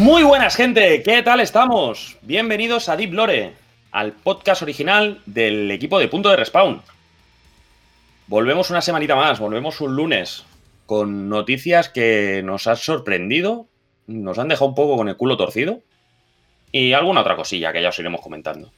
Muy 0.00 0.22
buenas 0.22 0.56
gente, 0.56 1.02
¿qué 1.02 1.22
tal 1.22 1.40
estamos? 1.40 2.16
Bienvenidos 2.22 2.88
a 2.88 2.96
Deep 2.96 3.12
Lore, 3.12 3.52
al 3.92 4.12
podcast 4.12 4.62
original 4.62 5.20
del 5.26 5.70
equipo 5.70 5.98
de 5.98 6.08
Punto 6.08 6.30
de 6.30 6.36
Respawn. 6.36 6.80
Volvemos 8.26 8.70
una 8.70 8.80
semanita 8.80 9.14
más, 9.14 9.38
volvemos 9.38 9.78
un 9.82 9.94
lunes 9.94 10.46
con 10.86 11.28
noticias 11.28 11.90
que 11.90 12.40
nos 12.42 12.66
han 12.66 12.78
sorprendido, 12.78 13.66
nos 14.06 14.38
han 14.38 14.48
dejado 14.48 14.70
un 14.70 14.74
poco 14.74 14.96
con 14.96 15.10
el 15.10 15.18
culo 15.18 15.36
torcido 15.36 15.82
y 16.72 16.94
alguna 16.94 17.20
otra 17.20 17.36
cosilla 17.36 17.70
que 17.70 17.82
ya 17.82 17.90
os 17.90 17.98
iremos 17.98 18.22
comentando. 18.22 18.72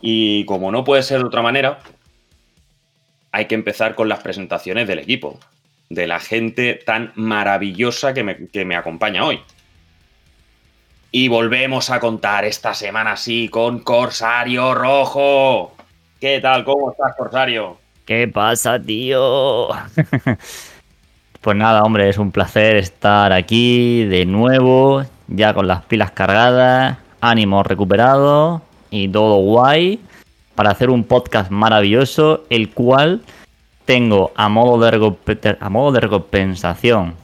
Y 0.00 0.44
como 0.44 0.70
no 0.70 0.84
puede 0.84 1.02
ser 1.02 1.18
de 1.18 1.26
otra 1.26 1.42
manera, 1.42 1.80
hay 3.32 3.46
que 3.46 3.56
empezar 3.56 3.96
con 3.96 4.08
las 4.08 4.22
presentaciones 4.22 4.86
del 4.86 5.00
equipo, 5.00 5.40
de 5.88 6.06
la 6.06 6.20
gente 6.20 6.74
tan 6.74 7.10
maravillosa 7.16 8.14
que 8.14 8.22
me, 8.22 8.46
que 8.46 8.64
me 8.64 8.76
acompaña 8.76 9.24
hoy. 9.24 9.40
Y 11.16 11.28
volvemos 11.28 11.90
a 11.90 12.00
contar 12.00 12.44
esta 12.44 12.74
semana 12.74 13.16
sí 13.16 13.48
con 13.48 13.78
Corsario 13.78 14.74
Rojo. 14.74 15.72
¿Qué 16.20 16.40
tal? 16.40 16.64
¿Cómo 16.64 16.90
estás, 16.90 17.14
Corsario? 17.16 17.76
¿Qué 18.04 18.26
pasa, 18.26 18.80
tío? 18.80 19.68
pues 21.40 21.56
nada, 21.56 21.84
hombre, 21.84 22.08
es 22.08 22.18
un 22.18 22.32
placer 22.32 22.74
estar 22.74 23.32
aquí 23.32 24.02
de 24.06 24.26
nuevo, 24.26 25.04
ya 25.28 25.54
con 25.54 25.68
las 25.68 25.84
pilas 25.84 26.10
cargadas, 26.10 26.98
ánimo 27.20 27.62
recuperado 27.62 28.62
y 28.90 29.06
todo 29.06 29.36
guay, 29.36 30.00
para 30.56 30.72
hacer 30.72 30.90
un 30.90 31.04
podcast 31.04 31.48
maravilloso, 31.48 32.42
el 32.50 32.70
cual 32.70 33.22
tengo 33.84 34.32
a 34.34 34.48
modo 34.48 34.84
de, 34.84 35.56
a 35.60 35.68
modo 35.68 35.92
de 35.92 36.00
recompensación 36.00 37.14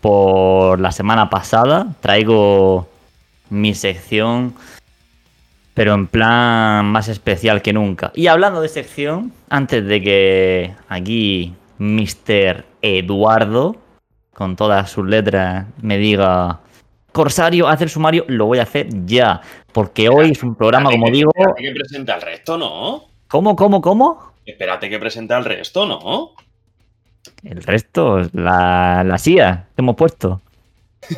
por 0.00 0.80
la 0.80 0.90
semana 0.90 1.30
pasada, 1.30 1.86
traigo 2.00 2.88
mi 3.50 3.74
sección 3.74 4.54
pero 5.76 5.92
en 5.92 6.06
plan 6.06 6.86
más 6.86 7.06
especial 7.08 7.60
que 7.60 7.74
nunca. 7.74 8.10
Y 8.14 8.28
hablando 8.28 8.62
de 8.62 8.68
sección, 8.70 9.34
antes 9.50 9.84
de 9.84 10.00
que 10.00 10.74
aquí 10.88 11.52
Mr. 11.76 12.64
Eduardo, 12.80 13.76
con 14.32 14.56
todas 14.56 14.90
sus 14.90 15.06
letras, 15.06 15.66
me 15.82 15.98
diga, 15.98 16.60
Corsario, 17.12 17.68
haz 17.68 17.82
el 17.82 17.90
sumario, 17.90 18.24
lo 18.26 18.46
voy 18.46 18.58
a 18.58 18.62
hacer 18.62 18.88
ya. 19.04 19.42
Porque 19.74 20.08
hoy 20.08 20.30
es 20.30 20.42
un 20.42 20.54
programa, 20.54 20.90
como 20.90 21.10
digo... 21.10 21.30
Que 21.58 21.70
presenta 21.72 22.14
el 22.14 22.22
resto, 22.22 22.56
¿no? 22.56 23.04
¿Cómo, 23.28 23.54
cómo, 23.54 23.82
cómo? 23.82 24.32
Espérate 24.46 24.88
que 24.88 24.98
presenta 24.98 25.36
el 25.36 25.44
resto, 25.44 25.84
¿no? 25.84 26.30
El 27.42 27.62
resto, 27.62 28.22
la, 28.32 29.04
la 29.04 29.18
CIA 29.18 29.66
que 29.76 29.82
hemos 29.82 29.96
puesto. 29.96 30.40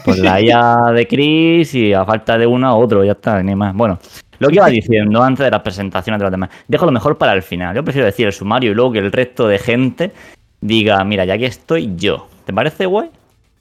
Pues 0.05 0.19
la 0.19 0.41
IA 0.43 0.93
de 0.95 1.07
Chris 1.07 1.75
y 1.75 1.93
a 1.93 2.05
falta 2.05 2.39
de 2.39 2.47
una, 2.47 2.75
otro, 2.75 3.05
ya 3.05 3.13
está, 3.13 3.43
ni 3.43 3.55
más. 3.55 3.75
Bueno, 3.75 3.99
lo 4.39 4.49
que 4.49 4.57
iba 4.57 4.69
diciendo 4.69 5.23
antes 5.23 5.45
de 5.45 5.51
las 5.51 5.63
presentaciones 5.63 6.19
de 6.19 6.25
los 6.25 6.31
demás, 6.31 6.51
dejo 6.67 6.87
lo 6.87 6.93
mejor 6.93 7.19
para 7.19 7.33
el 7.33 7.43
final. 7.43 7.75
Yo 7.75 7.85
prefiero 7.85 8.07
decir 8.07 8.27
el 8.27 8.33
sumario 8.33 8.71
y 8.71 8.75
luego 8.75 8.93
que 8.93 8.99
el 9.01 9.13
resto 9.13 9.49
de 9.49 9.59
gente 9.59 10.13
diga, 10.61 11.03
mira, 11.05 11.25
ya 11.25 11.35
aquí 11.35 11.45
estoy 11.45 11.95
yo. 11.97 12.29
¿Te 12.45 12.53
parece 12.53 12.87
guay? 12.87 13.11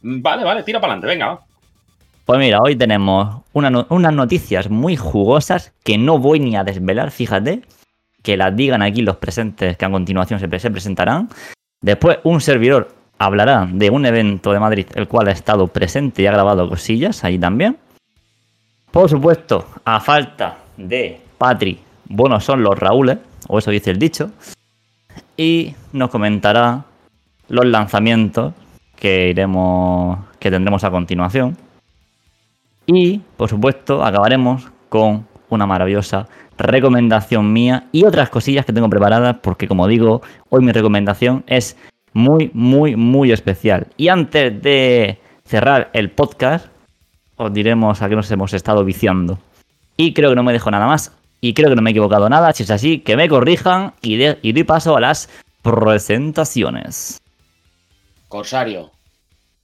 Vale, 0.02 0.44
vale, 0.44 0.64
tira 0.64 0.80
para 0.80 0.94
adelante, 0.94 1.08
venga. 1.08 1.39
Pues 2.25 2.39
mira, 2.39 2.59
hoy 2.61 2.75
tenemos 2.75 3.42
unas 3.53 4.14
noticias 4.14 4.70
muy 4.70 4.98
jugosas 4.98 5.73
que 5.83 5.98
no 5.98 6.20
voy 6.20 6.39
ni 6.39 6.58
a 6.58 6.64
desvelar, 6.64 7.09
fíjate, 7.11 7.61
que 8.22 8.36
las 8.36 8.55
digan 8.55 8.81
aquí 8.81 9.02
los 9.02 9.16
presentes 9.16 9.78
que 9.78 9.86
a 9.86 9.89
continuación 9.89 10.39
se, 10.39 10.59
se 10.59 10.70
presentarán. 10.71 11.30
Después 11.82 12.20
un 12.23 12.42
servidor 12.42 12.97
hablará 13.20 13.67
de 13.72 13.89
un 13.89 14.05
evento 14.05 14.52
de 14.52 14.60
Madrid 14.60 14.88
el 14.95 15.08
cual 15.08 15.28
ha 15.28 15.32
estado 15.32 15.67
presente 15.67 16.22
y 16.22 16.28
ha 16.28 16.32
grabado 16.32 16.70
cosillas 16.70 17.23
ahí 17.23 17.38
también. 17.38 17.78
Por 18.92 19.10
supuesto, 19.10 19.66
a 19.86 20.00
falta 20.00 20.58
de 20.78 21.22
Patri, 21.38 21.80
buenos 22.08 22.44
son 22.44 22.64
los 22.64 22.78
Raúles, 22.78 23.17
o 23.48 23.60
eso 23.60 23.72
dice 23.72 23.92
el 23.92 24.00
dicho, 24.00 24.32
y 25.36 25.76
nos 25.94 26.10
comentará 26.10 26.86
los 27.50 27.66
lanzamientos 27.66 28.54
que 28.95 29.30
iremos, 29.30 30.20
que 30.39 30.49
tendremos 30.49 30.84
a 30.84 30.92
continuación. 30.92 31.58
Y, 32.86 33.20
por 33.36 33.49
supuesto, 33.49 34.04
acabaremos 34.04 34.70
con 34.89 35.28
una 35.49 35.66
maravillosa 35.66 36.28
recomendación 36.58 37.54
mía 37.54 37.88
y 37.92 38.05
otras 38.05 38.30
cosillas 38.30 38.66
que 38.66 38.73
tengo 38.73 38.89
preparadas, 38.89 39.38
porque 39.42 39.67
como 39.67 39.88
digo, 39.88 40.22
hoy 40.49 40.64
mi 40.64 40.72
recomendación 40.72 41.44
es 41.48 41.78
muy, 42.17 42.50
muy, 42.54 42.95
muy 42.95 43.32
especial. 43.32 43.88
Y 43.95 44.08
antes 44.08 44.61
de 44.61 45.20
cerrar 45.45 45.92
el 45.94 46.10
podcast, 46.10 46.66
os 47.36 47.54
diremos 47.54 48.02
a 48.02 48.10
qué 48.10 48.16
nos 48.16 48.30
hemos 48.32 48.54
estado 48.54 48.83
viciando. 48.83 49.38
Y 49.98 50.14
creo 50.14 50.32
que 50.32 50.36
no 50.36 50.44
me 50.44 50.52
dejo 50.52 50.72
nada 50.72 50.88
más. 50.88 51.14
Y 51.42 51.54
creo 51.54 51.70
que 51.70 51.76
no 51.76 51.83
me 51.83 51.92
he 51.92 51.92
equivocado 51.92 52.28
nada. 52.28 52.52
Si 52.54 52.64
es 52.64 52.72
así, 52.72 53.00
que 53.00 53.16
me 53.16 53.30
corrijan 53.30 53.94
y, 54.02 54.17
de, 54.17 54.39
y 54.42 54.52
doy 54.52 54.64
paso 54.64 54.98
a 54.98 55.00
las 55.00 55.30
presentaciones. 55.61 57.22
Corsario, 58.28 58.92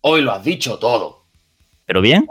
hoy 0.01 0.21
lo 0.21 0.31
has 0.31 0.43
dicho 0.43 0.77
todo. 0.77 1.23
¿Pero 1.87 2.01
bien? 2.01 2.27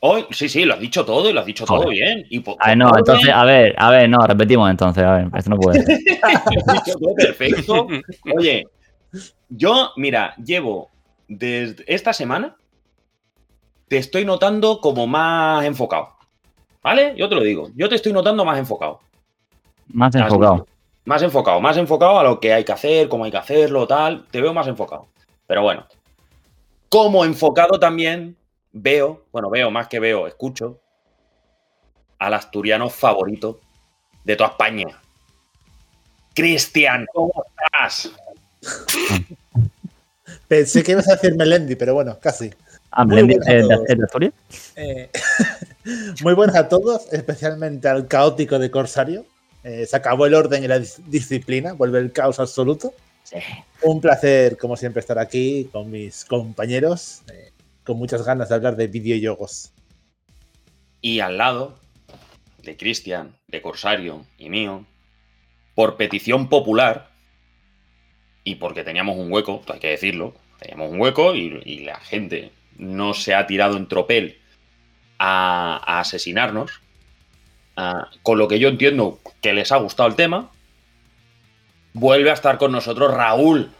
Hoy, 0.00 0.24
sí, 0.30 0.48
sí, 0.48 0.64
lo 0.64 0.74
has 0.74 0.80
dicho 0.80 1.04
todo 1.04 1.28
y 1.28 1.34
lo 1.34 1.40
has 1.40 1.46
dicho 1.46 1.66
todo 1.66 1.90
bien. 1.90 2.24
Y 2.30 2.42
a 2.58 2.68
ver, 2.68 2.78
no, 2.78 2.96
entonces, 2.96 3.28
a 3.28 3.44
ver, 3.44 3.74
a 3.76 3.90
ver, 3.90 4.08
no, 4.08 4.18
repetimos 4.26 4.70
entonces, 4.70 5.04
a 5.04 5.12
ver, 5.12 5.28
esto 5.36 5.50
no 5.50 5.56
puede 5.58 5.82
ser. 5.82 5.98
lo 6.22 6.72
has 6.72 6.84
dicho 6.84 6.98
todo 6.98 7.14
perfecto. 7.14 7.86
Oye, 8.34 8.64
yo, 9.48 9.92
mira, 9.96 10.34
llevo 10.36 10.90
desde 11.28 11.84
esta 11.86 12.12
semana, 12.12 12.56
te 13.88 13.96
estoy 13.96 14.24
notando 14.24 14.80
como 14.80 15.06
más 15.06 15.64
enfocado. 15.64 16.16
¿Vale? 16.82 17.14
Yo 17.16 17.28
te 17.28 17.34
lo 17.34 17.42
digo. 17.42 17.70
Yo 17.74 17.88
te 17.88 17.96
estoy 17.96 18.12
notando 18.12 18.44
más 18.44 18.58
enfocado. 18.58 19.00
Más 19.88 20.14
enfocado. 20.14 20.66
Más 21.04 21.22
enfocado, 21.22 21.60
más 21.60 21.76
enfocado 21.78 22.18
a 22.18 22.22
lo 22.22 22.38
que 22.38 22.52
hay 22.52 22.64
que 22.64 22.72
hacer, 22.72 23.08
cómo 23.08 23.24
hay 23.24 23.30
que 23.30 23.38
hacerlo, 23.38 23.86
tal. 23.86 24.26
Te 24.30 24.42
veo 24.42 24.52
más 24.52 24.66
enfocado. 24.66 25.08
Pero 25.46 25.62
bueno. 25.62 25.86
Como 26.90 27.24
enfocado 27.24 27.78
también 27.78 28.36
veo, 28.72 29.24
bueno, 29.32 29.50
veo 29.50 29.70
más 29.70 29.88
que 29.88 30.00
veo, 30.00 30.26
escucho 30.26 30.80
al 32.18 32.34
asturiano 32.34 32.88
favorito 32.88 33.60
de 34.24 34.36
toda 34.36 34.50
España. 34.50 35.00
Cristian, 36.34 37.06
¿cómo 37.12 37.32
estás? 37.64 38.12
Pensé 40.48 40.82
que 40.82 40.92
ibas 40.92 41.08
a 41.08 41.14
decir 41.16 41.34
Melendi, 41.36 41.76
pero 41.76 41.94
bueno, 41.94 42.18
casi. 42.20 42.50
Ah, 42.90 43.04
Melendi 43.04 43.36
de 43.38 44.04
Asturias. 44.04 44.32
Eh, 44.76 45.10
muy 46.22 46.34
buenas 46.34 46.56
a 46.56 46.68
todos, 46.68 47.12
especialmente 47.12 47.88
al 47.88 48.08
caótico 48.08 48.58
de 48.58 48.70
Corsario. 48.70 49.26
Eh, 49.64 49.84
se 49.86 49.96
acabó 49.96 50.26
el 50.26 50.34
orden 50.34 50.64
y 50.64 50.68
la 50.68 50.78
disciplina, 50.78 51.72
vuelve 51.72 51.98
el 51.98 52.12
caos 52.12 52.40
absoluto. 52.40 52.94
Un 53.82 54.00
placer, 54.00 54.56
como 54.56 54.76
siempre, 54.76 55.00
estar 55.00 55.18
aquí 55.18 55.68
con 55.70 55.90
mis 55.90 56.24
compañeros, 56.24 57.22
eh, 57.32 57.52
con 57.84 57.98
muchas 57.98 58.24
ganas 58.24 58.48
de 58.48 58.54
hablar 58.54 58.76
de 58.76 58.86
videojuegos. 58.86 59.72
Y 61.02 61.20
al 61.20 61.36
lado 61.36 61.78
de 62.62 62.76
Cristian, 62.76 63.36
de 63.46 63.60
Corsario 63.60 64.24
y 64.38 64.48
mío, 64.48 64.86
por 65.74 65.96
petición 65.96 66.48
popular, 66.48 67.10
y 68.48 68.54
porque 68.54 68.82
teníamos 68.82 69.16
un 69.16 69.30
hueco, 69.30 69.62
hay 69.72 69.78
que 69.78 69.88
decirlo, 69.88 70.34
teníamos 70.58 70.90
un 70.90 71.00
hueco 71.00 71.34
y 71.34 71.80
la 71.80 72.00
gente 72.00 72.50
no 72.78 73.12
se 73.12 73.34
ha 73.34 73.46
tirado 73.46 73.76
en 73.76 73.88
tropel 73.88 74.38
a, 75.18 76.00
asesinarnos. 76.00 76.80
con 78.22 78.38
lo 78.38 78.48
que 78.48 78.58
yo 78.58 78.68
entiendo 78.68 79.20
que 79.42 79.52
les 79.52 79.70
ha 79.70 79.76
gustado 79.76 80.08
el 80.08 80.16
tema. 80.16 80.50
Vuelve 81.92 82.30
a 82.30 82.34
estar 82.34 82.58
con 82.58 82.72
nosotros 82.72 83.12
Raúl. 83.12 83.70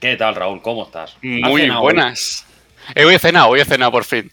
¿Qué 0.00 0.16
tal, 0.16 0.34
Raúl? 0.34 0.62
¿Cómo 0.62 0.84
estás? 0.84 1.16
Muy 1.22 1.68
buenas. 1.68 2.46
Eh, 2.94 3.04
hoy 3.04 3.14
he 3.14 3.18
cenado, 3.18 3.48
hoy 3.48 3.60
he 3.60 3.64
cenado 3.64 3.92
por 3.92 4.04
fin. 4.04 4.30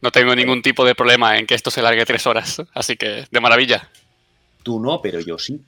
No 0.00 0.10
tengo 0.10 0.34
ningún 0.34 0.62
tipo 0.62 0.84
de 0.84 0.94
problema 0.94 1.38
en 1.38 1.46
que 1.46 1.54
esto 1.54 1.70
se 1.70 1.82
largue 1.82 2.04
tres 2.04 2.26
horas, 2.26 2.62
así 2.74 2.96
que 2.96 3.26
de 3.30 3.40
maravilla. 3.40 3.88
Tú 4.62 4.80
no, 4.80 5.00
pero 5.00 5.20
yo 5.20 5.38
sí. 5.38 5.60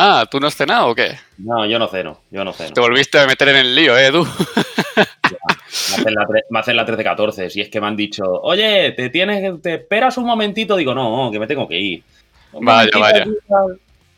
Ah, 0.00 0.24
¿tú 0.30 0.38
no 0.38 0.46
has 0.46 0.54
cenado 0.54 0.90
o 0.90 0.94
qué? 0.94 1.18
No, 1.38 1.66
yo 1.66 1.76
no 1.76 1.88
ceno, 1.88 2.20
yo 2.30 2.44
no 2.44 2.52
ceno. 2.52 2.72
Te 2.72 2.80
volviste 2.80 3.18
a 3.18 3.26
meter 3.26 3.48
en 3.48 3.56
el 3.56 3.74
lío, 3.74 3.98
¿eh, 3.98 4.12
tú? 4.12 4.24
Me 6.52 6.60
hacen 6.60 6.76
la, 6.76 6.86
13-14. 6.86 7.48
Si 7.48 7.60
es 7.60 7.68
que 7.68 7.80
me 7.80 7.88
han 7.88 7.96
dicho, 7.96 8.22
oye, 8.24 8.92
te 8.92 9.10
tienes, 9.10 9.60
te 9.60 9.74
esperas 9.74 10.16
un 10.16 10.26
momentito, 10.26 10.76
digo, 10.76 10.94
no, 10.94 11.30
que 11.32 11.40
me 11.40 11.48
tengo 11.48 11.66
que 11.66 11.80
ir. 11.80 12.04
vaya, 12.52 12.90
vaya. 12.96 13.24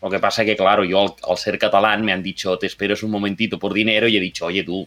Lo 0.03 0.11
que 0.11 0.19
pasa 0.19 0.43
es 0.43 0.49
que, 0.49 0.57
claro, 0.57 0.85
yo 0.85 1.17
al, 1.27 1.39
ser 1.39 1.59
catalán 1.59 2.05
me 2.05 2.13
han 2.13 2.23
dicho, 2.23 2.59
te 2.59 2.67
esperes 2.67 3.03
un 3.03 3.11
momentito 3.11 3.59
por 3.59 3.73
dinero 3.73 4.07
y 4.07 4.19
he 4.19 4.21
dicho, 4.21 4.45
oye, 4.45 4.63
tú, 4.63 4.87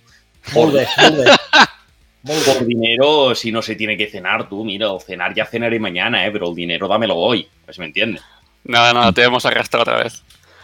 por, 0.53 0.71
por 2.23 2.65
dinero, 2.67 3.33
si 3.33 3.51
no 3.51 3.63
se 3.63 3.75
tiene 3.75 3.97
que 3.97 4.11
cenar, 4.11 4.47
tú, 4.47 4.63
mira, 4.63 4.89
cenar 4.99 5.33
ya 5.33 5.47
cenaré 5.47 5.79
mañana, 5.79 6.23
¿eh? 6.23 6.29
pero 6.31 6.49
el 6.49 6.55
dinero 6.55 6.87
dámelo 6.87 7.15
hoy, 7.15 7.47
a 7.67 7.73
si 7.73 7.79
me 7.79 7.87
entiendes. 7.87 8.21
Nada, 8.63 8.93
nada, 8.93 9.11
te 9.11 9.23
hemos 9.23 9.43
arrastrado 9.45 9.81
otra 9.81 10.03
vez. 10.03 10.23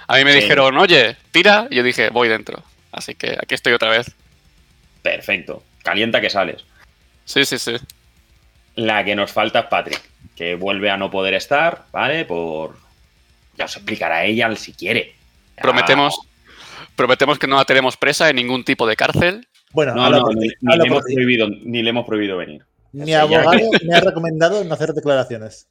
A 0.10 0.18
mí 0.18 0.24
me 0.24 0.34
dijeron, 0.34 0.76
oye, 0.78 1.16
tira, 1.32 1.68
y 1.70 1.76
yo 1.76 1.84
dije, 1.84 2.10
voy 2.10 2.28
dentro. 2.30 2.64
Así 2.92 3.14
que 3.14 3.38
aquí 3.40 3.54
estoy 3.54 3.74
otra 3.74 3.90
vez. 3.92 4.12
Perfecto. 5.04 5.62
Calienta 5.84 6.20
que 6.20 6.32
sales. 6.32 6.66
Sí, 7.26 7.46
sí, 7.46 7.60
sí. 7.60 7.76
La 8.74 9.06
que 9.06 9.16
nos 9.16 9.32
falta 9.32 9.60
es 9.60 9.66
Patrick, 9.68 10.02
que 10.36 10.56
vuelve 10.56 10.90
a 10.90 10.98
no 10.98 11.12
poder 11.12 11.36
estar, 11.36 11.86
¿vale? 11.92 12.26
Por. 12.26 12.76
Ya 13.56 13.66
os 13.66 13.76
explicará 13.76 14.26
ella 14.26 14.54
si 14.56 14.74
quiere. 14.74 15.14
Ya- 15.56 15.62
Prometemos, 15.62 16.20
prometemos 16.96 17.38
que 17.38 17.46
no 17.46 17.58
la 17.58 17.66
tenemos 17.66 17.96
presa 17.96 18.30
en 18.32 18.38
ningún 18.38 18.64
tipo 18.64 18.88
de 18.88 18.96
cárcel. 18.96 19.48
Bueno, 19.74 19.94
No, 19.94 20.10
no, 20.10 20.22
por 20.22 20.36
ni, 20.36 20.48
le 20.48 20.86
hemos 20.88 21.04
prohibido, 21.04 21.48
ni 21.50 21.84
le 21.84 21.90
hemos 21.92 22.08
prohibido 22.08 22.36
venir. 22.38 22.66
Mi 22.94 23.14
abogado 23.14 23.52
me 23.86 23.96
ha 23.96 24.00
recomendado 24.00 24.64
no 24.64 24.74
hacer 24.74 24.90
declaraciones. 24.94 25.68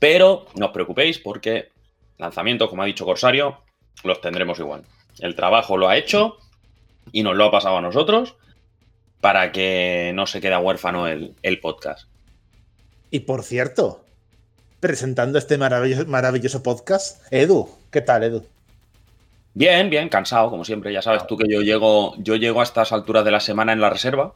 Pero 0.00 0.46
no 0.56 0.66
os 0.66 0.72
preocupéis 0.72 1.18
porque 1.18 1.68
lanzamientos, 2.18 2.68
como 2.68 2.82
ha 2.82 2.86
dicho 2.86 3.04
Corsario, 3.04 3.58
los 4.04 4.20
tendremos 4.20 4.58
igual. 4.58 4.84
El 5.18 5.34
trabajo 5.34 5.76
lo 5.76 5.88
ha 5.88 5.96
hecho 5.96 6.36
y 7.12 7.22
nos 7.22 7.36
lo 7.36 7.44
ha 7.44 7.50
pasado 7.50 7.78
a 7.78 7.82
nosotros 7.82 8.36
para 9.20 9.52
que 9.52 10.12
no 10.14 10.26
se 10.26 10.40
quede 10.40 10.56
huérfano 10.56 11.08
el, 11.08 11.34
el 11.42 11.60
podcast. 11.60 12.08
Y 13.10 13.20
por 13.20 13.42
cierto, 13.42 14.04
presentando 14.80 15.38
este 15.38 15.58
maravilloso, 15.58 16.06
maravilloso 16.06 16.62
podcast, 16.62 17.22
Edu, 17.32 17.68
¿qué 17.90 18.00
tal, 18.00 18.24
Edu? 18.24 18.46
Bien, 19.54 19.88
bien, 19.88 20.10
cansado, 20.10 20.50
como 20.50 20.64
siempre. 20.64 20.92
Ya 20.92 21.00
sabes 21.00 21.26
tú 21.26 21.36
que 21.36 21.50
yo 21.50 21.62
llego, 21.62 22.14
yo 22.18 22.36
llego 22.36 22.60
a 22.60 22.64
estas 22.64 22.92
alturas 22.92 23.24
de 23.24 23.30
la 23.30 23.40
semana 23.40 23.72
en 23.72 23.80
la 23.80 23.88
reserva, 23.88 24.34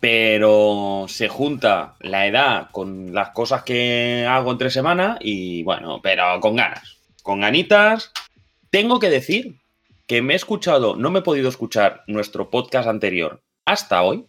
pero 0.00 1.06
se 1.08 1.28
junta 1.28 1.96
la 2.00 2.26
edad 2.26 2.68
con 2.70 3.12
las 3.14 3.30
cosas 3.30 3.62
que 3.64 4.26
hago 4.28 4.52
entre 4.52 4.70
semana 4.70 5.18
y 5.20 5.62
bueno, 5.64 6.00
pero 6.02 6.38
con 6.40 6.56
ganas, 6.56 6.98
con 7.22 7.40
ganitas. 7.40 8.12
Tengo 8.70 8.98
que 9.00 9.10
decir 9.10 9.56
que 10.06 10.22
me 10.22 10.34
he 10.34 10.36
escuchado, 10.36 10.94
no 10.96 11.10
me 11.10 11.18
he 11.20 11.22
podido 11.22 11.48
escuchar 11.48 12.02
nuestro 12.06 12.48
podcast 12.50 12.88
anterior 12.88 13.42
hasta 13.64 14.02
hoy 14.02 14.26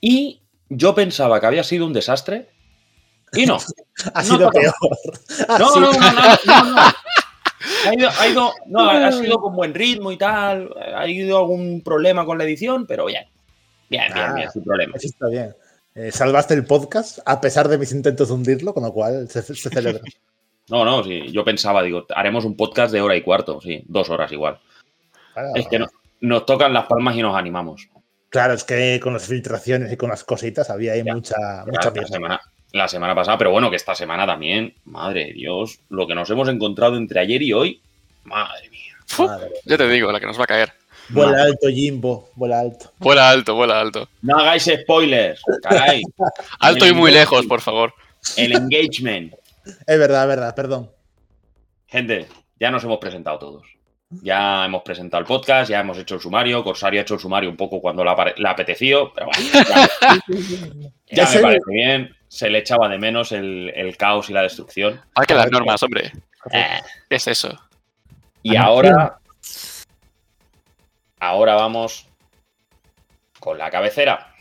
y 0.00 0.42
yo 0.68 0.94
pensaba 0.94 1.40
que 1.40 1.46
había 1.46 1.64
sido 1.64 1.86
un 1.86 1.92
desastre 1.92 2.48
y 3.32 3.46
no. 3.46 3.58
Ha 4.14 4.22
No, 4.22 4.28
sido 4.36 4.50
peor. 4.50 4.74
Ha 5.48 5.58
No, 5.58 5.68
sido- 5.70 5.80
no, 5.80 5.92
no, 5.92 6.12
no, 6.12 6.36
no, 6.44 6.64
no. 6.74 6.80
Ha 7.86 7.94
ido, 7.94 8.10
ha 8.20 8.28
ido- 8.28 8.52
no, 8.66 8.90
ha 8.90 9.10
sido 9.12 9.38
con 9.40 9.56
buen 9.56 9.72
ritmo 9.72 10.12
y 10.12 10.18
tal. 10.18 10.70
Ha 10.94 11.00
habido 11.02 11.38
algún 11.38 11.80
problema 11.82 12.26
con 12.26 12.36
la 12.36 12.44
edición, 12.44 12.86
pero 12.86 13.06
bien. 13.06 13.24
Bien, 13.88 14.12
bien, 14.12 14.26
Ah. 14.26 14.34
bien, 14.34 14.50
sin 14.50 14.64
problema. 14.64 14.92
Eso 14.96 15.06
está 15.08 15.28
bien. 15.28 15.54
Eh, 15.94 16.12
salvaste 16.12 16.54
el 16.54 16.64
podcast 16.66 17.20
a 17.24 17.40
pesar 17.40 17.68
de 17.68 17.78
mis 17.78 17.92
intentos 17.92 18.28
de 18.28 18.34
hundirlo, 18.34 18.74
con 18.74 18.82
lo 18.82 18.92
cual 18.92 19.28
se, 19.28 19.42
se 19.42 19.54
celebra. 19.70 20.00
No, 20.68 20.84
no, 20.84 21.04
sí. 21.04 21.30
Yo 21.30 21.44
pensaba, 21.44 21.80
digo, 21.84 22.06
haremos 22.12 22.44
un 22.44 22.56
podcast 22.56 22.92
de 22.92 23.00
hora 23.00 23.14
y 23.14 23.22
cuarto, 23.22 23.60
sí, 23.60 23.84
dos 23.86 24.10
horas 24.10 24.32
igual. 24.32 24.58
Claro, 25.32 25.50
Es 25.54 25.68
que 25.68 25.78
no- 25.78 25.86
nos 26.22 26.44
tocan 26.44 26.72
las 26.72 26.86
palmas 26.86 27.14
y 27.14 27.22
nos 27.22 27.36
animamos. 27.36 27.88
claro, 28.30 28.52
es 28.54 28.64
que 28.64 28.98
con 29.00 29.12
las 29.12 29.26
filtraciones 29.28 29.92
y 29.92 29.96
con 29.96 30.10
las 30.10 30.24
cositas 30.24 30.68
había 30.68 30.94
ahí 30.94 31.04
Ya. 31.04 31.14
mucha, 31.14 31.36
La, 31.38 31.64
mucha 31.66 31.92
la 31.94 32.06
semana, 32.08 32.40
la 32.72 32.88
semana 32.88 33.14
pasada, 33.14 33.38
pero 33.38 33.52
bueno, 33.52 33.70
que 33.70 33.76
esta 33.76 33.94
semana 33.94 34.26
también, 34.26 34.74
madre 34.86 35.26
de 35.26 35.32
Dios, 35.34 35.78
lo 35.88 36.04
que 36.08 36.16
nos 36.16 36.28
hemos 36.30 36.48
encontrado 36.48 36.96
entre 36.96 37.20
ayer 37.20 37.42
y 37.42 37.52
hoy, 37.52 37.80
madre 38.24 38.68
mía. 38.68 38.92
Madre. 39.20 39.52
ya 39.66 39.78
te 39.78 39.88
digo, 39.88 40.10
la 40.10 40.18
que 40.18 40.26
nos 40.26 40.36
va 40.40 40.44
a 40.44 40.48
caer. 40.48 40.72
Vuela 41.08 41.42
alto, 41.44 41.68
Jimbo, 41.68 42.30
vuela 42.34 42.60
alto. 42.60 42.92
Vuela 42.98 43.30
alto, 43.30 43.54
vuela 43.54 43.80
alto. 43.80 44.08
No 44.22 44.38
hagáis 44.38 44.64
spoilers, 44.82 45.40
caray. 45.62 46.02
Alto 46.60 46.86
y 46.86 46.92
muy 46.92 47.12
lejos, 47.12 47.46
por 47.46 47.60
favor. 47.60 47.94
El 48.36 48.52
engagement. 48.56 49.32
Es 49.86 49.98
verdad, 49.98 50.22
es 50.22 50.28
verdad, 50.28 50.54
perdón. 50.54 50.90
Gente, 51.86 52.26
ya 52.58 52.70
nos 52.70 52.82
hemos 52.84 52.98
presentado 52.98 53.38
todos. 53.38 53.62
Ya 54.22 54.64
hemos 54.64 54.82
presentado 54.82 55.20
el 55.20 55.26
podcast, 55.26 55.68
ya 55.70 55.80
hemos 55.80 55.98
hecho 55.98 56.14
el 56.16 56.20
sumario. 56.20 56.62
Corsario 56.62 57.00
ha 57.00 57.02
hecho 57.02 57.14
el 57.14 57.20
sumario 57.20 57.50
un 57.50 57.56
poco 57.56 57.80
cuando 57.80 58.04
le 58.04 58.10
ha, 58.10 58.16
pare- 58.16 58.34
le 58.36 58.48
ha 58.48 58.52
apetecido, 58.52 59.12
pero 59.12 59.26
bueno, 59.26 59.50
ya, 59.52 59.90
ya 61.24 61.30
me 61.30 61.38
parece 61.40 61.70
bien. 61.72 62.14
Se 62.28 62.48
le 62.50 62.58
echaba 62.58 62.88
de 62.88 62.98
menos 62.98 63.32
el, 63.32 63.72
el 63.74 63.96
caos 63.96 64.30
y 64.30 64.32
la 64.32 64.42
destrucción. 64.42 65.00
Hay 65.14 65.26
que 65.26 65.34
las 65.34 65.50
normas, 65.50 65.82
hombre. 65.82 66.12
Eh, 66.52 66.80
¿Qué 67.08 67.16
es 67.16 67.26
eso? 67.28 67.56
y 68.42 68.54
Ah, 68.56 68.62
ahora. 68.64 69.18
Ahora 71.18 71.54
vamos 71.54 72.06
con 73.40 73.56
la 73.56 73.70
cabecera. 73.70 74.34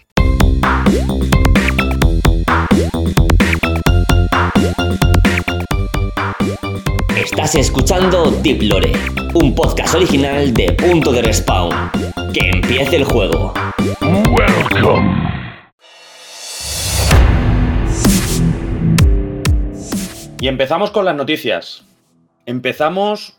Estás 7.15 7.55
escuchando 7.55 8.29
Deep 8.29 8.63
Lore, 8.63 8.91
un 9.35 9.55
podcast 9.55 9.95
original 9.95 10.53
de 10.53 10.73
Punto 10.73 11.13
de 11.13 11.21
Respawn. 11.21 11.91
Que 12.33 12.49
empiece 12.49 12.97
el 12.97 13.05
juego. 13.05 13.53
Y 20.41 20.47
empezamos 20.49 20.91
con 20.91 21.05
las 21.05 21.15
noticias. 21.15 21.85
Empezamos 22.45 23.37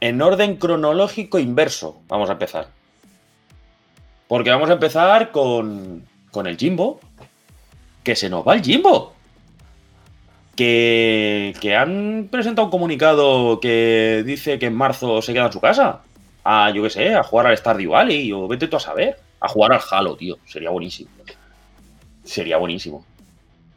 en 0.00 0.22
orden 0.22 0.56
cronológico 0.56 1.38
inverso. 1.38 2.00
Vamos 2.08 2.28
a 2.28 2.34
empezar. 2.34 2.68
Porque 4.28 4.50
vamos 4.50 4.70
a 4.70 4.74
empezar 4.74 5.30
con, 5.30 6.04
con 6.30 6.46
el 6.46 6.56
Jimbo. 6.56 7.00
Que 8.02 8.16
se 8.16 8.28
nos 8.28 8.46
va 8.46 8.54
el 8.54 8.62
Jimbo. 8.62 9.14
Que, 10.54 11.54
que 11.60 11.76
han 11.76 12.28
presentado 12.30 12.66
un 12.66 12.70
comunicado 12.70 13.60
que 13.60 14.22
dice 14.24 14.58
que 14.58 14.66
en 14.66 14.74
marzo 14.74 15.20
se 15.22 15.32
queda 15.32 15.46
en 15.46 15.52
su 15.52 15.60
casa. 15.60 16.02
A, 16.44 16.70
yo 16.70 16.82
qué 16.82 16.90
sé, 16.90 17.14
a 17.14 17.22
jugar 17.22 17.46
al 17.46 17.56
Stardew 17.56 17.92
Valley. 17.92 18.32
O 18.32 18.48
vete 18.48 18.68
tú 18.68 18.76
a 18.76 18.80
saber. 18.80 19.18
A 19.40 19.48
jugar 19.48 19.72
al 19.72 19.80
Halo, 19.90 20.16
tío. 20.16 20.38
Sería 20.46 20.70
buenísimo. 20.70 21.10
Sería 22.24 22.56
buenísimo. 22.56 23.04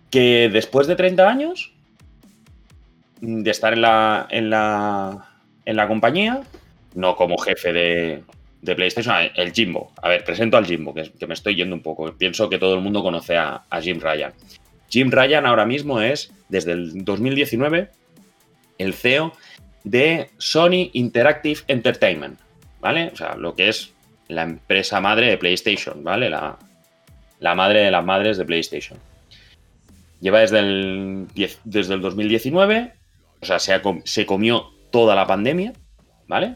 Que 0.10 0.50
después 0.52 0.88
de 0.88 0.96
30 0.96 1.28
años 1.28 1.72
de 3.22 3.52
estar 3.52 3.74
en 3.74 3.82
la, 3.82 4.28
en 4.30 4.50
la, 4.50 5.29
en 5.70 5.76
la 5.76 5.88
compañía, 5.88 6.42
no 6.96 7.16
como 7.16 7.38
jefe 7.38 7.72
de, 7.72 8.24
PlayStation, 8.76 9.16
el 9.36 9.54
Jimbo. 9.54 9.92
A 10.02 10.10
ver, 10.10 10.24
presento 10.24 10.58
al 10.58 10.66
Jimbo, 10.66 10.96
que, 10.96 11.28
me 11.28 11.36
estoy 11.36 11.56
yendo 11.56 11.76
un 11.76 11.84
poco. 11.84 12.12
Pienso 12.18 12.50
que 12.50 12.58
todo 12.58 12.74
el 12.74 12.82
mundo 12.82 13.04
conoce 13.04 13.38
a, 13.38 13.64
a 13.70 13.80
Jim 13.80 14.00
Ryan. 14.02 14.34
Jim 14.90 15.12
Ryan 15.12 15.46
ahora 15.46 15.68
mismo 15.68 16.02
es, 16.02 16.34
desde 16.50 16.72
el 16.72 17.06
2019, 17.06 17.90
el 18.80 18.94
CEO 18.96 19.34
de 19.84 20.32
Sony 20.40 20.90
Interactive 20.94 21.62
Entertainment, 21.68 22.40
¿vale? 22.82 23.12
O 23.14 23.16
sea, 23.16 23.36
lo 23.36 23.54
que 23.54 23.70
es 23.70 23.94
la 24.28 24.42
empresa 24.42 25.00
madre 25.00 25.28
de 25.28 25.38
PlayStation, 25.38 26.04
¿vale? 26.04 26.32
La, 26.32 26.58
la 27.40 27.54
madre 27.54 27.82
de 27.82 27.92
las 27.92 28.04
madres 28.04 28.40
de 28.40 28.46
PlayStation. 28.46 28.98
Lleva 30.20 30.40
desde 30.40 30.60
el, 30.60 31.28
10 31.36 31.60
desde 31.64 31.94
el 31.94 32.02
2019, 32.02 32.92
o 33.42 33.46
sea, 33.46 33.60
se, 33.60 33.74
ha 33.74 33.82
se 34.04 34.26
comió 34.26 34.72
toda 34.92 35.16
la 35.16 35.28
pandemia, 35.28 35.74
¿vale? 36.28 36.56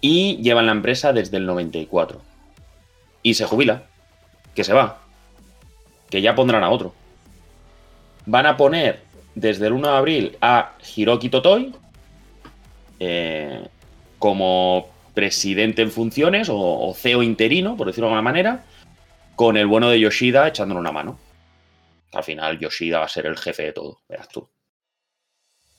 Y 0.00 0.36
lleva 0.42 0.60
en 0.60 0.66
la 0.66 0.72
empresa 0.72 1.12
desde 1.12 1.36
el 1.36 1.46
94. 1.46 2.20
Y 3.22 3.34
se 3.34 3.44
jubila, 3.44 3.84
que 4.54 4.64
se 4.64 4.72
va, 4.72 5.00
que 6.10 6.22
ya 6.22 6.34
pondrán 6.34 6.64
a 6.64 6.70
otro. 6.70 6.94
Van 8.26 8.46
a 8.46 8.56
poner 8.56 9.02
desde 9.34 9.66
el 9.66 9.72
1 9.72 9.88
de 9.88 9.96
abril 9.96 10.38
a 10.40 10.72
Hiroki 10.96 11.28
Totoi 11.28 11.74
eh, 12.98 13.68
como 14.18 14.88
presidente 15.14 15.82
en 15.82 15.90
funciones 15.90 16.48
o, 16.48 16.56
o 16.58 16.94
CEO 16.94 17.22
interino, 17.22 17.76
por 17.76 17.86
decirlo 17.86 18.08
de 18.08 18.14
alguna 18.14 18.30
manera, 18.30 18.64
con 19.34 19.56
el 19.56 19.66
bueno 19.66 19.88
de 19.90 20.00
Yoshida 20.00 20.48
echándole 20.48 20.80
una 20.80 20.92
mano. 20.92 21.18
Al 22.12 22.24
final 22.24 22.58
Yoshida 22.58 22.98
va 22.98 23.04
a 23.04 23.08
ser 23.08 23.26
el 23.26 23.36
jefe 23.36 23.64
de 23.64 23.72
todo, 23.72 24.00
verás 24.08 24.28
tú. 24.28 24.48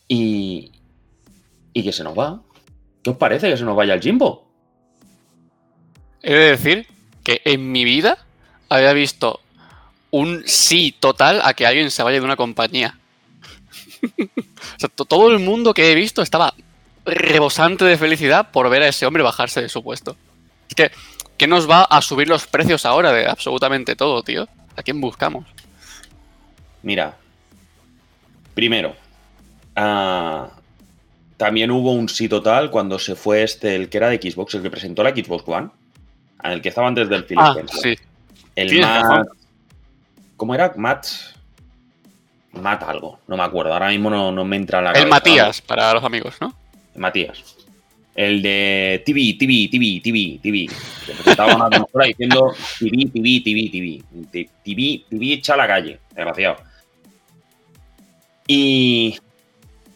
Y, 0.08 0.72
y 1.78 1.84
que 1.84 1.94
se 1.94 2.04
nos 2.04 2.18
va. 2.18 2.42
¿Qué 3.04 3.12
os 3.12 3.18
parece 3.18 3.52
que 3.52 3.56
se 3.56 3.64
nos 3.64 3.76
vaya 3.76 3.94
el 3.94 4.02
Jimbo? 4.02 4.48
He 6.24 6.34
de 6.34 6.50
decir 6.50 6.88
que 7.24 7.40
en 7.46 7.72
mi 7.72 7.86
vida 7.86 8.18
había 8.68 8.94
visto 8.94 9.42
un 10.10 10.42
sí 10.48 10.96
total 11.00 11.40
a 11.44 11.54
que 11.54 11.68
alguien 11.68 11.92
se 11.92 12.02
vaya 12.02 12.20
de 12.20 12.26
una 12.26 12.36
compañía. 12.36 12.98
o 14.18 14.80
sea, 14.80 14.90
todo 14.90 15.30
el 15.30 15.38
mundo 15.38 15.76
que 15.76 15.92
he 15.92 15.96
visto 15.96 16.24
estaba 16.24 16.56
rebosante 17.06 17.86
de 17.86 17.96
felicidad 17.96 18.50
por 18.50 18.68
ver 18.72 18.82
a 18.82 18.88
ese 18.88 19.06
hombre 19.06 19.22
bajarse 19.22 19.62
de 19.62 19.70
su 19.70 19.84
puesto. 19.84 20.18
Es 20.68 20.74
que, 20.74 20.92
¿qué 21.38 21.46
nos 21.46 21.70
va 21.70 21.84
a 21.84 22.02
subir 22.02 22.28
los 22.28 22.48
precios 22.48 22.88
ahora 22.88 23.12
de 23.12 23.28
absolutamente 23.28 23.96
todo, 23.96 24.24
tío? 24.24 24.48
¿A 24.76 24.82
quién 24.82 25.00
buscamos? 25.00 25.46
Mira, 26.82 27.16
primero, 28.56 28.96
ah, 29.76 30.57
también 31.38 31.72
hubo 31.72 31.92
un 31.92 32.10
sí 32.10 32.28
total 32.28 32.70
cuando 32.72 32.98
se 33.00 33.16
fue 33.16 33.44
este, 33.44 33.76
el 33.76 33.90
que 33.90 33.98
era 33.98 34.10
de 34.10 34.18
Xbox, 34.20 34.56
el 34.56 34.64
que 34.64 34.72
presentó 34.72 35.04
la 35.04 35.12
Xbox 35.12 35.44
One, 35.48 35.70
el 36.44 36.62
que 36.62 36.70
estaba 36.70 36.88
antes 36.88 37.08
del 37.10 37.24
Phil 37.26 37.38
Ah, 37.40 37.56
sí. 37.82 37.96
El 38.56 38.80
Matt. 38.80 39.04
razón. 39.04 39.28
¿Cómo 40.36 40.56
era? 40.56 40.74
Matt. 40.76 41.06
Matt 42.54 42.84
algo. 42.84 43.20
No 43.28 43.38
me 43.38 43.44
acuerdo. 43.44 43.74
Ahora 43.74 43.90
mismo 43.90 44.10
no, 44.10 44.32
no 44.32 44.44
me 44.46 44.56
entra 44.56 44.80
en 44.80 44.86
la 44.86 44.90
El 44.92 44.96
cabeza. 44.96 45.10
Matías, 45.16 45.62
para 45.62 45.94
los 45.94 46.04
amigos, 46.04 46.36
¿no? 46.42 46.54
Matías. 46.96 47.56
El 48.16 48.42
de 48.42 49.04
TV, 49.06 49.36
TV, 49.38 49.70
TV, 49.72 50.02
TV, 50.04 50.40
TV. 50.42 50.68
Que 51.06 51.14
presentaba 51.14 51.56
una 51.56 51.70
consola 51.78 52.06
diciendo 52.06 52.52
TV, 52.80 53.10
TV, 53.14 53.42
TV, 53.44 53.70
TV. 54.32 54.50
TV, 54.64 55.04
TV, 55.08 55.34
echa 55.34 55.54
a 55.54 55.58
la 55.58 55.68
calle. 55.68 56.00
Desgraciado. 56.16 56.58
Y. 58.48 59.20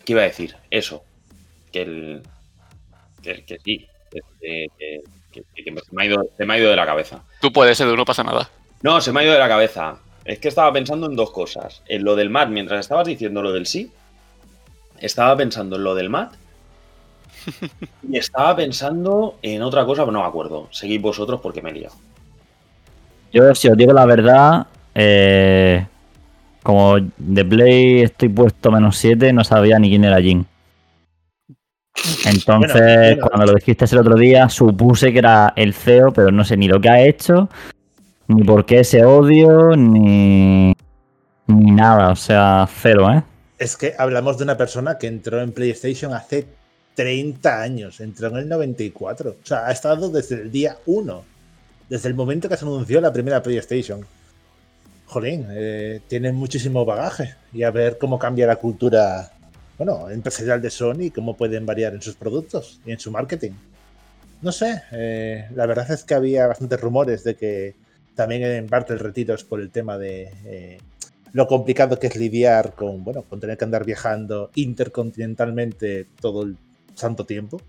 ¿Qué 0.05 0.13
iba 0.13 0.21
a 0.21 0.25
decir? 0.25 0.55
Eso. 0.69 1.03
Que 1.72 1.82
el. 1.84 2.22
Que, 3.22 3.44
que 3.46 3.58
sí. 3.63 3.88
Que, 4.12 4.20
que- 4.42 5.01
que- 5.32 5.44
que 5.56 5.63
se, 5.63 5.72
me 5.96 6.04
ha 6.04 6.06
ido, 6.06 6.25
se 6.38 6.46
me 6.46 6.54
ha 6.54 6.58
ido 6.58 6.70
de 6.70 6.75
la 6.75 6.86
cabeza. 6.86 7.22
Tú 7.40 7.54
puedes, 7.54 7.80
Edu, 7.80 7.96
no 7.96 8.04
pasa 8.06 8.24
nada. 8.24 8.50
No, 8.82 9.00
se 9.00 9.12
me 9.13 9.22
ha 9.22 9.24
ido 9.24 9.34
de 9.34 9.40
la 9.40 9.48
cabeza. 9.48 9.98
Es 10.25 10.40
que 10.40 10.50
estaba 10.50 10.74
pensando 10.74 11.08
en 11.08 11.16
dos 11.16 11.32
cosas. 11.32 11.82
En 11.88 12.04
lo 12.04 12.16
del 12.16 12.30
mat, 12.30 12.50
mientras 12.50 12.80
estabas 12.82 13.08
diciendo 13.08 13.42
lo 13.42 13.54
del 13.54 13.66
sí, 13.66 13.92
estaba 15.00 15.36
pensando 15.38 15.78
en 15.78 15.84
lo 15.84 15.96
del 15.96 16.10
mat. 16.10 16.34
Y 18.08 18.18
estaba 18.18 18.56
pensando 18.56 19.38
en 19.42 19.62
otra 19.62 19.86
cosa, 19.86 20.01
pero 20.04 20.12
no 20.12 20.22
me 20.22 20.28
acuerdo. 20.28 20.68
Seguid 20.72 21.00
vosotros 21.01 21.40
porque 21.42 21.62
me 21.62 21.70
he 21.70 21.74
liado. 21.74 21.96
Yo, 23.32 23.56
si 23.56 23.70
os 23.70 23.78
digo 23.78 23.94
la 23.94 24.06
verdad, 24.06 24.68
eh, 24.94 25.86
como 26.62 26.98
de 27.18 27.46
Play 27.46 28.01
estoy 28.01 28.30
puesto 28.30 28.72
menos 28.72 28.98
7, 28.98 29.32
no 29.34 29.44
sabía 29.46 29.80
ni 29.80 29.90
quién 29.90 30.04
era 30.04 30.20
Jin. 30.22 30.46
Entonces, 32.25 32.74
Bueno, 32.74 32.98
bueno. 32.98 33.27
cuando 33.27 33.45
lo 33.48 33.53
dijiste 33.55 33.86
el 33.86 33.98
otro 34.00 34.15
día, 34.15 34.50
supuse 34.50 35.12
que 35.12 35.19
era 35.19 35.53
el 35.55 35.74
CEO, 35.74 36.12
pero 36.13 36.31
no 36.31 36.43
sé 36.43 36.57
ni 36.57 36.67
lo 36.67 36.79
que 36.79 36.89
ha 36.89 37.01
hecho, 37.03 37.50
ni 38.27 38.43
por 38.43 38.65
qué 38.65 38.79
ese 38.79 39.03
odio, 39.05 39.75
ni, 39.75 40.74
ni 41.48 41.71
nada. 41.71 42.12
O 42.12 42.15
sea, 42.15 42.67
cero, 42.81 43.12
¿eh? 43.13 43.24
Es 43.57 43.77
que 43.77 43.93
hablamos 43.98 44.38
de 44.38 44.45
una 44.45 44.57
persona 44.57 44.98
que 44.98 45.07
entró 45.07 45.41
en 45.41 45.51
PlayStation 45.51 46.13
hace 46.13 46.48
30 46.95 47.62
años, 47.62 48.00
entró 48.00 48.27
en 48.29 48.38
el 48.38 48.50
94. 48.50 49.31
O 49.31 49.45
sea, 49.45 49.67
ha 49.67 49.71
estado 49.71 50.10
desde 50.10 50.36
el 50.41 50.51
día 50.51 50.77
1, 50.86 51.24
desde 51.89 52.10
el 52.10 52.15
momento 52.15 52.50
que 52.50 52.57
se 52.57 52.65
anunció 52.65 53.00
la 53.01 53.13
primera 53.13 53.43
PlayStation. 53.43 54.05
Jolín, 55.05 55.45
eh, 55.51 56.00
tiene 56.07 56.31
muchísimo 56.31 56.86
bagaje 56.86 57.36
y 57.53 57.63
a 57.63 57.71
ver 57.71 57.98
cómo 57.98 58.17
cambia 58.17 58.48
la 58.48 58.55
cultura, 58.55 59.31
bueno, 59.84 60.12
empresarial 60.12 60.62
de 60.62 60.70
Sony 60.70 61.10
cómo 61.12 61.36
pueden 61.36 61.66
variar 61.66 61.96
en 61.96 62.04
sus 62.04 62.14
productos 62.14 62.80
y 62.86 62.92
en 62.92 63.00
su 63.00 63.10
marketing. 63.10 63.54
No 64.44 64.52
sé, 64.52 64.84
eh, 64.92 65.48
la 65.56 65.66
verdad 65.66 65.90
es 65.90 66.04
que 66.04 66.14
había 66.14 66.46
bastantes 66.46 66.80
rumores 66.80 67.24
de 67.24 67.36
que 67.36 67.74
también 68.14 68.44
en 68.44 68.68
parte 68.68 68.94
el 68.94 69.00
retiro 69.00 69.34
es 69.34 69.44
por 69.44 69.60
el 69.60 69.72
tema 69.72 69.98
de 69.98 70.32
eh, 70.46 70.78
lo 71.34 71.48
complicado 71.48 71.98
que 71.98 72.06
es 72.06 72.16
lidiar 72.16 72.76
con, 72.76 73.04
bueno, 73.04 73.24
con 73.24 73.40
tener 73.40 73.58
que 73.58 73.66
andar 73.66 73.84
viajando 73.84 74.52
intercontinentalmente 74.54 76.06
todo 76.22 76.44
el 76.44 76.58
santo 76.94 77.26
tiempo. 77.26 77.60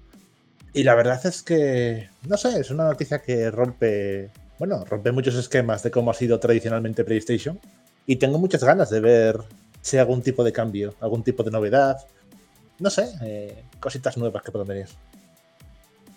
Y 0.74 0.82
la 0.82 0.94
verdad 0.94 1.24
es 1.24 1.42
que, 1.42 2.10
no 2.28 2.36
sé, 2.36 2.60
es 2.60 2.70
una 2.70 2.84
noticia 2.84 3.20
que 3.20 3.50
rompe, 3.50 4.28
bueno, 4.58 4.84
rompe 4.84 5.12
muchos 5.12 5.34
esquemas 5.36 5.82
de 5.82 5.90
cómo 5.90 6.10
ha 6.10 6.14
sido 6.14 6.38
tradicionalmente 6.38 7.04
PlayStation. 7.04 7.58
Y 8.04 8.16
tengo 8.16 8.38
muchas 8.38 8.62
ganas 8.62 8.90
de 8.90 9.00
ver 9.00 9.36
si 9.82 9.96
hay 9.96 10.00
algún 10.00 10.22
tipo 10.22 10.42
de 10.42 10.52
cambio, 10.52 10.94
algún 11.00 11.22
tipo 11.22 11.42
de 11.42 11.50
novedad. 11.50 11.96
No 12.78 12.88
sé, 12.88 13.08
eh, 13.22 13.64
cositas 13.78 14.16
nuevas 14.16 14.42
que 14.42 14.50
puedan 14.50 14.68
venir. 14.68 14.86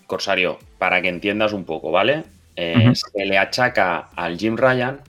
Corsario, 0.07 0.60
para 0.77 1.01
que 1.01 1.10
entiendas 1.10 1.51
un 1.51 1.65
poco, 1.65 1.91
¿vale? 1.91 2.24
Eh. 2.55 2.93
Se 2.95 3.25
le 3.25 3.38
achaca 3.38 4.10
al 4.15 4.38
Jim 4.38 4.55
Ryan 4.55 5.01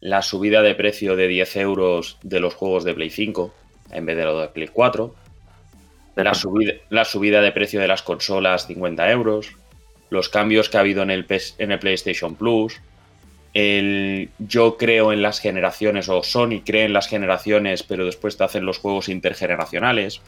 la 0.00 0.22
subida 0.22 0.62
de 0.62 0.74
precio 0.74 1.16
de 1.16 1.28
10 1.28 1.56
euros 1.56 2.18
de 2.22 2.40
los 2.40 2.54
juegos 2.54 2.84
de 2.84 2.94
Play 2.94 3.10
5 3.10 3.54
en 3.92 4.06
vez 4.06 4.16
de 4.16 4.24
los 4.24 4.40
de 4.40 4.48
Play 4.48 4.68
4. 4.68 5.14
La 6.16 6.34
subida, 6.34 6.72
la 6.88 7.04
subida 7.04 7.42
de 7.42 7.52
precio 7.52 7.80
de 7.80 7.88
las 7.88 8.02
consolas 8.02 8.66
50 8.66 9.10
euros. 9.10 9.52
Los 10.08 10.28
cambios 10.28 10.68
que 10.68 10.78
ha 10.78 10.80
habido 10.80 11.02
en 11.02 11.10
el, 11.10 11.26
PS 11.26 11.54
en 11.58 11.72
el 11.72 11.78
PlayStation 11.78 12.36
Plus. 12.36 12.80
El 13.58 14.28
yo 14.38 14.76
creo 14.76 15.14
en 15.14 15.22
las 15.22 15.40
generaciones 15.40 16.10
o 16.10 16.22
Sony 16.22 16.60
cree 16.62 16.84
en 16.84 16.92
las 16.92 17.08
generaciones 17.08 17.82
pero 17.82 18.04
después 18.04 18.36
te 18.36 18.44
hacen 18.44 18.66
los 18.66 18.76
juegos 18.76 19.08
intergeneracionales 19.08 20.20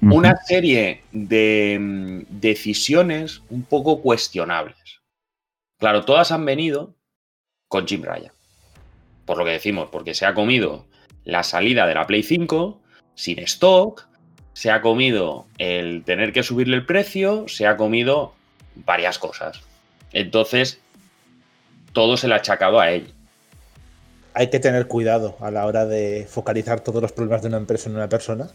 una 0.00 0.36
serie 0.44 1.02
de 1.12 1.78
mm, 1.78 2.40
decisiones 2.40 3.42
un 3.48 3.62
poco 3.62 4.00
cuestionables. 4.00 5.00
Claro, 5.78 6.04
todas 6.04 6.32
han 6.32 6.44
venido 6.44 6.94
con 7.68 7.86
Jim 7.86 8.02
Ryan. 8.02 8.32
Por 9.24 9.38
lo 9.38 9.44
que 9.44 9.52
decimos, 9.52 9.90
porque 9.92 10.14
se 10.14 10.26
ha 10.26 10.34
comido 10.34 10.86
la 11.24 11.42
salida 11.42 11.86
de 11.86 11.94
la 11.94 12.06
Play 12.06 12.22
5 12.22 12.80
sin 13.14 13.38
stock, 13.40 14.08
se 14.52 14.70
ha 14.70 14.80
comido 14.80 15.46
el 15.58 16.02
tener 16.04 16.32
que 16.32 16.42
subirle 16.42 16.76
el 16.76 16.86
precio, 16.86 17.46
se 17.46 17.66
ha 17.66 17.76
comido 17.76 18.34
varias 18.74 19.18
cosas. 19.18 19.60
Entonces, 20.12 20.80
todo 21.92 22.16
se 22.16 22.28
le 22.28 22.34
ha 22.34 22.38
achacado 22.38 22.80
a 22.80 22.90
él. 22.90 23.12
Hay 24.34 24.48
que 24.48 24.60
tener 24.60 24.86
cuidado 24.86 25.36
a 25.40 25.50
la 25.50 25.66
hora 25.66 25.86
de 25.86 26.26
focalizar 26.28 26.80
todos 26.80 27.02
los 27.02 27.12
problemas 27.12 27.42
de 27.42 27.48
una 27.48 27.56
empresa 27.56 27.88
en 27.90 27.96
una 27.96 28.08
persona, 28.08 28.48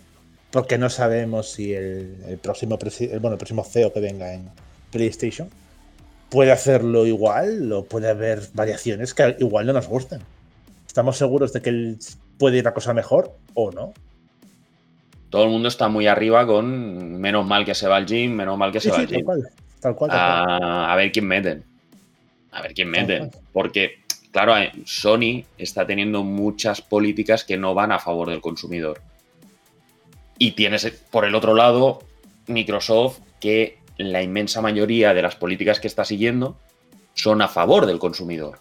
porque 0.52 0.78
no 0.78 0.90
sabemos 0.90 1.52
si 1.52 1.74
el, 1.74 2.16
el 2.28 2.38
próximo, 2.38 2.80
presi- 2.80 3.12
el- 3.12 3.20
bueno, 3.20 3.34
el 3.34 3.38
próximo 3.40 3.64
CEO 3.64 3.92
que 3.92 4.00
venga 4.00 4.34
en 4.34 4.50
PlayStation 4.92 5.50
puede 6.30 6.52
hacerlo 6.52 7.06
igual 7.06 7.72
o 7.74 7.84
puede 7.86 8.10
haber 8.10 8.42
variaciones 8.54 9.14
que 9.14 9.36
igual 9.40 9.66
no 9.66 9.74
nos 9.74 9.88
gusten. 9.88 10.22
¿Estamos 10.88 11.18
seguros 11.18 11.52
de 11.52 11.62
que 11.62 11.70
él 11.70 11.98
puede 12.40 12.58
ir 12.60 12.64
la 12.64 12.74
cosa 12.74 12.94
mejor 12.94 13.36
o 13.54 13.72
no? 13.72 13.94
Todo 15.30 15.44
el 15.44 15.50
mundo 15.50 15.68
está 15.68 15.90
muy 15.90 16.08
arriba 16.08 16.46
con 16.48 17.20
menos 17.20 17.46
mal 17.46 17.66
que 17.66 17.76
se 17.76 17.88
va 17.90 17.98
al 17.98 18.06
gym, 18.06 18.32
menos 18.32 18.58
mal 18.58 18.72
que 18.72 18.80
se 18.80 18.90
va 18.92 18.96
sí, 18.96 19.02
al 19.02 19.08
tal 19.08 19.16
gym. 19.18 19.26
cual. 19.26 19.42
Tal 19.82 19.96
cual, 19.96 20.12
tal 20.12 20.20
cual. 20.20 20.64
a, 20.64 20.94
a 20.94 20.96
ver 20.96 21.12
quién 21.12 21.28
meten. 21.28 21.66
A 22.56 22.62
ver 22.62 22.74
quién 22.74 22.90
meten. 22.90 23.32
Porque, 23.52 24.00
claro, 24.32 24.58
eh, 24.58 24.72
Sony 24.86 25.44
está 25.58 25.86
teniendo 25.86 26.24
muchas 26.24 26.82
políticas 26.82 27.44
que 27.44 27.58
no 27.58 27.74
van 27.74 27.92
a 27.92 28.00
favor 28.00 28.30
del 28.30 28.40
consumidor. 28.42 29.02
Y 30.38 30.52
tienes, 30.52 30.86
eh, 30.86 30.94
por 31.12 31.26
el 31.26 31.36
otro 31.36 31.54
lado, 31.54 32.00
Microsoft, 32.48 33.20
que 33.42 33.80
la 33.98 34.22
inmensa 34.22 34.62
mayoría 34.62 35.14
de 35.14 35.22
las 35.22 35.36
políticas 35.36 35.80
que 35.80 35.88
está 35.88 36.06
siguiendo 36.06 36.58
son 37.14 37.42
a 37.42 37.48
favor 37.50 37.86
del 37.86 38.00
consumidor. 38.00 38.60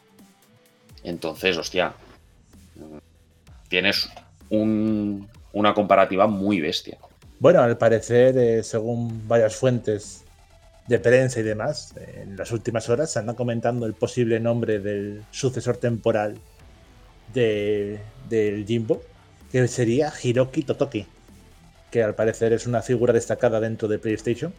Entonces, 1.05 1.57
hostia, 1.57 1.93
tienes 3.69 4.09
un- 4.51 5.29
una 5.53 5.73
comparativa 5.75 6.27
muy 6.27 6.61
bestia. 6.61 6.99
Bueno, 7.39 7.61
al 7.61 7.77
parecer, 7.79 8.37
eh, 8.39 8.63
según 8.63 9.29
varias 9.29 9.55
fuentes 9.57 10.24
de 10.87 10.99
prensa 10.99 11.41
y 11.41 11.43
demás, 11.43 11.95
en 11.97 12.37
las 12.37 12.53
últimas 12.53 12.89
horas 12.89 13.11
se 13.11 13.19
anda 13.19 13.35
comentando 13.35 13.87
el 13.87 13.95
posible 13.95 14.39
nombre 14.39 14.81
del 14.81 15.25
sucesor 15.31 15.79
temporal 15.79 16.37
de, 17.33 18.01
del 18.29 18.67
Jimbo, 18.67 19.03
que 19.51 19.67
sería 19.67 20.13
Hiroki 20.23 20.63
Totoki, 20.63 21.07
que 21.91 22.03
al 22.03 22.15
parecer 22.15 22.53
es 22.53 22.67
una 22.67 22.83
figura 22.83 23.13
destacada 23.13 23.61
dentro 23.61 23.89
de 23.89 23.99
PlayStation. 23.99 24.53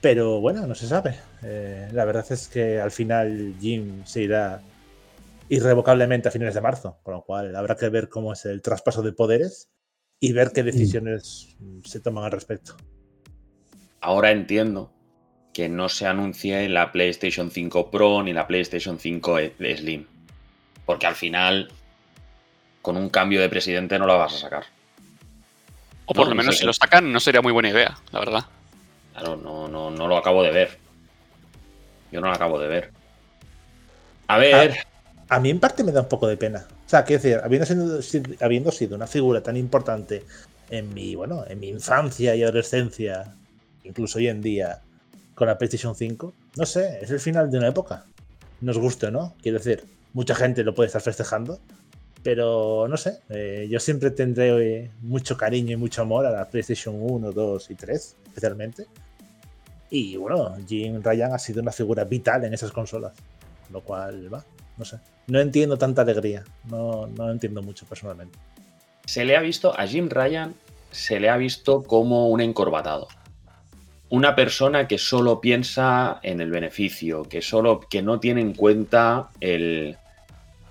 Pero 0.00 0.40
bueno, 0.40 0.66
no 0.66 0.74
se 0.74 0.86
sabe. 0.86 1.16
Eh, 1.42 1.88
la 1.92 2.04
verdad 2.04 2.24
es 2.30 2.48
que 2.48 2.80
al 2.80 2.90
final 2.90 3.54
Jim 3.60 4.04
se 4.04 4.22
irá 4.22 4.62
irrevocablemente 5.48 6.28
a 6.28 6.30
finales 6.30 6.54
de 6.54 6.60
marzo, 6.60 6.98
con 7.02 7.14
lo 7.14 7.22
cual 7.22 7.54
habrá 7.56 7.76
que 7.76 7.88
ver 7.88 8.08
cómo 8.08 8.32
es 8.32 8.44
el 8.46 8.62
traspaso 8.62 9.02
de 9.02 9.12
poderes 9.12 9.70
y 10.18 10.32
ver 10.32 10.52
qué 10.52 10.62
decisiones 10.62 11.56
mm, 11.58 11.80
se 11.84 12.00
toman 12.00 12.24
al 12.24 12.32
respecto. 12.32 12.76
Ahora 14.00 14.30
entiendo 14.30 14.95
que 15.56 15.70
no 15.70 15.88
se 15.88 16.06
anuncie 16.06 16.68
la 16.68 16.92
PlayStation 16.92 17.50
5 17.50 17.90
Pro 17.90 18.22
ni 18.22 18.34
la 18.34 18.46
PlayStation 18.46 18.98
5 18.98 19.38
E- 19.38 19.54
Slim. 19.74 20.04
Porque 20.84 21.06
al 21.06 21.14
final, 21.14 21.72
con 22.82 22.98
un 22.98 23.08
cambio 23.08 23.40
de 23.40 23.48
presidente 23.48 23.98
no 23.98 24.06
la 24.06 24.16
vas 24.16 24.34
a 24.34 24.38
sacar. 24.38 24.64
O 26.04 26.12
por 26.12 26.24
No, 26.24 26.28
lo 26.28 26.34
no 26.34 26.42
menos 26.42 26.56
sé 26.56 26.60
si 26.60 26.66
lo 26.66 26.74
sacan 26.74 27.10
no 27.10 27.20
sería 27.20 27.40
muy 27.40 27.52
buena 27.52 27.70
idea, 27.70 27.96
la 28.12 28.18
verdad. 28.18 28.44
Claro, 29.14 29.36
no, 29.36 29.66
no, 29.66 29.90
no 29.90 30.06
lo 30.06 30.18
acabo 30.18 30.42
de 30.42 30.50
ver. 30.50 30.76
Yo 32.12 32.20
no 32.20 32.28
lo 32.28 32.34
acabo 32.34 32.58
de 32.58 32.68
ver. 32.68 32.90
A 34.28 34.36
ver, 34.36 34.76
A 35.30 35.40
mí 35.40 35.48
en 35.48 35.58
parte 35.58 35.84
me 35.84 35.90
da 35.90 36.02
un 36.02 36.08
poco 36.08 36.28
de 36.28 36.36
pena. 36.36 36.66
O 36.86 36.88
sea, 36.88 37.02
quiero 37.04 37.22
decir, 37.22 37.40
habiendo 37.42 37.64
sido, 37.66 38.02
si- 38.02 38.22
habiendo 38.42 38.70
sido 38.72 38.94
una 38.94 39.06
figura 39.06 39.42
tan 39.42 39.56
importante 39.56 40.22
en 40.68 40.92
mi, 40.92 41.14
bueno, 41.14 41.44
en 41.48 41.58
mi 41.60 41.68
infancia 41.70 42.36
y 42.36 42.42
adolescencia, 42.42 43.34
incluso 43.84 44.18
hoy 44.18 44.28
en 44.28 44.42
día, 44.42 44.82
con 45.36 45.46
la 45.46 45.58
PlayStation 45.58 45.94
5, 45.94 46.32
no 46.56 46.66
sé, 46.66 46.98
es 47.02 47.10
el 47.10 47.20
final 47.20 47.50
de 47.50 47.58
una 47.58 47.68
época. 47.68 48.06
Nos 48.62 48.78
guste 48.78 49.06
o 49.06 49.10
no, 49.10 49.34
quiero 49.42 49.58
decir, 49.58 49.84
mucha 50.14 50.34
gente 50.34 50.64
lo 50.64 50.74
puede 50.74 50.86
estar 50.86 51.02
festejando, 51.02 51.60
pero 52.22 52.88
no 52.88 52.96
sé, 52.96 53.20
eh, 53.28 53.68
yo 53.70 53.78
siempre 53.78 54.10
tendré 54.10 54.48
eh, 54.78 54.90
mucho 55.02 55.36
cariño 55.36 55.74
y 55.74 55.76
mucho 55.76 56.00
amor 56.00 56.24
a 56.24 56.30
la 56.30 56.48
PlayStation 56.48 56.96
1, 56.98 57.32
2 57.32 57.70
y 57.70 57.74
3, 57.74 58.16
especialmente. 58.28 58.86
Y 59.90 60.16
bueno, 60.16 60.56
Jim 60.66 61.02
Ryan 61.02 61.34
ha 61.34 61.38
sido 61.38 61.60
una 61.60 61.70
figura 61.70 62.04
vital 62.04 62.44
en 62.44 62.54
esas 62.54 62.72
consolas, 62.72 63.12
lo 63.70 63.82
cual 63.82 64.32
va, 64.32 64.42
no 64.78 64.86
sé. 64.86 64.98
No 65.26 65.38
entiendo 65.38 65.76
tanta 65.76 66.00
alegría, 66.00 66.44
no, 66.64 67.06
no 67.08 67.30
entiendo 67.30 67.62
mucho 67.62 67.84
personalmente. 67.84 68.38
se 69.04 69.26
le 69.26 69.36
ha 69.36 69.40
visto 69.40 69.78
a 69.78 69.86
Jim 69.86 70.08
Ryan, 70.08 70.54
se 70.90 71.20
le 71.20 71.28
ha 71.28 71.36
visto 71.36 71.82
como 71.82 72.30
un 72.30 72.40
encorbatado. 72.40 73.06
Una 74.08 74.36
persona 74.36 74.86
que 74.86 74.98
solo 74.98 75.40
piensa 75.40 76.20
en 76.22 76.40
el 76.40 76.50
beneficio, 76.50 77.24
que 77.24 77.42
solo 77.42 77.80
que 77.80 78.02
no 78.02 78.20
tiene 78.20 78.40
en 78.40 78.54
cuenta 78.54 79.30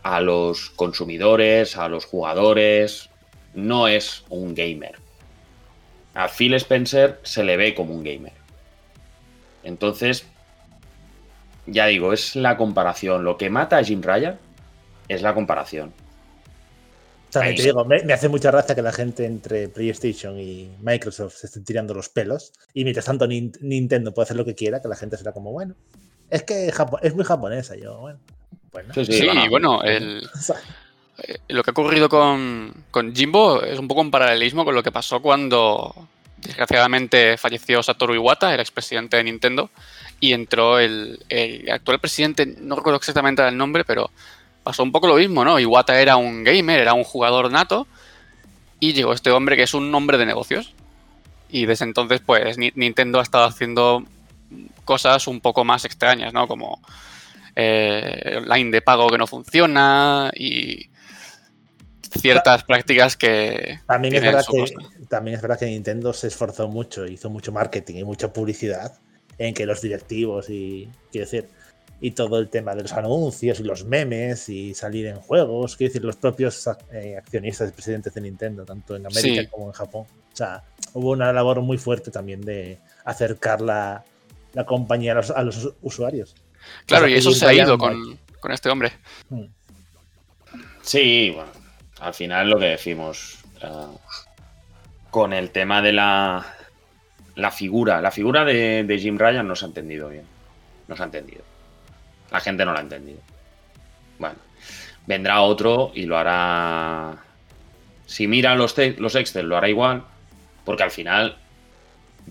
a 0.03 0.21
los 0.21 0.69
consumidores, 0.71 1.77
a 1.77 1.89
los 1.89 2.05
jugadores, 2.05 3.09
no 3.53 3.87
es 3.87 4.23
un 4.29 4.55
gamer. 4.55 4.95
A 6.13 6.29
Phil 6.29 6.53
Spencer 6.53 7.19
se 7.23 7.43
le 7.43 7.57
ve 7.57 7.75
como 7.75 7.93
un 7.93 8.03
gamer. 8.03 8.33
Entonces, 9.63 10.25
ya 11.65 11.87
digo, 11.87 12.13
es 12.13 12.35
la 12.35 12.55
comparación. 12.55 13.25
Lo 13.25 13.37
que 13.37 13.49
mata 13.49 13.77
a 13.77 13.83
Jim 13.83 14.01
Ryan 14.01 14.37
es 15.09 15.21
la 15.21 15.33
comparación. 15.33 15.91
También 17.39 17.57
te 17.57 17.63
digo, 17.63 17.85
me, 17.85 18.13
hace 18.13 18.29
mucha 18.29 18.49
gracia 18.49 18.75
que 18.75 18.81
la 18.81 18.91
gente 18.91 19.25
entre 19.25 19.67
PlayStation 19.67 20.39
y 20.39 20.69
Microsoft 20.81 21.35
se 21.35 21.47
estén 21.47 21.65
tirando 21.65 21.93
los 21.93 22.09
pelos 22.09 22.53
y 22.73 22.83
mientras 22.83 23.05
tanto 23.05 23.27
Nintendo 23.27 24.13
puede 24.13 24.23
hacer 24.23 24.37
lo 24.37 24.45
que 24.45 24.55
quiera, 24.55 24.81
que 24.81 24.87
la 24.87 24.95
gente 24.95 25.17
será 25.17 25.33
como, 25.33 25.51
bueno, 25.51 25.75
es 26.29 26.43
que 26.43 26.71
es 27.01 27.15
muy 27.15 27.25
japonesa, 27.25 27.75
yo, 27.75 27.97
bueno. 27.99 28.19
sí, 28.93 29.27
bueno, 29.49 29.83
el, 29.83 30.27
eh, 31.17 31.37
lo 31.49 31.61
que 31.61 31.69
ha 31.69 31.73
ocurrido 31.73 32.07
con, 32.09 32.85
Jimbo 33.13 33.61
es 33.61 33.79
un 33.79 33.87
poco 33.87 34.01
un 34.01 34.11
paralelismo 34.11 34.63
con 34.63 34.73
lo 34.73 34.81
que 34.81 34.91
pasó 34.91 35.21
cuando 35.21 35.93
desgraciadamente 36.37 37.37
falleció 37.37 37.83
Satoru 37.83 38.15
Iwata, 38.15 38.53
el 38.53 38.59
expresidente 38.61 39.17
de 39.17 39.25
Nintendo, 39.25 39.69
y 40.19 40.31
entró 40.31 40.79
el, 40.79 41.19
el 41.27 41.69
actual 41.69 41.99
presidente, 41.99 42.45
no 42.45 42.75
recuerdo 42.75 42.97
exactamente 42.97 43.45
el 43.45 43.57
nombre, 43.57 43.83
pero 43.83 44.09
pasó 44.65 44.81
un 44.81 44.91
poco 44.91 45.07
lo 45.07 45.15
mismo, 45.15 45.45
¿no? 45.45 45.59
Iwata 45.59 46.01
era 46.01 46.17
un 46.17 46.43
gamer, 46.43 46.79
era 46.79 46.95
un 46.95 47.03
jugador 47.03 47.51
nato, 47.51 47.87
y 48.79 48.93
llegó 48.93 49.13
este 49.13 49.29
hombre 49.29 49.55
que 49.55 49.63
es 49.63 49.75
un 49.75 49.93
hombre 49.93 50.17
de 50.17 50.25
negocios. 50.25 50.73
Y 51.49 51.67
desde 51.67 51.85
entonces, 51.85 52.19
pues, 52.25 52.57
Nintendo 52.57 53.19
ha 53.19 53.23
estado 53.23 53.45
haciendo 53.45 54.03
cosas 54.83 55.27
un 55.27 55.39
poco 55.39 55.63
más 55.63 55.85
extrañas, 55.85 56.33
¿no? 56.33 56.47
Como 56.47 56.81
eh, 57.55 58.41
line 58.47 58.71
de 58.71 58.81
pago 58.81 59.07
que 59.07 59.19
no 59.19 59.27
funciona 59.27 60.31
y 60.35 60.89
ciertas 62.19 62.63
prácticas 62.63 63.15
que... 63.15 63.81
También 63.85 64.15
es, 64.15 64.21
verdad 64.23 64.45
que, 64.51 65.05
también 65.07 65.35
es 65.35 65.41
verdad 65.43 65.59
que 65.59 65.67
Nintendo 65.67 66.11
se 66.11 66.27
esforzó 66.27 66.67
mucho, 66.67 67.05
hizo 67.05 67.29
mucho 67.29 67.51
marketing 67.51 67.97
y 67.97 68.03
mucha 68.03 68.33
publicidad 68.33 68.97
en 69.37 69.53
que 69.53 69.67
los 69.67 69.81
directivos 69.81 70.49
y, 70.49 70.89
quiero 71.11 71.25
decir, 71.25 71.49
y 72.01 72.11
todo 72.11 72.39
el 72.39 72.49
tema 72.49 72.75
de 72.75 72.83
los 72.83 72.93
anuncios 72.93 73.59
y 73.59 73.63
los 73.63 73.85
memes 73.85 74.49
y 74.49 74.73
salir 74.73 75.07
en 75.07 75.15
juegos, 75.15 75.75
quiero 75.75 75.89
decir, 75.89 76.03
los 76.03 76.17
propios 76.17 76.69
eh, 76.91 77.15
accionistas 77.17 77.69
y 77.69 77.71
presidentes 77.71 78.13
de 78.13 78.21
Nintendo, 78.21 78.65
tanto 78.65 78.95
en 78.95 79.05
América 79.05 79.49
como 79.49 79.67
en 79.67 79.71
Japón. 79.71 80.05
O 80.33 80.35
sea, 80.35 80.63
hubo 80.93 81.11
una 81.11 81.31
labor 81.31 81.61
muy 81.61 81.77
fuerte 81.77 82.11
también 82.11 82.41
de 82.41 82.79
acercar 83.05 83.61
la, 83.61 84.03
compañía 84.65 85.13
a 85.13 85.43
los, 85.43 85.73
usuarios. 85.81 86.35
Claro, 86.85 87.07
y 87.07 87.13
eso 87.13 87.31
se 87.31 87.45
ha 87.45 87.53
ido 87.53 87.77
con, 87.77 88.17
este 88.49 88.69
hombre. 88.69 88.91
Hmm. 89.29 89.45
Sí, 90.81 91.31
bueno, 91.33 91.51
al 91.99 92.13
final 92.13 92.49
lo 92.49 92.59
que 92.59 92.65
decimos, 92.65 93.39
con 95.09 95.33
el 95.33 95.49
tema 95.51 95.81
de 95.81 95.93
la, 95.93 96.45
la 97.35 97.51
figura, 97.51 98.01
la 98.01 98.11
figura 98.11 98.43
de, 98.43 98.83
de 98.83 98.99
Jim 98.99 99.17
Ryan 99.17 99.47
no 99.47 99.55
se 99.55 99.65
ha 99.65 99.69
entendido 99.69 100.09
bien. 100.09 100.25
No 100.87 100.95
se 100.95 101.01
ha 101.01 101.05
entendido. 101.05 101.54
La 102.31 102.39
gente 102.39 102.65
no 102.65 102.71
lo 102.71 102.77
ha 102.77 102.81
entendido. 102.81 103.19
Bueno, 104.19 104.35
vendrá 105.05 105.41
otro 105.41 105.91
y 105.93 106.05
lo 106.05 106.17
hará. 106.17 107.17
Si 108.05 108.27
mira 108.27 108.55
los, 108.55 108.75
los 108.97 109.15
Excel, 109.15 109.47
lo 109.47 109.57
hará 109.57 109.69
igual, 109.69 110.03
porque 110.63 110.83
al 110.83 110.91
final 110.91 111.37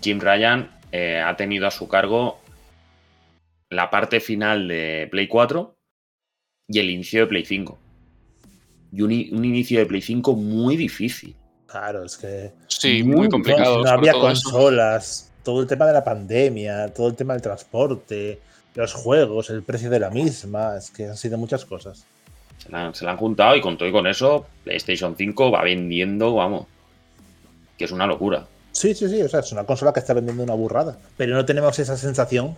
Jim 0.01 0.19
Ryan 0.19 0.71
eh, 0.91 1.19
ha 1.19 1.35
tenido 1.35 1.67
a 1.67 1.71
su 1.71 1.87
cargo 1.87 2.39
la 3.69 3.89
parte 3.89 4.19
final 4.19 4.67
de 4.67 5.07
Play 5.11 5.27
4 5.27 5.75
y 6.67 6.79
el 6.79 6.89
inicio 6.89 7.21
de 7.21 7.27
Play 7.27 7.45
5. 7.45 7.79
Y 8.93 9.01
un, 9.01 9.11
inicio 9.11 9.79
de 9.79 9.85
Play 9.85 10.01
5 10.01 10.35
muy 10.35 10.77
difícil. 10.77 11.35
Claro, 11.67 12.05
es 12.05 12.17
que. 12.17 12.53
Sí, 12.67 13.03
muy, 13.03 13.27
complicado. 13.27 13.83
No, 13.83 13.89
había 13.89 14.13
consolas, 14.13 15.33
todo 15.43 15.61
el 15.61 15.67
tema 15.67 15.85
de 15.85 15.93
la 15.93 16.03
pandemia, 16.03 16.93
todo 16.93 17.09
el 17.09 17.15
tema 17.15 17.33
del 17.33 17.41
transporte 17.41 18.39
los 18.75 18.93
juegos, 18.93 19.49
el 19.49 19.63
precio 19.63 19.89
de 19.89 19.99
la 19.99 20.09
misma, 20.09 20.77
es 20.77 20.91
que 20.91 21.05
han 21.05 21.17
sido 21.17 21.37
muchas 21.37 21.65
cosas. 21.65 22.05
Se 22.57 22.69
la, 22.69 22.91
han 23.11 23.17
juntado 23.17 23.55
y 23.55 23.61
con 23.61 23.77
todo 23.77 23.87
y 23.87 23.91
con 23.91 24.07
eso, 24.07 24.45
PlayStation 24.63 25.15
5 25.15 25.51
va 25.51 25.63
vendiendo, 25.63 26.35
vamos, 26.35 26.67
que 27.77 27.85
es 27.85 27.91
una 27.91 28.05
locura. 28.05 28.45
Sí, 28.71 28.93
sí, 28.93 29.07
sí, 29.07 29.21
o 29.21 29.29
sea, 29.29 29.39
es 29.39 29.51
una 29.51 29.63
consola 29.63 29.93
que 29.93 30.01
está 30.01 30.13
vendiendo 30.13 30.43
una 30.43 30.53
burrada, 30.53 30.97
pero 31.15 31.35
no 31.35 31.45
tenemos 31.45 31.77
esa 31.79 31.95
sensación. 31.95 32.55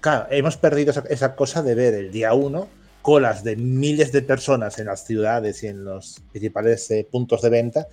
Claro, 0.00 0.26
hemos 0.30 0.56
perdido 0.56 0.92
esa, 1.08 1.36
cosa 1.36 1.62
de 1.62 1.74
ver 1.74 1.94
el 1.94 2.12
día 2.12 2.34
1 2.34 2.68
colas 3.02 3.44
de 3.44 3.56
miles 3.56 4.12
de 4.12 4.22
personas 4.22 4.78
en 4.78 4.86
las 4.86 5.04
ciudades 5.04 5.62
y 5.62 5.66
en 5.66 5.84
los 5.84 6.22
principales 6.30 6.90
eh, 6.90 7.06
puntos 7.10 7.42
de 7.42 7.50
venta 7.50 7.86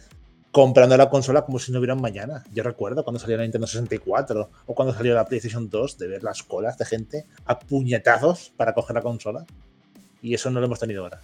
comprando 0.52 0.98
la 0.98 1.10
consola 1.10 1.44
como 1.44 1.60
si 1.60 1.72
no 1.72 1.80
hubiera 1.80 1.94
un 1.94 2.02
mañana. 2.02 2.44
Yo 2.54 2.64
recuerdo 2.64 3.04
cuando 3.04 3.20
salió 3.20 3.38
la 3.38 3.44
Nintendo 3.44 3.68
64 3.68 4.50
o 4.66 4.76
cuando 4.76 4.94
salió 4.94 5.16
la 5.16 5.26
PlayStation 5.26 5.70
2 5.70 5.98
de 5.98 6.08
ver 6.08 6.24
las 6.24 6.44
colas 6.44 6.78
de 6.78 6.86
gente 6.86 7.26
a 7.46 7.58
puñetazos 7.58 8.52
para 8.58 8.74
coger 8.74 8.96
la 8.96 9.02
consola. 9.02 9.46
Y 10.22 10.34
eso 10.34 10.52
no 10.52 10.60
lo 10.60 10.66
hemos 10.66 10.80
tenido 10.80 11.04
ahora. 11.04 11.22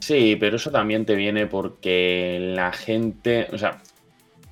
Sí, 0.00 0.36
pero 0.38 0.56
eso 0.56 0.70
también 0.70 1.06
te 1.06 1.14
viene 1.14 1.46
porque 1.46 2.52
la 2.54 2.72
gente, 2.72 3.48
o 3.52 3.58
sea, 3.58 3.80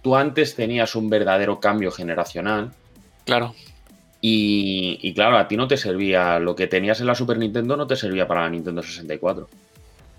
tú 0.00 0.16
antes 0.16 0.54
tenías 0.54 0.94
un 0.94 1.10
verdadero 1.10 1.60
cambio 1.60 1.90
generacional. 1.90 2.72
Claro. 3.24 3.54
Y, 4.20 4.98
y, 5.02 5.12
claro, 5.12 5.36
a 5.36 5.48
ti 5.48 5.56
no 5.56 5.68
te 5.68 5.76
servía, 5.76 6.38
lo 6.38 6.54
que 6.54 6.66
tenías 6.66 7.00
en 7.00 7.08
la 7.08 7.14
Super 7.14 7.36
Nintendo 7.36 7.76
no 7.76 7.86
te 7.86 7.96
servía 7.96 8.26
para 8.26 8.42
la 8.42 8.50
Nintendo 8.50 8.82
64. 8.82 9.48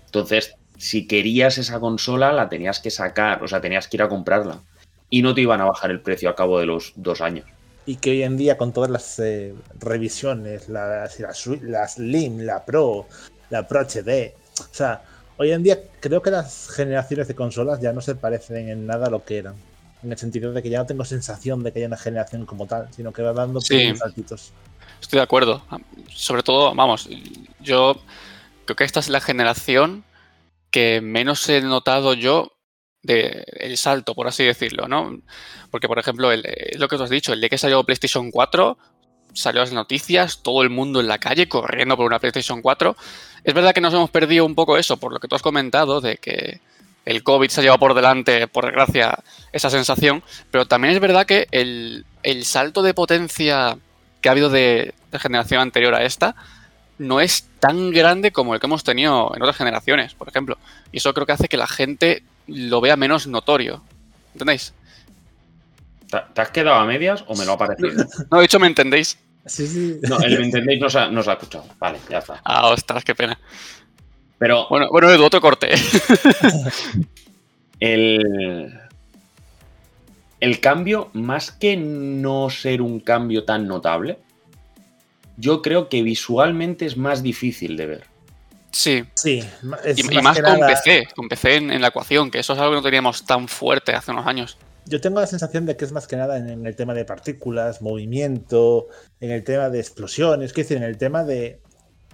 Entonces, 0.04 0.54
si 0.78 1.06
querías 1.06 1.58
esa 1.58 1.80
consola, 1.80 2.32
la 2.32 2.48
tenías 2.48 2.80
que 2.80 2.90
sacar, 2.90 3.42
o 3.42 3.48
sea, 3.48 3.60
tenías 3.60 3.88
que 3.88 3.96
ir 3.96 4.02
a 4.02 4.08
comprarla. 4.08 4.60
Y 5.08 5.22
no 5.22 5.34
te 5.34 5.42
iban 5.42 5.60
a 5.60 5.64
bajar 5.64 5.90
el 5.90 6.00
precio 6.00 6.28
a 6.28 6.34
cabo 6.34 6.58
de 6.58 6.66
los 6.66 6.92
dos 6.96 7.20
años. 7.20 7.46
Y 7.86 7.96
que 7.96 8.10
hoy 8.10 8.22
en 8.24 8.36
día, 8.36 8.58
con 8.58 8.72
todas 8.72 8.90
las 8.90 9.18
eh, 9.20 9.54
revisiones, 9.78 10.68
la, 10.68 11.08
la, 11.62 11.88
Slim, 11.88 12.40
la 12.40 12.64
Pro, 12.64 13.06
la 13.48 13.66
Pro 13.68 13.80
HD, 13.80 14.34
o 14.60 14.74
sea, 14.74 15.02
hoy 15.36 15.52
en 15.52 15.62
día 15.62 15.78
creo 16.00 16.20
que 16.20 16.32
las 16.32 16.68
generaciones 16.68 17.28
de 17.28 17.36
consolas 17.36 17.80
ya 17.80 17.92
no 17.92 18.00
se 18.00 18.16
parecen 18.16 18.68
en 18.68 18.86
nada 18.86 19.06
a 19.06 19.10
lo 19.10 19.24
que 19.24 19.38
eran. 19.38 19.54
En 20.02 20.10
el 20.10 20.18
sentido 20.18 20.52
de 20.52 20.62
que 20.62 20.68
ya 20.68 20.78
no 20.78 20.86
tengo 20.86 21.04
sensación 21.04 21.62
de 21.62 21.72
que 21.72 21.78
haya 21.78 21.88
una 21.88 21.96
generación 21.96 22.44
como 22.44 22.66
tal, 22.66 22.88
sino 22.94 23.12
que 23.12 23.22
va 23.22 23.32
dando 23.32 23.60
sí, 23.60 23.94
saltitos. 23.96 24.52
Estoy 25.00 25.18
de 25.18 25.22
acuerdo. 25.22 25.62
Sobre 26.08 26.42
todo, 26.42 26.74
vamos, 26.74 27.08
yo 27.60 27.96
creo 28.64 28.76
que 28.76 28.84
esta 28.84 29.00
es 29.00 29.08
la 29.08 29.20
generación 29.20 30.04
que 30.76 31.00
menos 31.00 31.48
he 31.48 31.62
notado 31.62 32.12
yo 32.12 32.52
de 33.02 33.46
el 33.60 33.78
salto, 33.78 34.14
por 34.14 34.28
así 34.28 34.44
decirlo, 34.44 34.88
¿no? 34.88 35.22
Porque, 35.70 35.88
por 35.88 35.98
ejemplo, 35.98 36.30
el, 36.30 36.44
lo 36.76 36.86
que 36.86 36.98
tú 36.98 37.02
has 37.02 37.08
dicho, 37.08 37.32
el 37.32 37.40
día 37.40 37.48
que 37.48 37.56
salió 37.56 37.82
PlayStation 37.82 38.30
4, 38.30 38.76
salió 39.32 39.62
las 39.62 39.72
noticias, 39.72 40.42
todo 40.42 40.60
el 40.60 40.68
mundo 40.68 41.00
en 41.00 41.08
la 41.08 41.16
calle 41.16 41.48
corriendo 41.48 41.96
por 41.96 42.04
una 42.04 42.18
PlayStation 42.18 42.60
4. 42.60 42.94
Es 43.42 43.54
verdad 43.54 43.72
que 43.72 43.80
nos 43.80 43.94
hemos 43.94 44.10
perdido 44.10 44.44
un 44.44 44.54
poco 44.54 44.76
eso, 44.76 44.98
por 44.98 45.14
lo 45.14 45.18
que 45.18 45.28
tú 45.28 45.34
has 45.34 45.40
comentado, 45.40 46.02
de 46.02 46.18
que 46.18 46.60
el 47.06 47.22
COVID 47.22 47.48
se 47.48 47.60
ha 47.60 47.62
llevado 47.62 47.80
por 47.80 47.94
delante, 47.94 48.46
por 48.46 48.66
desgracia, 48.66 49.18
esa 49.52 49.70
sensación, 49.70 50.22
pero 50.50 50.66
también 50.66 50.92
es 50.92 51.00
verdad 51.00 51.24
que 51.24 51.48
el, 51.52 52.04
salto 52.42 52.82
de 52.82 52.92
potencia 52.92 53.78
que 54.20 54.28
ha 54.28 54.32
habido 54.32 54.50
de 54.50 54.92
generación 55.22 55.62
anterior 55.62 55.94
a 55.94 56.04
esta, 56.04 56.36
no 56.98 57.20
es 57.20 57.48
tan 57.60 57.90
grande 57.90 58.32
como 58.32 58.54
el 58.54 58.60
que 58.60 58.66
hemos 58.66 58.84
tenido 58.84 59.32
en 59.34 59.42
otras 59.42 59.56
generaciones, 59.56 60.14
por 60.14 60.28
ejemplo. 60.28 60.58
Y 60.92 60.98
eso 60.98 61.12
creo 61.14 61.26
que 61.26 61.32
hace 61.32 61.48
que 61.48 61.56
la 61.56 61.66
gente 61.66 62.22
lo 62.46 62.80
vea 62.80 62.96
menos 62.96 63.26
notorio. 63.26 63.82
¿Entendéis? 64.32 64.72
¿Te 66.08 66.40
has 66.40 66.50
quedado 66.50 66.76
a 66.76 66.84
medias 66.84 67.24
o 67.26 67.36
me 67.36 67.44
lo 67.44 67.52
ha 67.52 67.58
parecido? 67.58 68.04
No, 68.30 68.38
de 68.38 68.44
hecho, 68.44 68.58
¿me 68.58 68.66
entendéis? 68.66 69.18
Sí, 69.44 69.66
sí. 69.66 69.98
No, 70.02 70.18
el 70.20 70.38
me 70.38 70.46
entendéis 70.46 70.80
no 70.80 70.90
se, 70.90 70.98
ha, 70.98 71.32
escuchado. 71.32 71.64
Vale, 71.78 71.98
ya 72.10 72.18
está. 72.18 72.40
Ah, 72.44 72.68
ostras, 72.68 73.04
qué 73.04 73.14
pena. 73.14 73.38
Pero. 74.38 74.66
Bueno, 74.68 74.88
bueno, 74.90 75.10
Edu, 75.10 75.24
otro 75.24 75.40
corte. 75.40 75.70
el. 77.80 78.80
El 80.38 80.60
cambio, 80.60 81.10
más 81.14 81.50
que 81.50 81.76
no 81.76 82.50
ser 82.50 82.82
un 82.82 83.00
cambio 83.00 83.44
tan 83.44 83.66
notable, 83.66 84.18
yo 85.36 85.62
creo 85.62 85.88
que 85.88 86.02
visualmente 86.02 86.86
es 86.86 86.96
más 86.96 87.22
difícil 87.22 87.76
de 87.76 87.86
ver. 87.86 88.04
Sí. 88.70 89.04
Sí. 89.14 89.42
y, 89.96 90.20
más, 90.20 90.40
con 90.40 90.60
PC, 90.60 91.08
con 91.14 91.28
PC 91.28 91.56
en, 91.56 91.80
la 91.80 91.88
ecuación, 91.88 92.30
que 92.30 92.38
eso 92.38 92.52
es 92.52 92.58
algo 92.58 92.72
que 92.72 92.76
no 92.76 92.82
teníamos 92.82 93.24
tan 93.24 93.48
fuerte 93.48 93.92
hace 93.92 94.10
unos 94.10 94.26
años. 94.26 94.58
Yo 94.84 95.00
tengo 95.00 95.18
la 95.18 95.26
sensación 95.26 95.66
de 95.66 95.76
que 95.76 95.84
es 95.84 95.92
más 95.92 96.06
que 96.06 96.16
nada 96.16 96.36
en, 96.36 96.66
el 96.66 96.76
tema 96.76 96.94
de 96.94 97.04
partículas, 97.04 97.82
movimiento, 97.82 98.88
en 99.20 99.30
el 99.30 99.42
tema 99.44 99.70
de 99.70 99.80
explosiones, 99.80 100.50
es 100.50 100.54
decir, 100.54 100.76
en 100.76 100.84
el 100.84 100.98
tema 100.98 101.24
de 101.24 101.60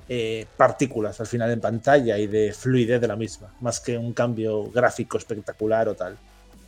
eh, 0.09 0.47
partículas 0.57 1.21
al 1.21 1.27
final 1.27 1.51
en 1.51 1.61
pantalla 1.61 2.17
y 2.19 2.27
de 2.27 2.53
fluidez 2.53 3.01
de 3.01 3.09
la 3.09 3.17
misma, 3.17 3.55
más 3.61 3.81
que 3.81 3.99
un 3.99 4.13
cambio 4.13 4.71
gráfico 4.71 5.19
espectacular 5.19 5.89
o 5.89 5.95
tal. 5.95 6.17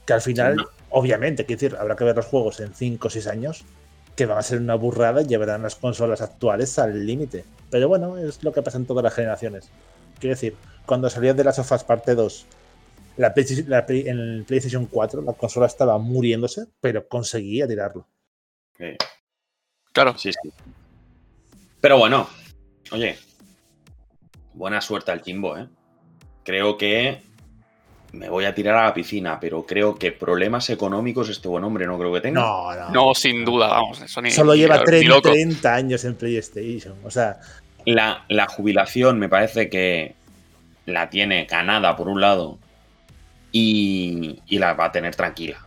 Que 0.04 0.12
al 0.12 0.20
final, 0.20 0.66
obviamente, 0.90 1.46
quiero 1.46 1.60
decir, 1.60 1.78
habrá 1.78 1.96
que 1.96 2.04
ver 2.04 2.16
los 2.16 2.26
juegos 2.26 2.60
en 2.60 2.74
5 2.74 3.06
o 3.06 3.10
6 3.10 3.26
años, 3.28 3.64
que 4.16 4.26
van 4.26 4.38
a 4.38 4.42
ser 4.42 4.60
una 4.60 4.74
burrada 4.76 5.22
y 5.22 5.26
llevarán 5.26 5.62
las 5.62 5.74
consolas 5.76 6.20
actuales 6.20 6.78
al 6.78 7.06
límite. 7.06 7.44
Pero 7.70 7.88
bueno, 7.88 8.16
es 8.18 8.42
lo 8.44 8.52
que 8.52 8.62
pasa 8.62 8.78
en 8.78 8.86
todas 8.86 9.02
las 9.02 9.14
generaciones. 9.14 9.68
Quiero 10.20 10.34
decir, 10.36 10.56
cuando 10.86 11.10
salió 11.10 11.34
de 11.34 11.42
las 11.44 11.56
sofás 11.56 11.82
parte 11.84 12.14
2, 12.14 12.46
la 13.16 13.34
PlayStation- 13.34 13.66
la 13.66 13.86
Play- 13.86 14.08
en 14.08 14.18
el 14.18 14.44
PlayStation 14.44 14.86
4, 14.86 15.22
la 15.22 15.32
consola 15.32 15.66
estaba 15.66 15.98
muriéndose, 15.98 16.66
pero 16.80 17.06
conseguía 17.08 17.66
tirarlo. 17.66 18.06
Claro. 19.92 20.16
sí, 20.18 20.30
sí. 20.32 20.50
Pero 21.80 21.98
bueno, 21.98 22.28
oye, 22.92 23.16
buena 24.52 24.80
suerte 24.80 25.12
al 25.12 25.22
Jimbo, 25.22 25.56
¿eh? 25.56 25.68
Creo 26.44 26.76
que 26.76 27.22
me 28.14 28.28
voy 28.28 28.44
a 28.44 28.54
tirar 28.54 28.76
a 28.76 28.84
la 28.84 28.94
piscina, 28.94 29.38
pero 29.40 29.64
creo 29.66 29.94
que 29.94 30.12
problemas 30.12 30.70
económicos 30.70 31.28
este 31.28 31.48
buen 31.48 31.64
hombre 31.64 31.86
no 31.86 31.98
creo 31.98 32.12
que 32.12 32.20
tenga. 32.20 32.40
No, 32.40 32.74
no. 32.74 32.90
No, 32.90 33.14
sin 33.14 33.44
duda, 33.44 33.68
vamos. 33.68 34.00
Eso 34.00 34.22
ni, 34.22 34.30
Solo 34.30 34.54
lleva 34.54 34.78
ni 34.78 34.84
30, 34.84 35.08
loco. 35.08 35.30
30 35.30 35.74
años 35.74 36.04
en 36.04 36.14
PlayStation. 36.14 36.94
O 37.04 37.10
sea, 37.10 37.38
La, 37.84 38.24
la 38.28 38.46
jubilación 38.46 39.18
me 39.18 39.28
parece 39.28 39.68
que 39.68 40.14
la 40.86 41.10
tiene 41.10 41.44
ganada 41.46 41.96
por 41.96 42.08
un 42.08 42.20
lado 42.20 42.58
y, 43.52 44.40
y 44.46 44.58
la 44.58 44.74
va 44.74 44.86
a 44.86 44.92
tener 44.92 45.14
tranquila. 45.14 45.58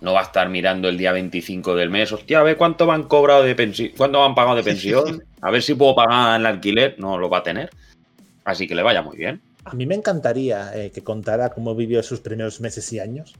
No 0.00 0.14
va 0.14 0.20
a 0.20 0.24
estar 0.24 0.48
mirando 0.48 0.88
el 0.88 0.98
día 0.98 1.12
25 1.12 1.76
del 1.76 1.90
mes, 1.90 2.10
hostia, 2.10 2.40
a 2.40 2.42
ver 2.42 2.56
cuánto 2.56 2.86
me 2.86 2.92
han 2.92 3.04
cobrado 3.04 3.44
de 3.44 3.54
pensión, 3.54 3.90
cuánto 3.96 4.18
me 4.18 4.26
han 4.26 4.34
pagado 4.34 4.56
de 4.56 4.62
pensión, 4.64 5.22
a 5.40 5.50
ver 5.50 5.62
si 5.62 5.74
puedo 5.74 5.94
pagar 5.94 6.40
el 6.40 6.46
alquiler, 6.46 6.96
no 6.98 7.18
lo 7.18 7.30
va 7.30 7.38
a 7.38 7.42
tener. 7.42 7.70
Así 8.44 8.66
que 8.66 8.74
le 8.74 8.82
vaya 8.82 9.02
muy 9.02 9.16
bien. 9.16 9.40
A 9.64 9.74
mí 9.74 9.86
me 9.86 9.94
encantaría 9.94 10.76
eh, 10.76 10.90
que 10.90 11.02
contara 11.02 11.50
cómo 11.50 11.74
vivió 11.74 12.02
sus 12.02 12.20
primeros 12.20 12.60
meses 12.60 12.92
y 12.92 12.98
años. 12.98 13.34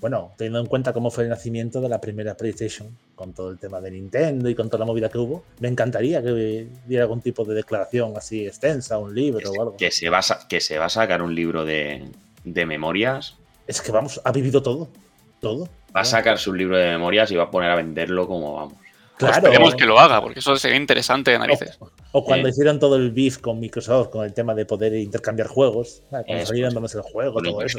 Bueno, 0.00 0.32
teniendo 0.36 0.60
en 0.60 0.66
cuenta 0.66 0.92
cómo 0.92 1.10
fue 1.10 1.24
el 1.24 1.30
nacimiento 1.30 1.80
de 1.80 1.88
la 1.88 2.00
primera 2.00 2.36
PlayStation, 2.36 2.96
con 3.14 3.32
todo 3.32 3.50
el 3.50 3.58
tema 3.58 3.80
de 3.80 3.90
Nintendo 3.90 4.48
y 4.50 4.54
con 4.54 4.68
toda 4.68 4.80
la 4.80 4.84
movida 4.84 5.08
que 5.08 5.18
hubo, 5.18 5.44
me 5.60 5.68
encantaría 5.68 6.22
que 6.22 6.68
diera 6.86 7.04
algún 7.04 7.22
tipo 7.22 7.44
de 7.44 7.54
declaración 7.54 8.12
así 8.16 8.46
extensa, 8.46 8.98
un 8.98 9.14
libro 9.14 9.50
o 9.50 9.62
algo. 9.62 9.76
Que 9.76 9.90
se 9.90 10.10
va 10.10 10.18
a, 10.18 10.48
que 10.48 10.60
se 10.60 10.78
va 10.78 10.86
a 10.86 10.90
sacar 10.90 11.22
un 11.22 11.34
libro 11.34 11.64
de, 11.64 12.04
de 12.44 12.66
memorias, 12.66 13.36
Es 13.66 13.80
que 13.80 13.90
vamos, 13.90 14.20
ha 14.22 14.32
vivido 14.32 14.62
todo. 14.62 14.88
Todo. 15.40 15.68
va 15.94 16.00
a 16.00 16.04
sacarse 16.04 16.48
un 16.48 16.58
libro 16.58 16.76
de 16.78 16.86
memorias 16.86 17.30
y 17.30 17.36
va 17.36 17.44
a 17.44 17.50
poner 17.50 17.70
a 17.70 17.76
venderlo 17.76 18.26
como 18.26 18.54
vamos. 18.54 18.85
Pues 19.18 19.32
Claro. 19.32 19.46
esperemos 19.48 19.74
que 19.74 19.86
lo 19.86 19.98
haga, 19.98 20.20
porque 20.20 20.40
eso 20.40 20.56
sería 20.56 20.76
interesante 20.76 21.30
de 21.30 21.38
narices. 21.38 21.76
O, 21.80 21.90
o 22.12 22.24
cuando 22.24 22.48
Eh. 22.48 22.50
hicieron 22.50 22.78
todo 22.78 22.96
el 22.96 23.10
beef 23.12 23.38
con 23.38 23.58
Microsoft, 23.58 24.08
con 24.10 24.24
el 24.26 24.34
tema 24.34 24.54
de 24.54 24.66
poder 24.66 24.94
intercambiar 24.94 25.48
juegos, 25.48 26.02
cuando 26.10 26.32
Eso, 26.34 26.46
salieron 26.46 26.70
sí. 26.70 26.74
dándose 26.74 26.98
el 26.98 27.02
juego, 27.04 27.40
todo 27.42 27.62
eso. 27.62 27.78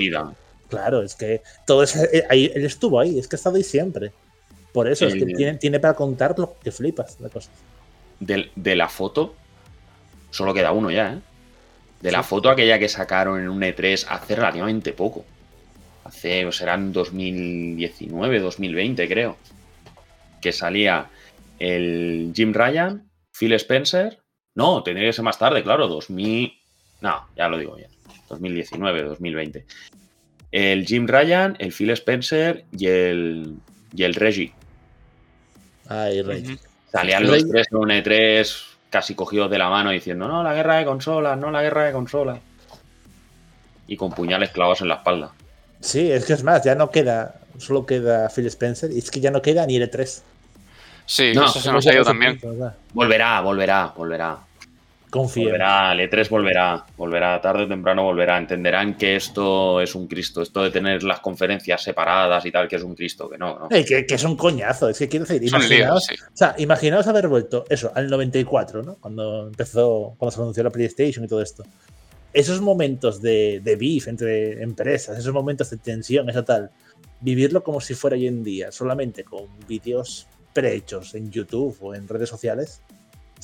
Claro, 0.69 1.01
es 1.03 1.15
que 1.15 1.43
todo 1.65 1.83
eso, 1.83 1.99
eh, 2.11 2.25
ahí, 2.29 2.51
él 2.53 2.65
estuvo 2.65 2.99
ahí, 2.99 3.17
es 3.19 3.27
que 3.27 3.35
ha 3.35 3.37
estado 3.37 3.55
ahí 3.55 3.63
siempre. 3.63 4.11
Por 4.73 4.87
eso, 4.87 5.05
es 5.07 5.13
que 5.13 5.25
tiene, 5.25 5.55
tiene 5.55 5.79
para 5.79 5.93
contar 5.93 6.37
lo 6.37 6.55
que 6.61 6.71
flipas 6.71 7.17
de 7.19 7.29
cosas. 7.29 7.51
de, 8.19 8.49
de 8.55 8.75
la 8.75 8.89
foto, 8.89 9.35
solo 10.31 10.53
queda 10.53 10.71
uno 10.71 10.89
ya, 10.91 11.13
¿eh? 11.13 11.19
De 12.01 12.11
la 12.11 12.21
foto 12.23 12.49
aquella 12.49 12.77
que 12.79 12.89
sacaron 12.89 13.39
en 13.39 13.47
un 13.49 13.61
E3 13.61 14.05
hace 14.09 14.35
relativamente 14.35 14.91
poco. 14.93 15.23
Hace, 16.03 16.43
pues, 16.43 16.57
serán 16.57 16.91
2019, 16.93 18.39
2020, 18.39 19.07
creo. 19.07 19.37
Que 20.41 20.51
salía 20.51 21.07
el 21.59 22.31
Jim 22.35 22.53
Ryan, 22.53 23.09
Phil 23.37 23.53
Spencer. 23.53 24.19
No, 24.55 24.81
tendría 24.83 25.07
que 25.09 25.13
ser 25.13 25.23
más 25.23 25.37
tarde, 25.37 25.63
claro, 25.63 25.87
2000. 25.87 26.51
No, 27.01 27.27
ya 27.35 27.47
lo 27.47 27.57
digo 27.57 27.75
bien. 27.75 27.89
2019, 28.29 29.03
2020. 29.03 29.65
El 30.51 30.85
Jim 30.85 31.07
Ryan, 31.07 31.55
el 31.59 31.71
Phil 31.71 31.91
Spencer 31.91 32.65
y 32.77 32.87
el, 32.87 33.55
y 33.93 34.03
el 34.03 34.15
Reggie. 34.15 34.53
Ay, 35.89 36.21
Rey. 36.21 36.43
Ujú. 36.43 36.57
Salían 36.91 37.21
El 37.23 37.27
los 37.29 37.41
Rey- 37.41 37.49
tres 37.51 37.67
en 37.71 37.77
un 37.77 37.89
E3 37.89 38.63
casi 38.89 39.15
cogidos 39.15 39.51
de 39.51 39.57
la 39.57 39.69
mano 39.69 39.91
diciendo, 39.91 40.27
no, 40.27 40.41
la 40.43 40.53
guerra 40.53 40.77
de 40.77 40.85
consolas, 40.85 41.37
no, 41.37 41.51
la 41.51 41.61
guerra 41.61 41.85
de 41.85 41.91
consolas. 41.91 42.39
Y 43.87 43.95
con 43.97 44.11
puñales 44.11 44.49
clavados 44.51 44.81
en 44.81 44.87
la 44.89 44.95
espalda. 44.95 45.31
Sí, 45.79 46.11
es 46.11 46.25
que 46.25 46.33
es 46.33 46.43
más, 46.43 46.63
ya 46.63 46.75
no 46.75 46.89
queda, 46.89 47.35
solo 47.57 47.85
queda 47.85 48.29
Phil 48.29 48.47
Spencer 48.47 48.91
y 48.91 48.97
es 48.97 49.11
que 49.11 49.19
ya 49.19 49.31
no 49.31 49.41
queda 49.41 49.65
ni 49.65 49.77
L3. 49.77 50.21
Sí, 51.07 51.31
No, 51.33 51.45
eso 51.45 51.59
se 51.59 51.71
nos 51.71 51.87
ha 51.87 51.93
ido 51.93 52.03
también. 52.03 52.39
Volverá, 52.93 53.39
volverá, 53.41 53.93
volverá. 53.95 54.37
Confío. 55.09 55.45
Volverá, 55.45 55.93
el 55.93 56.01
E3 56.01 56.27
volverá, 56.27 56.85
volverá, 56.97 57.39
tarde 57.39 57.63
o 57.63 57.67
temprano 57.67 58.03
volverá. 58.03 58.37
Entenderán 58.37 58.97
que 58.97 59.15
esto 59.15 59.79
es 59.79 59.95
un 59.95 60.05
Cristo, 60.05 60.41
esto 60.41 60.61
de 60.61 60.69
tener 60.69 61.01
las 61.03 61.21
conferencias 61.21 61.81
separadas 61.81 62.45
y 62.45 62.51
tal, 62.51 62.67
que 62.67 62.75
es 62.75 62.83
un 62.83 62.93
Cristo, 62.93 63.29
que 63.29 63.37
no, 63.37 63.57
no. 63.57 63.67
Eh, 63.71 63.85
que, 63.85 64.05
que 64.05 64.15
es 64.15 64.23
un 64.25 64.35
coñazo, 64.35 64.89
es 64.89 64.99
que 64.99 65.07
quiero 65.07 65.25
decir, 65.25 65.41
imaginaos, 65.47 66.03
sí. 66.07 66.15
o 66.15 66.35
sea, 66.37 66.55
imaginaos 66.57 67.07
haber 67.07 67.29
vuelto 67.29 67.63
eso 67.69 67.89
al 67.95 68.09
94, 68.09 68.83
¿no? 68.83 68.95
Cuando 68.95 69.47
empezó, 69.47 70.13
cuando 70.17 70.35
se 70.35 70.41
anunció 70.41 70.63
la 70.63 70.71
PlayStation 70.71 71.23
y 71.23 71.29
todo 71.29 71.41
esto. 71.41 71.63
Esos 72.33 72.59
momentos 72.59 73.21
de, 73.21 73.61
de 73.63 73.75
beef 73.77 74.09
entre 74.09 74.61
empresas, 74.61 75.17
esos 75.17 75.33
momentos 75.33 75.69
de 75.69 75.77
tensión, 75.77 76.29
eso 76.29 76.43
tal, 76.43 76.69
vivirlo 77.21 77.63
como 77.63 77.79
si 77.79 77.93
fuera 77.93 78.17
hoy 78.17 78.27
en 78.27 78.43
día, 78.43 78.73
solamente 78.73 79.23
con 79.23 79.45
vídeos 79.69 80.27
prehechos 80.57 81.13
en 81.13 81.29
YouTube 81.29 81.77
o 81.81 81.93
en 81.93 82.07
redes 82.07 82.29
sociales, 82.29 82.81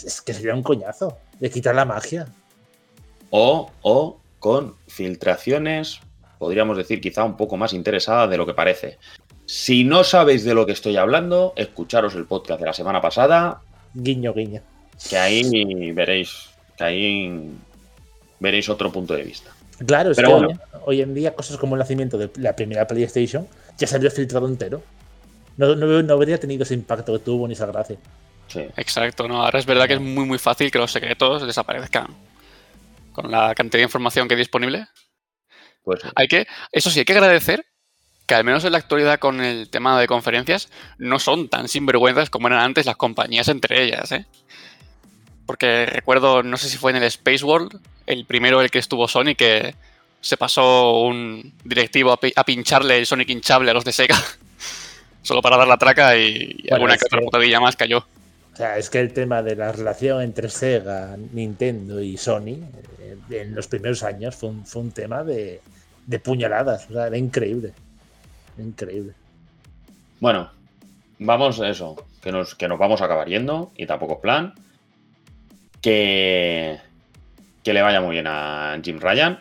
es 0.04 0.20
que 0.20 0.34
sería 0.34 0.56
un 0.56 0.64
coñazo. 0.64 1.20
Le 1.40 1.52
quitar 1.52 1.76
la 1.76 1.86
magia. 1.86 2.26
O, 3.30 3.70
o 3.84 4.20
con 4.40 4.74
filtraciones, 4.88 6.00
podríamos 6.40 6.76
decir 6.76 7.00
quizá 7.02 7.24
un 7.24 7.38
poco 7.38 7.56
más 7.56 7.72
interesadas 7.74 8.32
de 8.32 8.38
lo 8.38 8.48
que 8.48 8.56
parece. 8.56 8.98
Si 9.46 9.84
no 9.84 10.04
sabéis 10.04 10.44
de 10.44 10.56
lo 10.56 10.66
que 10.66 10.72
estoy 10.72 10.98
hablando, 10.98 11.54
escucharos 11.56 12.16
el 12.16 12.26
podcast 12.26 12.60
de 12.60 12.66
la 12.66 12.74
semana 12.74 13.00
pasada, 13.00 13.62
Guiño, 13.94 14.34
guiño. 14.34 14.62
que 15.08 15.18
ahí 15.18 15.92
veréis, 15.92 16.50
que 16.76 16.84
ahí 16.84 17.52
veréis 18.40 18.70
otro 18.70 18.92
punto 18.92 19.14
de 19.14 19.22
vista. 19.22 19.52
Claro, 19.86 20.10
es 20.10 20.16
Pero 20.18 20.30
que 20.30 20.34
bueno. 20.34 20.60
hoy, 20.74 20.82
hoy 20.86 21.02
en 21.02 21.14
día 21.14 21.36
cosas 21.36 21.58
como 21.58 21.76
el 21.76 21.80
nacimiento 21.80 22.18
de 22.18 22.32
la 22.38 22.56
primera 22.56 22.88
PlayStation 22.88 23.48
ya 23.78 23.86
salió 23.86 24.10
filtrado 24.10 24.48
entero. 24.48 24.82
No, 25.58 25.76
no, 25.76 26.02
no 26.02 26.14
habría 26.14 26.40
tenido 26.40 26.64
ese 26.64 26.74
impacto 26.74 27.14
que 27.14 27.20
tuvo 27.20 27.48
ni 27.48 27.54
esa 27.54 27.66
gracia. 27.68 27.98
Sí. 28.48 28.60
Exacto, 28.78 29.28
no. 29.28 29.44
Ahora 29.44 29.60
es 29.60 29.66
verdad 29.66 29.88
que 29.88 29.94
es 29.94 30.02
muy 30.02 30.26
muy 30.26 30.38
fácil 30.38 30.70
que 30.72 30.78
los 30.80 30.92
secretos 30.92 31.46
desaparezcan. 31.46 32.08
Con 33.12 33.30
la 33.32 33.54
cantidad 33.56 33.80
de 33.80 33.84
información 33.86 34.28
que 34.28 34.34
hay 34.34 34.40
disponible. 34.40 34.88
Pues 35.84 36.02
Hay 36.16 36.28
que, 36.28 36.48
eso 36.72 36.90
sí, 36.90 37.00
hay 37.00 37.06
que 37.06 37.14
agradecer 37.14 37.66
que 38.26 38.36
al 38.36 38.44
menos 38.44 38.64
en 38.64 38.72
la 38.72 38.78
actualidad 38.78 39.20
con 39.20 39.42
el 39.42 39.70
tema 39.70 40.00
de 40.00 40.08
conferencias 40.08 40.70
no 40.98 41.20
son 41.20 41.50
tan 41.50 41.68
sinvergüenzas 41.68 42.30
como 42.30 42.48
eran 42.48 42.60
antes 42.62 42.86
las 42.86 42.96
compañías 42.96 43.50
entre 43.50 43.84
ellas, 43.84 44.12
¿eh? 44.14 44.26
Porque 45.46 45.86
recuerdo, 45.86 46.42
no 46.42 46.56
sé 46.58 46.70
si 46.70 46.78
fue 46.78 46.92
en 46.92 46.98
el 46.98 47.04
Space 47.04 47.44
World, 47.44 47.80
el 48.08 48.26
primero 48.26 48.62
el 48.62 48.72
que 48.72 48.80
estuvo 48.80 49.08
Sony, 49.10 49.36
que 49.38 49.76
se 50.22 50.38
pasó 50.38 51.02
un 51.02 51.54
directivo 51.66 52.14
a, 52.14 52.18
pi- 52.20 52.32
a 52.34 52.46
pincharle 52.46 52.98
el 53.00 53.06
Sonic 53.06 53.30
hinchable 53.30 53.70
a 53.70 53.74
los 53.74 53.84
de 53.84 53.92
Sega. 53.92 54.16
Solo 55.24 55.42
para 55.42 55.58
dar 55.58 55.68
la 55.68 55.78
traca 55.78 56.16
y, 56.16 56.26
y 56.26 56.62
Bueno, 56.70 56.76
alguna 56.76 56.98
que 56.98 57.06
otra 57.06 57.20
que- 57.20 57.26
putadilla 57.26 57.60
más 57.60 57.76
cayó. 57.76 57.98
O 58.54 58.56
sea, 58.56 58.78
es 58.78 58.90
que 58.92 59.00
el 59.00 59.12
tema 59.14 59.42
de 59.42 59.56
la 59.56 59.72
relación 59.72 60.22
entre 60.22 60.48
Sega, 60.50 61.18
Nintendo 61.32 62.00
y 62.02 62.18
Sony 62.18 62.60
eh, 63.00 63.18
en 63.32 63.56
los 63.56 63.68
primeros 63.68 64.04
años 64.04 64.36
fue 64.36 64.50
un, 64.50 64.64
fue 64.66 64.84
un 64.84 64.92
tema 64.92 65.24
de, 65.24 65.60
de 66.06 66.20
puñaladas. 66.20 66.88
O 66.90 66.94
sea, 66.94 67.08
era 67.08 67.18
increíble. 67.18 67.74
Increíble. 68.60 69.14
Bueno, 70.20 70.52
vamos 71.18 71.60
a 71.62 71.68
eso, 71.70 71.96
que 72.22 72.32
nos, 72.32 72.54
que 72.54 72.68
nos 72.68 72.78
vamos 72.78 73.02
a 73.02 73.06
acabar 73.06 73.28
yendo 73.28 73.72
y 73.76 73.88
tampoco 73.88 74.14
es 74.14 74.20
plan. 74.20 74.54
Que, 75.82 76.78
que 77.64 77.74
le 77.74 77.82
vaya 77.82 78.02
muy 78.02 78.12
bien 78.12 78.28
a 78.28 78.80
Jim 78.84 79.00
Ryan. 79.00 79.40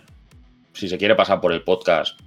Si 0.73 0.89
se 0.89 0.97
quiere 0.99 1.15
pasar 1.15 1.41
por 1.41 1.53
el 1.53 1.63
podcast, 1.63 2.19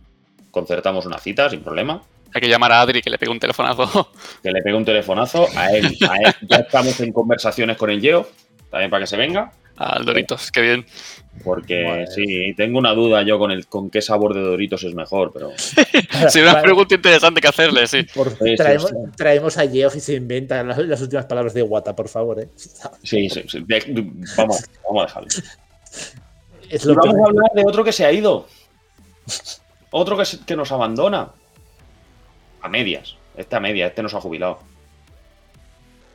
concertamos 0.52 1.06
una 1.06 1.18
cita 1.18 1.50
sin 1.50 1.62
problema. 1.64 2.02
Hay 2.36 2.42
que 2.42 2.50
llamar 2.50 2.70
a 2.74 2.82
Adri 2.82 3.02
que 3.02 3.10
le 3.10 3.18
pegue 3.18 3.32
un 3.32 3.40
telefonazo. 3.40 4.12
Que 4.44 4.52
le 4.52 4.62
pegue 4.62 4.76
un 4.76 4.84
telefonazo 4.84 5.48
a 5.56 5.72
él. 5.72 5.98
A 6.10 6.18
él. 6.18 6.34
Ya 6.50 6.58
estamos 6.58 7.00
en 7.00 7.14
conversaciones 7.14 7.78
con 7.78 7.90
el 7.90 8.02
Geo, 8.02 8.28
también 8.70 8.92
para 8.92 9.04
que 9.04 9.08
se 9.08 9.16
venga. 9.16 9.52
Al 9.78 10.04
Doritos, 10.06 10.52
qué 10.52 10.62
bien. 10.62 10.86
Porque 11.46 11.84
Madre. 11.86 12.08
sí, 12.08 12.54
tengo 12.56 12.78
una 12.78 12.94
duda 12.94 13.22
yo 13.24 13.38
con 13.40 13.52
el 13.52 13.68
con 13.68 13.90
qué 13.90 14.02
sabor 14.02 14.34
de 14.34 14.42
Doritos 14.42 14.84
es 14.84 14.94
mejor, 14.96 15.32
pero 15.34 15.52
Sí, 16.30 16.40
una 16.42 16.62
pregunta 16.62 16.96
interesante 16.96 17.40
que 17.42 17.48
hacerle, 17.48 17.88
sí. 17.88 18.04
Por- 18.14 18.32
sí, 18.38 18.56
traemos, 18.56 18.90
sí. 18.90 18.96
traemos 19.16 19.58
a 19.58 19.68
Geoff 19.70 19.96
y 19.96 20.00
se 20.02 20.14
inventa 20.16 20.62
las, 20.64 20.78
las 20.78 21.02
últimas 21.02 21.26
palabras 21.26 21.54
de 21.54 21.64
Wata, 21.64 21.96
por 21.96 22.08
favor. 22.10 22.40
¿eh? 22.42 22.50
sí, 23.04 23.30
sí, 23.30 23.44
sí. 23.48 23.64
De- 23.66 24.12
vamos, 24.38 24.64
vamos 24.86 25.04
a 25.04 25.06
dejarlo. 25.08 25.28
Es 26.70 26.84
Y 26.84 26.88
que 26.88 26.94
vamos 26.94 27.16
a 27.16 27.30
hablar 27.30 27.52
de 27.54 27.64
otro 27.66 27.84
que 27.84 27.92
se 27.94 28.06
ha 28.06 28.12
ido. 28.12 28.46
Otro 29.92 30.18
que, 30.18 30.26
se- 30.26 30.40
que 30.46 30.56
nos 30.56 30.72
abandona. 30.72 31.30
A 32.66 32.70
medias. 32.70 33.16
Este 33.38 33.56
a 33.56 33.60
medias, 33.60 33.90
este 33.90 34.02
nos 34.02 34.16
ha 34.16 34.22
jubilado. 34.22 34.60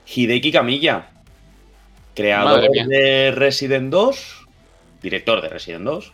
Hideki 0.07 0.51
Kamiya. 0.51 1.11
Creador 2.15 2.69
de 2.71 3.31
Resident 3.31 3.91
2. 3.91 4.47
Director 5.01 5.43
de 5.43 5.49
Resident 5.49 5.85
2. 5.85 6.13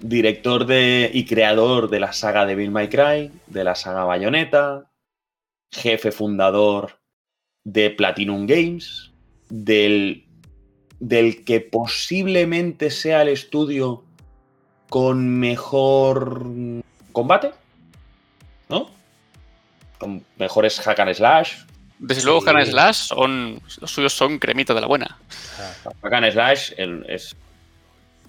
Director 0.00 0.66
de 0.66 1.10
y 1.14 1.24
creador 1.26 1.90
de 1.90 2.00
la 2.00 2.12
saga 2.12 2.44
de 2.44 2.56
Bill 2.56 2.72
My 2.72 2.88
Cry. 2.88 3.30
De 3.46 3.62
la 3.62 3.76
saga 3.76 4.02
Bayonetta. 4.02 4.90
Jefe 5.70 6.10
fundador 6.10 6.98
de 7.62 7.90
Platinum 7.90 8.46
Games, 8.46 9.12
del, 9.48 10.26
del 10.98 11.44
que 11.44 11.60
posiblemente 11.60 12.90
sea 12.90 13.22
el 13.22 13.28
estudio 13.28 14.02
con 14.90 15.38
mejor 15.38 16.44
combate, 17.12 17.52
¿no? 18.68 18.90
Con 20.02 20.24
mejores 20.38 20.80
hack 20.80 20.98
and 21.00 21.14
slash. 21.14 21.58
Desde 21.98 22.24
luego, 22.24 22.40
Sí. 22.40 22.46
Hack 22.46 22.56
and 22.56 22.66
Slash 22.70 22.96
son, 22.96 23.60
los 23.80 23.90
suyos 23.90 24.12
son 24.12 24.38
cremita 24.40 24.74
de 24.74 24.80
la 24.80 24.88
buena. 24.88 25.18
Hack 26.02 26.12
and 26.12 26.32
slash 26.32 26.72
el- 26.76 27.06
es 27.08 27.36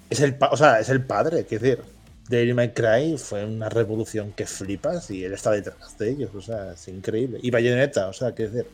Es 0.10 0.20
el, 0.20 0.38
o 0.52 0.56
sea, 0.58 0.80
es 0.80 0.90
el 0.90 1.04
padre, 1.04 1.46
quiero 1.46 1.64
decir. 1.64 1.84
Devil 2.30 2.54
May 2.54 2.72
Cry 2.74 3.18
fue 3.18 3.44
una 3.44 3.68
revolución 3.70 4.32
que 4.34 4.46
flipas 4.46 5.10
y 5.10 5.24
él 5.26 5.34
está 5.34 5.50
detrás 5.52 5.98
de 5.98 6.12
ellos, 6.12 6.30
o 6.36 6.42
sea, 6.42 6.74
es 6.74 6.88
increíble. 6.88 7.40
Y 7.42 7.50
Bayonetta, 7.52 8.08
o 8.08 8.14
sea, 8.14 8.32
quiero 8.34 8.52
decir, 8.52 8.70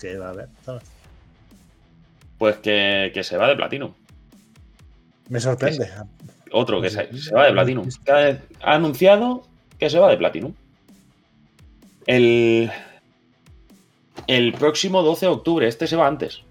que 0.00 0.16
va 0.18 0.30
a 0.30 0.32
ver, 0.32 0.48
¿sabes? 0.66 0.82
pues 2.38 2.56
que, 2.56 3.10
que 3.14 3.22
se 3.22 3.36
va 3.36 3.46
de 3.48 3.56
Platinum. 3.56 3.92
Me 5.28 5.38
sorprende. 5.40 5.88
Otro 6.52 6.80
que 6.82 6.90
se, 6.90 7.16
se 7.18 7.34
va 7.34 7.46
de 7.46 7.52
Platinum. 7.52 7.88
Que 8.04 8.12
ha, 8.12 8.38
ha 8.62 8.74
anunciado 8.74 9.46
que 9.78 9.88
se 9.88 9.98
va 9.98 10.10
de 10.10 10.16
Platinum. 10.16 10.52
El, 12.16 12.70
el 14.26 14.52
próximo 14.54 15.02
12 15.02 15.26
de 15.26 15.32
octubre, 15.32 15.68
este 15.68 15.86
se 15.86 15.94
va 15.96 16.06
antes. 16.08 16.42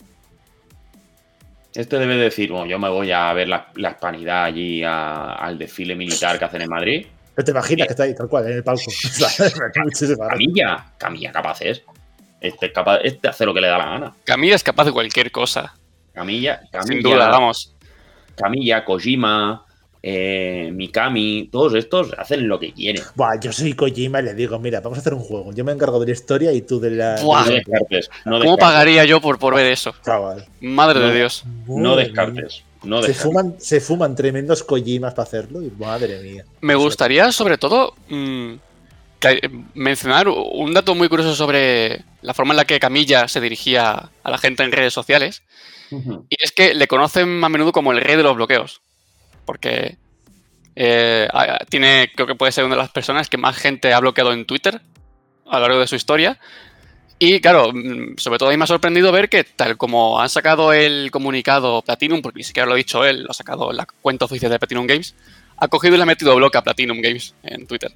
Este 1.76 1.98
debe 2.00 2.16
decir, 2.16 2.52
bueno, 2.52 2.66
yo 2.66 2.80
me 2.80 2.90
voy 2.90 3.12
a 3.12 3.32
ver 3.34 3.48
la, 3.50 3.68
la 3.76 3.92
hispanidad 3.92 4.46
allí 4.46 4.84
a- 4.84 5.34
al 5.34 5.58
desfile 5.58 5.96
militar 5.96 6.40
que 6.40 6.46
hacen 6.46 6.62
en 6.62 6.70
Madrid. 6.70 7.06
Pero 7.36 7.46
te 7.46 7.52
imaginas 7.52 7.88
que 7.88 7.94
está 7.94 8.04
ahí, 8.04 8.16
tal 8.16 8.28
cual, 8.28 8.48
en 8.48 8.54
el 8.54 8.64
palco. 8.64 8.84
Camilla, 10.30 10.86
Camilla 10.98 11.32
capaz 11.32 11.62
es. 11.62 11.84
Este 12.42 12.68
es 12.68 12.72
capaz, 12.72 13.00
este 13.04 13.28
hace 13.28 13.46
lo 13.46 13.54
que 13.54 13.62
le 13.62 13.68
da 13.68 13.78
la 13.78 13.86
gana. 13.86 14.14
Camilla 14.24 14.56
es 14.56 14.64
capaz 14.64 14.86
de 14.86 14.92
cualquier 14.94 15.30
cosa. 15.32 15.74
Camilla, 16.14 16.62
Camilla, 16.72 16.84
Sin 16.84 17.02
duda, 17.02 17.28
vamos. 17.30 17.76
Camilla, 18.36 18.84
Kojima, 18.86 19.66
eh, 20.02 20.70
Mikami, 20.74 21.50
todos 21.52 21.74
estos 21.76 22.14
hacen 22.18 22.48
lo 22.48 22.60
que 22.60 22.72
quieren. 22.74 23.04
Buah, 23.16 23.40
yo 23.42 23.52
soy 23.52 23.74
Kojima 23.74 24.20
y 24.22 24.24
le 24.24 24.34
digo, 24.34 24.58
mira, 24.60 24.80
vamos 24.80 24.98
a 24.98 25.02
hacer 25.02 25.14
un 25.14 25.20
juego. 25.22 25.52
Yo 25.54 25.64
me 25.66 25.72
encargo 25.72 26.00
de 26.00 26.06
la 26.08 26.12
historia 26.14 26.52
y 26.54 26.62
tú 26.62 26.80
de 26.80 26.92
la. 26.92 27.16
Buah. 27.22 27.42
No 27.44 27.50
de- 27.50 27.56
descartes, 27.56 28.10
no 28.26 28.32
¿Cómo 28.32 28.40
descartes. 28.40 28.66
pagaría 28.66 29.06
yo 29.06 29.20
por, 29.22 29.38
por 29.40 29.56
ver 29.56 29.72
eso? 29.72 29.94
Chaval. 30.06 30.46
Madre 30.62 31.00
No. 31.00 31.08
de 31.08 31.16
Dios. 31.16 31.44
No 31.68 31.96
descartes. 31.96 32.64
No. 32.84 33.02
Se 33.02 33.10
descartes. 33.10 33.22
fuman, 33.24 33.56
se 33.60 33.82
fuman 33.82 34.16
tremendos 34.16 34.64
Kojimas 34.64 35.14
para 35.14 35.28
hacerlo 35.28 35.62
y 35.62 35.70
madre 35.78 36.22
mía. 36.22 36.46
Me 36.62 36.76
gustaría, 36.76 37.32
sobre 37.34 37.58
todo, 37.58 37.94
mm, 38.08 38.54
que- 39.20 39.50
mencionar 39.74 40.30
un 40.30 40.74
dato 40.74 40.96
muy 40.96 41.10
curioso 41.10 41.36
sobre 41.36 42.06
la 42.22 42.34
forma 42.34 42.54
en 42.54 42.58
la 42.58 42.64
que 42.66 42.80
Camilla 42.80 43.28
se 43.28 43.42
dirigía 43.42 44.10
a 44.24 44.32
la 44.32 44.38
gente 44.38 44.64
en 44.64 44.72
redes 44.72 44.94
sociales. 44.94 45.44
Y 45.92 46.36
es 46.40 46.52
que 46.54 46.74
le 46.76 46.88
conocen 46.88 47.44
a 47.44 47.50
menudo 47.50 47.72
como 47.74 47.92
el 47.92 48.00
rey 48.00 48.16
de 48.16 48.24
los 48.24 48.36
bloqueos. 48.36 48.82
Porque 49.50 49.98
eh, 50.76 51.28
tiene, 51.70 52.12
creo 52.14 52.28
que 52.28 52.36
puede 52.36 52.52
ser 52.52 52.66
una 52.66 52.76
de 52.76 52.82
las 52.84 52.92
personas 52.92 53.28
que 53.28 53.38
más 53.38 53.58
gente 53.58 53.92
ha 53.92 54.00
bloqueado 54.00 54.32
en 54.32 54.46
Twitter 54.46 54.80
a 55.48 55.56
lo 55.56 55.62
largo 55.62 55.80
de 55.80 55.88
su 55.88 55.96
historia. 55.96 56.38
Y 57.18 57.42
claro, 57.42 57.72
mm, 57.74 58.18
sobre 58.18 58.38
todo 58.38 58.50
a 58.50 58.52
mí 58.52 58.58
me 58.60 58.66
ha 58.66 58.68
sorprendido 58.68 59.12
ver 59.12 59.28
que 59.28 59.44
tal 59.44 59.76
como 59.76 60.22
han 60.22 60.30
sacado 60.30 60.72
el 60.72 61.10
comunicado 61.10 61.82
Platinum, 61.82 62.22
porque 62.22 62.38
ni 62.38 62.44
siquiera 62.44 62.68
lo 62.68 62.74
ha 62.74 62.78
dicho 62.78 63.04
él, 63.04 63.24
lo 63.24 63.32
ha 63.32 63.34
sacado 63.34 63.72
en 63.72 63.78
la 63.78 63.88
cuenta 64.04 64.26
oficial 64.26 64.52
de 64.52 64.60
Platinum 64.60 64.86
Games, 64.86 65.16
ha 65.58 65.68
cogido 65.68 65.96
y 65.96 65.98
le 65.98 66.04
ha 66.04 66.06
metido 66.06 66.36
bloque 66.36 66.60
a 66.60 66.62
Platinum 66.62 67.02
Games 67.02 67.34
en 67.42 67.66
Twitter. 67.66 67.92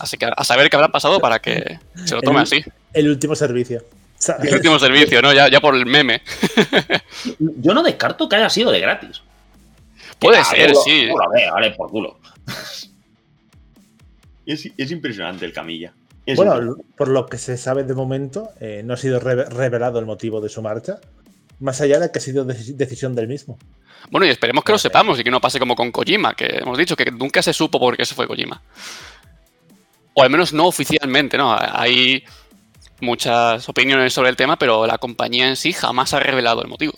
Así 0.00 0.16
que 0.16 0.30
a 0.34 0.44
saber 0.44 0.70
qué 0.70 0.76
habrá 0.76 0.88
pasado 0.88 1.20
para 1.20 1.40
que 1.40 1.78
se 2.06 2.14
lo 2.14 2.22
tome 2.22 2.38
El- 2.38 2.42
así. 2.44 2.64
El 2.94 3.10
último 3.10 3.36
servicio. 3.36 3.84
¿sabes? 4.16 4.48
El 4.48 4.54
último 4.54 4.78
servicio, 4.78 5.20
¿no? 5.20 5.34
Ya, 5.34 5.50
ya 5.50 5.60
por 5.60 5.74
el 5.74 5.84
meme. 5.84 6.22
Yo 7.38 7.74
no 7.74 7.82
descarto 7.82 8.28
que 8.28 8.36
haya 8.36 8.48
sido 8.48 8.70
de 8.70 8.80
gratis. 8.80 9.20
Puede 10.18 10.42
ser, 10.44 10.68
tú 10.68 10.74
lo- 10.74 10.80
sí. 10.82 11.06
tú 11.10 11.16
lo 11.18 11.30
ves, 11.30 11.50
vale, 11.52 11.70
por 11.72 11.90
culo. 11.90 12.18
es, 14.46 14.70
es 14.76 14.90
impresionante 14.90 15.44
el 15.44 15.52
camilla. 15.52 15.92
Es 16.26 16.36
Bueno, 16.36 16.52
impresionante. 16.52 16.94
por 16.96 17.08
lo 17.08 17.26
que 17.26 17.38
se 17.38 17.56
sabe 17.56 17.84
de 17.84 17.94
momento, 17.94 18.50
eh, 18.60 18.82
no 18.84 18.94
ha 18.94 18.96
sido 18.96 19.20
re- 19.20 19.44
revelado 19.46 19.98
el 19.98 20.06
motivo 20.06 20.40
de 20.40 20.48
su 20.48 20.62
marcha, 20.62 20.98
más 21.60 21.80
allá 21.80 21.98
de 22.00 22.10
que 22.10 22.18
ha 22.18 22.22
sido 22.22 22.44
deci- 22.46 22.74
decisión 22.74 23.14
del 23.14 23.28
mismo. 23.28 23.58
Bueno, 24.10 24.26
y 24.26 24.30
esperemos 24.30 24.64
que 24.64 24.72
lo 24.72 24.78
sepamos 24.78 25.18
y 25.18 25.24
que 25.24 25.30
no 25.30 25.40
pase 25.40 25.58
como 25.58 25.74
con 25.74 25.90
Kojima, 25.90 26.34
que 26.34 26.58
hemos 26.60 26.76
dicho 26.76 26.96
que 26.96 27.10
nunca 27.10 27.42
se 27.42 27.52
supo 27.52 27.80
por 27.80 27.96
qué 27.96 28.04
se 28.04 28.14
fue 28.14 28.26
Kojima. 28.26 28.60
O 30.14 30.22
al 30.22 30.30
menos 30.30 30.52
no 30.52 30.66
oficialmente, 30.66 31.36
¿no? 31.38 31.56
Hay 31.58 32.22
muchas 33.00 33.68
opiniones 33.68 34.12
sobre 34.12 34.30
el 34.30 34.36
tema, 34.36 34.56
pero 34.58 34.86
la 34.86 34.98
compañía 34.98 35.48
en 35.48 35.56
sí 35.56 35.72
jamás 35.72 36.12
ha 36.14 36.20
revelado 36.20 36.62
el 36.62 36.68
motivo. 36.68 36.92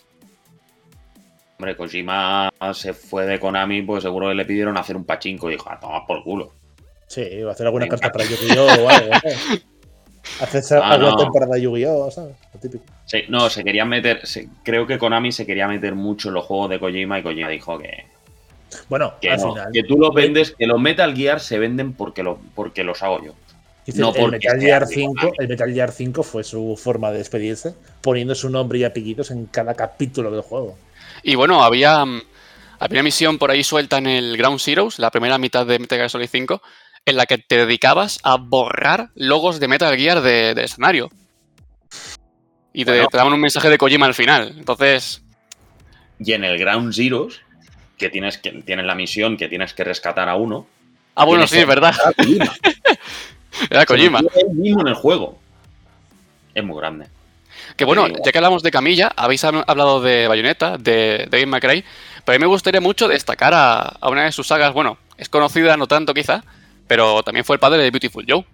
Hombre, 1.58 1.76
Kojima 1.76 2.50
se 2.74 2.92
fue 2.92 3.24
de 3.26 3.40
Konami, 3.40 3.82
pues 3.82 4.02
seguro 4.02 4.28
que 4.28 4.34
le 4.34 4.44
pidieron 4.44 4.76
hacer 4.76 4.96
un 4.96 5.04
pachinko 5.04 5.48
y 5.48 5.52
dijo, 5.54 5.70
a 5.70 5.80
tomar 5.80 6.02
por 6.06 6.22
culo. 6.22 6.52
Sí, 7.06 7.42
o 7.42 7.50
hacer 7.50 7.66
alguna 7.66 7.88
carta 7.88 8.10
para 8.12 8.24
Yu-Gi-Oh! 8.24 8.84
o 8.84 8.88
algo. 8.90 9.10
¿sabes? 9.22 9.64
Hacerse 10.40 10.74
Ah, 10.76 10.90
alguna 10.90 11.12
no. 11.12 11.16
temporada 11.16 11.54
de 11.54 11.62
Yu-Gi-Oh! 11.62 12.10
¿sabes? 12.10 12.34
Lo 12.52 12.60
típico. 12.60 12.84
Sí, 13.06 13.22
no, 13.28 13.48
se 13.48 13.62
querían 13.64 13.88
meter. 13.88 14.26
se- 14.26 14.48
creo 14.64 14.86
que 14.86 14.98
Konami 14.98 15.32
se 15.32 15.46
quería 15.46 15.66
meter 15.68 15.94
mucho 15.94 16.28
en 16.28 16.34
los 16.34 16.44
juegos 16.44 16.68
de 16.70 16.78
Kojima 16.80 17.18
y 17.18 17.22
Kojima 17.22 17.48
dijo 17.48 17.78
que, 17.78 18.04
Bueno, 18.88 19.14
que 19.20 19.30
al 19.30 19.40
no, 19.40 19.52
final. 19.54 19.70
que 19.72 19.82
tú 19.84 19.96
los 19.98 20.12
vendes, 20.12 20.54
que 20.58 20.66
los 20.66 20.80
Metal 20.80 21.14
Gear 21.16 21.40
se 21.40 21.58
venden 21.58 21.92
porque, 21.94 22.22
lo, 22.22 22.38
porque 22.54 22.82
los 22.84 23.02
hago 23.02 23.24
yo. 23.24 23.32
dice, 23.86 24.00
no 24.00 24.12
el, 24.14 24.32
Metal 24.32 24.60
Gear 24.60 24.84
de 24.86 24.94
5, 24.94 25.14
Konami. 25.14 25.36
el 25.38 25.48
Metal 25.48 25.72
Gear 25.72 25.92
5 25.92 26.22
fue 26.24 26.42
su 26.44 26.76
forma 26.76 27.12
de 27.12 27.18
despedirse, 27.18 27.74
poniendo 28.02 28.34
su 28.34 28.50
nombre 28.50 28.78
y 28.80 28.84
apellidos 28.84 29.30
en 29.30 29.46
cada 29.46 29.74
capítulo 29.74 30.30
del 30.32 30.40
juego. 30.42 30.76
Y 31.28 31.34
bueno, 31.34 31.64
había, 31.64 32.04
mm, 32.04 32.22
había 32.78 33.00
una 33.00 33.02
misión 33.02 33.36
por 33.36 33.50
ahí 33.50 33.64
suelta 33.64 33.98
en 33.98 34.06
el 34.06 34.36
Ground 34.36 34.60
Zeroes, 34.60 35.00
la 35.00 35.10
primera 35.10 35.38
mitad 35.38 35.66
de 35.66 35.80
Metal 35.80 35.98
Gear 35.98 36.08
Solid 36.08 36.28
5, 36.30 36.62
en 37.04 37.16
la 37.16 37.26
que 37.26 37.38
te 37.38 37.56
dedicabas 37.56 38.20
a 38.22 38.36
borrar 38.36 39.10
logos 39.16 39.58
de 39.58 39.66
Metal 39.66 39.96
Gear 39.96 40.20
de- 40.20 40.54
del 40.54 40.64
escenario. 40.66 41.10
Y 42.72 42.84
te, 42.84 42.92
Bueno. 42.92 43.08
te 43.08 43.16
daban 43.16 43.32
un 43.32 43.40
mensaje 43.40 43.68
de 43.68 43.76
Kojima 43.76 44.06
al 44.06 44.14
final. 44.14 44.54
Entonces, 44.56 45.20
Y 46.20 46.32
en 46.32 46.44
el 46.44 46.58
Ground 46.58 46.94
Zeroes, 46.94 47.40
que 47.98 48.08
tienes, 48.08 48.38
que 48.38 48.50
tienes 48.62 48.86
la 48.86 48.94
misión 48.94 49.36
que 49.36 49.48
tienes 49.48 49.74
que 49.74 49.82
rescatar 49.82 50.28
a 50.28 50.36
uno. 50.36 50.66
ah, 51.16 51.24
bueno, 51.24 51.46
sí, 51.48 51.58
es 51.58 51.66
verdad. 51.66 51.92
rescatar 51.92 52.08
a 52.08 52.14
Kojima. 52.14 52.56
Era 53.70 53.84
Kojima. 53.86 54.20
Mismo 54.54 54.82
en 54.82 54.88
el 54.88 54.94
juego. 54.94 55.38
Es 56.54 56.62
muy 56.64 56.78
grande. 56.78 57.06
Que 57.76 57.84
bueno, 57.84 58.06
ya 58.24 58.32
que 58.32 58.38
hablamos 58.38 58.62
de 58.62 58.70
Camilla, 58.70 59.12
habéis 59.16 59.44
hab- 59.44 59.64
hablado 59.66 60.00
de 60.00 60.28
Bayonetta, 60.28 60.78
de 60.78 61.26
David 61.30 61.46
McRae, 61.46 61.84
pero 62.24 62.36
a 62.36 62.38
mí 62.38 62.42
me 62.42 62.46
gustaría 62.46 62.80
mucho 62.80 63.08
destacar 63.08 63.52
a, 63.54 63.80
a 63.80 64.08
una 64.08 64.24
de 64.24 64.32
sus 64.32 64.46
sagas, 64.46 64.72
bueno, 64.72 64.98
es 65.18 65.28
conocida 65.28 65.76
no 65.76 65.86
tanto 65.86 66.14
quizá, 66.14 66.44
pero 66.86 67.22
también 67.22 67.44
fue 67.44 67.56
el 67.56 67.60
padre 67.60 67.82
de 67.82 67.90
Beautiful 67.90 68.24
Joe. 68.28 68.44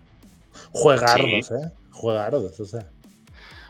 Juegardos, 0.72 1.50
¿eh? 1.50 1.70
Juegardos, 1.90 2.58
o 2.60 2.64
sea. 2.64 2.86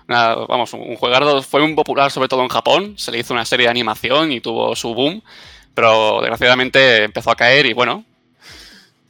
Una- 0.08 0.34
vamos, 0.34 0.72
un 0.74 0.96
juegardo 0.96 1.42
fue 1.42 1.60
muy 1.62 1.74
popular 1.74 2.10
sobre 2.10 2.28
todo 2.28 2.42
en 2.42 2.48
Japón, 2.48 2.94
se 2.96 3.10
le 3.12 3.18
hizo 3.18 3.32
una 3.34 3.44
serie 3.44 3.66
de 3.66 3.70
animación 3.70 4.32
y 4.32 4.40
tuvo 4.40 4.74
su 4.76 4.94
boom, 4.94 5.22
pero 5.74 6.20
desgraciadamente 6.20 7.04
empezó 7.04 7.30
a 7.30 7.36
caer 7.36 7.66
y 7.66 7.72
bueno, 7.72 8.04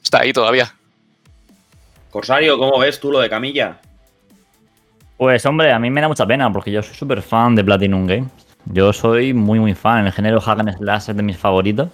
está 0.03 0.21
ahí 0.21 0.33
todavía. 0.33 0.75
Corsario, 2.11 2.59
¿cómo 2.59 2.79
ves 2.79 3.01
tú 3.01 3.11
lo 3.11 3.21
de 3.21 3.31
Camilla? 3.31 3.81
Pues 5.23 5.47
hombre, 5.47 5.73
a 5.73 5.79
mí 5.79 5.89
me 5.89 6.01
da 6.01 6.09
mucha 6.09 6.27
pena 6.27 6.53
porque 6.53 6.73
yo 6.73 6.83
soy 6.83 6.97
súper 6.97 7.23
fan 7.23 7.55
de 7.55 7.63
Platinum 7.63 8.09
Games. 8.09 8.29
Yo 8.65 8.93
soy 8.93 9.33
muy 9.33 9.61
muy 9.61 9.73
fan, 9.73 10.05
el 10.05 10.11
género 10.11 10.41
Hack 10.41 10.59
and 10.59 10.77
Slash 10.77 11.11
es 11.11 11.17
de 11.17 11.23
mis 11.23 11.37
favoritos. 11.37 11.91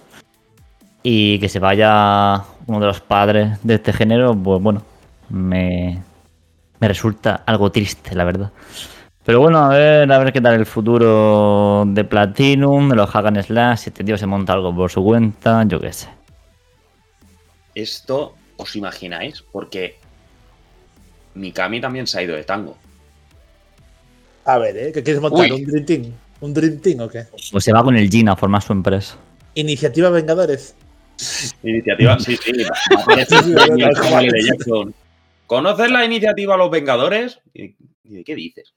Y 1.03 1.37
que 1.37 1.47
se 1.47 1.59
vaya 1.59 2.43
uno 2.65 2.79
de 2.79 2.87
los 2.87 3.01
padres 3.01 3.59
de 3.61 3.75
este 3.75 3.93
género, 3.93 4.33
pues 4.33 4.59
bueno, 4.63 4.81
me, 5.29 6.01
me 6.79 6.87
resulta 6.87 7.43
algo 7.45 7.71
triste, 7.71 8.15
la 8.15 8.23
verdad. 8.23 8.51
Pero 9.23 9.41
bueno, 9.41 9.59
a 9.59 9.69
ver, 9.69 10.11
a 10.11 10.17
ver 10.17 10.33
qué 10.33 10.41
tal 10.41 10.55
el 10.55 10.65
futuro 10.65 11.83
de 11.85 12.03
Platinum, 12.03 12.89
de 12.89 12.95
los 12.95 13.11
Hack 13.11 13.27
and 13.27 13.43
Slash, 13.43 13.77
si 13.77 13.89
este 13.91 14.03
tío 14.03 14.17
se 14.17 14.25
monta 14.25 14.53
algo 14.53 14.75
por 14.75 14.89
su 14.89 15.03
cuenta, 15.03 15.63
yo 15.65 15.79
qué 15.79 15.93
sé. 15.93 16.09
Esto, 17.75 18.33
¿os 18.57 18.75
imagináis? 18.75 19.43
Porque 19.43 19.99
Mikami 21.35 21.79
también 21.79 22.07
se 22.07 22.17
ha 22.17 22.23
ido 22.23 22.35
de 22.35 22.43
tango. 22.43 22.75
A 24.53 24.57
ver, 24.57 24.77
¿eh? 24.77 24.91
¿Qué 24.91 25.03
quieres 25.03 25.21
montar? 25.21 25.51
Uy. 25.51 25.63
¿Un 25.63 25.69
Dream 25.69 25.85
Team? 25.85 26.13
¿Un 26.41 26.53
Dream 26.53 26.79
Team 26.79 26.99
o 27.01 27.07
qué? 27.09 27.25
Pues 27.51 27.63
se 27.63 27.71
va 27.73 27.83
con 27.83 27.95
el 27.95 28.09
Gin 28.09 28.29
a 28.29 28.35
formar 28.35 28.61
su 28.63 28.73
empresa. 28.73 29.15
Iniciativa 29.53 30.09
Vengadores. 30.09 30.75
Iniciativa, 31.63 32.17
sí, 32.19 32.35
sí. 32.37 32.51
¿Conoces 35.47 35.91
la 35.91 36.05
iniciativa 36.05 36.57
Los 36.57 36.71
Vengadores? 36.71 37.39
¿Y 37.53 37.75
y 38.03 38.15
de 38.15 38.23
qué 38.23 38.33
dices? 38.35 38.73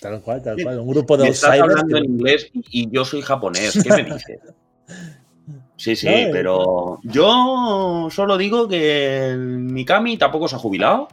Tal 0.00 0.20
cual, 0.20 0.42
tal 0.42 0.60
cual. 0.60 0.80
Un 0.80 0.88
grupo 0.88 1.16
de 1.16 1.24
Me 1.24 1.30
estás 1.30 1.60
hablando 1.60 1.94
que- 1.96 1.98
en 1.98 2.04
inglés 2.10 2.50
y 2.52 2.90
yo 2.90 3.04
soy 3.04 3.22
japonés. 3.22 3.78
¿Qué 3.82 3.90
me 3.90 4.02
dices? 4.04 4.40
Sí, 5.76 5.94
sí, 5.94 6.06
No, 6.08 6.32
pero 6.32 6.98
yo 7.04 8.08
solo 8.10 8.36
digo 8.36 8.66
que 8.66 9.28
el 9.28 9.38
Mikami 9.38 10.18
tampoco 10.18 10.48
se 10.48 10.56
ha 10.56 10.58
jubilado. 10.58 11.06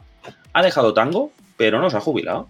Ha 0.52 0.62
dejado 0.62 0.92
tango, 0.92 1.30
pero 1.56 1.80
no 1.80 1.88
se 1.88 1.96
ha 1.98 2.00
jubilado. 2.00 2.48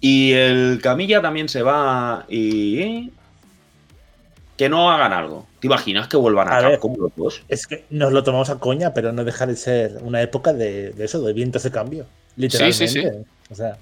Y 0.00 0.32
el 0.32 0.80
Camilla 0.82 1.20
también 1.20 1.48
se 1.48 1.62
va 1.62 2.24
y. 2.28 3.10
Que 4.56 4.68
no 4.68 4.90
hagan 4.90 5.12
algo. 5.12 5.46
¿Te 5.60 5.66
imaginas 5.68 6.08
que 6.08 6.16
vuelvan 6.16 6.48
a, 6.48 6.56
A 6.56 6.60
ver. 6.62 6.72
Capcom 6.72 6.96
los 6.98 7.12
dos? 7.16 7.42
Es 7.48 7.66
que 7.66 7.84
nos 7.90 8.12
lo 8.12 8.22
tomamos 8.24 8.50
a 8.50 8.58
coña, 8.58 8.92
pero 8.94 9.12
no 9.12 9.24
deja 9.24 9.46
de 9.46 9.54
ser 9.56 9.98
una 10.02 10.20
época 10.20 10.52
de, 10.52 10.90
de 10.90 11.04
eso, 11.04 11.20
de 11.22 11.32
vientos 11.32 11.62
de 11.62 11.70
cambio. 11.70 12.06
Literalmente. 12.36 12.88
sí, 12.88 13.00
sí. 13.02 13.06
O 13.50 13.54
sea, 13.54 13.76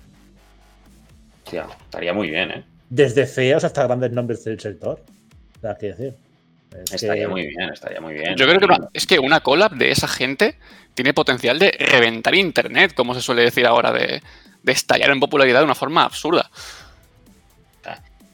Hostia, 1.44 1.66
estaría 1.84 2.12
muy 2.12 2.30
bien, 2.30 2.50
¿eh? 2.50 2.64
desde 2.90 3.26
feos 3.26 3.64
hasta 3.64 3.84
grandes 3.84 4.12
nombres 4.12 4.44
del 4.44 4.58
sector. 4.60 5.00
Sea, 5.60 5.76
qué 5.78 5.86
decir. 5.88 6.14
Es 6.84 6.92
Estaría 6.94 7.22
que- 7.24 7.28
muy 7.28 7.46
bien, 7.46 7.70
estaría 7.72 8.00
muy 8.00 8.14
bien. 8.14 8.36
Yo 8.36 8.46
creo 8.46 8.58
que 8.58 8.64
una- 8.66 8.88
es 8.92 9.06
que 9.06 9.18
una 9.18 9.40
collab 9.40 9.72
de 9.72 9.90
esa 9.90 10.08
gente 10.08 10.58
tiene 10.94 11.14
potencial 11.14 11.58
de 11.58 11.70
reventar 11.70 12.34
internet, 12.34 12.92
como 12.94 13.14
se 13.14 13.20
suele 13.22 13.42
decir 13.42 13.66
ahora, 13.66 13.92
de, 13.92 14.22
de 14.66 14.72
estallar 14.72 15.10
en 15.10 15.20
popularidad 15.20 15.60
de 15.60 15.64
una 15.64 15.74
forma 15.76 16.02
absurda. 16.04 16.50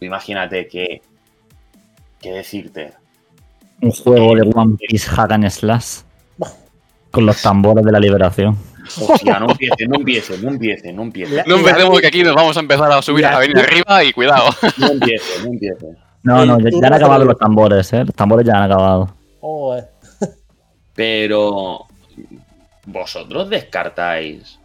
Imagínate 0.00 0.66
que. 0.66 1.00
¿Qué 2.20 2.32
decirte? 2.32 2.92
Un 3.80 3.90
juego 3.92 4.34
de 4.34 4.50
One 4.54 4.76
Piece 4.88 5.08
Hack 5.10 5.32
and 5.32 5.48
Slash. 5.50 5.98
Con 7.10 7.26
los 7.26 7.42
tambores 7.42 7.84
de 7.84 7.92
la 7.92 8.00
liberación. 8.00 8.56
Hostia, 9.08 9.38
no 9.38 9.50
empiece, 9.50 9.86
no 9.86 9.96
empiece, 9.96 10.38
no 10.38 10.48
empiece, 10.50 10.92
no 10.92 11.02
empiece. 11.02 11.34
La- 11.36 11.44
No 11.46 11.56
empecemos 11.56 12.00
que 12.00 12.06
aquí 12.06 12.24
nos 12.24 12.34
vamos 12.34 12.56
a 12.56 12.60
empezar 12.60 12.90
a 12.90 13.02
subir 13.02 13.26
a 13.26 13.32
la 13.32 13.36
avenida 13.36 13.60
arriba 13.60 14.02
y 14.04 14.12
cuidado. 14.12 14.48
No 14.78 14.88
empiece, 14.88 15.40
no 15.44 15.52
empiece. 15.52 15.86
No, 16.24 16.46
no, 16.46 16.56
ya, 16.60 16.86
han 16.86 16.92
acabado 16.94 17.24
los 17.24 17.36
tambores, 17.36 17.92
¿eh? 17.92 18.04
Los 18.04 18.14
tambores 18.14 18.46
ya 18.46 18.54
han 18.54 18.70
acabado. 18.70 19.12
Oh, 19.40 19.76
eh. 19.76 19.84
Pero. 20.94 21.86
¿Vosotros 22.86 23.50
descartáis? 23.50 24.56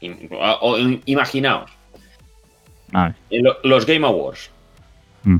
Imaginaos, 0.00 1.70
los 3.62 3.86
Game 3.86 4.06
Awards. 4.06 4.50
Mm. 5.24 5.36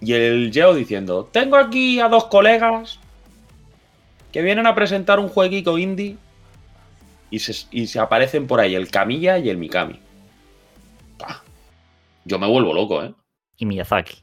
Y 0.00 0.12
el 0.12 0.50
Geo 0.52 0.74
diciendo: 0.74 1.28
Tengo 1.32 1.56
aquí 1.56 2.00
a 2.00 2.08
dos 2.08 2.24
colegas 2.26 2.98
que 4.32 4.42
vienen 4.42 4.66
a 4.66 4.74
presentar 4.74 5.18
un 5.20 5.28
jueguito 5.28 5.78
indie 5.78 6.16
y 7.30 7.38
se, 7.38 7.66
y 7.70 7.86
se 7.86 7.98
aparecen 7.98 8.46
por 8.46 8.60
ahí 8.60 8.74
el 8.74 8.90
Camilla 8.90 9.38
y 9.38 9.48
el 9.48 9.56
Mikami. 9.58 10.00
Yo 12.24 12.38
me 12.40 12.48
vuelvo 12.48 12.74
loco, 12.74 13.04
¿eh? 13.04 13.14
Y 13.56 13.66
Miyazaki. 13.66 14.16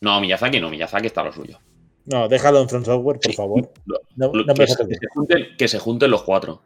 No, 0.00 0.20
Miyazaki 0.22 0.58
no, 0.58 0.70
Miyazaki 0.70 1.06
está 1.08 1.22
lo 1.22 1.32
suyo. 1.32 1.58
No, 2.06 2.28
déjalo 2.28 2.60
en 2.62 2.68
Front 2.68 2.86
Software, 2.86 3.20
por 3.20 3.30
Sí. 3.30 3.36
favor. 3.36 3.70
Lo- 3.84 4.00
No, 4.16 4.32
lo- 4.32 4.44
no 4.44 4.54
que, 4.54 4.60
me 4.62 4.66
se, 4.66 4.72
saques 4.72 4.88
que 4.88 4.94
se 5.06 5.06
junten, 5.14 5.46
que 5.58 5.68
se 5.68 5.78
junten 5.78 6.10
los 6.10 6.22
cuatro. 6.22 6.62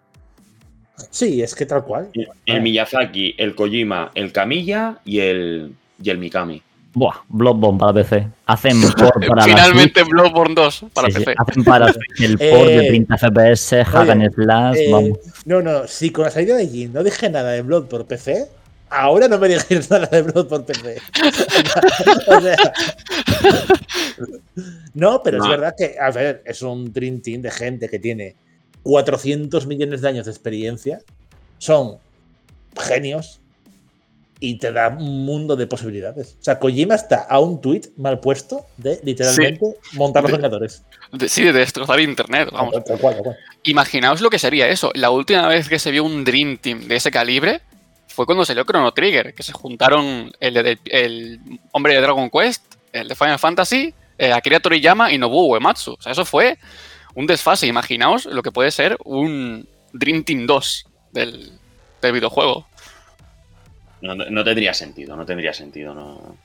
Sí, 1.11 1.43
es 1.43 1.55
que 1.55 1.67
tal 1.67 1.85
cual. 1.85 2.09
El 2.47 2.61
Miyazaki, 2.63 3.35
el 3.39 3.55
Kojima, 3.55 4.11
el 4.15 4.33
Camilla 4.33 4.99
y 5.05 5.21
el, 5.21 5.73
y 6.03 6.11
el 6.11 6.19
Mikami. 6.19 6.63
Buah, 6.95 7.15
Bloodborne 7.29 7.79
para 7.79 7.93
PC. 7.93 8.27
Hacen 8.47 8.81
por 8.97 9.13
para 9.27 9.37
la 9.37 9.43
Finalmente 9.45 10.03
Bloodborne 10.03 10.55
2 10.55 10.87
para 10.93 11.09
Sí, 11.09 11.15
sí, 11.19 11.25
PC. 11.25 11.35
hacen 11.39 11.65
para 11.65 11.87
el 11.87 11.93
port 12.39 12.67
de 12.67 12.77
Eh, 12.87 12.89
30 12.89 13.19
FPS, 13.19 13.85
Hack 13.85 14.09
and 14.11 14.35
Slash, 14.35 14.77
Eh, 14.77 14.91
vamos. 14.91 15.19
no, 15.45 15.63
no, 15.63 15.87
si 15.87 16.11
con 16.11 16.25
la 16.25 16.31
salida 16.31 16.57
de 16.57 16.67
Jin 16.67 16.93
no 16.93 17.05
dije 17.05 17.29
nada 17.31 17.53
de 17.53 17.63
Blood 17.63 17.85
por 17.87 18.07
PC, 18.07 18.47
ahora 18.91 19.29
no 19.29 19.39
me 19.39 19.49
digáis 19.49 19.89
nada 19.91 20.07
de 20.07 20.23
Blood 20.23 20.49
por 20.49 20.65
PC. 20.65 20.97
O 22.27 22.41
sea, 22.41 22.57
no, 24.95 25.23
pero 25.23 25.43
es 25.43 25.49
verdad 25.49 25.75
que, 25.77 25.95
a 26.01 26.11
ver, 26.11 26.43
es 26.45 26.63
un 26.63 26.93
Dream 26.93 27.21
Team 27.21 27.43
de 27.43 27.51
gente 27.51 27.89
que 27.89 27.99
tiene 27.99 28.35
400 28.83 29.67
millones 29.67 30.01
de 30.03 30.09
años 30.09 30.27
de 30.27 30.33
experiencia, 30.33 31.01
son 31.59 31.99
genios 32.81 33.41
y 34.41 34.59
te 34.59 34.71
da 34.73 34.89
un 34.89 35.25
mundo 35.25 35.57
de 35.57 35.67
posibilidades. 35.67 36.37
O 36.41 36.45
sea, 36.45 36.61
Kojima 36.61 36.95
está 36.95 37.23
a 37.29 37.41
un 37.41 37.61
tweet 37.61 37.83
mal 37.97 38.21
puesto 38.21 38.67
de 38.77 39.01
literalmente 39.03 39.67
montar 39.95 40.23
los 40.23 40.31
Vengadores. 40.33 40.85
De- 41.13 41.29
sí, 41.29 41.43
de 41.43 41.53
destrozar 41.53 41.99
internet, 41.99 42.49
vamos. 42.53 42.73
Tal 42.85 42.99
cual, 43.01 43.15
tal 43.17 43.23
cual. 43.25 43.37
Imaginaos 43.65 44.21
lo 44.21 44.31
que 44.31 44.39
sería 44.39 44.69
eso. 44.69 44.93
La 44.95 45.11
última 45.11 45.49
vez 45.49 45.69
que 45.69 45.81
se 45.81 45.91
vio 45.91 46.05
un 46.05 46.23
Dream 46.25 46.59
Team 46.59 46.87
de 46.87 46.97
ese 46.97 47.11
calibre 47.11 47.63
fue 48.07 48.27
cuando 48.27 48.45
salió 48.45 48.63
Chrono 48.65 48.93
Trigger, 48.93 49.35
que 49.35 49.43
se 49.43 49.53
juntaron 49.53 50.31
el, 50.39 50.55
de- 50.55 50.79
el 50.87 51.41
hombre 51.73 51.95
de 51.95 52.01
Dragon 52.01 52.31
Quest, 52.31 52.63
el 52.93 53.09
de 53.09 53.17
Final 53.17 53.41
Fantasy, 53.41 53.93
eh, 54.19 54.33
Akira 54.33 54.61
Toriyama 54.61 55.13
y 55.13 55.19
Nobuo 55.19 55.47
Uematsu. 55.49 55.95
O 55.99 56.03
sea, 56.03 56.13
eso 56.13 56.25
fue 56.25 56.59
un 57.19 57.27
desfase. 57.27 57.67
Imaginaos 57.67 58.27
lo 58.27 58.43
que 58.43 58.53
puede 58.53 58.71
ser 58.71 58.97
un 59.05 59.69
Dream 59.93 60.23
Team 60.25 60.47
2 60.47 60.85
del, 61.13 61.53
del 62.01 62.13
videojuego. 62.13 62.67
No, 64.01 64.15
no- 64.15 64.27
no 64.31 64.45
tendría 64.45 64.73
sentido, 64.73 65.17
no 65.17 65.27
tendría 65.27 65.53
sentido. 65.53 65.93
No, 65.95 66.37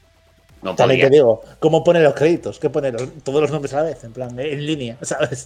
no 0.63 0.75
También 0.75 0.99
podría. 1.01 1.09
te 1.09 1.15
digo, 1.17 1.41
¿cómo 1.59 1.83
pone 1.83 1.99
los 2.01 2.13
créditos? 2.15 2.57
¿Qué 2.59 2.69
pone 2.69 2.91
los- 2.91 3.23
todos 3.23 3.41
los 3.41 3.51
nombres 3.51 3.73
a 3.73 3.77
la 3.77 3.83
vez? 3.83 4.03
En 4.03 4.13
plan, 4.13 4.37
en 4.39 4.65
línea, 4.65 4.97
¿sabes? 5.03 5.45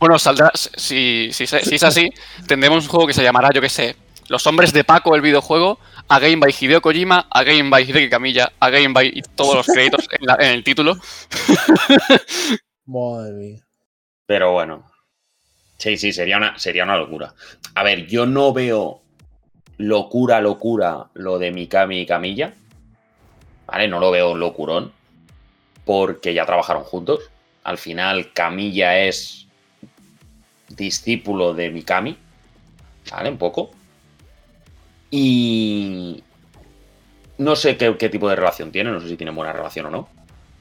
Bueno, 0.00 0.18
saldrá, 0.18 0.50
si, 0.54 1.28
si, 1.32 1.46
si 1.46 1.74
es 1.74 1.82
así, 1.82 2.08
tendremos 2.46 2.84
un 2.84 2.90
juego 2.90 3.06
que 3.06 3.12
se 3.14 3.22
llamará, 3.22 3.50
yo 3.52 3.60
qué 3.60 3.68
sé, 3.68 3.96
Los 4.28 4.46
Hombres 4.46 4.72
de 4.72 4.84
Paco, 4.84 5.14
el 5.14 5.20
videojuego, 5.20 5.78
A 6.08 6.18
Game 6.20 6.36
by 6.36 6.54
Hideo 6.58 6.80
Kojima, 6.80 7.26
A 7.30 7.42
Game 7.42 7.68
by 7.68 7.82
Hideki 7.84 8.08
Kamiya, 8.08 8.52
A 8.60 8.70
Game 8.70 8.94
by 8.94 9.08
y 9.12 9.20
todos 9.22 9.54
los 9.56 9.66
créditos 9.66 10.08
en, 10.18 10.26
la- 10.26 10.36
en 10.40 10.52
el 10.52 10.64
título. 10.64 10.96
madre 12.86 13.32
mía. 13.34 13.60
Pero 14.28 14.52
bueno. 14.52 14.84
Sí, 15.78 15.96
sí, 15.96 16.12
sería 16.12 16.36
una, 16.36 16.58
sería 16.58 16.84
una 16.84 16.98
locura. 16.98 17.32
A 17.74 17.82
ver, 17.82 18.06
yo 18.06 18.26
no 18.26 18.52
veo 18.52 19.00
locura, 19.78 20.42
locura 20.42 21.06
lo 21.14 21.38
de 21.38 21.50
Mikami 21.50 22.00
y 22.00 22.06
Camilla. 22.06 22.52
¿Vale? 23.66 23.88
No 23.88 23.98
lo 23.98 24.10
veo 24.10 24.36
locurón. 24.36 24.92
Porque 25.86 26.34
ya 26.34 26.44
trabajaron 26.44 26.84
juntos. 26.84 27.30
Al 27.64 27.78
final, 27.78 28.34
Camilla 28.34 28.98
es 28.98 29.46
discípulo 30.68 31.54
de 31.54 31.70
Mikami. 31.70 32.18
¿Vale? 33.10 33.30
Un 33.30 33.38
poco. 33.38 33.70
Y. 35.10 36.22
No 37.38 37.56
sé 37.56 37.78
qué, 37.78 37.96
qué 37.96 38.10
tipo 38.10 38.28
de 38.28 38.36
relación 38.36 38.72
tienen. 38.72 38.92
No 38.92 39.00
sé 39.00 39.08
si 39.08 39.16
tienen 39.16 39.34
buena 39.34 39.54
relación 39.54 39.86
o 39.86 39.90
no. 39.90 40.08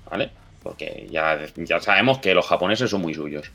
¿Vale? 0.09 0.31
Porque 0.67 1.07
ya, 1.09 1.39
ya 1.55 1.79
sabemos 1.79 2.19
que 2.19 2.33
los 2.33 2.45
japoneses 2.45 2.89
son 2.89 3.01
muy 3.01 3.13
suyos. 3.13 3.49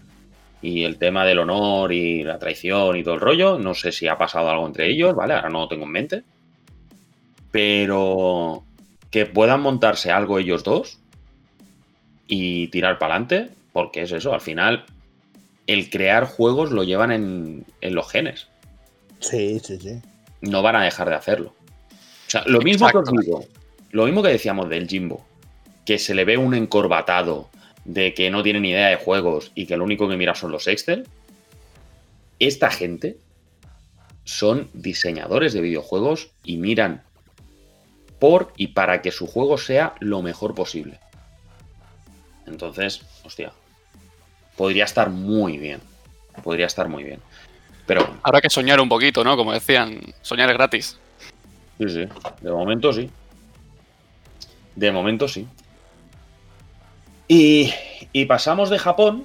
Y 0.63 0.85
el 0.85 0.97
tema 0.97 1.27
del 1.27 1.41
honor 1.41 1.93
y 1.93 2.23
la 2.23 2.39
traición 2.39 2.97
y 2.97 3.05
todo 3.05 3.15
el 3.15 3.21
rollo, 3.21 3.59
no 3.59 3.75
sé 3.75 3.93
si 3.93 4.09
ha 4.09 4.17
pasado 4.17 4.49
algo 4.49 4.67
entre 4.67 4.91
ellos, 4.91 5.15
¿vale? 5.15 5.35
Ahora 5.35 5.51
no 5.51 5.61
lo 5.61 5.69
tengo 5.69 5.85
en 5.85 5.91
mente. 5.91 6.23
Pero 7.51 8.65
que 9.11 9.27
puedan 9.27 9.61
montarse 9.61 10.11
algo 10.11 10.39
ellos 10.39 10.65
dos 10.65 11.01
y 12.27 12.69
tirar 12.69 12.99
para 12.99 13.17
adelante, 13.17 13.51
porque 13.75 14.03
es 14.03 14.13
eso, 14.13 14.33
al 14.33 14.41
final 14.41 14.87
el 15.67 15.91
crear 15.91 16.25
juegos 16.25 16.71
lo 16.71 16.83
llevan 16.83 17.13
en, 17.13 17.67
en 17.83 17.95
los 17.95 18.11
genes. 18.11 18.49
Sí, 19.21 19.61
sí, 19.61 19.79
sí. 19.79 20.01
No 20.41 20.63
van 20.63 20.77
a 20.77 20.85
dejar 20.85 21.11
de 21.11 21.17
hacerlo. 21.17 21.55
O 21.91 22.31
sea, 22.31 22.43
lo 22.47 22.63
mismo 22.63 22.89
que 22.89 22.97
os 22.97 23.11
digo, 23.11 23.45
lo 23.91 24.07
mismo 24.07 24.23
que 24.23 24.31
decíamos 24.31 24.71
del 24.71 24.89
Jimbo, 24.89 25.27
que 25.85 25.99
se 25.99 26.15
le 26.15 26.25
ve 26.25 26.37
un 26.37 26.55
encorbatado 26.55 27.51
de 27.85 28.15
que 28.15 28.31
no 28.31 28.43
tiene 28.43 28.61
ni 28.61 28.71
idea 28.71 28.89
de 28.89 28.97
juegos 28.97 29.53
y 29.55 29.67
que 29.67 29.77
lo 29.77 29.85
único 29.85 30.09
que 30.09 30.17
mira 30.17 30.35
son 30.35 30.53
los 30.53 30.67
Excel. 30.67 31.07
Esta 32.39 32.71
gente 32.71 33.17
son 34.25 34.69
diseñadores 34.73 35.53
de 35.53 35.61
videojuegos 35.61 36.31
y 36.45 36.57
miran 36.57 37.03
por 38.19 38.53
y 38.57 38.69
para 38.69 39.03
que 39.03 39.11
su 39.11 39.27
juego 39.27 39.59
sea 39.59 39.95
lo 39.99 40.23
mejor 40.23 40.55
posible. 40.55 41.01
Entonces, 42.47 43.03
hostia, 43.25 43.53
podría 44.57 44.85
estar 44.85 45.11
muy 45.11 45.59
bien. 45.59 45.81
Podría 46.43 46.67
estar 46.67 46.89
muy 46.89 47.03
bien. 47.03 47.21
Pero 47.87 48.17
Habrá 48.23 48.41
que 48.41 48.49
soñar 48.49 48.81
un 48.81 48.89
poquito, 48.89 49.25
¿no? 49.25 49.37
Como 49.37 49.53
decían, 49.53 50.01
soñar 50.23 50.49
es 50.51 50.57
gratis. 50.57 50.99
Sí, 51.79 51.89
sí. 51.89 52.09
De 52.41 52.51
momento 52.51 52.93
sí. 52.93 53.11
De 54.77 54.93
momento 54.93 55.27
sí. 55.27 55.47
Y, 57.35 57.73
y 58.13 58.27
pasamos 58.27 58.69
de 58.69 58.79
Japón 58.79 59.25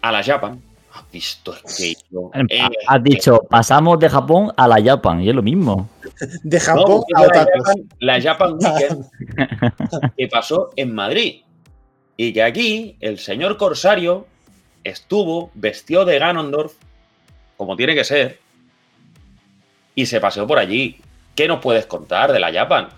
a 0.00 0.10
la 0.10 0.22
Japan. 0.22 0.62
¿Has 0.94 1.10
visto 1.12 1.54
que 1.76 1.92
yo- 2.10 2.30
eh, 2.48 2.68
Has 2.88 3.04
dicho, 3.04 3.42
pasamos 3.50 3.98
de 4.00 4.08
Japón 4.08 4.50
a 4.56 4.66
la 4.66 4.82
Japan, 4.82 5.20
y 5.20 5.28
es 5.28 5.34
lo 5.34 5.42
mismo. 5.42 5.90
De 6.42 6.58
Japón 6.58 7.02
a 7.14 7.26
la. 7.26 7.28
Japan, 7.44 7.88
la 7.98 8.20
Japan 8.22 8.54
Weekend 8.60 10.12
que 10.16 10.26
pasó 10.28 10.70
en 10.74 10.94
Madrid. 10.94 11.42
Y 12.16 12.32
que 12.32 12.42
aquí 12.42 12.96
el 13.00 13.18
señor 13.18 13.58
Corsario 13.58 14.26
estuvo, 14.82 15.50
vestió 15.54 16.06
de 16.06 16.18
Ganondorf, 16.18 16.72
como 17.58 17.76
tiene 17.76 17.94
que 17.94 18.04
ser, 18.04 18.38
y 19.94 20.06
se 20.06 20.18
paseó 20.18 20.46
por 20.46 20.58
allí. 20.58 20.96
¿Qué 21.36 21.46
nos 21.46 21.60
puedes 21.60 21.84
contar 21.84 22.32
de 22.32 22.40
la 22.40 22.50
Japan? 22.52 22.88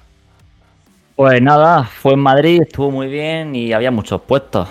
Pues 1.22 1.40
nada, 1.40 1.84
fue 1.84 2.14
en 2.14 2.18
Madrid, 2.18 2.62
estuvo 2.62 2.90
muy 2.90 3.06
bien 3.06 3.54
y 3.54 3.72
había 3.72 3.92
muchos 3.92 4.22
puestos. 4.22 4.68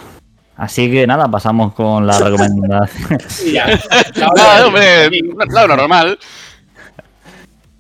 Así 0.58 0.92
que 0.92 1.08
nada, 1.08 1.32
pasamos 1.32 1.72
con 1.74 2.06
la 2.06 2.20
recomendación. 2.20 3.20
Ya. 3.54 3.68
Nada, 4.18 4.68
hombre, 4.68 5.10
claro, 5.48 5.78
normal. 5.78 6.20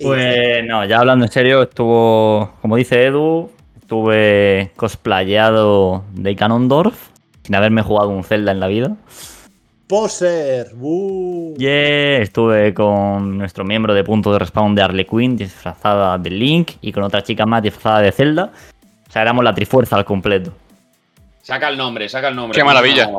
Pues 0.01 0.63
no, 0.65 0.85
ya 0.85 0.99
hablando 0.99 1.25
en 1.25 1.31
serio, 1.33 1.63
estuvo, 1.63 2.53
como 2.61 2.77
dice 2.77 3.07
Edu, 3.07 3.51
estuve 3.75 4.71
cosplayado 4.77 6.05
de 6.13 6.33
Ganondorf, 6.35 7.09
sin 7.43 7.55
haberme 7.55 7.81
jugado 7.81 8.07
un 8.07 8.23
Zelda 8.23 8.53
en 8.53 8.61
la 8.61 8.67
vida. 8.67 8.95
Poser. 9.95 10.71
¡Uh! 10.79 11.53
Yeah, 11.57 12.19
estuve 12.21 12.73
con 12.73 13.37
nuestro 13.37 13.65
miembro 13.65 13.93
de 13.93 14.05
punto 14.05 14.31
de 14.31 14.39
respawn 14.39 14.73
de 14.73 14.81
Harley 14.81 15.03
Quinn 15.03 15.35
disfrazada 15.35 16.17
de 16.17 16.29
Link 16.29 16.71
y 16.79 16.93
con 16.93 17.03
otra 17.03 17.21
chica 17.21 17.45
más 17.45 17.61
disfrazada 17.61 17.99
de 17.99 18.13
Zelda. 18.13 18.51
O 19.09 19.11
sea, 19.11 19.21
éramos 19.21 19.43
la 19.43 19.53
trifuerza 19.53 19.97
al 19.97 20.05
completo. 20.05 20.53
Saca 21.41 21.67
el 21.67 21.75
nombre, 21.75 22.07
saca 22.07 22.29
el 22.29 22.37
nombre. 22.37 22.57
Qué 22.57 22.63
maravilla. 22.63 23.09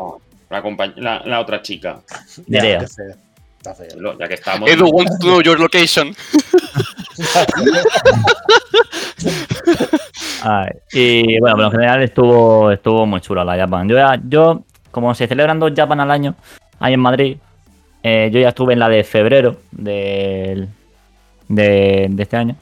La, 0.49 0.63
compañ- 0.63 0.95
la- 0.97 1.21
la 1.27 1.41
otra 1.41 1.61
chica. 1.61 2.01
Nerea. 2.47 2.79
Está 2.79 3.75
feo. 3.75 4.19
Ya 4.19 4.27
que 4.27 4.35
estamos. 4.35 4.71
Edu 4.71 4.89
wants 4.89 5.19
to 5.19 5.27
know 5.27 5.43
your 5.43 5.61
location. 5.61 6.15
Ay, 10.43 10.71
y 10.95 11.39
bueno, 11.39 11.57
pero 11.57 11.67
en 11.67 11.73
general 11.73 12.03
estuvo, 12.03 12.71
estuvo 12.71 13.05
muy 13.05 13.21
chula 13.21 13.45
la 13.45 13.59
Japan. 13.59 13.87
Yo, 13.91 13.99
yo, 14.27 14.63
como 14.91 15.15
se 15.15 15.27
celebran 15.27 15.61
dos 15.61 15.73
Japan 15.77 16.01
al 16.01 16.11
año, 16.11 16.35
ahí 16.83 16.95
en 16.95 17.01
Madrid, 17.01 17.37
eh, 18.03 18.31
yo 18.33 18.41
ya 18.41 18.49
estuve 18.49 18.73
en 18.73 18.79
la 18.81 18.89
de 18.89 19.05
febrero 19.05 19.57
del- 19.71 20.69
de, 21.49 22.11
este 22.19 22.37
año. 22.37 22.57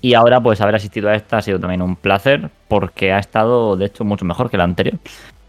Y 0.00 0.14
ahora, 0.14 0.40
pues, 0.40 0.60
haber 0.60 0.74
asistido 0.74 1.08
a 1.08 1.14
esta 1.14 1.38
ha 1.38 1.42
sido 1.42 1.58
también 1.58 1.80
un 1.82 1.96
placer, 1.96 2.50
porque 2.68 3.12
ha 3.12 3.18
estado, 3.18 3.76
de 3.76 3.86
hecho, 3.86 4.04
mucho 4.04 4.24
mejor 4.24 4.50
que 4.50 4.56
la 4.58 4.64
anterior. 4.64 4.98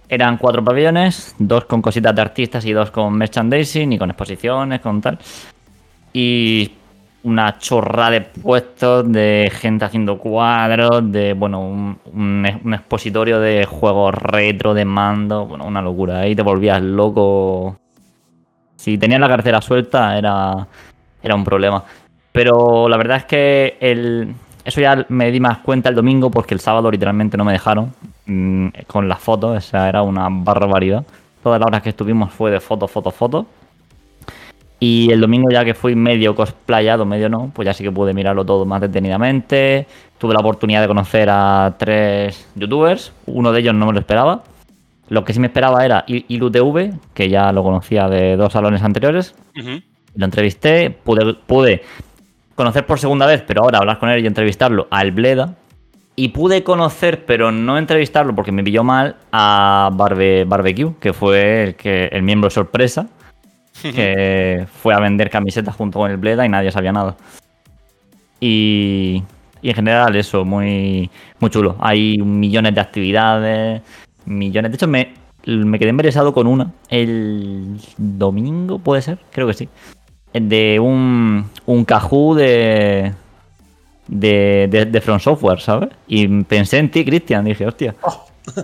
Eran 0.07 0.37
cuatro 0.37 0.63
pabellones, 0.63 1.35
dos 1.39 1.65
con 1.65 1.81
cositas 1.81 2.15
de 2.15 2.21
artistas 2.21 2.63
y 2.65 2.71
dos 2.71 2.91
con 2.91 3.13
merchandising 3.17 3.93
y 3.93 3.97
con 3.97 4.09
exposiciones, 4.11 4.79
con 4.79 5.01
tal. 5.01 5.17
Y 6.13 6.71
una 7.23 7.57
chorra 7.57 8.11
de 8.11 8.21
puestos, 8.21 9.11
de 9.11 9.51
gente 9.51 9.83
haciendo 9.83 10.17
cuadros, 10.19 11.11
de, 11.11 11.33
bueno, 11.33 11.59
un, 11.61 11.97
un- 12.13 12.61
un 12.63 12.73
expositorio 12.73 13.39
de 13.39 13.65
juegos 13.65 14.13
retro, 14.13 14.73
de 14.73 14.85
mando, 14.85 15.45
bueno, 15.47 15.65
una 15.65 15.81
locura. 15.81 16.19
Ahí 16.19 16.35
te 16.35 16.43
volvías 16.43 16.81
loco. 16.81 17.75
Si 18.85 18.99
tenías 18.99 19.19
la 19.19 19.27
cartera 19.27 19.61
suelta 19.61 20.15
era, 20.15 20.67
era 21.23 21.33
un 21.33 21.43
problema. 21.43 21.83
Pero 22.31 22.87
la 22.87 22.97
verdad 22.97 23.17
es 23.17 23.25
que 23.25 23.77
el, 23.79 24.35
eso 24.63 24.79
ya 24.79 25.07
me 25.09 25.31
di 25.31 25.39
más 25.39 25.57
cuenta 25.57 25.89
el 25.89 25.95
domingo 25.95 26.29
porque 26.29 26.53
el 26.53 26.59
sábado 26.59 26.91
literalmente 26.91 27.35
no 27.35 27.43
me 27.43 27.53
dejaron 27.53 27.91
mm, 28.27 28.67
con 28.85 29.09
las 29.09 29.17
fotos, 29.19 29.57
o 29.57 29.59
sea, 29.59 29.89
era 29.89 30.03
una 30.03 30.27
barbaridad. 30.29 31.03
Todas 31.41 31.59
las 31.59 31.65
horas 31.65 31.81
que 31.81 31.89
estuvimos 31.89 32.31
fue 32.31 32.51
de 32.51 32.59
fotos, 32.59 32.91
fotos, 32.91 33.15
fotos. 33.15 33.47
Y 34.79 35.11
el 35.11 35.19
domingo 35.19 35.49
ya 35.49 35.65
que 35.65 35.73
fui 35.73 35.95
medio 35.95 36.35
cosplayado, 36.35 37.07
medio 37.07 37.27
no, 37.27 37.49
pues 37.55 37.65
ya 37.65 37.73
sí 37.73 37.83
que 37.83 37.91
pude 37.91 38.13
mirarlo 38.13 38.45
todo 38.45 38.67
más 38.67 38.81
detenidamente. 38.81 39.87
Tuve 40.19 40.35
la 40.35 40.41
oportunidad 40.41 40.81
de 40.81 40.87
conocer 40.87 41.27
a 41.31 41.73
tres 41.79 42.47
youtubers, 42.53 43.11
uno 43.25 43.51
de 43.51 43.61
ellos 43.61 43.73
no 43.73 43.87
me 43.87 43.93
lo 43.93 43.99
esperaba. 43.99 44.43
Lo 45.09 45.23
que 45.23 45.33
sí 45.33 45.39
me 45.39 45.47
esperaba 45.47 45.85
era 45.85 46.03
IluTV, 46.07 46.93
que 47.13 47.29
ya 47.29 47.51
lo 47.51 47.63
conocía 47.63 48.07
de 48.09 48.35
dos 48.37 48.53
salones 48.53 48.81
anteriores. 48.81 49.35
Lo 50.15 50.25
entrevisté, 50.25 50.89
pude, 50.89 51.33
pude 51.33 51.83
conocer 52.55 52.85
por 52.85 52.99
segunda 52.99 53.27
vez, 53.27 53.43
pero 53.45 53.63
ahora 53.63 53.79
hablar 53.79 53.99
con 53.99 54.09
él 54.09 54.23
y 54.23 54.27
entrevistarlo 54.27 54.87
al 54.89 55.11
Bleda. 55.11 55.55
Y 56.15 56.29
pude 56.29 56.63
conocer, 56.63 57.25
pero 57.25 57.51
no 57.51 57.77
entrevistarlo 57.77 58.33
porque 58.33 58.51
me 58.51 58.63
pilló 58.63 58.83
mal, 58.83 59.17
a 59.31 59.89
Barbe, 59.93 60.45
Barbecue, 60.45 60.95
que 60.99 61.11
fue 61.13 61.63
el, 61.63 61.75
que, 61.75 62.05
el 62.05 62.23
miembro 62.23 62.49
sorpresa, 62.49 63.07
que 63.81 64.65
fue 64.81 64.93
a 64.93 64.99
vender 64.99 65.29
camisetas 65.29 65.75
junto 65.75 65.99
con 65.99 66.09
el 66.09 66.17
Bleda 66.17 66.45
y 66.45 66.49
nadie 66.49 66.71
sabía 66.71 66.93
nada. 66.93 67.17
Y, 68.39 69.23
y 69.61 69.69
en 69.69 69.75
general 69.75 70.15
eso, 70.15 70.45
muy, 70.45 71.09
muy 71.39 71.49
chulo. 71.49 71.75
Hay 71.79 72.17
millones 72.17 72.73
de 72.73 72.81
actividades, 72.81 73.81
millones. 74.25 74.71
De 74.71 74.75
hecho, 74.75 74.87
me, 74.87 75.13
me 75.45 75.79
quedé 75.79 75.89
embelesado 75.89 76.33
con 76.33 76.47
una 76.47 76.71
el 76.89 77.77
domingo, 77.97 78.79
puede 78.79 79.01
ser, 79.01 79.19
creo 79.31 79.47
que 79.47 79.53
sí. 79.53 79.69
De 80.33 80.79
un, 80.79 81.49
un 81.65 81.85
Cajú 81.85 82.35
de, 82.35 83.13
de, 84.07 84.67
de, 84.69 84.85
de 84.85 85.01
From 85.01 85.19
Software, 85.19 85.59
¿sabes? 85.61 85.89
Y 86.07 86.27
pensé 86.43 86.77
en 86.79 86.91
ti, 86.91 87.05
Cristian. 87.05 87.45
Dije, 87.45 87.65
hostia, 87.65 87.95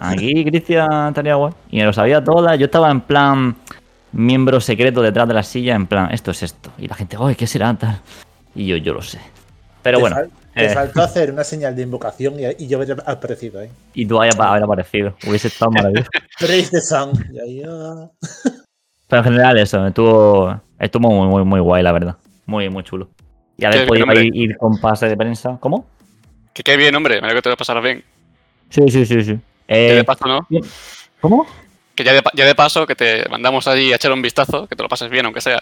aquí 0.01 0.43
Cristian 0.45 1.09
estaría 1.09 1.35
guay. 1.35 1.53
Y 1.69 1.77
me 1.77 1.85
lo 1.85 1.93
sabía 1.93 2.23
todas. 2.23 2.59
Yo 2.59 2.65
estaba 2.65 2.91
en 2.91 3.01
plan 3.01 3.55
miembro 4.11 4.59
secreto 4.59 5.01
detrás 5.01 5.27
de 5.27 5.33
la 5.33 5.43
silla, 5.43 5.75
en 5.75 5.87
plan, 5.87 6.09
esto 6.11 6.31
es 6.31 6.43
esto. 6.43 6.71
Y 6.77 6.87
la 6.87 6.95
gente, 6.95 7.15
oye, 7.15 7.35
¿qué 7.35 7.47
será? 7.47 7.73
Tal. 7.73 8.01
Y 8.53 8.65
yo, 8.65 8.75
yo 8.75 8.93
lo 8.93 9.01
sé. 9.01 9.19
Pero 9.81 10.01
bueno, 10.01 10.17
fal- 10.17 10.29
Te 10.53 10.65
eh. 10.65 10.69
faltó 10.69 11.01
hacer 11.01 11.31
una 11.31 11.43
señal 11.43 11.75
de 11.75 11.83
invocación 11.83 12.35
y, 12.39 12.63
y 12.63 12.67
yo 12.67 12.79
habría 12.79 12.95
aparecido 13.05 13.61
ahí. 13.61 13.69
y 13.93 14.05
tú 14.05 14.19
hayas 14.19 14.37
haber 14.39 14.63
aparecido. 14.63 15.15
Hubiese 15.25 15.47
estado 15.47 15.71
maravilloso. 15.71 16.09
Praise 16.39 16.71
the 16.71 16.81
sun. 16.81 17.11
Ah. 17.67 18.09
Pero 19.07 19.19
en 19.19 19.23
general 19.23 19.57
eso, 19.57 19.87
estuvo, 19.87 20.61
estuvo 20.79 21.09
muy, 21.09 21.27
muy, 21.27 21.43
muy 21.45 21.59
guay, 21.59 21.83
la 21.83 21.91
verdad. 21.91 22.17
Muy, 22.45 22.69
muy 22.69 22.83
chulo. 22.83 23.09
Y 23.57 23.65
haber 23.65 23.87
podido 23.87 24.11
ir, 24.21 24.35
ir 24.35 24.57
con 24.57 24.79
pase 24.79 25.07
de 25.07 25.15
prensa. 25.15 25.57
¿Cómo? 25.59 25.85
Que 26.53 26.63
qué 26.63 26.75
bien, 26.75 26.95
hombre. 26.95 27.15
Me 27.15 27.27
alegro 27.27 27.37
que 27.37 27.43
te 27.43 27.49
lo 27.49 27.57
pasarás 27.57 27.83
bien. 27.83 28.03
Sí, 28.69 28.81
sí, 28.89 29.05
sí, 29.05 29.23
sí. 29.23 29.39
Que 29.67 29.91
Eh, 29.91 29.95
de 29.95 30.03
paso, 30.03 30.25
¿no? 30.27 30.47
¿Cómo? 31.21 31.45
Que 31.95 32.03
ya 32.03 32.13
de, 32.13 32.21
ya 32.33 32.45
de 32.45 32.55
paso, 32.55 32.85
que 32.87 32.95
te 32.95 33.27
mandamos 33.29 33.67
allí 33.67 33.93
a 33.93 33.95
echar 33.95 34.11
un 34.11 34.21
vistazo, 34.21 34.67
que 34.67 34.75
te 34.75 34.83
lo 34.83 34.89
pases 34.89 35.09
bien, 35.09 35.25
aunque 35.25 35.41
sea. 35.41 35.61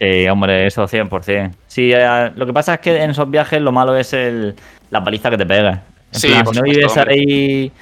Sí, 0.00 0.28
hombre, 0.28 0.66
eso 0.66 0.86
100%. 0.88 1.52
Sí, 1.68 1.92
eh, 1.94 2.32
lo 2.34 2.44
que 2.46 2.52
pasa 2.52 2.74
es 2.74 2.80
que 2.80 3.02
en 3.02 3.10
esos 3.10 3.30
viajes 3.30 3.60
lo 3.62 3.70
malo 3.72 3.96
es 3.96 4.12
el, 4.12 4.54
la 4.90 5.02
paliza 5.02 5.30
que 5.30 5.38
te 5.38 5.46
pegas. 5.46 5.80
En 6.12 6.20
Sí, 6.20 6.28
plan, 6.28 6.46
si 6.46 6.54
no 6.56 6.62
vives 6.62 6.96
hombre. 6.96 7.14
ahí. 7.14 7.72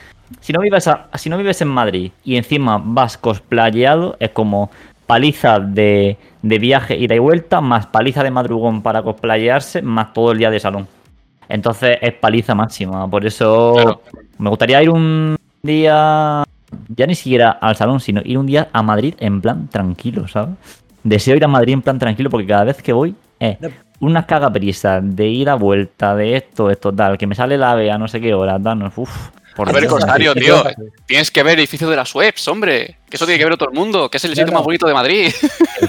Si 0.40 0.52
no 0.52 0.60
vives, 0.60 0.86
a- 0.86 1.08
si 1.14 1.28
no 1.28 1.36
vives 1.38 1.60
en 1.62 1.68
Madrid 1.68 2.12
y 2.24 2.36
encima 2.36 2.80
vas 2.82 3.18
cosplayado, 3.18 4.16
es 4.20 4.30
como 4.30 4.70
paliza 5.06 5.58
de, 5.58 6.16
de 6.42 6.58
viaje, 6.60 6.96
ida 6.96 7.16
y 7.16 7.18
vuelta, 7.18 7.60
más 7.60 7.86
paliza 7.86 8.22
de 8.22 8.30
madrugón 8.30 8.80
para 8.82 9.02
cosplayarse, 9.02 9.82
más 9.82 10.12
todo 10.12 10.30
el 10.32 10.38
día 10.38 10.50
de 10.50 10.60
salón. 10.60 10.86
Entonces 11.48 11.98
es 12.00 12.12
paliza 12.14 12.54
máxima. 12.54 13.08
Por 13.10 13.26
eso 13.26 13.72
Claro. 13.74 14.02
me 14.38 14.50
gustaría 14.50 14.80
ir 14.82 14.90
un 14.90 15.36
día, 15.64 16.44
ya 16.94 17.06
ni 17.06 17.14
siquiera 17.16 17.50
al 17.50 17.74
salón, 17.74 17.98
sino 17.98 18.20
ir 18.24 18.38
un 18.38 18.46
día 18.46 18.68
a 18.72 18.82
Madrid 18.84 19.14
en 19.18 19.40
plan 19.40 19.66
tranquilo, 19.68 20.28
¿sabes? 20.28 20.54
Deseo 21.02 21.36
ir 21.36 21.44
a 21.44 21.48
Madrid 21.48 21.74
en 21.74 21.82
plan 21.82 21.98
tranquilo 21.98 22.30
porque 22.30 22.46
cada 22.46 22.64
vez 22.64 22.82
que 22.82 22.92
voy 22.92 23.14
es 23.38 23.60
No. 23.60 23.68
unas 24.00 24.26
cagaprisas 24.26 25.02
de 25.16 25.28
ir 25.28 25.48
a 25.48 25.54
vuelta, 25.54 26.14
de 26.14 26.36
esto, 26.36 26.70
esto, 26.70 26.92
tal, 26.92 27.16
que 27.18 27.26
me 27.26 27.34
sale 27.34 27.56
la 27.58 27.72
AVE 27.72 27.90
a 27.90 27.98
no 27.98 28.08
sé 28.08 28.20
qué 28.20 28.34
hora, 28.34 28.58
tal, 28.58 28.78
no, 28.78 28.92
uf, 28.96 29.30
por 29.56 29.68
A 29.68 29.72
ver. 29.72 29.86
Corsario, 29.86 30.32
¿Qué 30.34 30.40
tío. 30.40 30.62
Tienes 31.06 31.30
que 31.30 31.42
ver 31.42 31.54
el 31.54 31.60
edificio 31.60 31.88
de 31.90 31.96
las 31.96 32.14
webs, 32.14 32.46
hombre. 32.48 32.96
Que 33.08 33.16
eso 33.16 33.26
tiene 33.26 33.38
que 33.38 33.44
ver 33.44 33.56
todo 33.56 33.68
el 33.70 33.74
mundo. 33.74 34.08
Que 34.08 34.18
es 34.18 34.24
el 34.24 34.30
sitio 34.30 34.46
no. 34.46 34.52
más 34.52 34.62
bonito 34.64 34.86
de 34.86 34.94
Madrid. 34.94 35.32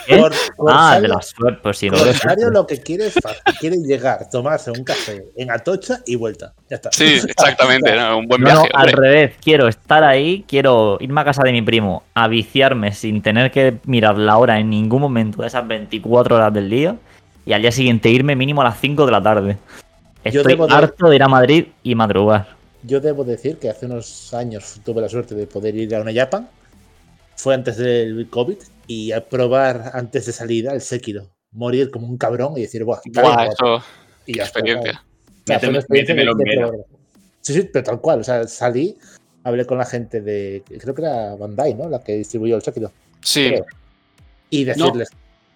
Ah, 0.09 0.30
Corsario- 0.57 1.01
de 1.01 1.07
las 1.07 1.34
web, 1.39 1.59
pues 1.62 1.78
sí. 1.78 1.89
Corsario 1.89 2.49
lo 2.49 2.66
que 2.66 2.82
quiere 2.82 3.07
es 3.07 3.14
fácil. 3.14 3.41
Quiere 3.59 3.78
llegar, 3.78 4.28
tomarse 4.32 4.72
un 4.72 4.84
café 4.84 5.24
en 5.38 5.51
Atocha 5.51 5.99
y 6.05 6.16
vuelta. 6.16 6.53
Ya 6.70 6.76
está. 6.78 6.89
Sí, 6.91 7.20
exactamente. 7.24 7.95
¿no? 7.95 8.18
Un 8.20 8.28
buen 8.28 8.43
viaje, 8.43 8.68
al 8.74 8.91
revés, 8.91 9.34
quiero 9.43 9.68
estar 9.68 10.03
ahí, 10.03 10.43
quiero 10.47 10.97
irme 10.99 11.22
a 11.22 11.26
casa 11.26 11.43
de 11.43 11.51
mi 11.51 11.62
primo 11.62 12.03
a 12.14 12.28
viciarme 12.28 12.93
sin 12.93 13.22
tener 13.22 13.51
que 13.51 13.78
mirar 13.86 14.18
la 14.18 14.38
hora 14.38 14.59
en 14.59 14.70
ningún 14.70 15.01
momento 15.01 15.41
de 15.41 15.47
esas 15.47 15.68
24 15.68 16.36
horas 16.38 16.53
del 16.53 16.70
día 16.70 16.95
y 17.45 17.53
al 17.53 17.62
día 17.62 17.72
siguiente 17.72 18.09
irme 18.09 18.36
mínimo 18.36 18.62
a 18.62 18.66
las 18.66 18.80
5 18.80 19.05
de 19.05 19.12
la 19.12 19.22
tarde. 19.22 19.57
Yo 20.26 20.41
Estoy 20.41 20.53
debo 20.53 20.68
de- 20.68 20.74
harto 20.76 21.09
de 21.09 21.16
ir 21.16 21.24
a 21.24 21.28
Madrid 21.28 21.66
y 21.84 21.95
madrugar. 21.95 22.47
Yo 22.84 23.00
debo 23.00 23.24
decir 23.24 23.58
que 23.58 23.70
hace 23.70 23.86
unos 23.86 24.34
años 24.34 24.82
tuve 24.84 25.02
la 25.02 25.10
suerte 25.10 25.36
de 25.36 25.48
poder 25.48 25.76
ir 25.76 25.96
a 25.96 26.02
una 26.02 26.14
Japan. 26.14 26.50
Fue 27.36 27.54
antes 27.54 27.78
del 27.78 28.28
COVID 28.30 28.58
y 28.88 29.12
a 29.12 29.28
probar 29.28 29.92
antes 29.94 30.26
de 30.26 30.32
salida 30.32 30.74
el 30.74 30.82
Sekiro. 30.82 31.30
Morir 31.52 31.92
como 31.92 32.08
un 32.08 32.18
cabrón 32.18 32.54
y 32.58 32.62
decir, 32.62 32.84
¡buah! 32.84 33.02
Buah, 33.14 33.24
guapo". 33.24 33.52
eso. 33.52 33.84
Y 34.26 34.38
ya 34.38 34.44
experiencia. 34.44 35.04
Sí, 37.42 37.54
sí, 37.54 37.70
pero 37.72 37.84
tal 37.84 38.00
cual. 38.00 38.22
O 38.22 38.24
sea, 38.24 38.48
salí, 38.48 38.98
hablé 39.44 39.66
con 39.66 39.78
la 39.78 39.86
gente 39.86 40.22
de. 40.22 40.64
Creo 40.80 40.94
que 40.94 41.02
era 41.02 41.36
Bandai, 41.36 41.74
¿no? 41.74 41.90
La 41.90 42.00
que 42.04 42.14
distribuyó 42.14 42.56
el 42.56 42.62
Sekiro. 42.62 42.92
Sí. 43.22 43.50
Creo. 43.50 43.66
Y 44.50 44.64
decirles. 44.64 45.10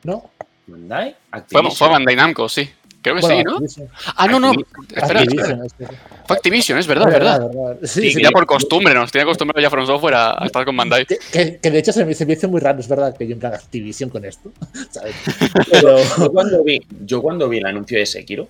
No, 0.03 0.31
¿Bandai? 0.67 1.15
Fue, 1.49 1.71
fue 1.71 1.89
Bandai 1.89 2.15
Namco, 2.15 2.49
sí. 2.49 2.69
Creo 3.05 3.15
que 3.17 3.21
Bueno, 3.21 3.37
sí, 3.37 3.43
¿no? 3.43 3.51
Activision. 3.51 3.89
Ah, 4.15 4.27
no, 4.27 4.39
no. 4.39 4.49
Activision. 4.49 4.87
Espera, 4.95 5.21
espera. 5.21 5.21
Activision, 5.21 5.65
es 5.65 5.73
que- 5.73 5.85
Fue 6.27 6.35
Activision, 6.37 6.79
es 6.79 6.87
verdad, 6.87 7.05
verdad. 7.05 7.39
verdad. 7.47 7.77
Sí, 7.83 8.01
Sí, 8.01 8.11
sí, 8.13 8.23
Ya 8.23 8.31
por 8.31 8.47
costumbre, 8.47 8.95
nos 8.95 9.11
tiene 9.11 9.23
acostumbrado 9.23 9.61
ya 9.61 9.69
From 9.69 9.85
Software 9.85 10.15
a, 10.15 10.43
a 10.43 10.45
estar 10.47 10.65
con 10.65 10.75
Bandai. 10.75 11.05
Que, 11.05 11.19
que- 11.31 11.57
que 11.61 11.69
de 11.71 11.77
hecho 11.77 11.91
se 11.91 12.03
me, 12.03 12.15
se 12.15 12.25
me 12.25 12.33
hizo 12.33 12.49
muy 12.49 12.59
raro, 12.61 12.79
es 12.79 12.87
verdad, 12.87 13.15
que 13.15 13.27
yo 13.27 13.33
en 13.33 13.39
plan 13.39 13.53
Activision 13.53 14.09
con 14.09 14.25
esto. 14.25 14.51
¿sabes? 14.89 15.13
Pero 15.71 15.97
Yo 16.17 16.31
cuando 16.31 16.63
vi, 16.63 16.81
yo 17.05 17.21
cuando 17.21 17.47
vi 17.47 17.59
el 17.59 17.67
anuncio 17.67 17.99
de 17.99 18.07
Sekiro, 18.07 18.47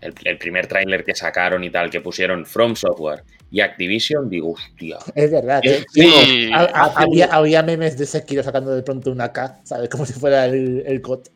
el, 0.00 0.14
el 0.24 0.38
primer 0.38 0.66
tráiler 0.66 1.04
que 1.04 1.14
sacaron 1.14 1.62
y 1.62 1.68
tal, 1.68 1.90
que 1.90 2.00
pusieron 2.00 2.46
From 2.46 2.74
Software 2.74 3.22
y 3.50 3.60
Activision, 3.60 4.30
digo, 4.30 4.52
hostia. 4.52 4.96
es 5.14 5.30
verdad 5.30 5.60
que 5.60 5.84
Sí. 5.92 6.50
a- 6.54 6.60
a- 6.62 6.92
había, 7.02 7.26
había 7.26 7.62
memes 7.62 7.98
de 7.98 8.06
Sekiro 8.06 8.42
sacando 8.42 8.74
de 8.74 8.82
pronto 8.82 9.10
una 9.12 9.30
K, 9.30 9.58
¿sabes? 9.64 9.90
Como 9.90 10.06
si 10.06 10.14
fuera 10.14 10.46
el, 10.46 10.82
el 10.86 11.02
COD. 11.02 11.26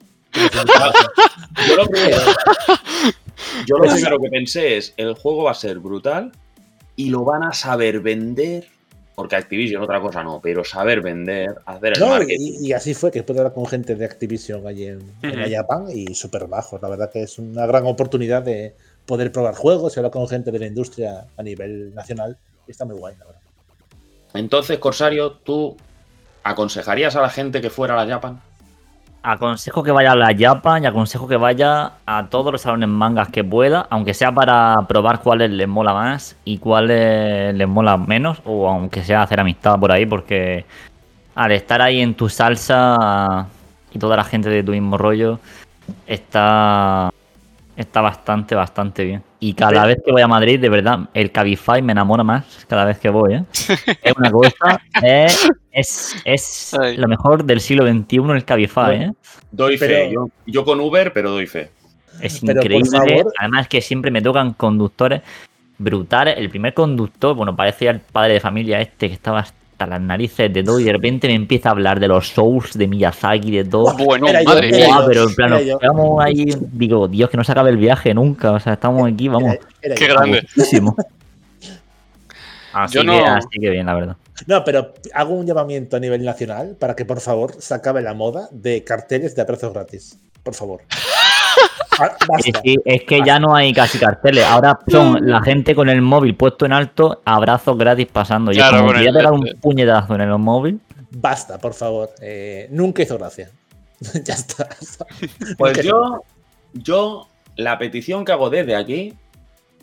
Yo 1.68 1.76
lo 1.76 1.86
primero, 1.88 2.18
Yo 3.66 3.78
lo 3.78 3.90
primero 3.90 4.18
que 4.20 4.28
pensé 4.28 4.76
es, 4.76 4.94
el 4.96 5.14
juego 5.14 5.44
va 5.44 5.52
a 5.52 5.54
ser 5.54 5.78
brutal 5.78 6.32
y 6.96 7.10
lo 7.10 7.24
van 7.24 7.42
a 7.42 7.52
saber 7.52 8.00
vender, 8.00 8.66
porque 9.14 9.36
Activision 9.36 9.82
otra 9.82 10.00
cosa 10.00 10.22
no, 10.22 10.40
pero 10.42 10.64
saber 10.64 11.00
vender, 11.00 11.54
hacer 11.64 11.94
el 11.94 12.00
No, 12.00 12.08
marketing. 12.08 12.36
y, 12.60 12.68
y 12.68 12.72
así 12.72 12.94
fue 12.94 13.10
que 13.10 13.22
pude 13.22 13.38
hablar 13.38 13.54
con 13.54 13.66
gente 13.66 13.94
de 13.94 14.04
Activision 14.04 14.66
allí 14.66 14.86
en, 14.86 15.00
en 15.22 15.40
Ujú. 15.40 15.50
Japan 15.50 15.86
y 15.92 16.14
súper 16.14 16.46
bajos. 16.46 16.80
La 16.82 16.88
verdad 16.88 17.10
que 17.10 17.22
es 17.22 17.38
una 17.38 17.66
gran 17.66 17.86
oportunidad 17.86 18.42
de 18.42 18.74
poder 19.06 19.32
probar 19.32 19.54
juegos 19.54 19.96
y 19.96 20.00
hablar 20.00 20.12
con 20.12 20.28
gente 20.28 20.50
de 20.50 20.58
la 20.58 20.66
industria 20.66 21.26
a 21.36 21.42
nivel 21.42 21.94
nacional. 21.94 22.36
Y 22.66 22.72
está 22.72 22.84
muy 22.84 22.96
guay, 22.96 23.14
la 23.18 23.24
verdad. 23.26 23.40
Entonces, 24.34 24.78
Corsario, 24.78 25.32
¿tú 25.32 25.76
aconsejarías 26.42 27.16
a 27.16 27.22
la 27.22 27.30
gente 27.30 27.60
que 27.60 27.70
fuera 27.70 27.94
a 27.98 28.04
la 28.04 28.12
Japan? 28.12 28.40
Aconsejo 29.28 29.82
que 29.82 29.90
vaya 29.90 30.12
a 30.12 30.14
la 30.14 30.32
Japan 30.38 30.84
y 30.84 30.86
aconsejo 30.86 31.26
que 31.26 31.36
vaya 31.36 31.94
a 32.06 32.26
todos 32.30 32.52
los 32.52 32.60
salones 32.60 32.88
mangas 32.88 33.28
que 33.28 33.42
pueda, 33.42 33.84
aunque 33.90 34.14
sea 34.14 34.30
para 34.30 34.76
probar 34.86 35.20
cuáles 35.20 35.50
les 35.50 35.66
mola 35.66 35.92
más 35.92 36.36
y 36.44 36.58
cuáles 36.58 37.52
les 37.52 37.66
mola 37.66 37.96
menos, 37.96 38.40
o 38.44 38.68
aunque 38.68 39.02
sea 39.02 39.22
hacer 39.22 39.40
amistad 39.40 39.80
por 39.80 39.90
ahí, 39.90 40.06
porque 40.06 40.64
al 41.34 41.50
estar 41.50 41.82
ahí 41.82 42.02
en 42.02 42.14
tu 42.14 42.28
salsa 42.28 43.48
y 43.92 43.98
toda 43.98 44.16
la 44.16 44.22
gente 44.22 44.48
de 44.48 44.62
tu 44.62 44.70
mismo 44.70 44.96
rollo, 44.96 45.40
está, 46.06 47.10
está 47.76 48.00
bastante, 48.00 48.54
bastante 48.54 49.04
bien. 49.04 49.22
Y 49.38 49.52
cada 49.52 49.84
vez 49.86 49.98
que 50.04 50.10
voy 50.10 50.22
a 50.22 50.28
Madrid, 50.28 50.58
de 50.58 50.68
verdad, 50.68 51.08
el 51.14 51.30
Cabify 51.30 51.82
me 51.82 51.92
enamora 51.92 52.24
más 52.24 52.66
cada 52.68 52.84
vez 52.84 52.98
que 52.98 53.08
voy. 53.10 53.34
¿eh? 53.34 53.44
Es 54.02 54.16
una 54.16 54.30
cosa, 54.30 54.80
es, 55.02 56.16
es, 56.24 56.76
lo 56.96 57.06
mejor 57.06 57.44
del 57.44 57.60
siglo 57.60 57.86
XXI 57.86 58.16
el 58.30 58.44
Cabify. 58.44 58.96
¿eh? 58.96 59.12
Doy 59.50 59.76
fe. 59.76 59.86
Pero- 59.86 60.12
Yo, 60.12 60.28
yo 60.46 60.64
con 60.64 60.80
Uber, 60.80 61.12
pero 61.12 61.30
doy 61.30 61.46
fe. 61.46 61.70
Es 62.20 62.42
increíble. 62.42 62.88
favor. 62.90 63.32
Además 63.38 63.68
que 63.68 63.80
siempre 63.80 64.10
me 64.10 64.22
tocan 64.22 64.54
conductores 64.54 65.20
brutales. 65.78 66.38
El 66.38 66.48
primer 66.48 66.72
conductor, 66.72 67.34
bueno, 67.34 67.54
parecía 67.54 67.90
el 67.90 68.00
padre 68.00 68.34
de 68.34 68.40
familia 68.40 68.80
este 68.80 69.08
que 69.08 69.14
estaba 69.14 69.44
hasta 69.76 69.86
las 69.86 70.00
narices 70.00 70.50
de 70.50 70.64
todo 70.64 70.80
y 70.80 70.84
de 70.84 70.92
repente 70.92 71.28
me 71.28 71.34
empieza 71.34 71.68
a 71.68 71.72
hablar 71.72 72.00
de 72.00 72.08
los 72.08 72.28
Souls, 72.28 72.78
de 72.78 72.88
Miyazaki, 72.88 73.50
de 73.58 73.64
todo. 73.66 73.94
Bueno, 73.98 74.26
Era 74.26 74.42
madre 74.42 74.70
yo. 74.70 74.86
Pero 75.06 75.28
en 75.28 75.34
plan, 75.34 75.50
nos 75.50 75.60
quedamos 75.78 76.24
ahí, 76.24 76.46
digo, 76.72 77.06
Dios, 77.08 77.28
que 77.28 77.36
no 77.36 77.44
se 77.44 77.52
acabe 77.52 77.68
el 77.70 77.76
viaje 77.76 78.14
nunca. 78.14 78.52
O 78.52 78.58
sea, 78.60 78.72
estamos 78.72 79.06
aquí, 79.12 79.28
vamos, 79.28 79.52
Era- 79.52 79.60
era 79.82 79.94
Qué 79.94 80.06
grande. 80.08 80.42
muchísimo. 80.56 80.96
Así, 82.72 82.94
Yo 82.94 83.00
que, 83.02 83.06
no- 83.06 83.26
así 83.26 83.48
que 83.60 83.68
bien, 83.70 83.84
la 83.84 83.94
verdad. 83.94 84.16
No, 84.46 84.64
pero 84.64 84.94
hago 85.12 85.34
un 85.34 85.46
llamamiento 85.46 85.96
a 85.96 86.00
nivel 86.00 86.24
nacional 86.24 86.74
para 86.78 86.96
que 86.96 87.04
por 87.04 87.20
favor 87.20 87.54
se 87.58 87.74
acabe 87.74 88.00
la 88.00 88.14
moda 88.14 88.48
de 88.52 88.82
carteles 88.82 89.36
de 89.36 89.42
abrazos 89.42 89.74
gratis. 89.74 90.18
Por 90.42 90.54
favor. 90.54 90.80
Es 91.92 91.98
Basta. 92.28 92.62
que, 92.62 92.76
es 92.84 93.02
que 93.04 93.20
ya 93.24 93.38
no 93.38 93.54
hay 93.54 93.72
casi 93.72 93.98
carteles. 93.98 94.44
Ahora 94.44 94.78
son 94.86 95.26
la 95.26 95.40
gente 95.42 95.74
con 95.74 95.88
el 95.88 96.02
móvil 96.02 96.34
puesto 96.34 96.66
en 96.66 96.72
alto, 96.72 97.22
abrazos 97.24 97.78
gratis 97.78 98.06
pasando. 98.12 98.52
Yo 98.52 98.58
Claro, 98.58 98.86
como 98.86 98.92
pegar 98.92 99.32
un 99.32 99.48
puñetazo 99.60 100.14
en 100.14 100.20
el 100.20 100.38
móvil. 100.38 100.80
Basta, 101.10 101.58
por 101.58 101.72
favor. 101.72 102.10
Eh, 102.20 102.68
nunca 102.70 103.02
hizo 103.02 103.16
gracia. 103.16 103.50
ya 104.24 104.34
está. 104.34 104.68
Pues 105.56 105.82
yo, 105.82 106.22
yo, 106.74 107.28
la 107.56 107.78
petición 107.78 108.24
que 108.24 108.32
hago 108.32 108.50
desde 108.50 108.76
aquí 108.76 109.14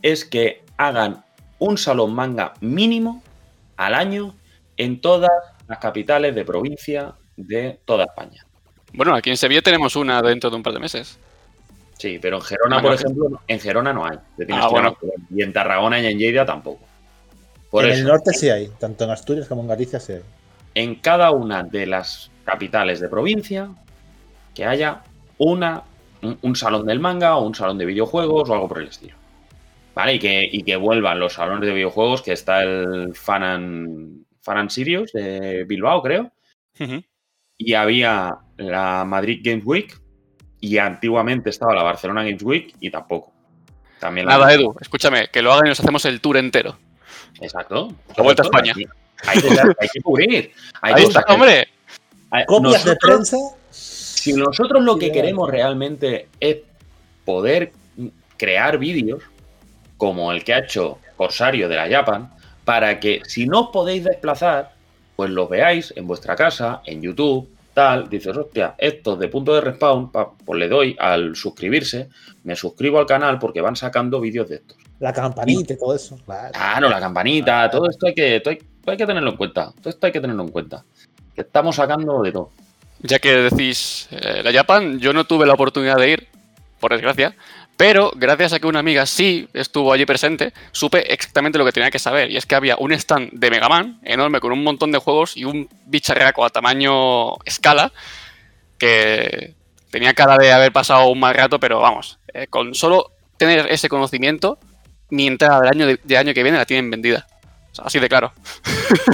es 0.02 0.26
que 0.26 0.64
hagan 0.78 1.24
un 1.60 1.78
salón 1.78 2.14
manga 2.14 2.54
mínimo 2.62 3.24
al 3.78 3.96
año 3.96 4.36
en 4.78 5.02
todas 5.02 5.32
las 5.68 5.80
capitales 5.80 6.36
de 6.36 6.46
provincia 6.46 7.14
de 7.38 7.80
toda 7.86 8.06
España. 8.06 8.46
Bueno, 8.94 9.16
aquí 9.16 9.30
en 9.30 9.38
Sevilla 9.38 9.62
tenemos 9.62 9.96
una 9.96 10.22
dentro 10.22 10.50
de 10.50 10.56
un 10.56 10.64
par 10.64 10.74
de 10.74 10.80
meses. 10.80 11.18
Sí, 11.98 12.20
pero 12.22 12.38
en 12.38 12.44
Gerona, 12.44 12.78
Ah, 12.78 12.82
por 12.82 12.94
ejemplo, 12.94 13.42
en 13.48 13.60
Gerona 13.60 13.94
no 13.94 14.06
hay. 14.06 14.18
Ah, 14.52 14.68
bueno. 14.70 14.98
Y 15.30 15.42
en 15.44 15.54
Tarragona 15.54 16.00
y 16.02 16.08
en 16.08 16.18
Lleida 16.18 16.46
tampoco. 16.46 16.90
Por 17.70 17.86
en 17.86 17.92
eso, 17.92 18.02
el 18.02 18.08
norte 18.08 18.34
sí 18.34 18.50
hay, 18.50 18.70
tanto 18.80 19.04
en 19.06 19.12
Asturias 19.12 19.48
como 19.48 19.62
en 19.62 19.68
Galicia 19.68 20.00
sí 20.00 20.14
hay. 20.14 20.24
en 20.76 20.96
cada 20.96 21.32
una 21.32 21.64
de 21.64 21.86
las 21.88 22.32
capitales 22.44 23.00
de 23.00 23.10
provincia 23.10 23.70
que 24.54 24.66
haya 24.66 25.04
una, 25.38 25.84
un, 26.22 26.38
un 26.42 26.56
salón 26.56 26.86
del 26.86 27.00
manga 27.00 27.38
o 27.38 27.46
un 27.46 27.56
salón 27.56 27.78
de 27.78 27.86
videojuegos 27.86 28.50
o 28.50 28.54
algo 28.54 28.68
por 28.68 28.80
el 28.82 28.88
estilo. 28.90 29.18
¿Vale? 29.96 30.16
Y 30.16 30.20
que, 30.20 30.50
y 30.52 30.64
que 30.64 30.76
vuelvan 30.76 31.20
los 31.20 31.34
salones 31.34 31.68
de 31.68 31.74
videojuegos, 31.76 32.22
que 32.24 32.34
está 32.34 32.64
el 32.64 33.16
Fan 33.16 33.44
and, 33.44 34.26
Fan 34.42 34.58
and 34.58 34.70
Sirius 34.72 35.12
de 35.14 35.66
Bilbao, 35.66 36.02
creo. 36.02 36.32
Y 37.58 37.74
había 37.74 38.38
la 38.58 39.06
Madrid 39.06 39.42
Games 39.44 39.64
Week. 39.66 39.96
Y 40.64 40.78
antiguamente 40.78 41.50
estaba 41.50 41.76
la 41.76 41.84
Barcelona 41.84 42.24
Games 42.24 42.42
Week 42.42 42.74
y 42.80 42.90
tampoco. 42.90 43.34
También 44.00 44.26
la- 44.26 44.38
Nada, 44.38 44.54
Edu, 44.54 44.74
escúchame, 44.80 45.28
que 45.28 45.42
lo 45.42 45.52
hagan 45.52 45.66
y 45.66 45.70
nos 45.70 45.80
hacemos 45.82 46.06
el 46.06 46.22
tour 46.22 46.38
entero. 46.38 46.78
Exacto. 47.42 47.90
La 48.16 48.24
Vuelta 48.24 48.44
a. 48.44 48.46
España. 48.46 48.74
Hay, 49.28 49.42
que 49.42 49.48
hay 49.50 49.90
que 49.92 50.02
cubrir. 50.02 50.52
Hay 50.82 50.94
Ahí 50.94 51.04
está, 51.04 51.22
que- 51.24 51.34
hombre. 51.34 51.68
Copias 52.48 52.86
de 52.86 52.96
prensa. 52.96 53.36
Si 53.70 54.32
nosotros 54.32 54.82
lo 54.82 54.98
que 54.98 55.12
queremos 55.12 55.50
realmente 55.50 56.30
es 56.40 56.60
poder 57.26 57.74
crear 58.38 58.78
vídeos 58.78 59.22
como 59.98 60.32
el 60.32 60.46
que 60.46 60.54
ha 60.54 60.60
hecho 60.60 61.00
Corsario 61.18 61.68
de 61.68 61.76
la 61.76 61.90
Japan, 61.90 62.32
para 62.64 63.02
que 63.02 63.22
si 63.28 63.48
no 63.48 63.64
os 63.64 63.70
podéis 63.72 64.06
desplazar, 64.06 64.72
pues 65.18 65.30
los 65.30 65.50
veáis 65.50 65.94
en 65.98 66.08
vuestra 66.08 66.38
casa, 66.38 66.82
en 66.86 67.02
YouTube, 67.02 67.50
tal, 67.74 68.10
dices, 68.10 68.36
hostia, 68.36 68.76
estos 68.78 69.20
de 69.20 69.28
punto 69.28 69.54
de 69.56 69.62
respawn, 69.62 70.12
pa- 70.12 70.32
pues 70.46 70.60
le 70.60 70.68
doy 70.70 70.96
al 71.00 71.36
suscribirse, 71.36 72.10
me 72.44 72.56
suscribo 72.56 73.00
al 73.00 73.06
canal 73.06 73.40
porque 73.40 73.62
van 73.62 73.76
sacando 73.76 74.20
vídeos 74.20 74.48
de 74.50 74.56
estos. 74.56 74.78
La 75.00 75.12
campanita 75.12 75.74
y 75.74 75.78
todo 75.78 75.96
eso. 75.96 76.18
Claro. 76.26 76.52
Claro, 76.54 76.90
la 76.90 77.00
campanita, 77.00 77.70
todo 77.70 77.90
esto 77.90 78.08
hay 78.08 78.14
que, 78.14 78.40
todo 78.40 78.52
hay, 78.52 78.58
todo 78.58 78.92
hay 78.92 78.98
que 78.98 79.06
tenerlo 79.06 79.32
en 79.32 79.38
cuenta. 79.38 79.74
Todo 79.82 79.90
esto 79.90 80.06
hay 80.06 80.12
que 80.14 80.22
tenerlo 80.22 80.44
en 80.44 80.50
cuenta. 80.50 80.84
Que 81.36 81.42
estamos 81.42 81.76
sacando 81.76 82.22
de 82.22 82.32
todo. 82.32 82.52
Ya 83.02 83.20
que 83.20 83.34
decís 83.36 84.08
eh, 84.12 84.42
la 84.44 84.54
Japan, 84.54 85.00
yo 85.00 85.12
no 85.12 85.26
tuve 85.26 85.46
la 85.46 85.54
oportunidad 85.54 85.98
de 85.98 86.10
ir, 86.12 86.28
por 86.80 86.92
desgracia, 86.94 87.36
pero 87.78 88.12
gracias 88.16 88.54
a 88.54 88.60
que 88.60 88.68
una 88.68 88.80
amiga 88.80 89.06
sí 89.06 89.48
estuvo 89.54 89.92
allí 89.92 90.06
presente, 90.06 90.54
supe 90.72 91.12
exactamente 91.14 91.58
lo 91.58 91.66
que 91.66 91.72
tenía 91.72 91.92
que 91.92 92.00
saber. 92.00 92.30
Y 92.30 92.38
es 92.38 92.46
que 92.46 92.56
había 92.56 92.78
un 92.78 92.92
stand 92.94 93.32
de 93.34 93.50
Mega 93.50 93.68
Man 93.68 94.00
enorme 94.04 94.40
con 94.40 94.52
un 94.52 94.64
montón 94.64 94.92
de 94.92 95.00
juegos 95.00 95.36
y 95.36 95.46
un 95.46 95.68
bicharraco 95.86 96.46
a 96.46 96.50
tamaño 96.50 97.38
escala 97.46 97.92
que 98.78 99.56
tenía 99.90 100.14
cara 100.14 100.38
de 100.38 100.52
haber 100.52 100.72
pasado 100.72 101.08
un 101.08 101.20
mal 101.20 101.36
rato, 101.36 101.60
pero 101.60 101.80
vamos, 101.80 102.20
eh, 102.34 102.48
con 102.48 102.74
solo 102.76 103.12
tener 103.38 103.68
ese 103.72 103.90
conocimiento, 103.90 104.58
mi 105.10 105.28
entrada 105.28 105.62
del 105.62 105.70
año, 105.70 105.98
de, 106.04 106.18
año 106.18 106.34
que 106.34 106.44
viene 106.44 106.58
la 106.58 106.66
tienen 106.66 106.90
vendida. 106.90 107.28
O 107.72 107.76
sea, 107.76 107.86
así 107.86 108.00
de 108.00 108.10
claro. 108.10 108.34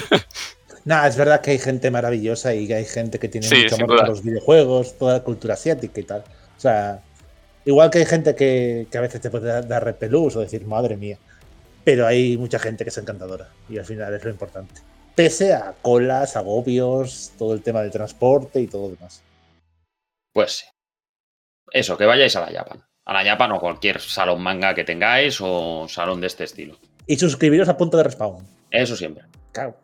Nada, 0.86 1.07
es 1.07 1.18
verdad 1.18 1.41
que 1.41 1.51
hay 1.51 1.60
gente 1.60 1.91
maravillosa 1.91 2.53
y 2.55 2.68
que 2.68 2.76
hay 2.76 2.86
gente 2.86 3.20
que 3.20 3.28
tiene 3.28 3.47
Sí, 3.47 3.64
mucho 3.64 3.76
amor 3.76 3.97
por 3.97 4.07
los 4.07 4.24
videojuegos, 4.24 4.97
toda 4.97 5.14
la 5.14 5.24
cultura 5.24 5.53
asiática 5.53 5.99
y 5.99 6.03
tal. 6.03 6.24
O 6.57 6.60
sea, 6.60 7.01
igual 7.66 7.89
que 7.89 7.99
hay 7.99 8.05
gente 8.05 8.36
que, 8.36 8.88
que 8.91 8.97
a 8.97 9.01
veces 9.01 9.22
te 9.22 9.30
puede 9.30 9.62
dar, 9.62 9.84
repelús 9.84 10.36
o 10.36 10.41
decir, 10.41 10.66
madre 10.66 10.97
mía. 10.97 11.18
Pero 11.84 12.05
hay 12.05 12.38
mucha 12.38 12.60
gente 12.60 12.84
que 12.84 12.89
es 12.89 12.97
encantadora 12.97 13.49
y 13.70 13.78
al 13.78 13.86
final 13.86 14.14
es 14.14 14.24
lo 14.24 14.30
importante. 14.30 14.82
Pese 15.16 15.53
a 15.53 15.74
colas, 15.82 16.36
agobios, 16.36 17.32
todo 17.38 17.53
el 17.53 17.62
tema 17.62 17.82
del 17.82 17.91
transporte 17.91 18.62
y 18.62 18.68
todo 18.68 18.84
lo 18.84 18.95
demás. 18.95 19.24
Pues 20.34 20.51
sí. 20.57 20.66
Eso, 21.72 21.97
que 21.97 22.05
vayáis 22.05 22.36
a 22.36 22.41
la 22.41 22.51
Japan. 22.51 22.84
A 23.05 23.14
la 23.14 23.30
Japan 23.30 23.51
o 23.53 23.60
cualquier 23.60 23.99
salón 23.99 24.41
manga 24.41 24.74
que 24.76 24.84
tengáis 24.84 25.39
o 25.41 25.88
salón 25.88 26.22
de 26.22 26.28
este 26.28 26.43
estilo. 26.43 26.78
Y 27.07 27.18
suscribiros 27.18 27.70
a 27.70 27.78
punto 27.78 27.97
de 27.97 28.03
respawn. 28.03 28.45
Eso 28.72 28.95
siempre. 28.95 29.26
Claro. 29.51 29.78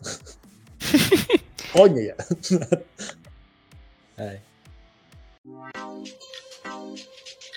Coño 1.74 2.02
ya. 2.02 2.16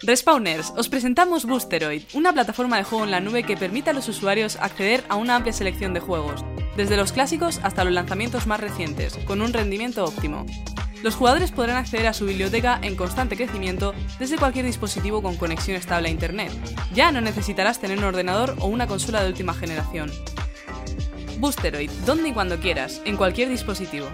Respawners, 0.03 0.73
os 0.77 0.89
presentamos 0.89 1.45
Boosteroid, 1.45 2.03
una 2.15 2.33
plataforma 2.33 2.77
de 2.77 2.85
juego 2.85 3.05
en 3.05 3.11
la 3.11 3.21
nube 3.21 3.43
que 3.43 3.57
permite 3.57 3.91
a 3.91 3.93
los 3.93 4.09
usuarios 4.09 4.55
acceder 4.55 5.03
a 5.09 5.17
una 5.17 5.35
amplia 5.35 5.53
selección 5.53 5.93
de 5.93 5.99
juegos, 5.99 6.45
desde 6.77 6.97
los 6.97 7.11
clásicos 7.11 7.59
hasta 7.65 7.83
los 7.83 7.93
lanzamientos 7.93 8.47
más 8.47 8.61
recientes, 8.61 9.19
con 9.27 9.43
un 9.43 9.53
rendimiento 9.53 10.05
óptimo. 10.05 10.47
Los 11.03 11.17
jugadores 11.17 11.51
podrán 11.51 11.79
acceder 11.79 12.07
a 12.07 12.13
su 12.13 12.27
biblioteca 12.27 12.79
en 12.81 12.95
constante 12.95 13.37
crecimiento 13.37 13.93
desde 14.21 14.39
cualquier 14.39 14.67
dispositivo 14.67 15.21
con 15.21 15.37
conexión 15.37 15.77
estable 15.77 16.09
a 16.09 16.13
Internet. 16.13 16.53
Ya 16.95 17.11
no 17.11 17.21
necesitarás 17.21 17.81
tener 17.81 17.99
un 17.99 18.05
ordenador 18.05 18.55
o 18.61 18.67
una 18.67 18.87
consola 18.87 19.23
de 19.23 19.31
última 19.31 19.53
generación. 19.53 20.13
Boosteroid, 21.41 21.91
donde 22.07 22.29
y 22.29 22.33
cuando 22.33 22.61
quieras, 22.61 23.01
en 23.05 23.17
cualquier 23.17 23.49
dispositivo. 23.49 24.07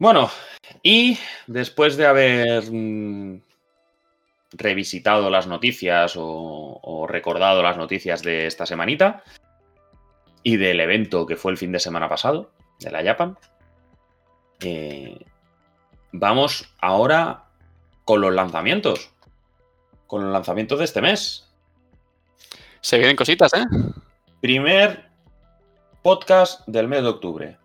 Bueno, 0.00 0.30
y 0.82 1.18
después 1.46 1.96
de 1.96 2.06
haber 2.06 2.64
mm, 2.72 3.42
revisitado 4.52 5.28
las 5.28 5.46
noticias 5.46 6.16
o, 6.16 6.80
o 6.82 7.06
recordado 7.06 7.62
las 7.62 7.76
noticias 7.76 8.22
de 8.22 8.46
esta 8.46 8.64
semanita 8.64 9.22
y 10.42 10.56
del 10.56 10.80
evento 10.80 11.26
que 11.26 11.36
fue 11.36 11.52
el 11.52 11.58
fin 11.58 11.70
de 11.70 11.78
semana 11.78 12.08
pasado, 12.08 12.50
de 12.78 12.90
la 12.90 13.04
Japan, 13.04 13.36
eh, 14.60 15.18
vamos 16.12 16.74
ahora 16.80 17.44
con 18.04 18.22
los 18.22 18.32
lanzamientos. 18.34 19.12
Con 20.06 20.24
los 20.24 20.32
lanzamientos 20.32 20.78
de 20.78 20.86
este 20.86 21.02
mes. 21.02 21.46
Se 22.80 22.96
vienen 22.96 23.16
cositas, 23.16 23.52
¿eh? 23.52 23.64
Primer 24.40 25.10
podcast 26.02 26.66
del 26.66 26.88
mes 26.88 27.02
de 27.02 27.08
octubre. 27.08 27.58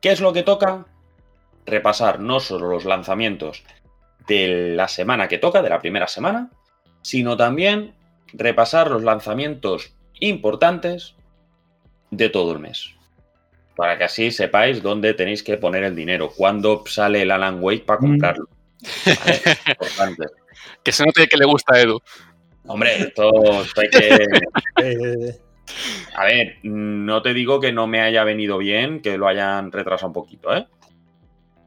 ¿Qué 0.00 0.10
es 0.10 0.20
lo 0.20 0.32
que 0.32 0.42
toca? 0.42 0.86
Repasar 1.66 2.20
no 2.20 2.40
solo 2.40 2.68
los 2.68 2.84
lanzamientos 2.84 3.64
de 4.26 4.74
la 4.76 4.88
semana 4.88 5.28
que 5.28 5.38
toca, 5.38 5.62
de 5.62 5.70
la 5.70 5.80
primera 5.80 6.08
semana, 6.08 6.50
sino 7.02 7.36
también 7.36 7.94
repasar 8.32 8.90
los 8.90 9.02
lanzamientos 9.02 9.94
importantes 10.20 11.14
de 12.10 12.28
todo 12.28 12.52
el 12.52 12.58
mes. 12.58 12.90
Para 13.76 13.96
que 13.98 14.04
así 14.04 14.30
sepáis 14.30 14.82
dónde 14.82 15.14
tenéis 15.14 15.42
que 15.42 15.56
poner 15.56 15.84
el 15.84 15.96
dinero, 15.96 16.30
cuándo 16.30 16.84
sale 16.86 17.22
el 17.22 17.30
Alan 17.30 17.58
Wake 17.60 17.84
para 17.84 17.98
comprarlo. 17.98 18.48
Importante. 19.66 20.26
Que 20.82 20.92
se 20.92 21.04
note 21.04 21.26
que 21.26 21.36
le 21.36 21.46
gusta 21.46 21.76
a 21.76 21.80
Edu. 21.80 22.00
Hombre, 22.66 22.96
esto, 22.96 23.30
esto 23.62 23.80
hay 23.80 23.88
que. 23.88 25.38
A 26.16 26.24
ver, 26.24 26.58
no 26.62 27.22
te 27.22 27.32
digo 27.32 27.60
que 27.60 27.72
no 27.72 27.86
me 27.86 28.00
haya 28.00 28.24
venido 28.24 28.58
bien, 28.58 29.00
que 29.00 29.16
lo 29.16 29.26
hayan 29.26 29.72
retrasado 29.72 30.08
un 30.08 30.12
poquito, 30.12 30.54
¿eh? 30.54 30.66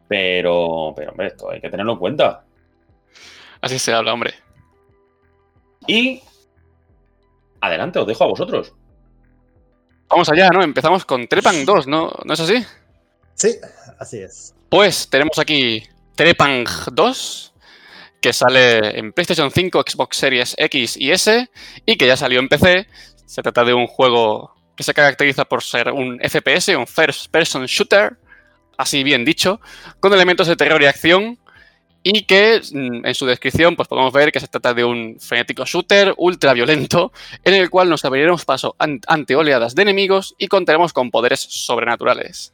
Pero, 0.08 0.94
pero 0.96 1.12
hombre, 1.12 1.28
esto 1.28 1.50
hay 1.50 1.62
que 1.62 1.70
tenerlo 1.70 1.94
en 1.94 2.00
cuenta. 2.00 2.44
Así 3.62 3.80
se 3.80 3.94
habla, 3.94 4.14
hombre. 4.14 4.34
Y. 5.88 6.22
Adelante, 7.62 8.00
os 8.00 8.08
dejo 8.08 8.24
a 8.24 8.28
vosotros. 8.28 8.74
Vamos 10.10 10.30
allá, 10.30 10.50
¿no? 10.50 10.64
Empezamos 10.64 11.06
con 11.06 11.28
Trepang 11.28 11.66
2, 11.66 11.88
¿no? 11.88 12.12
¿No 12.24 12.34
es 12.34 12.40
así? 12.40 12.64
sí, 13.34 13.58
así 14.00 14.20
es. 14.20 14.54
Pues 14.70 15.10
tenemos 15.10 15.40
aquí 15.40 15.84
Trepang 16.16 16.66
2, 16.92 17.54
que 18.22 18.34
sale 18.34 18.98
en 18.98 19.14
PlayStation 19.14 19.52
5, 19.52 19.84
Xbox 19.88 20.18
Series 20.18 20.56
X 20.58 20.98
y 20.98 21.12
S, 21.12 21.50
y 21.86 21.98
que 21.98 22.08
ya 22.08 22.18
salió 22.18 22.40
en 22.40 22.48
PC. 22.48 22.88
Se 23.26 23.42
trata 23.42 23.64
de 23.64 23.74
un 23.74 23.88
juego 23.88 24.54
que 24.76 24.84
se 24.84 24.94
caracteriza 24.94 25.46
por 25.46 25.64
ser 25.64 25.92
un 25.92 26.20
FPS, 26.20 26.76
un 26.76 26.88
First 26.88 27.32
Person 27.32 27.66
Shooter, 27.66 28.18
así 28.78 29.04
bien 29.04 29.26
dicho, 29.26 29.60
con 30.00 30.14
elementos 30.14 30.48
de 30.48 30.56
terror 30.56 30.82
y 30.82 30.86
acción, 30.86 31.38
y 32.04 32.24
que 32.24 32.62
mm, 32.72 33.06
en 33.06 33.16
su 33.16 33.26
descripción 33.26 33.76
pues 33.76 33.88
podemos 33.88 34.14
ver 34.14 34.32
que 34.32 34.40
se 34.40 34.48
trata 34.48 34.74
de 34.76 34.84
un 34.84 35.18
frenético 35.20 35.66
shooter 35.66 36.14
ultra 36.18 36.54
violento, 36.54 37.12
en 37.44 37.56
el 37.56 37.70
cual 37.70 37.90
nos 37.90 38.06
abriremos 38.06 38.46
paso 38.46 38.76
an- 38.78 39.02
ante 39.08 39.36
oleadas 39.36 39.74
de 39.74 39.82
enemigos 39.82 40.36
y 40.38 40.48
contaremos 40.48 40.94
con 40.94 41.10
poderes 41.10 41.40
sobrenaturales. 41.40 42.54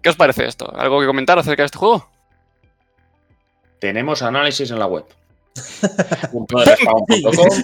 ¿Qué 0.00 0.10
os 0.10 0.16
parece 0.16 0.46
esto? 0.46 0.72
¿Algo 0.76 1.00
que 1.00 1.06
comentar 1.06 1.36
acerca 1.38 1.62
de 1.62 1.66
este 1.66 1.78
juego? 1.78 2.08
Tenemos 3.80 4.22
análisis 4.22 4.70
en 4.70 4.78
la 4.78 4.86
web. 4.86 5.04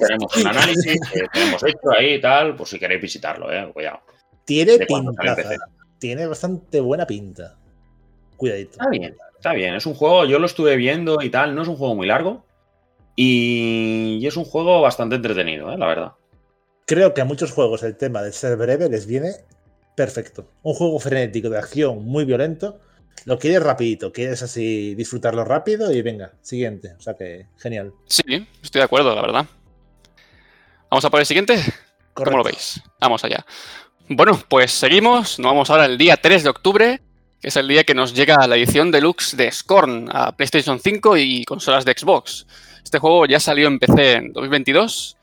Tenemos 0.00 0.36
un 0.36 0.46
análisis 0.46 1.00
que 1.12 1.20
tenemos 1.32 1.62
hecho 1.62 1.90
ahí 1.96 2.14
y 2.14 2.20
tal, 2.20 2.57
por 2.57 2.66
si 2.66 2.78
queréis 2.78 3.00
visitarlo, 3.03 3.53
eh. 3.53 3.70
Cuidado. 3.72 4.00
Tiene 4.44 4.78
pintaza. 4.78 5.42
Tiene 6.03 6.26
bastante 6.26 6.80
buena 6.80 7.07
pinta. 7.07 7.55
Cuidadito. 8.36 8.72
Está 8.72 8.88
bien, 8.88 9.14
está 9.36 9.53
bien. 9.53 9.74
Es 9.76 9.86
un 9.86 9.94
juego, 9.94 10.24
yo 10.24 10.40
lo 10.40 10.46
estuve 10.46 10.74
viendo 10.74 11.22
y 11.22 11.30
tal, 11.30 11.55
no 11.55 11.62
es 11.62 11.68
un 11.68 11.76
juego 11.76 11.94
muy 11.94 12.09
largo. 12.09 12.44
Y, 13.14 14.18
y 14.20 14.26
es 14.26 14.36
un 14.36 14.44
juego 14.44 14.80
bastante 14.80 15.14
entretenido, 15.14 15.70
eh, 15.70 15.78
la 15.78 15.86
verdad. 15.86 16.12
Creo 16.86 17.14
que 17.14 17.20
a 17.20 17.24
muchos 17.24 17.53
juegos 17.53 17.84
el 17.84 17.96
tema 17.96 18.20
de 18.20 18.32
ser 18.32 18.57
breve 18.57 18.88
les 18.88 19.07
viene 19.07 19.30
perfecto. 19.94 20.48
Un 20.62 20.74
juego 20.74 20.98
frenético 20.98 21.48
de 21.50 21.59
acción 21.59 22.05
muy 22.05 22.24
violento. 22.24 22.80
Lo 23.24 23.38
quieres 23.38 23.62
rapidito, 23.62 24.11
quieres 24.11 24.42
así 24.42 24.96
disfrutarlo 24.96 25.44
rápido 25.44 25.92
y 25.92 26.03
venga, 26.03 26.32
siguiente. 26.40 26.96
O 26.98 27.00
sea 27.00 27.14
que 27.14 27.46
genial. 27.59 27.92
Sí, 28.07 28.24
estoy 28.61 28.80
de 28.80 28.84
acuerdo, 28.86 29.14
la 29.14 29.22
verdad. 29.22 29.46
¿Vamos 30.90 31.05
a 31.05 31.11
por 31.11 31.20
el 31.20 31.26
siguiente? 31.26 31.55
¿Cómo 32.12 32.26
lo 32.26 32.42
Correcto. 32.42 32.42
veis? 32.44 32.82
Vamos 33.00 33.22
allá. 33.22 33.46
Bueno, 34.14 34.38
pues 34.46 34.72
seguimos. 34.72 35.38
Nos 35.38 35.52
vamos 35.52 35.70
ahora 35.70 35.86
el 35.86 35.96
día 35.96 36.18
3 36.18 36.42
de 36.42 36.50
octubre, 36.50 37.00
que 37.40 37.48
es 37.48 37.56
el 37.56 37.66
día 37.66 37.84
que 37.84 37.94
nos 37.94 38.12
llega 38.12 38.46
la 38.46 38.56
edición 38.56 38.90
deluxe 38.90 39.36
de 39.38 39.50
Scorn 39.50 40.10
a 40.12 40.36
PlayStation 40.36 40.78
5 40.78 41.16
y 41.16 41.44
consolas 41.44 41.86
de 41.86 41.94
Xbox. 41.96 42.46
Este 42.84 42.98
juego 42.98 43.24
ya 43.24 43.40
salió 43.40 43.68
en 43.68 43.78
PC 43.78 44.12
en 44.12 44.32
2022. 44.34 45.16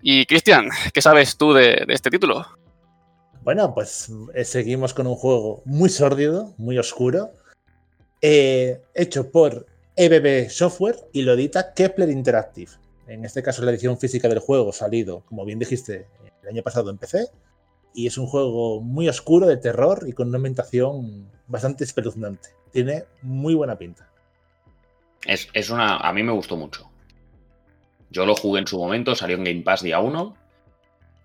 Y 0.00 0.26
Cristian, 0.26 0.68
¿qué 0.94 1.02
sabes 1.02 1.36
tú 1.36 1.52
de, 1.52 1.84
de 1.86 1.94
este 1.94 2.08
título? 2.08 2.46
Bueno, 3.42 3.74
pues 3.74 4.12
eh, 4.34 4.44
seguimos 4.44 4.94
con 4.94 5.08
un 5.08 5.16
juego 5.16 5.62
muy 5.64 5.88
sórdido, 5.88 6.54
muy 6.56 6.78
oscuro, 6.78 7.32
eh, 8.22 8.80
hecho 8.94 9.32
por 9.32 9.66
EBB 9.96 10.50
Software 10.50 10.96
y 11.12 11.22
lo 11.22 11.32
edita 11.32 11.74
Kepler 11.74 12.10
Interactive. 12.10 12.70
En 13.08 13.24
este 13.24 13.42
caso, 13.42 13.64
la 13.64 13.72
edición 13.72 13.98
física 13.98 14.28
del 14.28 14.38
juego 14.38 14.72
salido, 14.72 15.24
como 15.26 15.44
bien 15.44 15.58
dijiste, 15.58 16.06
el 16.42 16.48
año 16.48 16.62
pasado 16.62 16.90
en 16.90 16.98
PC. 16.98 17.26
Y 17.96 18.06
es 18.06 18.18
un 18.18 18.26
juego 18.26 18.82
muy 18.82 19.08
oscuro 19.08 19.46
de 19.46 19.56
terror 19.56 20.04
y 20.06 20.12
con 20.12 20.28
una 20.28 20.36
ambientación 20.36 21.30
bastante 21.46 21.82
espeluznante. 21.82 22.50
Tiene 22.70 23.04
muy 23.22 23.54
buena 23.54 23.78
pinta. 23.78 24.10
Es, 25.24 25.48
es 25.54 25.70
una. 25.70 25.96
A 25.96 26.12
mí 26.12 26.22
me 26.22 26.32
gustó 26.32 26.58
mucho. 26.58 26.90
Yo 28.10 28.26
lo 28.26 28.36
jugué 28.36 28.60
en 28.60 28.66
su 28.66 28.76
momento, 28.76 29.14
salió 29.14 29.38
en 29.38 29.44
Game 29.44 29.62
Pass 29.62 29.82
día 29.82 29.98
1. 30.00 30.36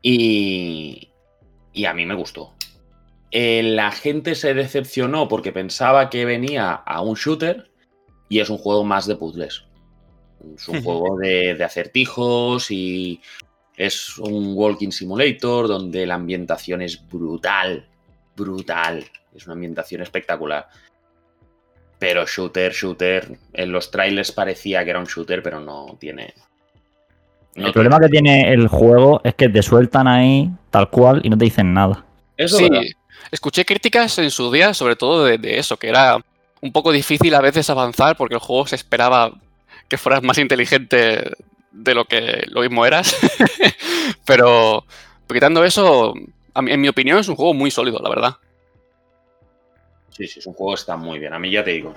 Y. 0.01 1.09
Y 1.74 1.84
a 1.84 1.93
mí 1.93 2.05
me 2.05 2.15
gustó. 2.15 2.53
Eh, 3.32 3.63
la 3.63 3.91
gente 3.91 4.34
se 4.34 4.53
decepcionó 4.53 5.28
porque 5.28 5.51
pensaba 5.51 6.09
que 6.09 6.24
venía 6.24 6.72
a 6.72 7.01
un 7.01 7.15
shooter. 7.15 7.69
Y 8.30 8.39
es 8.39 8.49
un 8.49 8.57
juego 8.57 8.86
más 8.86 9.07
de 9.07 9.17
puzzles. 9.17 9.65
Es 10.55 10.69
un 10.69 10.82
juego 10.86 11.17
de, 11.17 11.53
de 11.53 11.63
acertijos 11.65 12.72
y. 12.72 13.19
Es 13.86 14.19
un 14.19 14.53
walking 14.55 14.91
simulator 14.91 15.67
donde 15.67 16.05
la 16.05 16.13
ambientación 16.15 16.84
es 16.84 17.01
brutal. 17.09 17.84
Brutal. 18.36 19.03
Es 19.36 19.45
una 19.45 19.53
ambientación 19.53 20.01
espectacular. 20.03 20.67
Pero 21.97 22.27
shooter, 22.27 22.71
shooter. 22.73 23.38
En 23.53 23.71
los 23.71 23.89
trailers 23.89 24.32
parecía 24.32 24.84
que 24.84 24.91
era 24.91 24.99
un 24.99 25.05
shooter, 25.05 25.41
pero 25.41 25.59
no 25.59 25.97
tiene. 25.99 26.34
no 27.55 27.67
el 27.67 27.73
problema 27.73 27.97
tiene- 27.97 28.07
que 28.07 28.11
tiene 28.11 28.53
el 28.53 28.67
juego 28.67 29.19
es 29.23 29.34
que 29.34 29.49
te 29.49 29.63
sueltan 29.63 30.07
ahí 30.07 30.49
tal 30.69 30.89
cual 30.91 31.21
y 31.23 31.29
no 31.29 31.38
te 31.38 31.45
dicen 31.45 31.73
nada. 31.73 32.05
Eso 32.38 32.57
sí, 32.57 32.69
verdad. 32.69 32.84
escuché 33.32 33.65
críticas 33.65 34.15
en 34.19 34.29
su 34.29 34.51
día, 34.51 34.75
sobre 34.75 34.95
todo 34.95 35.25
de, 35.25 35.38
de 35.39 35.57
eso, 35.57 35.77
que 35.77 35.89
era 35.89 36.17
un 36.61 36.71
poco 36.71 36.91
difícil 36.91 37.34
a 37.34 37.41
veces 37.41 37.67
avanzar 37.71 38.15
porque 38.15 38.36
el 38.36 38.41
juego 38.41 38.67
se 38.67 38.75
esperaba 38.75 39.32
que 39.88 39.97
fueras 39.97 40.21
más 40.21 40.38
inteligente 40.38 41.32
de 41.72 41.95
lo 41.95 42.05
que 42.05 42.45
lo 42.49 42.61
mismo 42.61 42.86
eras. 42.86 43.15
Pero 44.26 44.86
quitando 45.32 45.63
eso, 45.63 46.13
en 46.55 46.82
mi 46.82 46.88
opinión 46.88 47.17
es 47.17 47.28
un 47.28 47.36
juego 47.36 47.53
muy 47.53 47.72
sólido, 47.72 47.99
la 48.01 48.09
verdad. 48.09 48.36
Sí, 50.09 50.28
sí, 50.28 50.39
es 50.39 50.45
un 50.45 50.53
juego 50.53 50.74
que 50.74 50.80
está 50.82 50.97
muy 50.97 51.19
bien. 51.19 51.34
A 51.34 51.39
mí 51.39 51.49
ya 51.51 51.63
te 51.63 51.72
digo. 51.72 51.93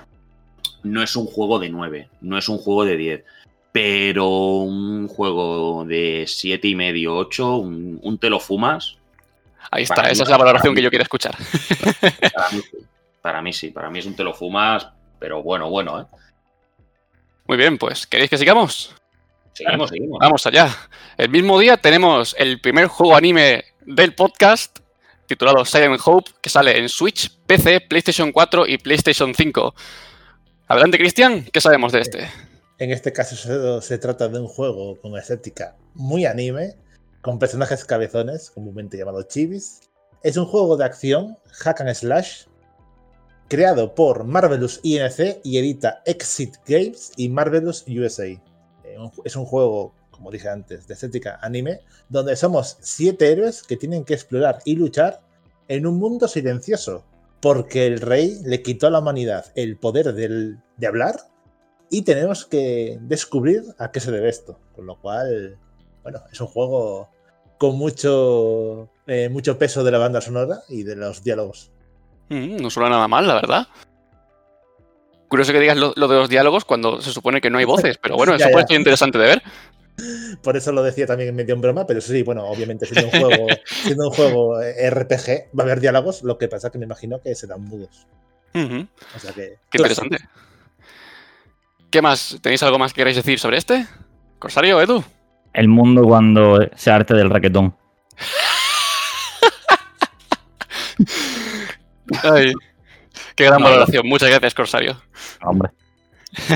No 0.83 1.01
es 1.01 1.15
un 1.15 1.25
juego 1.25 1.57
de 1.59 1.69
9, 1.69 2.09
no 2.21 2.37
es 2.37 2.47
un 2.47 2.57
juego 2.59 2.85
de 2.85 2.95
10. 2.95 3.23
Pero 3.71 4.27
un 4.29 5.07
juego 5.07 5.83
de 5.85 6.25
7 6.27 6.67
y 6.67 6.75
medio, 6.75 7.15
8, 7.17 7.57
un, 7.57 7.99
un 8.01 8.17
te 8.17 8.29
lo 8.29 8.39
fumas. 8.39 8.95
Ahí 9.71 9.83
está, 9.83 9.95
Para 9.95 10.07
mí- 10.09 10.11
esa 10.13 10.23
es 10.23 10.29
la 10.29 10.37
valoración 10.37 10.75
que 10.75 10.81
yo 10.81 10.89
quiero 10.89 11.03
escuchar. 11.03 11.35
Para 12.33 12.49
mí, 12.51 12.61
sí. 12.61 12.77
para 13.21 13.41
mí 13.41 13.53
sí, 13.53 13.69
para 13.71 13.89
mí 13.89 13.99
es 13.99 14.05
un 14.05 14.15
te 14.15 14.23
lo 14.23 14.33
fumas, 14.33 14.87
pero 15.19 15.41
bueno, 15.43 15.69
bueno, 15.69 16.01
¿eh? 16.01 16.05
Muy 17.47 17.57
bien, 17.57 17.77
pues, 17.77 18.05
¿queréis 18.07 18.29
que 18.29 18.37
sigamos? 18.37 18.95
Seguimos, 19.55 19.89
seguimos. 19.89 20.19
Vamos 20.19 20.45
allá. 20.45 20.69
El 21.17 21.29
mismo 21.29 21.57
día 21.57 21.77
tenemos 21.77 22.35
el 22.37 22.59
primer 22.59 22.87
juego 22.87 23.15
anime 23.15 23.63
del 23.85 24.13
podcast, 24.13 24.79
titulado 25.27 25.63
Silent 25.63 26.01
Hope, 26.03 26.29
que 26.41 26.49
sale 26.49 26.77
en 26.77 26.89
Switch, 26.89 27.31
PC, 27.47 27.79
PlayStation 27.79 28.33
4 28.33 28.67
y 28.67 28.77
PlayStation 28.77 29.33
5. 29.33 29.73
Adelante, 30.67 30.97
Cristian, 30.97 31.45
¿qué 31.45 31.61
sabemos 31.61 31.93
de 31.93 32.01
este? 32.01 32.29
En 32.79 32.91
este 32.91 33.13
caso 33.13 33.37
se, 33.37 33.87
se 33.87 33.97
trata 33.97 34.27
de 34.27 34.41
un 34.41 34.47
juego 34.47 34.99
con 34.99 35.17
estética 35.17 35.77
muy 35.93 36.25
anime, 36.25 36.75
con 37.21 37.39
personajes 37.39 37.85
cabezones, 37.85 38.51
comúnmente 38.51 38.97
llamados 38.97 39.29
chibis. 39.29 39.79
Es 40.21 40.35
un 40.35 40.47
juego 40.47 40.75
de 40.75 40.83
acción, 40.83 41.37
hack 41.63 41.79
and 41.79 41.93
slash, 41.93 42.43
creado 43.47 43.95
por 43.95 44.25
Marvelous 44.25 44.81
INC 44.83 45.39
y 45.45 45.59
edita 45.59 46.01
Exit 46.05 46.55
Games 46.67 47.13
y 47.15 47.29
Marvelous 47.29 47.85
USA. 47.87 48.37
Es 49.23 49.35
un 49.35 49.45
juego, 49.45 49.93
como 50.11 50.31
dije 50.31 50.49
antes, 50.49 50.87
de 50.87 50.93
estética 50.93 51.39
anime, 51.41 51.81
donde 52.09 52.35
somos 52.35 52.77
siete 52.81 53.31
héroes 53.31 53.63
que 53.63 53.77
tienen 53.77 54.03
que 54.05 54.13
explorar 54.13 54.59
y 54.65 54.75
luchar 54.75 55.21
en 55.67 55.85
un 55.87 55.97
mundo 55.97 56.27
silencioso, 56.27 57.03
porque 57.41 57.85
el 57.87 57.99
rey 58.01 58.39
le 58.43 58.61
quitó 58.61 58.87
a 58.87 58.91
la 58.91 58.99
humanidad 58.99 59.45
el 59.55 59.77
poder 59.77 60.13
del- 60.13 60.57
de 60.77 60.87
hablar 60.87 61.15
y 61.89 62.01
tenemos 62.03 62.45
que 62.45 62.97
descubrir 63.01 63.63
a 63.77 63.91
qué 63.91 63.99
se 63.99 64.11
debe 64.11 64.29
esto. 64.29 64.59
Con 64.75 64.85
lo 64.85 64.99
cual, 64.99 65.57
bueno, 66.03 66.21
es 66.31 66.39
un 66.41 66.47
juego 66.47 67.09
con 67.57 67.77
mucho, 67.77 68.89
eh, 69.07 69.29
mucho 69.29 69.57
peso 69.57 69.83
de 69.83 69.91
la 69.91 69.97
banda 69.97 70.21
sonora 70.21 70.59
y 70.69 70.83
de 70.83 70.95
los 70.95 71.23
diálogos. 71.23 71.71
Mm, 72.29 72.57
no 72.57 72.69
suena 72.69 72.89
nada 72.89 73.07
mal, 73.07 73.27
la 73.27 73.35
verdad. 73.35 73.67
Curioso 75.27 75.51
que 75.51 75.59
digas 75.59 75.77
lo, 75.77 75.93
lo 75.95 76.07
de 76.07 76.15
los 76.15 76.29
diálogos 76.29 76.65
cuando 76.65 77.01
se 77.01 77.11
supone 77.11 77.41
que 77.41 77.49
no 77.49 77.57
hay 77.57 77.65
voces, 77.65 77.97
pero 77.97 78.15
bueno, 78.15 78.33
Ya, 78.37 78.45
eso 78.45 78.51
puede 78.51 78.65
ya. 78.65 78.67
ser 78.69 78.77
interesante 78.77 79.17
de 79.17 79.25
ver. 79.25 79.43
Por 80.41 80.57
eso 80.57 80.73
lo 80.73 80.83
decía 80.83 81.07
también 81.07 81.33
medio 81.33 81.55
en 81.55 81.61
broma, 81.61 81.87
pero 81.87 82.01
sí, 82.01 82.21
bueno, 82.23 82.43
obviamente 82.45 82.85
siendo 82.85 83.05
un 83.05 83.11
juego, 83.21 83.47
siendo 83.83 84.09
un 84.09 84.13
juego 84.13 84.61
eh, 84.61 84.89
RPG, 84.89 85.55
va 85.57 85.63
a 85.63 85.65
haber 85.67 85.79
diálogos, 85.79 86.21
lo 86.23 86.37
que 86.37 86.49
pasa 86.49 86.69
que 86.69 86.77
me 86.77 86.83
imagino 86.85 87.21
que 87.21 87.33
serán 87.33 87.63
mudos. 87.63 88.05
O 88.53 89.19
sea 89.19 89.31
que. 89.33 89.57
Qué 89.69 89.77
interesante. 89.77 90.17
¿Qué 91.89 92.01
más? 92.01 92.37
¿Tenéis 92.41 92.63
algo 92.63 92.79
más 92.79 92.91
que 92.93 93.01
queráis 93.01 93.15
decir 93.15 93.39
sobre 93.39 93.57
este? 93.57 93.85
Corsario, 94.39 94.81
Edu. 94.81 95.03
El 95.53 95.69
mundo 95.69 96.03
cuando 96.03 96.59
se 96.75 96.91
arte 96.91 97.13
del 97.13 97.29
raquetón. 97.29 97.75
Ay, 102.23 102.53
qué 103.35 103.45
gran 103.45 103.59
No, 103.61 103.65
valoración. 103.69 104.07
Muchas 104.07 104.29
gracias, 104.29 104.53
Corsario. 104.53 105.01
Hombre. 105.41 105.71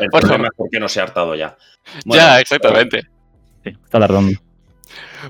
El 0.00 0.08
Por 0.10 0.20
problema 0.20 0.44
favor. 0.44 0.46
es 0.46 0.56
por 0.56 0.70
qué 0.70 0.80
no 0.80 0.88
se 0.88 1.00
ha 1.00 1.04
hartado 1.04 1.34
ya. 1.34 1.56
Bueno, 2.04 2.22
ya, 2.22 2.40
exactamente. 2.40 3.02
Sí, 3.64 3.70
está 3.84 4.00
tardando. 4.00 4.38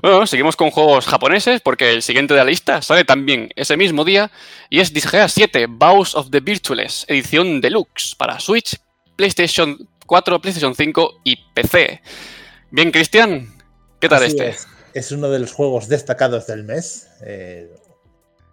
Bueno, 0.01 0.25
seguimos 0.25 0.55
con 0.55 0.71
juegos 0.71 1.05
japoneses 1.05 1.59
porque 1.61 1.91
el 1.91 2.01
siguiente 2.01 2.33
de 2.33 2.39
la 2.39 2.45
lista 2.45 2.81
sale 2.81 3.03
también 3.03 3.49
ese 3.55 3.75
mismo 3.75 4.05
día 4.05 4.31
y 4.69 4.79
es 4.79 4.93
Disgaea 4.93 5.27
7 5.27 5.65
Bows 5.69 6.15
of 6.15 6.29
the 6.31 6.39
Virtueless, 6.39 7.05
edición 7.09 7.59
deluxe 7.59 8.15
para 8.15 8.39
Switch, 8.39 8.77
PlayStation 9.17 9.77
4, 10.05 10.39
PlayStation 10.41 10.73
5 10.75 11.21
y 11.25 11.35
PC. 11.53 12.01
Bien, 12.71 12.89
Cristian, 12.91 13.53
¿qué 13.99 14.07
tal 14.07 14.23
Así 14.23 14.31
este? 14.31 14.47
Es. 14.49 14.67
Es 14.93 15.11
uno 15.11 15.29
de 15.29 15.39
los 15.39 15.51
juegos 15.53 15.87
destacados 15.89 16.47
del 16.47 16.63
mes. 16.63 17.07
eh, 17.25 17.69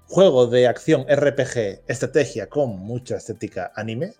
juego 0.08 0.46
de 0.46 0.66
acción 0.66 1.04
RPG, 1.08 1.82
estrategia 1.86 2.48
con 2.48 2.78
mucha 2.78 3.16
estética 3.16 3.72
anime, 3.76 4.14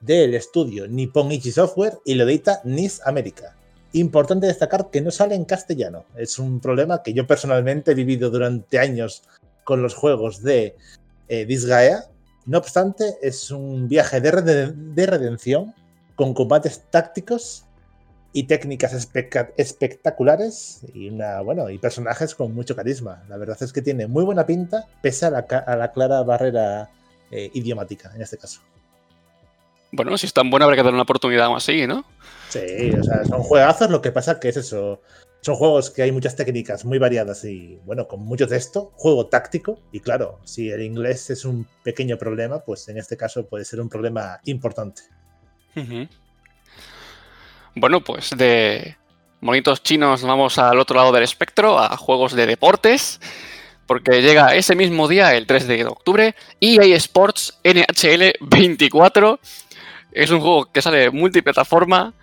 del 0.00 0.34
estudio 0.34 0.86
Nippon 0.86 1.32
Ichi 1.32 1.50
Software 1.50 1.98
y 2.04 2.14
lo 2.14 2.24
edita 2.24 2.60
NIS 2.64 3.00
América. 3.06 3.56
Importante 3.92 4.46
destacar 4.46 4.90
que 4.90 5.00
no 5.00 5.10
sale 5.10 5.34
en 5.34 5.44
castellano. 5.44 6.04
Es 6.16 6.38
un 6.38 6.60
problema 6.60 7.02
que 7.02 7.14
yo 7.14 7.26
personalmente 7.26 7.92
he 7.92 7.94
vivido 7.94 8.30
durante 8.30 8.78
años 8.78 9.22
con 9.64 9.82
los 9.82 9.94
juegos 9.94 10.42
de 10.42 10.76
eh, 11.28 11.46
Disgaea. 11.46 12.04
No 12.46 12.58
obstante, 12.58 13.16
es 13.22 13.50
un 13.50 13.88
viaje 13.88 14.20
de 14.20 15.06
redención 15.06 15.74
con 16.14 16.34
combates 16.34 16.82
tácticos 16.90 17.64
y 18.32 18.44
técnicas 18.44 18.94
espectaculares 19.56 20.80
y 20.94 21.10
una 21.10 21.40
bueno 21.42 21.68
y 21.70 21.78
personajes 21.78 22.34
con 22.34 22.54
mucho 22.54 22.74
carisma. 22.74 23.22
La 23.28 23.36
verdad 23.36 23.62
es 23.62 23.72
que 23.72 23.82
tiene 23.82 24.06
muy 24.06 24.24
buena 24.24 24.46
pinta 24.46 24.86
pese 25.02 25.26
a 25.26 25.30
la, 25.30 25.38
a 25.38 25.76
la 25.76 25.92
clara 25.92 26.22
barrera 26.22 26.90
eh, 27.30 27.50
idiomática 27.54 28.10
en 28.14 28.22
este 28.22 28.38
caso. 28.38 28.60
Bueno, 29.92 30.16
si 30.16 30.26
es 30.26 30.32
tan 30.32 30.48
buena 30.48 30.64
habrá 30.64 30.76
que 30.76 30.82
darle 30.82 30.94
una 30.94 31.02
oportunidad 31.02 31.54
así, 31.54 31.86
¿no? 31.86 32.04
Sí, 32.48 32.90
o 32.98 33.02
sea, 33.02 33.24
son 33.26 33.42
juegazos, 33.42 33.90
lo 33.90 34.00
que 34.00 34.10
pasa 34.10 34.40
que 34.40 34.48
es 34.48 34.56
eso. 34.56 35.02
Son 35.42 35.54
juegos 35.54 35.90
que 35.90 36.02
hay 36.02 36.12
muchas 36.12 36.36
técnicas 36.36 36.84
muy 36.84 36.98
variadas 36.98 37.44
y, 37.44 37.78
bueno, 37.84 38.06
con 38.08 38.20
mucho 38.20 38.46
texto, 38.46 38.92
juego 38.94 39.26
táctico. 39.26 39.78
Y 39.90 40.00
claro, 40.00 40.38
si 40.44 40.70
el 40.70 40.82
inglés 40.82 41.28
es 41.30 41.44
un 41.44 41.66
pequeño 41.82 42.16
problema, 42.16 42.60
pues 42.60 42.88
en 42.88 42.96
este 42.96 43.16
caso 43.16 43.46
puede 43.46 43.64
ser 43.64 43.80
un 43.80 43.88
problema 43.88 44.40
importante. 44.44 45.02
Ujú. 45.76 46.08
Bueno, 47.74 48.00
pues 48.02 48.30
de 48.36 48.96
monitos 49.40 49.82
chinos 49.82 50.22
nos 50.22 50.28
vamos 50.28 50.58
al 50.58 50.78
otro 50.78 50.96
lado 50.96 51.12
del 51.12 51.24
espectro, 51.24 51.78
a 51.78 51.96
juegos 51.96 52.34
de 52.34 52.46
deportes, 52.46 53.20
porque 53.86 54.22
llega 54.22 54.54
ese 54.54 54.74
mismo 54.74 55.08
día, 55.08 55.34
el 55.34 55.46
3 55.46 55.66
de 55.66 55.84
octubre, 55.84 56.34
EA 56.60 56.96
Sports 56.96 57.58
NHL 57.64 58.34
24. 58.40 59.40
Es 60.12 60.30
un 60.30 60.40
juego 60.40 60.70
que 60.70 60.82
sale 60.82 61.10
multiplataforma 61.10 62.14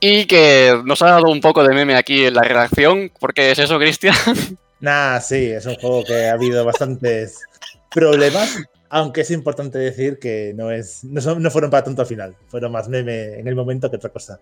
y 0.00 0.24
que 0.24 0.80
nos 0.84 1.02
ha 1.02 1.10
dado 1.10 1.30
un 1.30 1.40
poco 1.40 1.62
de 1.62 1.74
meme 1.74 1.94
aquí 1.94 2.24
en 2.24 2.34
la 2.34 2.42
redacción. 2.42 3.12
¿Por 3.20 3.34
qué 3.34 3.50
es 3.50 3.58
eso, 3.58 3.78
Cristian? 3.78 4.14
Nah, 4.80 5.20
sí, 5.20 5.50
es 5.50 5.66
un 5.66 5.74
juego 5.74 6.02
que 6.04 6.28
ha 6.28 6.32
habido 6.32 6.64
bastantes 6.64 7.42
problemas, 7.90 8.56
aunque 8.90 9.20
es 9.20 9.30
importante 9.30 9.78
decir 9.78 10.18
que 10.18 10.52
no, 10.54 10.72
es, 10.72 11.04
no, 11.04 11.50
fueron 11.50 11.70
para 11.70 11.84
tanto 11.84 12.02
al 12.02 12.08
final, 12.08 12.36
fueron 12.48 12.72
más 12.72 12.88
meme 12.88 13.38
en 13.38 13.46
el 13.46 13.54
momento 13.54 13.88
que 13.88 13.96
otra 13.96 14.10
cosa. 14.10 14.40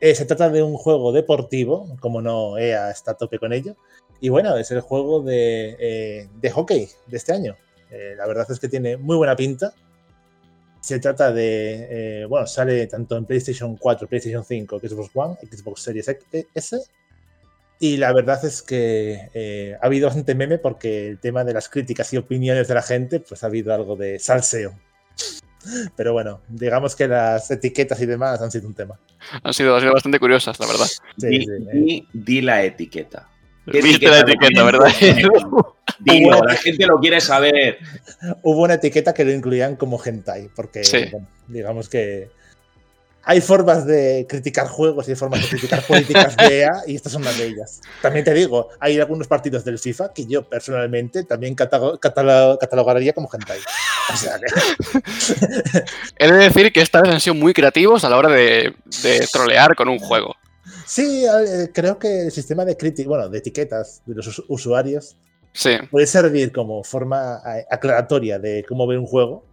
Eh, 0.00 0.14
se 0.14 0.24
trata 0.24 0.48
de 0.48 0.62
un 0.62 0.76
juego 0.76 1.12
deportivo, 1.12 1.96
como 2.00 2.22
no 2.22 2.58
EA 2.58 2.90
está 2.90 3.12
a 3.12 3.14
tope 3.14 3.38
con 3.38 3.52
ello, 3.52 3.76
y 4.20 4.30
bueno, 4.30 4.56
es 4.56 4.70
el 4.70 4.80
juego 4.80 5.22
de, 5.22 5.76
eh, 5.78 6.28
de 6.40 6.50
hockey 6.50 6.88
de 7.06 7.16
este 7.16 7.32
año. 7.32 7.54
Eh, 7.90 8.14
la 8.16 8.26
verdad 8.26 8.46
es 8.50 8.58
que 8.58 8.68
tiene 8.68 8.96
muy 8.96 9.16
buena 9.16 9.36
pinta. 9.36 9.74
Se 10.80 10.98
trata 10.98 11.30
de, 11.30 12.26
bueno, 12.28 12.46
sale 12.46 12.86
tanto 12.86 13.16
en 13.16 13.26
PlayStation 13.26 13.76
4, 13.76 14.08
PlayStation 14.08 14.42
5, 14.42 14.80
Xbox 14.80 15.10
One, 15.14 15.36
Xbox 15.48 15.82
Series 15.82 16.10
S, 16.54 16.82
y 17.82 17.96
la 17.96 18.12
verdad 18.12 18.44
es 18.44 18.62
que 18.62 19.28
eh, 19.34 19.76
ha 19.82 19.86
habido 19.86 20.06
bastante 20.06 20.36
meme 20.36 20.58
porque 20.58 21.08
el 21.08 21.18
tema 21.18 21.42
de 21.42 21.52
las 21.52 21.68
críticas 21.68 22.12
y 22.12 22.16
opiniones 22.16 22.68
de 22.68 22.74
la 22.74 22.82
gente, 22.82 23.18
pues 23.18 23.42
ha 23.42 23.46
habido 23.48 23.74
algo 23.74 23.96
de 23.96 24.20
salseo. 24.20 24.78
Pero 25.96 26.12
bueno, 26.12 26.42
digamos 26.48 26.94
que 26.94 27.08
las 27.08 27.50
etiquetas 27.50 28.00
y 28.00 28.06
demás 28.06 28.40
han 28.40 28.52
sido 28.52 28.68
un 28.68 28.74
tema. 28.74 29.00
Han 29.42 29.52
sido, 29.52 29.74
han 29.74 29.80
sido 29.80 29.94
bastante 29.94 30.20
curiosas, 30.20 30.60
la 30.60 30.66
verdad. 30.68 30.86
Sí, 31.18 31.26
di, 31.26 31.40
sí, 31.44 31.50
eh. 31.50 31.70
di- 31.72 32.08
di 32.12 32.40
la 32.40 32.62
etiqueta. 32.62 33.28
¿Qué 33.70 33.82
Viste 33.82 34.06
la 34.08 34.20
etiqueta 34.20 34.46
etiqueta, 34.46 34.60
le 34.60 34.72
¿verdad? 34.72 34.88
Dilo, 36.00 36.42
la 36.44 36.54
gente 36.54 36.86
lo 36.86 36.98
quiere 37.00 37.20
saber. 37.20 37.78
Hubo 38.42 38.62
una 38.62 38.74
etiqueta 38.74 39.12
que 39.12 39.24
lo 39.24 39.32
incluían 39.32 39.74
como 39.74 40.00
hentai, 40.04 40.50
porque 40.54 40.84
Sí. 40.84 41.06
bueno, 41.10 41.26
digamos 41.48 41.88
que 41.88 42.30
hay 43.24 43.40
formas 43.40 43.86
de 43.86 44.26
criticar 44.28 44.66
juegos 44.68 45.06
y 45.06 45.12
hay 45.12 45.16
formas 45.16 45.42
de 45.42 45.48
criticar 45.48 45.82
políticas 45.86 46.36
de 46.36 46.60
EA 46.60 46.72
y 46.86 46.96
estas 46.96 47.12
son 47.12 47.22
una 47.22 47.32
de 47.32 47.46
ellas. 47.46 47.80
También 48.00 48.24
te 48.24 48.34
digo, 48.34 48.68
hay 48.80 48.98
algunos 48.98 49.28
partidos 49.28 49.64
del 49.64 49.78
FIFA 49.78 50.12
que 50.12 50.26
yo 50.26 50.42
personalmente 50.48 51.24
también 51.24 51.54
catalo- 51.56 51.98
catalo- 52.00 52.58
catalogaría 52.58 53.12
como 53.12 53.28
hentai. 53.32 53.60
O 54.12 54.16
sea 54.16 54.38
que 54.40 54.46
He 56.18 56.30
de 56.30 56.38
decir 56.38 56.72
que 56.72 56.80
esta 56.80 57.00
vez 57.02 57.12
han 57.12 57.20
sido 57.20 57.34
muy 57.34 57.52
creativos 57.54 58.04
a 58.04 58.08
la 58.08 58.16
hora 58.16 58.28
de, 58.28 58.74
de 59.02 59.26
trolear 59.32 59.74
con 59.74 59.88
un 59.88 59.98
juego. 59.98 60.34
Sí, 60.86 61.24
eh, 61.24 61.70
creo 61.72 61.98
que 61.98 62.22
el 62.26 62.32
sistema 62.32 62.64
de 62.64 62.76
crítica, 62.76 63.08
bueno, 63.08 63.28
de 63.28 63.38
etiquetas 63.38 64.02
de 64.06 64.14
los 64.14 64.26
us- 64.26 64.44
usuarios 64.48 65.16
Sí, 65.54 65.72
puede 65.90 66.06
servir 66.06 66.50
como 66.50 66.82
forma 66.82 67.40
eh, 67.46 67.66
aclaratoria 67.70 68.38
de 68.38 68.64
cómo 68.66 68.86
ver 68.86 68.98
un 68.98 69.06
juego 69.06 69.44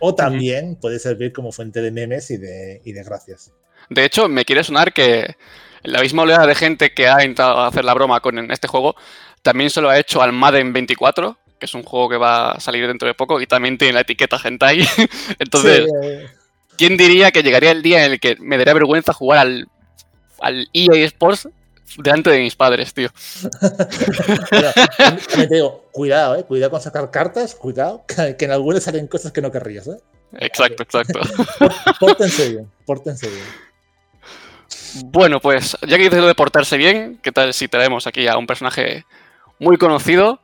o 0.00 0.14
también 0.14 0.76
puede 0.76 0.98
servir 0.98 1.32
como 1.32 1.52
fuente 1.52 1.80
de 1.80 1.90
memes 1.90 2.30
y 2.30 2.36
de, 2.36 2.80
y 2.84 2.92
de 2.92 3.02
gracias. 3.02 3.52
De 3.88 4.04
hecho, 4.04 4.28
me 4.28 4.44
quiere 4.44 4.64
sonar 4.64 4.92
que 4.92 5.36
la 5.82 6.00
misma 6.00 6.22
oleada 6.22 6.46
de 6.46 6.54
gente 6.54 6.92
que 6.92 7.08
ha 7.08 7.22
intentado 7.22 7.60
hacer 7.60 7.84
la 7.84 7.94
broma 7.94 8.20
con 8.20 8.50
este 8.50 8.68
juego 8.68 8.96
también 9.42 9.70
se 9.70 9.80
lo 9.80 9.88
ha 9.88 9.98
hecho 9.98 10.22
al 10.22 10.32
Madden 10.32 10.72
24, 10.72 11.38
que 11.58 11.66
es 11.66 11.74
un 11.74 11.84
juego 11.84 12.08
que 12.08 12.16
va 12.16 12.52
a 12.52 12.60
salir 12.60 12.86
dentro 12.86 13.06
de 13.06 13.14
poco 13.14 13.40
y 13.40 13.46
también 13.46 13.78
tiene 13.78 13.94
la 13.94 14.00
etiqueta 14.00 14.40
hentai. 14.42 14.86
Entonces, 15.38 15.84
Sí, 15.84 15.90
eh, 16.02 16.26
¿quién 16.76 16.96
diría 16.96 17.30
que 17.30 17.42
llegaría 17.42 17.70
el 17.70 17.82
día 17.82 18.04
en 18.04 18.12
el 18.12 18.20
que 18.20 18.36
me 18.40 18.58
daría 18.58 18.74
vergüenza 18.74 19.12
jugar 19.12 19.38
al, 19.38 19.68
al 20.40 20.68
EA 20.72 21.04
Sports 21.06 21.48
delante 21.98 22.30
de 22.30 22.40
mis 22.40 22.56
padres, 22.56 22.92
tío? 22.92 23.08
pero 24.50 25.48
te 25.48 25.54
digo, 25.54 25.84
cuidado, 25.92 26.36
eh, 26.36 26.44
cuidado 26.44 26.70
con 26.70 26.80
sacar 26.80 27.10
cartas, 27.10 27.54
cuidado, 27.54 28.04
que, 28.06 28.36
que 28.36 28.44
en 28.44 28.50
algunas 28.50 28.84
salen 28.84 29.06
cosas 29.06 29.32
que 29.32 29.42
no 29.42 29.50
querrías. 29.50 29.86
Eh. 29.88 29.98
Exacto, 30.38 30.82
exacto. 30.82 31.20
Pórtense 32.00 32.50
bien, 32.50 32.70
pórtense 32.84 33.28
bien. 33.28 33.44
Bueno, 35.04 35.40
pues 35.40 35.76
ya 35.86 35.96
que 35.96 36.04
dices 36.04 36.20
lo 36.20 36.26
de 36.26 36.34
portarse 36.34 36.76
bien, 36.76 37.18
¿qué 37.22 37.32
tal 37.32 37.52
si 37.52 37.68
traemos 37.68 38.06
aquí 38.06 38.26
a 38.28 38.38
un 38.38 38.46
personaje 38.46 39.04
muy 39.58 39.76
conocido? 39.76 40.40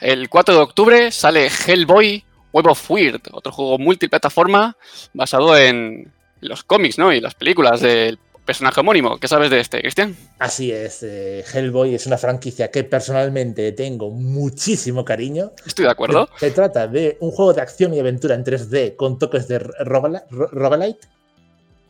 El 0.00 0.28
4 0.28 0.54
de 0.54 0.60
octubre 0.60 1.12
sale 1.12 1.48
Hellboy 1.48 2.24
Web 2.52 2.66
of 2.66 2.90
Weird, 2.90 3.22
otro 3.32 3.52
juego 3.52 3.78
multiplataforma 3.78 4.76
basado 5.12 5.56
en 5.56 6.12
los 6.40 6.64
cómics 6.64 6.98
¿no? 6.98 7.12
y 7.12 7.20
las 7.20 7.34
películas 7.34 7.80
del 7.80 8.18
personaje 8.46 8.80
homónimo. 8.80 9.18
¿Qué 9.18 9.28
sabes 9.28 9.50
de 9.50 9.60
este, 9.60 9.80
Cristian? 9.80 10.16
Así 10.38 10.72
es, 10.72 11.02
eh, 11.02 11.44
Hellboy 11.52 11.94
es 11.94 12.06
una 12.06 12.16
franquicia 12.16 12.70
que 12.70 12.84
personalmente 12.84 13.72
tengo 13.72 14.10
muchísimo 14.10 15.04
cariño. 15.04 15.52
Estoy 15.66 15.84
de 15.84 15.90
acuerdo. 15.90 16.28
Se, 16.38 16.48
se 16.48 16.52
trata 16.52 16.88
de 16.88 17.18
un 17.20 17.30
juego 17.30 17.52
de 17.52 17.60
acción 17.60 17.92
y 17.92 18.00
aventura 18.00 18.34
en 18.34 18.44
3D 18.44 18.96
con 18.96 19.18
toques 19.18 19.48
de 19.48 19.58
roguelite, 19.58 21.06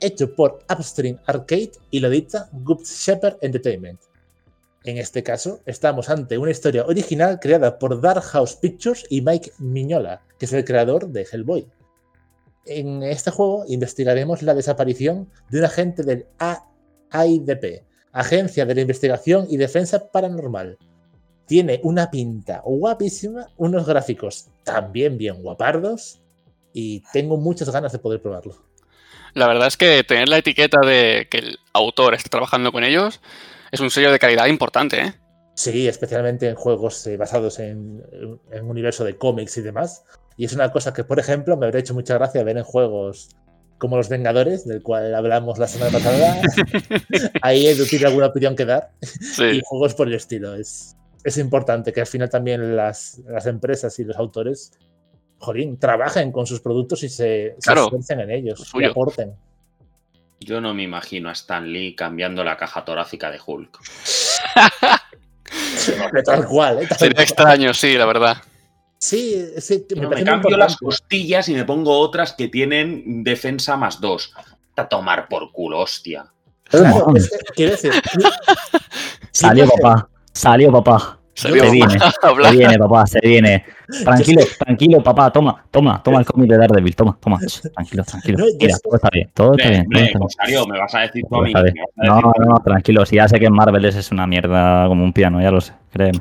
hecho 0.01 0.35
por 0.35 0.61
Upstream 0.69 1.19
Arcade 1.27 1.73
y 1.91 2.01
lo 2.01 2.11
dicta 2.11 2.49
Good 2.53 2.85
Shepherd 2.85 3.37
Entertainment. 3.43 4.01
En 4.85 4.99
este 4.99 5.23
caso, 5.25 5.61
estamos 5.67 6.09
ante 6.11 6.39
una 6.39 6.53
historia 6.53 6.85
original 6.87 7.41
creada 7.41 7.77
por 7.77 8.01
Dark 8.01 8.23
House 8.23 8.55
Pictures 8.55 9.05
y 9.11 9.21
Mike 9.21 9.53
Miñola, 9.59 10.23
que 10.39 10.47
es 10.47 10.53
el 10.53 10.65
creador 10.65 11.09
de 11.09 11.27
Hellboy. 11.31 11.67
En 12.67 13.03
este 13.03 13.31
juego 13.31 13.65
investigaremos 13.69 14.43
la 14.43 14.55
desaparición 14.55 15.31
de 15.51 15.61
un 15.61 15.65
agente 15.65 16.03
del 16.03 16.27
AIDP, 17.11 17.85
Agencia 18.13 18.67
de 18.67 18.75
la 18.75 18.81
Investigación 18.81 19.47
y 19.49 19.57
Defensa 19.57 20.11
Paranormal. 20.11 20.77
Tiene 21.47 21.81
una 21.85 22.11
pinta 22.11 22.63
guapísima, 22.65 23.47
unos 23.57 23.87
gráficos 23.87 24.49
también 24.65 25.17
bien 25.17 25.43
guapardos 25.43 26.21
y 26.73 27.05
tengo 27.13 27.37
muchas 27.37 27.71
ganas 27.71 27.93
de 27.93 28.01
poder 28.01 28.21
probarlo. 28.21 28.57
La 29.35 29.47
verdad 29.47 29.69
es 29.69 29.77
que 29.77 30.03
tener 30.03 30.29
la 30.29 30.39
etiqueta 30.39 30.81
de 30.81 31.29
que 31.31 31.39
el 31.39 31.59
autor 31.73 32.15
está 32.15 32.31
trabajando 32.31 32.73
con 32.73 32.83
ellos 32.83 33.21
es 33.71 33.81
un 33.81 33.91
sello 33.91 34.11
de 34.11 34.19
calidad 34.19 34.47
importante, 34.47 35.01
¿eh? 35.01 35.15
Sí, 35.55 35.89
especialmente 35.89 36.49
en 36.49 36.55
juegos 36.55 37.07
eh, 37.07 37.17
basados 37.17 37.59
en, 37.59 38.03
en, 38.51 38.65
un 38.65 38.71
universo 38.71 39.05
de 39.05 39.17
cómics 39.17 39.57
y 39.57 39.63
demás. 39.63 40.05
Y 40.37 40.45
es 40.45 40.53
una 40.53 40.71
cosa 40.71 40.93
que, 40.93 41.05
por 41.05 41.19
ejemplo, 41.19 41.57
me 41.57 41.67
habría 41.67 41.81
hecho 41.81 41.95
mucha 41.95 42.15
gracia 42.15 42.43
ver 42.45 42.59
en 42.59 42.65
juegos 42.65 43.31
como 43.79 43.97
Los 43.97 44.09
Vengadores, 44.09 44.67
del 44.67 44.83
cual 44.83 45.15
hablamos 45.15 45.59
la 45.59 45.67
semana 45.69 45.93
pasada. 45.93 46.41
Ahí 47.43 47.67
Edu 47.67 47.85
tiene 47.87 48.07
alguna 48.07 48.27
opinión 48.27 48.55
que 48.57 48.65
dar. 48.65 48.91
Sí. 49.03 49.45
Y 49.45 49.63
juegos 49.65 49.95
por 49.95 50.09
el 50.09 50.15
estilo. 50.15 50.55
Es, 50.55 50.97
es 51.25 51.39
importante 51.39 51.93
que 51.93 52.01
al 52.01 52.07
final 52.07 52.29
también 52.31 52.77
las, 52.77 53.19
las 53.27 53.47
empresas 53.47 53.99
y 53.99 54.05
los 54.05 54.17
autores, 54.17 54.73
jolín, 55.39 55.79
trabajen 55.79 56.33
con 56.33 56.47
sus 56.47 56.61
productos 56.61 57.03
y 57.03 57.09
se, 57.09 57.57
Claro. 57.63 57.83
se 57.83 57.87
esfuercen 57.87 58.21
en 58.21 58.31
ellos, 58.31 58.71
y 58.75 58.85
aporten. 58.85 59.35
Yo 60.41 60.61
no 60.61 60.75
me 60.75 60.83
imagino 60.83 61.29
a 61.31 61.33
Stan 61.33 61.67
Lee 61.67 61.95
cambiando 61.95 62.45
la 62.45 62.57
caja 62.59 62.85
torácica 62.85 63.31
de 63.31 63.39
Hulk. 63.45 63.79
Tal 66.25 66.47
cual, 66.47 66.83
¿eh? 66.83 66.87
Tal 66.89 66.99
Sería 66.99 67.15
cual. 67.15 67.23
extraño, 67.25 67.75
sí, 67.75 67.97
la 67.97 68.07
verdad. 68.07 68.37
Sí, 68.99 69.47
sí, 69.59 69.87
me, 69.97 70.09
me 70.09 70.25
cambio 70.25 70.57
las 70.57 70.77
costillas 70.77 71.49
y 71.49 71.55
me 71.55 71.65
pongo 71.65 71.99
otras 71.99 72.33
que 72.33 72.49
tienen 72.49 73.23
defensa 73.23 73.77
más 73.77 74.01
dos. 74.01 74.33
A 74.77 74.89
tomar 74.89 75.29
por 75.29 75.53
culo, 75.53 75.81
hostia. 75.81 76.27
Claro, 76.65 77.15
es 77.17 77.31
que, 77.31 77.37
quiero 77.55 77.73
decir, 77.73 77.93
Salió 79.31 79.69
papá, 79.69 80.09
salió 80.33 80.73
papá. 80.73 81.19
Salió 81.35 81.65
Se 81.65 81.71
viene, 81.73 81.99
se 81.99 82.57
viene, 82.57 82.79
papá, 82.79 83.07
se 83.07 83.21
viene. 83.23 83.65
Tranquilo, 84.05 84.43
tranquilo, 84.59 85.03
papá, 85.03 85.31
toma, 85.33 85.65
toma, 85.71 86.03
toma 86.03 86.19
el 86.19 86.27
cómic 86.27 86.51
de 86.51 86.59
Daredevil, 86.59 86.97
toma, 86.97 87.17
toma. 87.21 87.39
Tranquilo, 87.75 88.05
tranquilo. 88.05 88.45
Mira, 88.61 88.77
todo 88.83 88.97
está 88.97 89.09
bien, 89.13 89.31
todo 89.35 89.55
está 89.55 89.69
bien. 89.71 89.85
todo 89.85 89.89
hombre, 89.93 90.03
está 90.05 90.11
bien. 90.11 90.19
Cosario, 90.21 90.67
me 90.67 90.79
vas 90.79 90.95
a 90.95 91.01
decir 91.01 91.25
a 91.31 92.05
No, 92.07 92.21
no, 92.21 92.33
no, 92.39 92.55
tranquilo. 92.65 93.07
Si 93.07 93.17
ya 93.17 93.29
sé 93.29 93.39
que 93.39 93.49
Marvel 93.51 93.85
es, 93.85 93.97
es 93.97 94.11
una 94.11 94.27
mierda 94.27 94.87
como 94.89 95.05
un 95.05 95.13
piano, 95.13 95.41
ya 95.41 95.51
lo 95.51 95.61
sé, 95.61 95.73
créeme. 95.93 96.21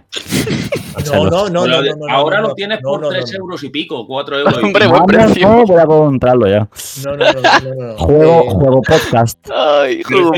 no, 1.12 1.26
no, 1.30 1.50
no, 1.50 1.68
no, 1.68 1.82
no, 1.82 1.96
no, 1.96 2.14
ahora 2.14 2.42
lo 2.42 2.54
tienes 2.54 2.80
por 2.82 3.02
no, 3.02 3.10
3 3.10 3.32
no, 3.34 3.38
euros 3.40 3.64
y 3.64 3.70
pico, 3.70 4.06
4 4.08 4.40
euros. 4.40 4.54
y 4.62 4.66
Hombre, 4.66 4.86
pico. 4.86 4.92
buen 4.92 5.06
precio. 5.06 5.48
no, 5.48 5.66
voy 5.66 5.80
a 5.80 5.86
comprarlo 5.86 6.48
ya. 6.48 6.68
No, 7.06 7.18
no, 7.18 7.26
no. 7.34 7.98
Juego, 7.98 8.44
Eh, 8.44 8.50
juego 8.52 8.82
podcast. 8.82 9.50
Ay, 9.52 10.04
juego 10.04 10.32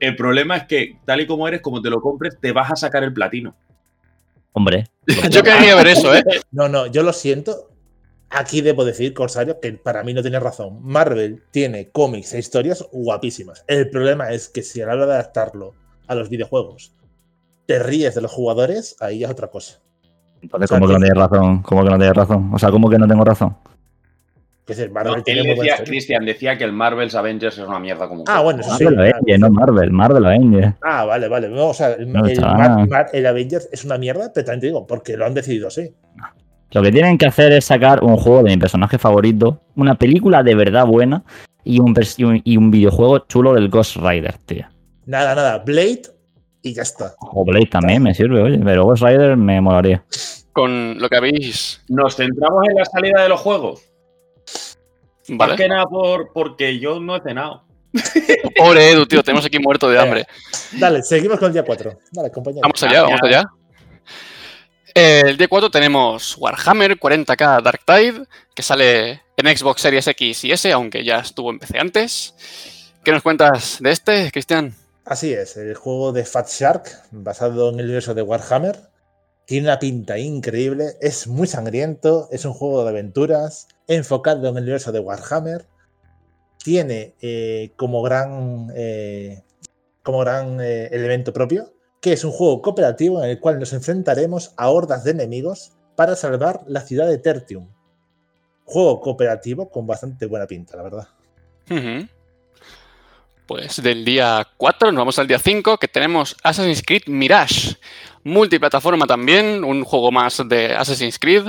el 0.00 0.16
problema 0.16 0.56
es 0.56 0.64
que, 0.64 0.96
tal 1.04 1.20
y 1.20 1.26
como 1.26 1.46
eres, 1.48 1.60
como 1.60 1.80
te 1.80 1.90
lo 1.90 2.00
compres, 2.00 2.36
te 2.40 2.52
vas 2.52 2.70
a 2.72 2.76
sacar 2.76 3.02
el 3.04 3.12
platino. 3.12 3.54
Hombre, 4.52 4.86
Yo 5.30 5.42
quería 5.42 5.74
ver 5.74 5.88
eso, 5.88 6.14
¿eh? 6.14 6.22
No, 6.52 6.68
no, 6.68 6.86
yo 6.86 7.02
lo 7.02 7.12
siento. 7.12 7.68
Aquí 8.30 8.60
debo 8.62 8.84
decir, 8.84 9.12
Corsario, 9.12 9.60
que 9.60 9.72
para 9.74 10.02
mí 10.04 10.14
no 10.14 10.22
tiene 10.22 10.40
razón. 10.40 10.78
Marvel 10.82 11.42
tiene 11.50 11.90
cómics 11.90 12.32
e 12.32 12.38
historias 12.38 12.82
guapísimas. 12.92 13.62
El 13.66 13.90
problema 13.90 14.30
es 14.30 14.48
que 14.48 14.62
si 14.62 14.80
a 14.80 14.86
la 14.86 14.94
hora 14.94 15.06
de 15.06 15.12
adaptarlo 15.14 15.74
a 16.06 16.14
los 16.14 16.28
videojuegos 16.30 16.94
te 17.66 17.78
ríes 17.78 18.14
de 18.14 18.22
los 18.22 18.30
jugadores, 18.32 18.96
ahí 19.00 19.18
ya 19.20 19.26
es 19.26 19.32
otra 19.32 19.48
cosa. 19.48 19.80
entonces, 20.40 20.70
¿cómo 20.70 20.86
que 20.86 20.92
no 20.94 20.98
tiene- 20.98 21.12
tienes 21.12 21.30
razón? 21.30 21.62
¿Cómo 21.62 21.84
que 21.84 21.90
no 21.90 21.96
tienes 21.98 22.16
razón? 22.16 22.50
O 22.54 22.58
sea, 22.58 22.70
¿cómo 22.70 22.88
que 22.90 22.98
no 22.98 23.06
tengo 23.06 23.24
razón? 23.24 23.56
Es 24.66 24.76
decir, 24.76 24.88
No, 24.88 24.94
Marvel 24.94 25.24
tiene 25.24 25.40
él 25.40 25.56
decía. 25.58 25.76
Cristian 25.84 26.24
decía 26.24 26.56
que 26.56 26.62
el 26.64 26.72
Marvel's 26.72 27.14
Avengers 27.16 27.58
es 27.58 27.66
una 27.66 27.80
mierda 27.80 28.08
como 28.08 28.22
Ah, 28.28 28.42
bueno, 28.42 28.60
eso 28.60 28.74
sí. 28.76 28.84
Marvel 28.84 29.00
Avengers, 29.12 29.40
no 29.40 29.50
Marvel, 29.50 29.90
Marvel 29.90 30.24
Avengers. 30.26 30.74
Ah, 30.82 31.04
vale, 31.04 31.28
vale. 31.28 31.48
No, 31.48 31.68
o 31.70 31.74
sea, 31.74 31.92
el, 31.94 32.12
No, 32.12 32.24
el 32.24 32.36
chaval. 32.36 32.56
Mar- 32.58 32.88
Mar- 32.88 33.06
el 33.12 33.26
Avengers 33.26 33.68
es 33.72 33.84
una 33.84 33.98
mierda, 33.98 34.30
pero 34.32 34.44
también 34.46 34.60
te 34.60 34.66
digo, 34.68 34.86
porque 34.86 35.16
lo 35.16 35.26
han 35.26 35.34
decidido 35.34 35.66
así. 35.68 35.92
Lo 36.70 36.80
que 36.82 36.90
tienen 36.92 37.18
que 37.18 37.26
hacer 37.26 37.52
es 37.52 37.64
sacar 37.66 38.02
un 38.02 38.16
juego 38.16 38.42
de 38.44 38.50
mi 38.50 38.56
personaje 38.56 38.98
favorito, 38.98 39.60
una 39.76 39.96
película 39.96 40.42
de 40.42 40.54
verdad 40.54 40.86
buena 40.86 41.22
y 41.64 41.80
un, 41.80 41.94
pers- 41.94 42.14
y 42.16 42.24
un, 42.24 42.40
y 42.44 42.56
un 42.56 42.70
videojuego 42.70 43.18
chulo 43.26 43.52
del 43.54 43.68
Ghost 43.68 43.96
Rider, 43.96 44.36
tío. 44.46 44.64
Nada, 45.04 45.34
nada. 45.34 45.58
Blade 45.58 46.02
y 46.62 46.72
ya 46.72 46.82
está. 46.82 47.14
O 47.20 47.44
Blade 47.44 47.66
también 47.66 48.02
me 48.02 48.14
sirve, 48.14 48.40
oye, 48.40 48.58
pero 48.64 48.84
Ghost 48.84 49.02
Rider 49.02 49.36
me 49.36 49.60
molaría. 49.60 50.02
Con 50.52 50.98
lo 50.98 51.08
que 51.08 51.16
habéis. 51.16 51.82
Nos 51.88 52.16
centramos 52.16 52.62
en 52.70 52.76
la 52.76 52.84
salida 52.84 53.22
de 53.22 53.28
los 53.28 53.40
juegos. 53.40 53.82
Más 55.28 55.38
Vale. 55.38 55.56
que 55.56 55.68
nada 55.68 55.86
por, 55.86 56.32
porque 56.32 56.78
yo 56.78 57.00
no 57.00 57.16
he 57.16 57.22
cenado. 57.22 57.64
Pobre 58.56 58.90
Edu, 58.90 59.06
tío, 59.06 59.22
tenemos 59.22 59.44
aquí 59.44 59.58
muerto 59.58 59.88
de 59.88 59.98
hambre. 59.98 60.26
Dale, 60.72 61.02
seguimos 61.02 61.38
con 61.38 61.48
el 61.48 61.52
día 61.52 61.64
4. 61.64 61.98
Dale, 62.10 62.30
compañero. 62.30 62.62
Vamos 62.62 62.82
allá, 62.82 63.02
vamos 63.02 63.20
allá. 63.22 63.44
El 64.94 65.36
día 65.38 65.48
4 65.48 65.70
tenemos 65.70 66.36
Warhammer 66.38 66.98
40k 66.98 67.62
Dark 67.62 67.80
Tide, 67.86 68.26
que 68.54 68.62
sale 68.62 69.22
en 69.36 69.56
Xbox 69.56 69.80
Series 69.80 70.06
X 70.06 70.44
y 70.44 70.52
S, 70.52 70.70
aunque 70.70 71.04
ya 71.04 71.20
estuvo 71.20 71.50
en 71.50 71.58
PC 71.58 71.78
antes. 71.78 72.34
¿Qué 73.02 73.10
nos 73.10 73.22
cuentas 73.22 73.78
de 73.80 73.90
este, 73.90 74.30
Cristian? 74.30 74.74
Así 75.04 75.32
es, 75.32 75.56
el 75.56 75.74
juego 75.74 76.12
de 76.12 76.24
Fat 76.24 76.48
Shark, 76.48 76.88
basado 77.10 77.70
en 77.70 77.80
el 77.80 77.86
universo 77.86 78.14
de 78.14 78.22
Warhammer, 78.22 78.78
tiene 79.46 79.66
una 79.66 79.78
pinta 79.78 80.18
increíble, 80.18 80.96
es 81.00 81.26
muy 81.26 81.48
sangriento, 81.48 82.28
es 82.30 82.44
un 82.44 82.52
juego 82.52 82.84
de 82.84 82.90
aventuras, 82.90 83.66
enfocado 83.86 84.48
en 84.48 84.56
el 84.56 84.62
universo 84.62 84.92
de 84.92 85.00
Warhammer, 85.00 85.66
tiene 86.62 87.14
eh, 87.20 87.72
como 87.76 88.02
gran, 88.02 88.70
eh, 88.74 89.42
como 90.02 90.18
gran 90.20 90.60
eh, 90.60 90.88
elemento 90.92 91.32
propio, 91.32 91.72
que 92.00 92.12
es 92.12 92.24
un 92.24 92.32
juego 92.32 92.62
cooperativo 92.62 93.22
en 93.22 93.30
el 93.30 93.40
cual 93.40 93.58
nos 93.58 93.72
enfrentaremos 93.72 94.54
a 94.56 94.70
hordas 94.70 95.04
de 95.04 95.12
enemigos 95.12 95.72
para 95.96 96.16
salvar 96.16 96.62
la 96.66 96.80
ciudad 96.80 97.08
de 97.08 97.18
Tertium. 97.18 97.68
Juego 98.64 99.00
cooperativo 99.00 99.70
con 99.70 99.86
bastante 99.86 100.26
buena 100.26 100.46
pinta, 100.46 100.76
la 100.76 100.82
verdad. 100.82 101.08
Pues 103.46 103.82
del 103.82 104.04
día 104.04 104.46
4 104.56 104.92
nos 104.92 105.00
vamos 105.00 105.18
al 105.18 105.26
día 105.26 105.38
5, 105.38 105.78
que 105.78 105.88
tenemos 105.88 106.36
Assassin's 106.42 106.82
Creed 106.82 107.02
Mirage. 107.06 107.76
Multiplataforma 108.24 109.06
también, 109.06 109.64
un 109.64 109.84
juego 109.84 110.12
más 110.12 110.42
de 110.48 110.74
Assassin's 110.74 111.18
Creed. 111.18 111.46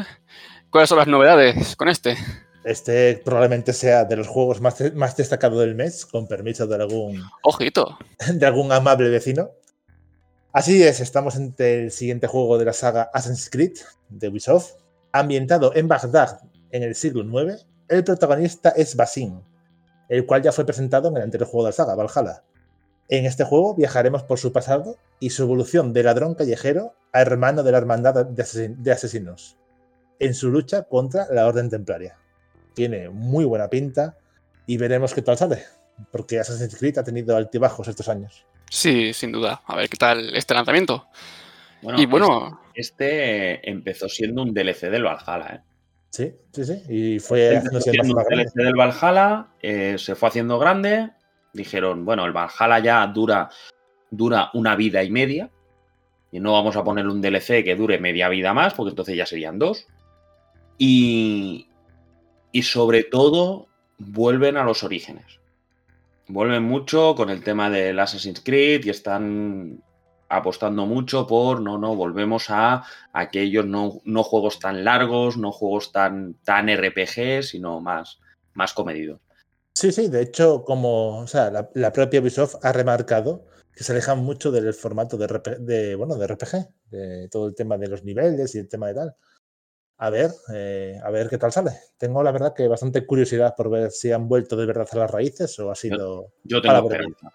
¿Cuáles 0.74 0.89
son 0.89 0.97
las 0.97 1.07
novedades 1.07 1.76
con 1.78 1.88
este? 1.88 2.17
Este 2.65 3.21
probablemente 3.24 3.71
sea 3.74 4.03
de 4.05 4.15
los 4.15 4.28
juegos 4.28 4.59
más, 4.59 4.76
más 4.95 5.15
destacados 5.15 5.59
del 5.59 5.76
mes, 5.76 6.05
con 6.05 6.28
permiso 6.28 6.65
de 6.67 6.76
algún, 6.76 7.21
Ojito. 7.43 7.97
de 8.34 8.45
algún 8.45 8.71
amable 8.71 9.09
vecino. 9.09 9.51
Así 10.51 10.84
es, 10.84 10.99
estamos 10.99 11.36
ante 11.36 11.84
el 11.84 11.91
siguiente 11.91 12.28
juego 12.28 12.57
de 12.57 12.65
la 12.65 12.74
saga 12.74 13.09
Assassin's 13.13 13.49
Creed 13.49 13.74
de 14.09 14.28
Ubisoft. 14.30 14.71
Ambientado 15.11 15.76
en 15.76 15.88
Bagdad 15.88 16.39
en 16.71 16.84
el 16.84 16.95
siglo 16.95 17.21
IX, 17.24 17.65
el 17.88 18.03
protagonista 18.03 18.69
es 18.69 18.95
Basim, 18.95 19.41
el 20.09 20.26
cual 20.26 20.41
ya 20.41 20.51
fue 20.51 20.65
presentado 20.65 21.09
en 21.09 21.17
el 21.17 21.24
anterior 21.24 21.47
juego 21.47 21.65
de 21.65 21.69
la 21.69 21.74
saga, 21.76 21.93
Valhalla. 21.95 22.43
En 23.09 23.26
este 23.28 23.43
juego 23.43 23.76
viajaremos 23.76 24.24
por 24.24 24.39
su 24.39 24.51
pasado 24.51 24.97
y 25.19 25.30
su 25.30 25.43
evolución 25.43 25.93
de 25.93 26.01
ladrón 26.01 26.34
callejero 26.34 26.95
a 27.11 27.21
hermano 27.21 27.61
de 27.61 27.71
la 27.71 27.78
hermandad 27.78 28.26
de, 28.26 28.43
asesin- 28.43 28.76
de 28.78 28.91
asesinos, 28.91 29.57
en 30.20 30.34
su 30.34 30.49
lucha 30.49 30.84
contra 30.84 31.28
la 31.32 31.47
Orden 31.47 31.70
Templaria. 31.70 32.18
Tiene 32.74 33.09
muy 33.09 33.45
buena 33.45 33.70
pinta 33.70 34.18
y 34.66 34.78
veremos 34.78 35.14
qué 35.14 35.22
tal 35.22 35.38
sale, 35.38 35.64
porque 36.11 36.39
Assassin's 36.39 36.76
Creed 36.76 36.97
ha 36.97 37.03
tenido 37.03 37.36
altibajos 37.36 37.88
estos 37.88 38.09
años. 38.09 38.45
Sí, 38.70 39.14
sin 39.14 39.32
duda. 39.32 39.61
A 39.68 39.76
ver 39.76 39.89
qué 39.89 39.97
tal 39.97 40.36
este 40.36 40.53
lanzamiento. 40.53 41.07
Bueno, 41.82 42.01
y 42.01 42.05
bueno, 42.05 42.61
Este 42.74 43.70
empezó 43.70 44.07
siendo 44.07 44.41
un 44.41 44.53
DLC 44.53 44.89
del 44.89 45.03
Valhalla, 45.03 45.55
¿eh? 45.55 45.61
Sí, 46.09 46.32
sí, 46.51 46.64
sí. 46.64 46.84
Y 46.89 47.20
fue 47.20 47.61
más, 47.72 47.84
siendo 47.84 48.16
un. 48.16 48.24
DLC 48.24 48.53
del 48.53 48.76
Valhalla, 48.76 49.47
eh, 49.61 49.95
se 49.97 50.16
fue 50.16 50.30
haciendo 50.30 50.59
grande. 50.59 51.09
Dijeron, 51.53 52.05
bueno, 52.05 52.26
el 52.26 52.32
Valhalla 52.32 52.80
ya 52.80 53.07
dura, 53.07 53.49
dura 54.11 54.49
una 54.53 54.76
vida 54.76 55.03
y 55.03 55.11
media. 55.11 55.49
Y 56.32 56.39
no 56.39 56.53
vamos 56.53 56.76
a 56.76 56.84
ponerle 56.84 57.11
un 57.11 57.22
DLC 57.22 57.64
que 57.64 57.76
dure 57.76 57.99
media 57.99 58.30
vida 58.30 58.53
más, 58.53 58.74
porque 58.74 58.91
entonces 58.91 59.16
ya 59.16 59.26
serían 59.26 59.59
dos. 59.59 59.88
Y, 60.78 61.67
sobre 62.61 63.03
todo, 63.03 63.67
vuelven 63.97 64.57
a 64.57 64.63
los 64.63 64.84
orígenes. 64.84 65.39
Vuelven 66.28 66.63
mucho 66.63 67.15
con 67.15 67.30
el 67.30 67.43
tema 67.43 67.69
del 67.69 67.99
Assassin's 67.99 68.41
Creed 68.43 68.86
y 68.86 68.89
están 68.89 69.84
apostando 70.30 70.86
mucho 70.86 71.28
por, 71.28 71.61
no, 71.61 71.78
no, 71.78 71.95
volvemos 71.95 72.49
a 72.49 72.84
aquellos 73.11 73.65
no, 73.65 74.01
no 74.03 74.24
juegos 74.24 74.59
tan 74.59 74.84
largos, 74.84 75.38
no 75.38 75.51
juegos 75.51 75.91
tan, 75.91 76.36
tan 76.43 76.69
RPG, 76.69 77.43
sino 77.43 77.80
más, 77.82 78.19
más 78.53 78.74
comedidos. 78.74 79.19
Sí, 79.76 79.91
sí, 79.91 80.07
de 80.07 80.21
hecho, 80.21 80.63
como 80.63 81.26
la, 81.74 81.93
propia 81.93 82.21
Ubisoft 82.21 82.55
ha 82.63 82.71
remarcado 82.71 83.45
que 83.76 83.84
se 83.84 83.91
alejan 83.91 84.19
mucho 84.19 84.51
del 84.51 84.74
formato 84.74 85.17
de, 85.17 85.28
de, 85.59 85.95
bueno, 85.95 86.15
de 86.15 86.28
RPG, 86.28 86.69
de 86.91 87.28
todo 87.30 87.47
el 87.47 87.55
tema 87.55 87.78
de 87.78 87.88
los 87.88 88.03
niveles 88.03 88.53
y 88.53 88.59
el 88.59 88.67
tema 88.67 88.88
de 88.88 88.93
tal. 88.93 89.15
A 89.97 90.09
ver, 90.09 90.31
eh, 90.53 90.95
a 91.03 91.09
ver 91.11 91.29
qué 91.29 91.37
tal 91.37 91.51
sale. 91.51 91.71
Tengo 91.97 92.23
la 92.23 92.31
verdad 92.31 92.53
que 92.55 92.67
bastante 92.67 93.05
curiosidad 93.05 93.53
por 93.55 93.69
ver 93.69 93.91
si 93.91 94.11
han 94.11 94.27
vuelto 94.27 94.55
de 94.57 94.65
verdad 94.65 94.87
a 94.91 94.97
las 94.97 95.11
raíces 95.11 95.57
o 95.59 95.71
ha 95.71 95.75
sido. 95.75 96.27
Yo 96.43 96.61
tengo 96.61 96.77
esperanzas. 96.89 97.31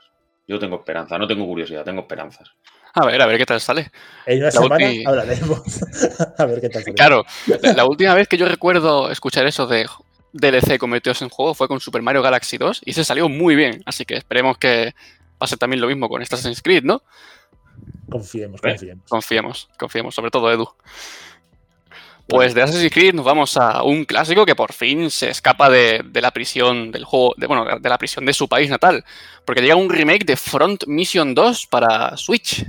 Yo 0.46 0.58
tengo 0.58 0.76
esperanza, 0.76 1.18
no 1.18 1.26
tengo 1.26 1.46
curiosidad, 1.46 1.84
tengo 1.84 2.00
esperanzas. 2.02 2.50
a 2.94 3.06
ver, 3.06 3.20
a 3.22 3.26
ver 3.26 3.38
qué 3.38 3.46
tal 3.46 3.60
sale. 3.60 3.90
En 4.26 4.38
una 4.38 4.46
La 4.46 4.50
semana 4.52 4.86
ulti- 4.90 5.06
hablaremos. 5.06 5.60
a 6.38 6.44
ver 6.46 6.60
qué 6.60 6.68
tal 6.68 6.82
sale. 6.82 6.94
Claro, 6.94 7.24
la, 7.62 7.72
la 7.74 7.84
última 7.86 8.14
vez 8.14 8.28
que 8.28 8.36
yo 8.38 8.46
recuerdo 8.48 9.10
escuchar 9.10 9.46
eso 9.46 9.66
de 9.66 9.86
DLC 10.32 10.78
cometidos 10.78 11.22
en 11.22 11.28
juego 11.28 11.54
fue 11.54 11.68
con 11.68 11.80
Super 11.80 12.02
Mario 12.02 12.22
Galaxy 12.22 12.58
2 12.58 12.82
y 12.84 12.92
se 12.94 13.04
salió 13.04 13.28
muy 13.28 13.54
bien. 13.56 13.82
Así 13.86 14.04
que 14.04 14.14
esperemos 14.16 14.58
que 14.58 14.94
pase 15.38 15.56
también 15.56 15.80
lo 15.80 15.86
mismo 15.86 16.08
con 16.08 16.20
Assassin's 16.22 16.60
Creed, 16.62 16.82
¿no? 16.82 17.02
Confiemos, 18.10 18.60
confiemos. 18.60 19.04
Confiemos, 19.08 19.68
confiemos, 19.78 20.14
sobre 20.14 20.30
todo 20.30 20.50
Edu. 20.50 20.68
Pues 22.28 22.52
de 22.52 22.60
Assassin's 22.60 22.92
Creed 22.92 23.14
nos 23.14 23.24
vamos 23.24 23.56
a 23.56 23.82
un 23.82 24.04
clásico 24.04 24.44
que 24.44 24.54
por 24.54 24.74
fin 24.74 25.10
se 25.10 25.30
escapa 25.30 25.70
de, 25.70 26.02
de 26.04 26.20
la 26.20 26.30
prisión 26.30 26.92
del 26.92 27.06
juego, 27.06 27.32
de, 27.38 27.46
bueno, 27.46 27.64
de 27.80 27.88
la 27.88 27.96
prisión 27.96 28.26
de 28.26 28.34
su 28.34 28.48
país 28.48 28.68
natal, 28.68 29.02
porque 29.46 29.62
llega 29.62 29.76
un 29.76 29.88
remake 29.88 30.26
de 30.26 30.36
Front 30.36 30.84
Mission 30.86 31.34
2 31.34 31.66
para 31.68 32.18
Switch. 32.18 32.66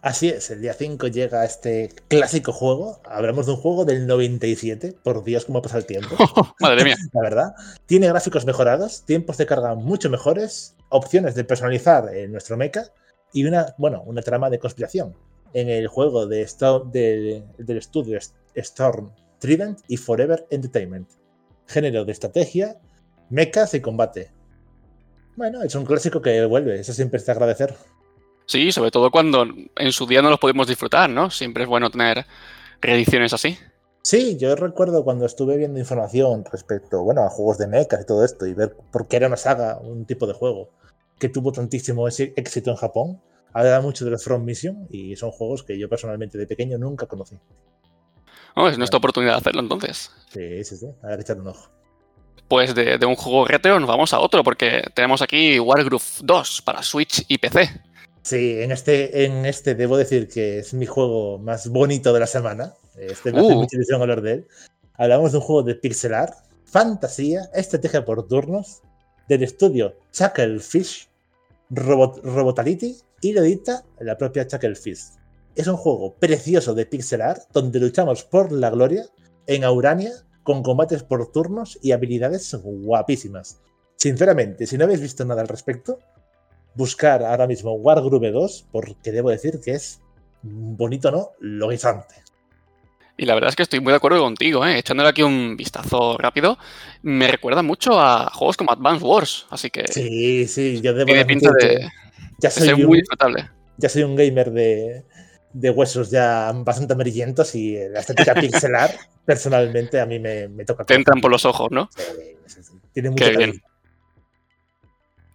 Así 0.00 0.30
es, 0.30 0.50
el 0.50 0.62
día 0.62 0.72
5 0.72 1.08
llega 1.08 1.44
este 1.44 1.90
clásico 2.08 2.52
juego. 2.52 3.02
Hablamos 3.04 3.44
de 3.44 3.52
un 3.52 3.58
juego 3.58 3.84
del 3.84 4.06
97. 4.06 4.94
Por 5.02 5.22
Dios, 5.22 5.44
cómo 5.44 5.60
pasa 5.60 5.76
el 5.76 5.84
tiempo. 5.84 6.16
Madre 6.60 6.84
mía. 6.84 6.96
La 7.12 7.20
verdad. 7.20 7.54
Tiene 7.84 8.08
gráficos 8.08 8.46
mejorados, 8.46 9.02
tiempos 9.04 9.36
de 9.36 9.44
carga 9.44 9.74
mucho 9.74 10.08
mejores, 10.08 10.76
opciones 10.88 11.34
de 11.34 11.44
personalizar 11.44 12.08
en 12.14 12.32
nuestro 12.32 12.56
mecha 12.56 12.84
y 13.34 13.44
una, 13.44 13.74
bueno, 13.76 14.02
una 14.06 14.22
trama 14.22 14.48
de 14.48 14.58
conspiración 14.58 15.14
en 15.52 15.68
el 15.68 15.88
juego 15.88 16.26
de 16.26 16.46
del 16.88 17.76
estudio 17.76 18.18
Storm 18.54 19.12
Trident 19.38 19.80
y 19.88 19.96
Forever 19.96 20.46
Entertainment. 20.50 21.08
Género 21.66 22.04
de 22.04 22.12
estrategia, 22.12 22.78
mechas 23.30 23.74
y 23.74 23.80
combate. 23.80 24.32
Bueno, 25.36 25.62
es 25.62 25.74
un 25.74 25.84
clásico 25.84 26.20
que 26.20 26.44
vuelve, 26.46 26.80
eso 26.80 26.92
siempre 26.92 27.18
es 27.18 27.26
de 27.26 27.32
agradecer. 27.32 27.74
Sí, 28.46 28.72
sobre 28.72 28.90
todo 28.90 29.10
cuando 29.10 29.46
en 29.76 29.92
su 29.92 30.06
día 30.06 30.22
no 30.22 30.30
los 30.30 30.40
podemos 30.40 30.66
disfrutar, 30.66 31.10
¿no? 31.10 31.30
Siempre 31.30 31.64
es 31.64 31.68
bueno 31.68 31.90
tener 31.90 32.24
reediciones 32.80 33.32
así. 33.32 33.58
Sí, 34.02 34.38
yo 34.38 34.56
recuerdo 34.56 35.04
cuando 35.04 35.26
estuve 35.26 35.58
viendo 35.58 35.78
información 35.78 36.44
respecto, 36.50 37.02
bueno, 37.02 37.24
a 37.24 37.28
juegos 37.28 37.58
de 37.58 37.66
mechas 37.66 38.00
y 38.00 38.06
todo 38.06 38.24
esto 38.24 38.46
y 38.46 38.54
ver 38.54 38.74
por 38.90 39.06
qué 39.06 39.16
era 39.16 39.26
una 39.26 39.36
saga, 39.36 39.78
un 39.78 40.06
tipo 40.06 40.26
de 40.26 40.32
juego 40.32 40.70
que 41.18 41.28
tuvo 41.28 41.52
tantísimo 41.52 42.08
éxito 42.08 42.70
en 42.70 42.76
Japón. 42.76 43.20
Habla 43.52 43.80
mucho 43.80 44.04
de 44.04 44.10
los 44.12 44.22
Front 44.24 44.44
Mission 44.44 44.86
y 44.90 45.16
son 45.16 45.30
juegos 45.30 45.62
que 45.62 45.78
yo 45.78 45.88
personalmente 45.88 46.38
de 46.38 46.46
pequeño 46.46 46.78
nunca 46.78 47.06
conocí. 47.06 47.36
Oh, 48.54 48.68
es 48.68 48.76
nuestra 48.78 48.98
oportunidad 48.98 49.32
de 49.34 49.38
hacerlo 49.38 49.60
entonces. 49.60 50.10
Sí, 50.32 50.64
sí, 50.64 50.76
sí. 50.76 50.86
Habrá 51.02 51.16
que 51.16 51.22
echar 51.22 51.38
un 51.40 51.48
ojo. 51.48 51.70
Pues 52.48 52.74
de, 52.74 52.98
de 52.98 53.06
un 53.06 53.14
juego 53.14 53.44
retro 53.44 53.78
nos 53.78 53.88
vamos 53.88 54.12
a 54.14 54.20
otro, 54.20 54.42
porque 54.42 54.82
tenemos 54.94 55.20
aquí 55.22 55.60
Wargroove 55.60 56.02
2 56.22 56.62
para 56.62 56.82
Switch 56.82 57.24
y 57.28 57.38
PC. 57.38 57.68
Sí, 58.22 58.60
en 58.62 58.72
este, 58.72 59.24
en 59.24 59.44
este 59.46 59.74
debo 59.74 59.96
decir 59.96 60.28
que 60.28 60.58
es 60.58 60.74
mi 60.74 60.86
juego 60.86 61.38
más 61.38 61.68
bonito 61.68 62.12
de 62.12 62.20
la 62.20 62.26
semana. 62.26 62.74
Este 62.96 63.32
me 63.32 63.40
hace 63.40 63.52
Uh. 63.54 63.60
mucha 63.60 63.76
ilusión 63.76 64.00
hablar 64.00 64.22
de 64.22 64.32
él. 64.32 64.48
Hablamos 64.94 65.32
de 65.32 65.38
un 65.38 65.44
juego 65.44 65.62
de 65.62 65.74
pixel 65.76 66.14
art, 66.14 66.34
fantasía, 66.64 67.42
estrategia 67.54 68.04
por 68.04 68.26
turnos, 68.26 68.82
del 69.28 69.42
estudio 69.44 69.94
Chucklefish, 70.12 71.08
Robot, 71.70 72.20
Robotality 72.24 72.96
y 73.20 73.32
lo 73.32 73.42
edita 73.42 73.84
la 74.00 74.16
propia 74.16 74.46
Chucklefish. 74.46 75.18
Es 75.54 75.66
un 75.66 75.76
juego 75.76 76.14
precioso 76.14 76.74
de 76.74 76.86
pixel 76.86 77.20
art 77.20 77.42
donde 77.52 77.80
luchamos 77.80 78.24
por 78.24 78.52
la 78.52 78.70
gloria 78.70 79.04
en 79.46 79.64
Aurania 79.64 80.12
con 80.42 80.62
combates 80.62 81.02
por 81.02 81.30
turnos 81.32 81.78
y 81.82 81.92
habilidades 81.92 82.54
guapísimas. 82.62 83.60
Sinceramente, 83.96 84.66
si 84.66 84.78
no 84.78 84.84
habéis 84.84 85.00
visto 85.00 85.24
nada 85.24 85.42
al 85.42 85.48
respecto, 85.48 85.98
buscar 86.74 87.24
ahora 87.24 87.46
mismo 87.46 87.72
Wargroove 87.72 88.30
2 88.30 88.66
porque 88.70 89.10
debo 89.10 89.30
decir 89.30 89.60
que 89.60 89.72
es 89.72 90.00
bonito, 90.42 91.10
¿no? 91.10 91.32
Lo 91.40 91.68
guisante. 91.68 92.14
Y 93.16 93.26
la 93.26 93.34
verdad 93.34 93.50
es 93.50 93.56
que 93.56 93.64
estoy 93.64 93.80
muy 93.80 93.90
de 93.90 93.96
acuerdo 93.96 94.20
contigo, 94.20 94.64
¿eh? 94.64 94.78
echándole 94.78 95.08
aquí 95.08 95.22
un 95.22 95.56
vistazo 95.56 96.16
rápido. 96.18 96.56
Me 97.02 97.26
recuerda 97.26 97.62
mucho 97.62 98.00
a 98.00 98.30
juegos 98.32 98.56
como 98.56 98.70
Advance 98.70 99.04
Wars, 99.04 99.46
así 99.50 99.70
que 99.70 99.88
Sí, 99.88 100.46
sí, 100.46 100.80
yo 100.80 100.94
debo 100.94 101.06
tiene 101.06 101.26
pinta 101.26 101.50
de, 101.50 101.58
que 101.58 101.88
ya 102.38 102.50
soy, 102.50 102.74
muy 102.74 102.84
un, 102.84 102.92
disfrutable. 102.92 103.50
ya 103.76 103.88
soy 103.88 104.02
un 104.04 104.16
gamer 104.16 104.50
de, 104.50 105.04
de 105.52 105.70
huesos 105.70 106.10
ya 106.10 106.52
bastante 106.54 106.94
amarillentos 106.94 107.54
y 107.54 107.76
la 107.88 108.00
estética 108.00 108.34
pixelar, 108.40 108.94
personalmente, 109.24 110.00
a 110.00 110.06
mí 110.06 110.18
me, 110.18 110.48
me 110.48 110.64
toca. 110.64 110.84
Te 110.84 110.94
entran 110.94 111.20
por 111.20 111.30
los 111.30 111.44
ojos, 111.44 111.68
¿no? 111.70 111.88
Sí. 111.94 112.02
Tiene 112.92 113.10
mucho 113.10 113.24
Qué 113.24 113.30
bien. 113.30 113.40
cariño. 113.50 113.62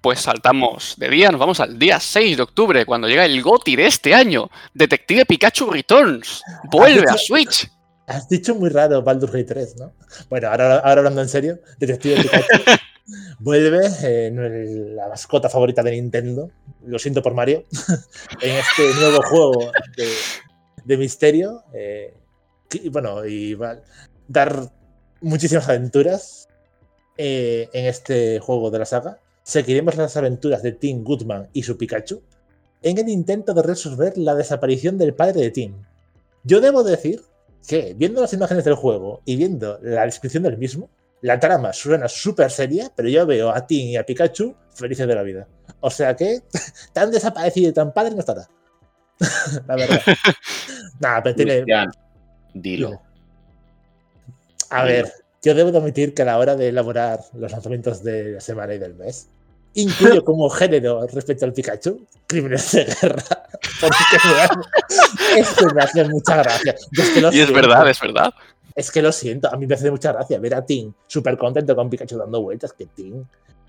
Pues 0.02 0.20
saltamos 0.20 0.96
de 0.98 1.10
día, 1.10 1.30
nos 1.30 1.40
vamos 1.40 1.62
al 1.62 1.80
día 1.80 1.98
6 1.98 2.36
de 2.36 2.44
octubre, 2.44 2.86
cuando 2.86 3.08
llega 3.08 3.24
el 3.24 3.42
GOTY 3.42 3.78
de 3.78 3.86
este 3.86 4.14
año, 4.14 4.50
Detective 4.74 5.26
Pikachu 5.26 5.70
Returns. 5.72 6.44
Vuelve 6.66 7.10
a 7.10 7.16
Switch. 7.18 7.70
Has 8.08 8.28
dicho 8.28 8.56
muy 8.56 8.70
raro 8.70 9.02
Baldur's 9.02 9.32
Gate 9.32 9.46
3, 9.46 9.76
¿no? 9.78 9.94
Bueno, 10.30 10.50
ahora, 10.50 10.80
ahora 10.80 11.00
hablando 11.00 11.22
en 11.22 11.30
serio, 11.30 11.60
Detective 11.80 12.22
Pikachu 12.22 12.48
vuelve 13.40 13.88
eh, 14.04 14.32
la 14.96 15.08
mascota 15.08 15.50
favorita 15.50 15.82
de 15.84 15.92
Nintendo. 15.92 16.52
Lo 16.86 17.00
siento 17.00 17.22
por 17.22 17.34
Mario. 17.34 17.64
en 18.42 18.56
este 18.58 18.94
nuevo 18.96 19.22
juego 19.24 19.72
de, 19.96 20.10
de 20.84 20.98
misterio. 20.98 21.64
eh, 21.74 22.14
bueno, 22.92 23.26
y 23.26 23.54
va 23.54 23.72
a 23.72 23.82
dar 24.28 24.72
muchísimas 25.22 25.70
aventuras 25.70 26.48
eh, 27.18 27.70
en 27.74 27.86
este 27.86 28.40
juego 28.40 28.72
de 28.72 28.80
la 28.80 28.86
saga. 28.86 29.20
Seguiremos 29.44 29.96
las 29.96 30.18
aventuras 30.18 30.64
de 30.64 30.72
Tim 30.72 31.04
Goodman 31.04 31.50
y 31.54 31.64
su 31.64 31.78
Pikachu 31.78 32.22
en 32.82 32.98
el 32.98 33.10
intento 33.10 33.54
de 33.54 33.62
resolver 33.62 34.18
la 34.18 34.36
desaparición 34.36 34.98
del 34.98 35.14
padre 35.14 35.42
de 35.42 35.52
Tim. 35.52 35.76
Yo 36.44 36.60
debo 36.60 36.84
decir 36.84 37.22
que, 37.68 37.94
viendo 37.96 38.22
las 38.22 38.34
imágenes 38.34 38.64
del 38.64 38.76
juego 38.76 39.22
y 39.26 39.36
viendo 39.36 39.80
la 39.82 40.06
descripción 40.06 40.44
del 40.44 40.58
mismo, 40.58 40.90
la 41.22 41.40
trama 41.40 41.72
suena 41.72 42.08
súper 42.10 42.52
seria, 42.52 42.92
pero 42.96 43.08
yo 43.08 43.26
veo 43.26 43.50
a 43.50 43.66
Tim 43.66 43.88
y 43.88 43.96
a 43.96 44.06
Pikachu 44.06 44.56
felices 44.76 45.08
de 45.08 45.16
la 45.16 45.24
vida. 45.24 45.48
O 45.80 45.90
sea 45.90 46.16
que, 46.16 46.42
tan 46.94 47.12
desaparecido 47.12 47.70
y 47.70 47.74
tan 47.74 47.94
padre 47.94 48.12
no 48.12 48.20
estará. 48.20 48.48
la 49.68 49.76
verdad. 49.76 50.02
Nada, 51.00 51.24
pero 51.24 51.36
tiene. 51.36 51.56
Cristian, 51.56 51.92
dilo. 52.54 53.02
A 54.70 54.84
ver, 54.84 55.12
yo 55.42 55.54
debo 55.54 55.72
de 55.72 55.78
admitir 55.78 56.14
que 56.14 56.24
a 56.24 56.26
la 56.26 56.38
hora 56.40 56.56
de 56.56 56.70
elaborar 56.70 57.20
los 57.34 57.52
lanzamientos 57.52 58.04
de 58.04 58.34
la 58.34 58.42
semana 58.42 58.74
y 58.74 58.80
del 58.80 58.96
mes, 58.96 59.30
incluyo 59.76 60.24
como 60.24 60.50
género 60.50 61.06
respecto 61.08 61.46
al 61.46 61.54
Pikachu, 61.54 62.06
crímenes 62.28 62.72
de 62.72 62.86
guerra. 62.86 63.24
Porque 63.82 64.18
me 64.26 64.42
hace- 64.42 65.40
esto 65.40 65.66
me 65.74 65.82
hace 65.84 66.04
mucha 66.06 66.38
gracia. 66.38 66.76
Es 66.92 67.10
que 67.12 67.22
lo 67.22 67.28
Y 67.32 67.40
es 67.40 67.48
siento. 67.48 67.54
verdad, 67.54 67.90
es 67.90 68.00
verdad. 68.02 68.34
Es 68.76 68.92
que 68.92 69.02
lo 69.02 69.12
siento, 69.12 69.54
a 69.54 69.58
mí 69.58 69.68
me 69.68 69.76
hace 69.76 69.92
mucha 69.92 70.12
gracia 70.14 70.40
ver 70.40 70.56
a 70.56 70.66
Tim 70.66 70.94
súper 71.08 71.38
contento 71.38 71.76
con 71.76 71.90
Pikachu 71.90 72.18
dando 72.18 72.42
vueltas. 72.42 72.74
Que 72.74 72.86
Tim, 72.88 73.24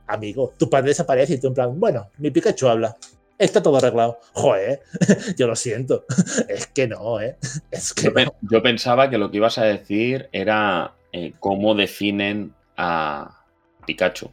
amigo, 0.07 0.53
tu 0.59 0.69
padre 0.71 0.89
desaparece 0.89 1.35
y 1.35 1.41
tú 1.41 1.49
en 1.49 1.55
plan, 1.55 1.79
bueno, 1.81 2.11
mi 2.19 2.31
Pikachu 2.31 2.69
habla. 2.69 2.97
Está 3.37 3.61
todo 3.63 3.77
arreglado. 3.79 4.19
Joder, 4.33 4.81
yo 5.37 5.47
lo 5.49 5.57
siento. 5.57 6.05
Es 6.49 6.69
que 6.69 6.87
no, 6.87 7.21
¿eh? 7.21 7.37
Es 7.71 7.93
que 7.93 8.05
Yo, 8.05 8.15
pe- 8.15 8.25
no. 8.27 8.35
yo 8.43 8.63
pensaba 8.63 9.11
que 9.11 9.19
lo 9.19 9.31
que 9.31 9.39
ibas 9.39 9.59
a 9.59 9.65
decir 9.65 10.29
era 10.33 10.95
eh, 11.13 11.33
cómo 11.41 11.75
definen 11.75 12.55
a 12.77 13.45
Pikachu. 13.87 14.31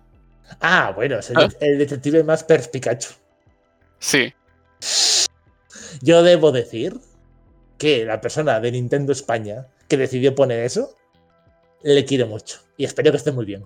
Ah, 0.59 0.91
bueno, 0.95 1.19
es 1.19 1.29
el, 1.29 1.37
Ah. 1.37 1.49
el 1.61 1.77
detective 1.77 2.23
más 2.23 2.43
perspicacho. 2.43 3.09
Sí. 3.99 4.33
Yo 6.01 6.23
debo 6.23 6.51
decir 6.51 6.97
que 7.77 8.05
la 8.05 8.21
persona 8.21 8.59
de 8.59 8.71
Nintendo 8.71 9.11
España 9.11 9.67
que 9.87 9.97
decidió 9.97 10.33
poner 10.35 10.63
eso, 10.63 10.95
le 11.83 12.05
quiero 12.05 12.27
mucho. 12.27 12.59
Y 12.77 12.85
espero 12.85 13.11
que 13.11 13.17
esté 13.17 13.31
muy 13.31 13.45
bien. 13.45 13.65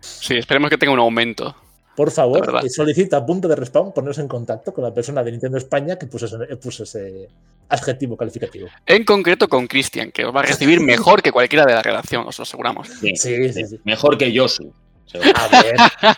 Sí, 0.00 0.36
esperemos 0.36 0.70
que 0.70 0.78
tenga 0.78 0.92
un 0.92 0.98
aumento. 1.00 1.54
Por 1.96 2.10
favor, 2.10 2.60
eh, 2.64 2.70
solicita 2.70 3.18
a 3.18 3.26
punto 3.26 3.46
de 3.48 3.56
respawn 3.56 3.92
ponernos 3.92 4.18
en 4.18 4.28
contacto 4.28 4.72
con 4.72 4.84
la 4.84 4.94
persona 4.94 5.22
de 5.22 5.32
Nintendo 5.32 5.58
España 5.58 5.98
que 5.98 6.06
puso 6.06 6.26
ese, 6.26 6.56
puso 6.56 6.84
ese 6.84 7.28
adjetivo 7.68 8.16
calificativo. 8.16 8.68
En 8.86 9.04
concreto 9.04 9.48
con 9.48 9.66
Cristian, 9.66 10.10
que 10.10 10.24
os 10.24 10.34
va 10.34 10.40
a 10.40 10.44
recibir 10.44 10.80
mejor 10.80 11.22
que 11.22 11.32
cualquiera 11.32 11.66
de 11.66 11.74
la 11.74 11.82
redacción, 11.82 12.26
os 12.26 12.38
lo 12.38 12.42
aseguramos. 12.42 12.88
Sí, 12.88 13.16
Sí, 13.16 13.52
sí, 13.52 13.64
sí. 13.66 13.80
Mejor 13.84 14.16
que 14.16 14.32
Yosu. 14.32 14.72
A 15.14 15.48
ver, 15.62 15.76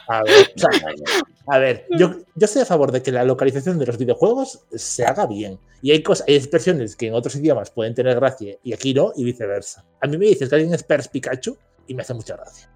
a 0.09 0.23
ver, 0.23 0.53
a 1.47 1.59
ver, 1.59 1.87
yo, 1.99 2.11
yo 2.35 2.45
estoy 2.45 2.63
a 2.63 2.67
favor 2.67 2.93
de 2.93 3.03
que 3.03 3.11
la 3.13 3.25
localización 3.25 3.79
de 3.79 3.87
los 3.87 3.97
videojuegos 3.99 4.61
se 4.75 5.05
haga 5.05 5.27
bien. 5.27 5.59
Y 5.81 5.91
hay 5.91 6.03
cosas, 6.03 6.27
hay 6.29 6.37
expresiones 6.37 6.95
que 6.97 7.07
en 7.09 7.15
otros 7.15 7.35
idiomas 7.37 7.71
pueden 7.71 7.95
tener 7.95 8.15
gracia 8.17 8.57
y 8.63 8.73
aquí 8.73 8.95
no, 8.95 9.13
y 9.17 9.25
viceversa. 9.25 9.85
A 10.01 10.07
mí 10.07 10.17
me 10.19 10.27
dices 10.27 10.49
que 10.49 10.55
alguien 10.55 10.75
es 10.75 10.83
Pers 10.83 11.09
Pikachu 11.09 11.57
y 11.87 11.95
me 11.95 12.03
hace 12.03 12.15
mucha 12.15 12.37
gracia. 12.37 12.69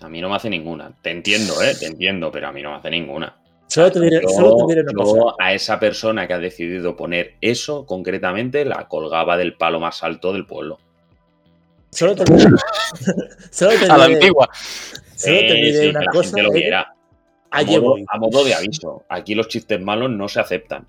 A 0.00 0.08
mí 0.08 0.20
no 0.20 0.28
me 0.28 0.36
hace 0.36 0.48
ninguna. 0.50 0.94
Te 1.02 1.10
entiendo, 1.10 1.60
¿eh? 1.62 1.74
Te 1.78 1.86
entiendo, 1.86 2.30
pero 2.30 2.48
a 2.48 2.52
mí 2.52 2.62
no 2.62 2.70
me 2.70 2.76
hace 2.76 2.90
ninguna. 2.90 3.36
Solo 3.66 3.90
te 3.90 4.00
diré, 4.00 4.20
Yo- 4.22 4.28
solo 4.28 4.56
te 4.58 4.74
diré 4.74 4.82
una 4.82 4.92
yo 4.92 4.98
cosa. 5.22 5.34
a 5.40 5.52
esa 5.52 5.80
persona 5.80 6.26
que 6.28 6.34
ha 6.34 6.38
decidido 6.38 6.96
poner 6.96 7.34
eso 7.40 7.84
concretamente 7.84 8.64
la 8.64 8.86
colgaba 8.88 9.36
del 9.36 9.56
palo 9.56 9.80
más 9.80 10.02
alto 10.04 10.32
del 10.32 10.46
pueblo. 10.46 10.78
Solo 11.90 12.14
te 12.14 12.24
diré, 12.32 12.50
solo 13.50 13.70
te 13.78 13.84
A 13.90 13.96
la 13.98 14.06
diré- 14.06 14.14
antigua. 14.14 14.48
Solo 15.16 15.38
te 15.38 15.54
diré 15.54 15.80
sí, 15.80 15.88
una 15.88 16.00
que 16.00 16.06
la 16.06 16.12
cosa. 16.12 16.28
gente 16.28 16.42
lo 16.42 16.52
viera. 16.52 16.92
A 17.50 17.62
modo, 17.62 17.80
voy. 17.82 18.04
a 18.08 18.18
modo 18.18 18.44
de 18.44 18.54
aviso. 18.54 19.04
Aquí 19.08 19.34
los 19.34 19.48
chistes 19.48 19.80
malos 19.80 20.10
no 20.10 20.28
se 20.28 20.40
aceptan. 20.40 20.86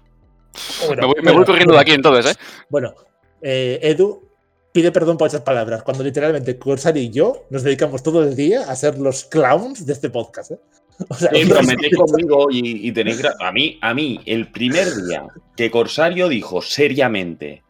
Bueno, 0.87 1.01
Me 1.01 1.07
voy, 1.07 1.15
me 1.17 1.21
bueno, 1.21 1.37
voy 1.37 1.45
corriendo 1.45 1.73
de 1.73 1.79
aquí 1.79 1.91
entonces, 1.91 2.33
¿eh? 2.33 2.39
Bueno, 2.69 2.93
eh, 3.41 3.79
Edu, 3.81 4.27
pide 4.73 4.91
perdón 4.91 5.17
por 5.17 5.27
esas 5.27 5.41
palabras, 5.41 5.83
cuando 5.83 6.03
literalmente 6.03 6.57
Corsario 6.57 7.01
y 7.01 7.09
yo 7.09 7.45
nos 7.49 7.63
dedicamos 7.63 8.03
todo 8.03 8.23
el 8.23 8.35
día 8.35 8.69
a 8.69 8.75
ser 8.75 8.97
los 8.97 9.25
clowns 9.25 9.85
de 9.85 9.93
este 9.93 10.09
podcast. 10.09 10.51
¿eh? 10.51 10.59
O 11.09 11.13
sea, 11.13 11.29
sí, 11.31 11.43
pero 11.47 11.61
metéis 11.61 11.95
conmigo 11.95 12.47
y, 12.49 12.87
y 12.87 12.91
tenéis. 12.91 13.21
A 13.39 13.51
mí, 13.51 13.77
a 13.83 13.93
mí, 13.93 14.19
el 14.25 14.51
primer 14.51 14.87
día 15.05 15.27
que 15.55 15.69
Corsario 15.69 16.27
dijo 16.27 16.59
seriamente: 16.63 17.61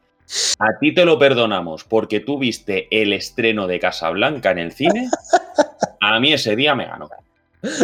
A 0.60 0.80
ti 0.80 0.94
te 0.94 1.04
lo 1.04 1.20
perdonamos 1.20 1.84
porque 1.84 2.22
tú 2.22 2.40
viste 2.40 2.88
el 2.90 3.12
estreno 3.12 3.68
de 3.68 3.82
Casablanca 3.82 4.52
en 4.52 4.60
el 4.60 4.72
cine, 4.72 5.10
a 6.16 6.20
mí 6.20 6.34
ese 6.34 6.56
día 6.56 6.76
me 6.76 6.86
ganó. 6.86 7.10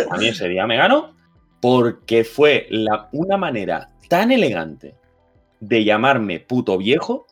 A 0.09 0.17
mí 0.17 0.27
ese 0.27 0.47
día 0.47 0.65
me 0.67 0.77
ganó 0.77 1.15
porque 1.59 2.23
fue 2.23 2.67
la, 2.69 3.07
una 3.13 3.37
manera 3.37 3.89
tan 4.09 4.31
elegante 4.31 4.95
de 5.59 5.83
llamarme 5.83 6.39
puto 6.39 6.77
viejo. 6.77 7.25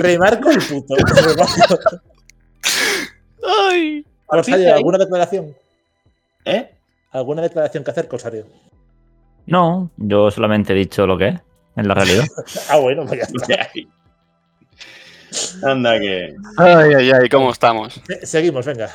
Remarco 0.00 0.50
el 0.50 0.58
puto. 0.58 0.94
Ay. 3.70 4.04
Corsario, 4.26 4.74
¿alguna 4.74 4.98
declaración? 4.98 5.56
¿Eh? 6.44 6.70
¿Alguna 7.10 7.42
declaración 7.42 7.82
que 7.82 7.90
hacer, 7.90 8.06
Corsario? 8.06 8.46
No, 9.46 9.90
yo 9.96 10.30
solamente 10.30 10.72
he 10.72 10.76
dicho 10.76 11.06
lo 11.06 11.18
que 11.18 11.28
es, 11.28 11.40
en 11.76 11.88
la 11.88 11.94
realidad. 11.94 12.24
ah, 12.70 12.76
bueno, 12.76 13.04
pues 13.06 13.20
ya 13.20 13.56
está. 13.56 13.70
Anda 15.62 15.98
que. 15.98 16.34
Ay, 16.56 16.94
ay, 16.96 17.10
ay, 17.12 17.28
¿cómo 17.28 17.50
estamos? 17.50 18.00
Seguimos, 18.22 18.66
venga. 18.66 18.90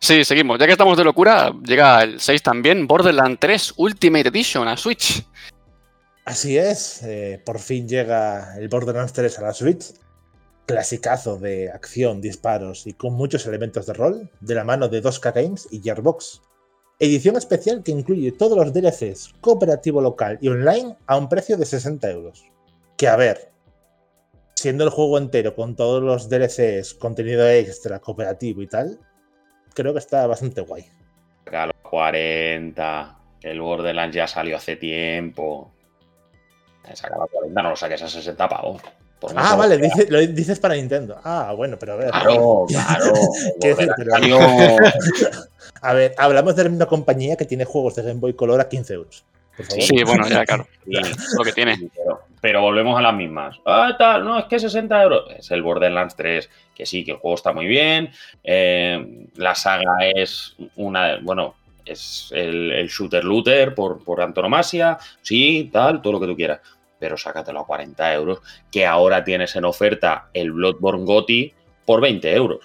Sí, 0.00 0.24
seguimos. 0.24 0.58
Ya 0.58 0.66
que 0.66 0.72
estamos 0.72 0.96
de 0.96 1.04
locura, 1.04 1.52
llega 1.64 2.02
el 2.02 2.20
6 2.20 2.42
también, 2.42 2.86
Borderlands 2.86 3.40
3 3.40 3.74
Ultimate 3.76 4.28
Edition 4.28 4.68
a 4.68 4.76
Switch. 4.76 5.24
Así 6.24 6.58
es, 6.58 7.02
eh, 7.02 7.40
por 7.44 7.58
fin 7.58 7.88
llega 7.88 8.56
el 8.58 8.68
Borderlands 8.68 9.12
3 9.12 9.38
a 9.38 9.42
la 9.42 9.54
Switch. 9.54 9.94
Clasicazo 10.66 11.38
de 11.38 11.70
acción, 11.70 12.20
disparos 12.20 12.86
y 12.86 12.92
con 12.92 13.14
muchos 13.14 13.46
elementos 13.46 13.86
de 13.86 13.94
rol, 13.94 14.30
de 14.40 14.54
la 14.54 14.64
mano 14.64 14.88
de 14.88 15.02
2K 15.02 15.32
Games 15.32 15.66
y 15.70 15.80
Gearbox. 15.80 16.42
Edición 17.00 17.36
especial 17.36 17.82
que 17.82 17.92
incluye 17.92 18.32
todos 18.32 18.58
los 18.58 18.72
DLCs, 18.74 19.34
cooperativo 19.40 20.02
local 20.02 20.38
y 20.42 20.48
online 20.48 20.96
a 21.06 21.16
un 21.16 21.28
precio 21.28 21.56
de 21.56 21.64
60 21.64 22.10
euros. 22.10 22.44
Que 22.96 23.08
a 23.08 23.16
ver, 23.16 23.50
siendo 24.58 24.82
el 24.82 24.90
juego 24.90 25.18
entero 25.18 25.54
con 25.54 25.76
todos 25.76 26.02
los 26.02 26.28
DLCs, 26.28 26.94
contenido 26.94 27.48
extra, 27.48 28.00
cooperativo 28.00 28.60
y 28.60 28.66
tal, 28.66 28.98
creo 29.72 29.92
que 29.92 30.00
está 30.00 30.26
bastante 30.26 30.62
guay. 30.62 30.84
A 31.52 31.66
los 31.66 31.76
40, 31.82 33.18
el 33.42 33.60
Borderlands 33.60 34.16
ya 34.16 34.26
salió 34.26 34.56
hace 34.56 34.74
tiempo. 34.74 35.70
Saca 36.92 37.18
los 37.18 37.30
40, 37.30 37.62
no 37.62 37.70
lo 37.70 37.76
saques 37.76 38.02
a 38.02 38.08
60 38.08 38.48
pavos. 38.48 38.82
Ah, 39.36 39.54
vale, 39.54 39.78
dice, 39.78 40.06
lo 40.10 40.18
dices 40.18 40.58
para 40.58 40.74
Nintendo. 40.74 41.20
Ah, 41.22 41.54
bueno, 41.56 41.78
pero 41.78 41.92
a 41.92 41.96
ver. 41.96 42.10
Claro, 42.10 42.66
claro. 42.68 43.12
decir, 43.60 43.90
pero... 43.96 44.10
salió... 44.10 44.38
a 45.82 45.92
ver, 45.92 46.14
hablamos 46.18 46.56
de 46.56 46.64
la 46.64 46.70
misma 46.70 46.86
compañía 46.86 47.36
que 47.36 47.44
tiene 47.44 47.64
juegos 47.64 47.94
de 47.94 48.02
Game 48.02 48.18
Boy 48.18 48.34
Color 48.34 48.60
a 48.60 48.68
15 48.68 48.94
euros. 48.94 49.24
Sí, 49.68 50.02
bueno, 50.04 50.28
ya, 50.28 50.44
claro. 50.44 50.66
lo 50.84 51.44
que 51.44 51.52
tiene. 51.52 51.90
Pero, 52.40 52.62
volvemos 52.62 52.98
a 52.98 53.02
las 53.02 53.14
mismas. 53.14 53.56
Ah, 53.66 53.94
tal, 53.98 54.24
no, 54.24 54.38
es 54.38 54.44
que 54.46 54.58
60 54.58 55.02
euros. 55.02 55.24
Es 55.36 55.50
el 55.50 55.62
Borderlands 55.62 56.16
3, 56.16 56.50
que 56.74 56.86
sí, 56.86 57.04
que 57.04 57.12
el 57.12 57.16
juego 57.18 57.34
está 57.34 57.52
muy 57.52 57.66
bien. 57.66 58.10
Eh, 58.44 59.26
la 59.36 59.54
saga 59.54 59.96
es 60.14 60.56
una. 60.76 61.18
Bueno, 61.22 61.56
es 61.84 62.30
el, 62.34 62.72
el 62.72 62.88
shooter 62.88 63.24
looter 63.24 63.74
por, 63.74 64.04
por 64.04 64.20
antonomasia. 64.20 64.98
Sí, 65.22 65.70
tal, 65.72 66.02
todo 66.02 66.14
lo 66.14 66.20
que 66.20 66.26
tú 66.26 66.36
quieras 66.36 66.60
pero 66.98 67.16
sácatelo 67.16 67.60
a 67.60 67.66
40 67.66 68.14
euros, 68.14 68.40
que 68.70 68.86
ahora 68.86 69.24
tienes 69.24 69.54
en 69.56 69.64
oferta 69.64 70.28
el 70.34 70.52
Bloodborne 70.52 71.04
GOTI 71.04 71.54
por 71.84 72.00
20 72.00 72.34
euros. 72.34 72.60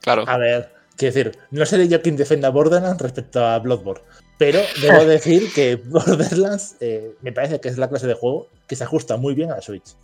Claro. 0.00 0.24
A 0.26 0.38
ver, 0.38 0.72
quiero 0.96 1.14
decir, 1.14 1.38
no 1.50 1.66
seré 1.66 1.88
yo 1.88 2.02
quien 2.02 2.16
defienda 2.16 2.50
Borderlands 2.50 3.02
respecto 3.02 3.44
a 3.44 3.58
Bloodborne, 3.58 4.04
pero 4.38 4.60
debo 4.80 5.04
decir 5.04 5.52
que 5.52 5.76
Borderlands 5.76 6.76
eh, 6.80 7.14
me 7.22 7.32
parece 7.32 7.60
que 7.60 7.68
es 7.68 7.78
la 7.78 7.88
clase 7.88 8.06
de 8.06 8.14
juego 8.14 8.48
que 8.66 8.76
se 8.76 8.84
ajusta 8.84 9.16
muy 9.16 9.34
bien 9.34 9.50
a 9.50 9.56
la 9.56 9.62
Switch. 9.62 9.94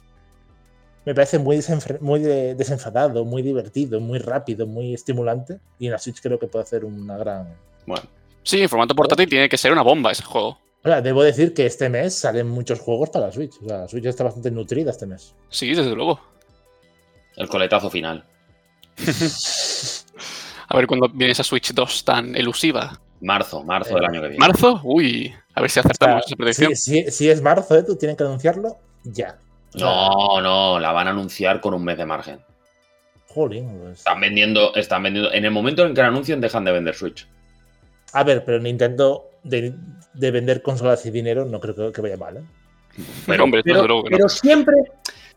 Me 1.05 1.15
parece 1.15 1.39
muy, 1.39 1.61
muy 2.01 2.21
desenfadado, 2.21 3.25
muy 3.25 3.43
divertido, 3.43 4.01
muy 4.01 4.19
rápido, 4.19 4.67
muy 4.67 4.93
estimulante. 4.93 5.59
Y 5.79 5.87
en 5.87 5.93
la 5.93 5.99
Switch 5.99 6.21
creo 6.21 6.39
que 6.39 6.47
puede 6.47 6.65
hacer 6.65 6.85
una 6.85 7.17
gran. 7.17 7.57
Bueno. 7.87 8.05
Sí, 8.43 8.61
en 8.61 8.69
formato 8.69 8.95
portátil 8.95 9.29
tiene 9.29 9.49
que 9.49 9.57
ser 9.57 9.73
una 9.73 9.83
bomba 9.83 10.13
ese 10.13 10.23
juego. 10.23 10.59
Ahora, 10.83 11.03
debo 11.03 11.23
decir 11.23 11.53
que 11.53 11.67
este 11.67 11.89
mes 11.89 12.15
salen 12.15 12.49
muchos 12.49 12.81
juegos 12.81 13.11
para 13.11 13.27
la 13.27 13.33
Switch. 13.33 13.55
O 13.63 13.69
sea, 13.69 13.79
la 13.79 13.89
Switch 13.89 14.05
está 14.05 14.25
bastante 14.25 14.51
nutrida 14.51 14.91
este 14.91 15.07
mes. 15.07 15.35
Sí, 15.49 15.75
desde 15.75 15.95
luego. 15.95 16.21
El 17.37 17.49
coletazo 17.49 17.91
final. 17.91 18.25
a 20.69 20.77
ver 20.77 20.87
cuándo 20.87 21.09
viene 21.09 21.33
esa 21.33 21.45
Switch 21.45 21.73
2 21.73 22.05
tan 22.05 22.37
elusiva. 22.37 23.01
Marzo, 23.21 23.63
marzo 23.63 23.95
del 23.95 24.05
año 24.05 24.23
que 24.23 24.29
viene. 24.29 24.39
¿Marzo? 24.39 24.81
Uy, 24.83 25.35
a 25.55 25.61
ver 25.61 25.71
si 25.71 25.81
acertamos 25.81 26.25
esa 26.27 26.37
predicción. 26.37 26.75
Si, 26.75 27.05
si, 27.05 27.11
si, 27.11 27.31
es 27.31 27.43
marzo, 27.43 27.77
¿eh? 27.77 27.83
tú 27.83 27.97
tienes 27.97 28.17
que 28.17 28.25
anunciarlo 28.25 28.79
ya. 29.05 29.37
No, 29.75 30.41
no, 30.41 30.81
la 30.81 30.93
van 30.93 31.07
a 31.07 31.11
anunciar 31.11 31.61
con 31.61 31.75
un 31.75 31.85
mes 31.85 31.99
de 31.99 32.07
margen. 32.07 32.41
Jolín, 33.29 33.79
pues... 33.81 33.99
Están 33.99 34.21
vendiendo, 34.21 34.75
están 34.75 35.03
vendiendo. 35.03 35.33
En 35.33 35.45
el 35.45 35.51
momento 35.51 35.87
en 35.87 35.95
que 35.95 36.01
la 36.01 36.09
anuncien, 36.09 36.41
dejan 36.41 36.65
de 36.65 36.73
vender 36.73 36.95
Switch. 36.95 37.29
A 38.13 38.25
ver, 38.25 38.45
pero 38.45 38.59
Nintendo 38.59 39.31
de, 39.45 39.75
de 40.15 40.31
vender 40.31 40.63
consolas 40.63 41.05
y 41.07 41.11
dinero 41.11 41.45
no 41.45 41.61
creo 41.61 41.75
que, 41.75 41.93
que 41.93 42.01
vaya 42.01 42.17
mal. 42.17 42.39
¿eh? 42.39 42.43
Pero, 43.27 43.45
hombre, 43.45 43.63
pero, 43.63 43.83
pero, 43.83 44.03
pero 44.03 44.29
siempre, 44.29 44.75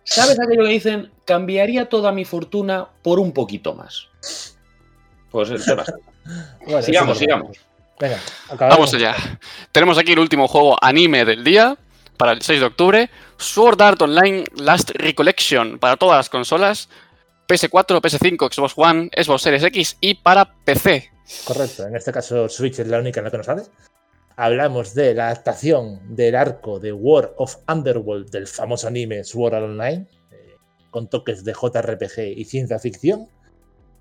¿sabes 0.03 0.39
aquello 0.39 0.63
que 0.63 0.69
dicen? 0.69 1.11
Cambiaría 1.25 1.87
toda 1.87 2.11
mi 2.11 2.25
fortuna 2.25 2.87
por 3.03 3.19
un 3.19 3.31
poquito 3.31 3.75
más. 3.75 4.07
Pues 5.29 5.63
se 5.63 5.75
va. 5.75 5.85
bueno, 6.65 6.81
sigamos, 6.81 7.17
sigamos. 7.17 7.57
Venga, 7.99 8.19
Vamos 8.57 8.93
allá. 8.93 9.15
Tenemos 9.71 9.97
aquí 9.97 10.13
el 10.13 10.19
último 10.19 10.47
juego 10.47 10.75
anime 10.81 11.25
del 11.25 11.43
día 11.43 11.77
para 12.17 12.31
el 12.33 12.41
6 12.41 12.59
de 12.59 12.65
octubre. 12.65 13.09
Sword 13.37 13.81
Art 13.81 14.01
Online 14.01 14.45
Last 14.55 14.91
Recollection 14.95 15.79
para 15.79 15.97
todas 15.97 16.17
las 16.17 16.29
consolas. 16.29 16.89
PS4, 17.47 18.01
PS5, 18.01 18.53
Xbox 18.53 18.73
One, 18.75 19.09
Xbox 19.15 19.41
Series 19.41 19.63
X 19.63 19.97
y 20.01 20.15
para 20.15 20.53
PC. 20.63 21.11
Correcto, 21.45 21.85
en 21.85 21.95
este 21.95 22.11
caso 22.11 22.49
Switch 22.49 22.79
es 22.79 22.87
la 22.87 22.99
única 22.99 23.19
en 23.19 23.25
la 23.25 23.31
que 23.31 23.37
nos 23.37 23.45
sale. 23.45 23.63
Hablamos 24.35 24.95
de 24.95 25.13
la 25.13 25.27
adaptación 25.27 26.15
del 26.15 26.35
arco 26.35 26.79
de 26.79 26.91
War 26.91 27.33
of 27.37 27.57
Underworld 27.67 28.31
del 28.31 28.47
famoso 28.47 28.87
anime 28.87 29.23
Sword 29.23 29.53
Art 29.53 29.65
Online, 29.65 30.07
eh, 30.31 30.55
con 30.89 31.07
toques 31.07 31.43
de 31.43 31.53
JRPG 31.53 32.37
y 32.37 32.45
ciencia 32.45 32.79
ficción, 32.79 33.27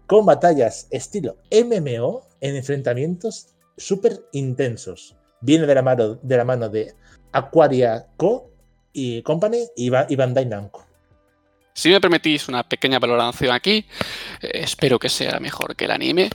con 0.06 0.24
batallas 0.24 0.86
estilo 0.90 1.36
MMO 1.50 2.26
en 2.40 2.56
enfrentamientos 2.56 3.48
súper 3.76 4.20
intensos. 4.32 5.16
Viene 5.40 5.66
de 5.66 5.74
la, 5.74 5.82
mano, 5.82 6.14
de 6.22 6.36
la 6.36 6.44
mano 6.44 6.68
de 6.68 6.94
Aquaria 7.32 8.06
Co. 8.16 8.50
y 8.92 9.22
Company 9.22 9.66
y, 9.76 9.90
y 10.08 10.16
Bandai 10.16 10.46
Namco. 10.46 10.86
Si 11.74 11.88
me 11.88 12.00
permitís 12.00 12.48
una 12.48 12.68
pequeña 12.68 12.98
valoración 12.98 13.52
aquí, 13.52 13.86
eh, 14.40 14.50
espero 14.54 14.98
que 14.98 15.08
sea 15.08 15.40
mejor 15.40 15.74
que 15.74 15.86
el 15.86 15.90
anime. 15.90 16.30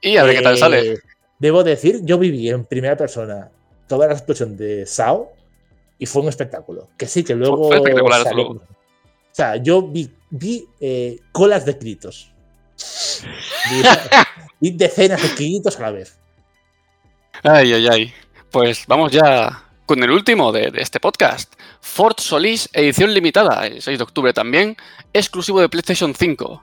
Y 0.00 0.16
a 0.16 0.24
ver 0.24 0.34
eh, 0.34 0.38
qué 0.38 0.44
tal 0.44 0.58
sale. 0.58 0.98
Debo 1.38 1.62
decir, 1.64 2.00
yo 2.02 2.18
viví 2.18 2.48
en 2.48 2.64
primera 2.64 2.96
persona 2.96 3.50
toda 3.86 4.06
la 4.06 4.14
explosión 4.14 4.56
de 4.56 4.86
Sao 4.86 5.32
y 5.98 6.06
fue 6.06 6.22
un 6.22 6.28
espectáculo. 6.28 6.88
Que 6.96 7.06
sí, 7.06 7.22
que 7.22 7.34
luego. 7.34 7.68
Fue 7.68 7.76
espectacular, 7.76 8.22
salió, 8.22 8.48
O 8.48 8.60
sea, 9.32 9.56
yo 9.56 9.82
vi, 9.82 10.10
vi 10.30 10.66
eh, 10.80 11.18
colas 11.30 11.66
de 11.66 11.74
gritos. 11.74 12.32
vi, 13.70 13.82
vi, 14.60 14.76
decenas 14.76 15.20
de 15.22 15.28
gritos 15.34 15.78
a 15.78 15.82
la 15.82 15.90
vez. 15.90 16.18
Ay, 17.42 17.72
ay, 17.72 17.86
ay. 17.90 18.12
Pues 18.50 18.84
vamos 18.86 19.10
ya 19.10 19.64
con 19.86 20.02
el 20.02 20.10
último 20.10 20.52
de, 20.52 20.70
este 20.76 21.00
podcast. 21.00 21.52
Fort 21.80 22.20
Solis, 22.20 22.68
edición 22.72 23.12
limitada, 23.12 23.66
el 23.66 23.82
6 23.82 23.98
de 23.98 24.04
octubre 24.04 24.32
también, 24.32 24.76
exclusivo 25.12 25.60
de 25.60 25.68
PlayStation 25.68 26.14
5. 26.14 26.62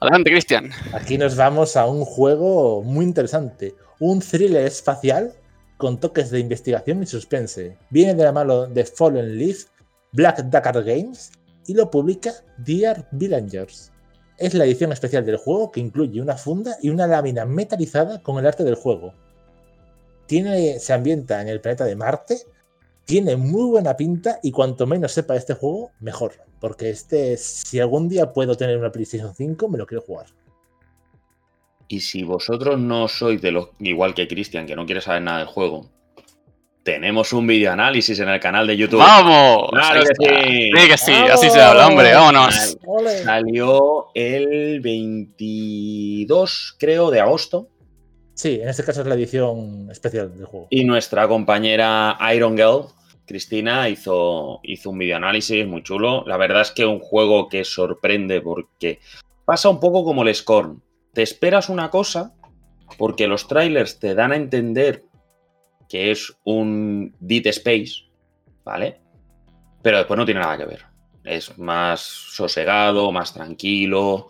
Adelante, 0.00 0.30
Cristian. 0.30 0.70
Aquí 0.92 1.18
nos 1.18 1.36
vamos 1.36 1.76
a 1.76 1.86
un 1.86 2.04
juego 2.04 2.82
muy 2.82 3.04
interesante. 3.04 3.74
Un 4.00 4.20
thriller 4.20 4.66
espacial 4.66 5.34
con 5.76 6.00
toques 6.00 6.30
de 6.30 6.40
investigación 6.40 7.02
y 7.02 7.06
suspense. 7.06 7.76
Viene 7.90 8.14
de 8.14 8.24
la 8.24 8.32
mano 8.32 8.66
de 8.66 8.84
Fallen 8.84 9.38
Leaf, 9.38 9.66
Black 10.12 10.38
Dakar 10.44 10.82
Games 10.82 11.30
y 11.66 11.74
lo 11.74 11.90
publica 11.90 12.32
Dear 12.56 13.06
Villagers. 13.12 13.92
Es 14.36 14.54
la 14.54 14.64
edición 14.64 14.90
especial 14.90 15.24
del 15.24 15.36
juego 15.36 15.70
que 15.70 15.80
incluye 15.80 16.20
una 16.20 16.36
funda 16.36 16.76
y 16.82 16.90
una 16.90 17.06
lámina 17.06 17.44
metalizada 17.44 18.22
con 18.22 18.38
el 18.38 18.46
arte 18.46 18.64
del 18.64 18.74
juego. 18.74 19.14
Tiene, 20.28 20.78
se 20.78 20.92
ambienta 20.92 21.42
en 21.42 21.48
el 21.48 21.60
planeta 21.60 21.84
de 21.86 21.96
Marte, 21.96 22.36
tiene 23.06 23.36
muy 23.36 23.64
buena 23.64 23.96
pinta 23.96 24.38
y 24.42 24.52
cuanto 24.52 24.86
menos 24.86 25.12
sepa 25.12 25.32
de 25.32 25.38
este 25.38 25.54
juego, 25.54 25.90
mejor. 25.98 26.34
Porque 26.60 26.90
este, 26.90 27.38
si 27.38 27.80
algún 27.80 28.10
día 28.10 28.32
puedo 28.34 28.54
tener 28.54 28.76
una 28.76 28.92
PlayStation 28.92 29.34
5, 29.34 29.68
me 29.68 29.78
lo 29.78 29.86
quiero 29.86 30.02
jugar. 30.02 30.26
Y 31.88 32.00
si 32.00 32.22
vosotros 32.22 32.78
no 32.78 33.08
sois 33.08 33.40
de 33.40 33.50
los, 33.50 33.70
igual 33.78 34.12
que 34.12 34.28
Cristian, 34.28 34.66
que 34.66 34.76
no 34.76 34.84
quiere 34.84 35.00
saber 35.00 35.22
nada 35.22 35.38
del 35.38 35.46
juego, 35.46 35.88
tenemos 36.82 37.32
un 37.32 37.46
videoanálisis 37.46 38.18
en 38.20 38.28
el 38.28 38.40
canal 38.40 38.66
de 38.66 38.76
YouTube. 38.76 38.98
¡Vamos! 38.98 39.70
Claro 39.70 40.02
que 40.02 40.14
sí. 40.14 40.70
Sí, 40.74 40.88
que 40.88 40.98
sí, 40.98 41.12
así 41.12 41.48
se 41.48 41.60
habla, 41.60 41.86
hombre, 41.86 42.12
vámonos. 42.12 42.76
Salió 43.24 44.08
el 44.14 44.80
22, 44.80 46.76
creo, 46.78 47.10
de 47.10 47.20
agosto. 47.20 47.68
Sí, 48.38 48.60
en 48.62 48.68
este 48.68 48.84
caso 48.84 49.00
es 49.00 49.06
la 49.08 49.16
edición 49.16 49.90
especial 49.90 50.32
del 50.32 50.46
juego. 50.46 50.68
Y 50.70 50.84
nuestra 50.84 51.26
compañera 51.26 52.16
Iron 52.32 52.56
Girl, 52.56 52.84
Cristina, 53.26 53.88
hizo, 53.88 54.60
hizo 54.62 54.90
un 54.90 54.98
videoanálisis 54.98 55.66
muy 55.66 55.82
chulo. 55.82 56.22
La 56.24 56.36
verdad 56.36 56.62
es 56.62 56.70
que 56.70 56.86
un 56.86 57.00
juego 57.00 57.48
que 57.48 57.64
sorprende 57.64 58.40
porque 58.40 59.00
pasa 59.44 59.68
un 59.68 59.80
poco 59.80 60.04
como 60.04 60.22
el 60.22 60.32
Scorn. 60.32 60.80
Te 61.12 61.22
esperas 61.22 61.68
una 61.68 61.90
cosa 61.90 62.32
porque 62.96 63.26
los 63.26 63.48
trailers 63.48 63.98
te 63.98 64.14
dan 64.14 64.30
a 64.30 64.36
entender 64.36 65.02
que 65.88 66.12
es 66.12 66.32
un 66.44 67.16
Dead 67.18 67.44
Space, 67.48 68.04
¿vale? 68.64 69.00
Pero 69.82 69.98
después 69.98 70.16
no 70.16 70.24
tiene 70.24 70.42
nada 70.42 70.56
que 70.56 70.64
ver. 70.64 70.84
Es 71.24 71.58
más 71.58 72.02
sosegado, 72.02 73.10
más 73.10 73.34
tranquilo, 73.34 74.28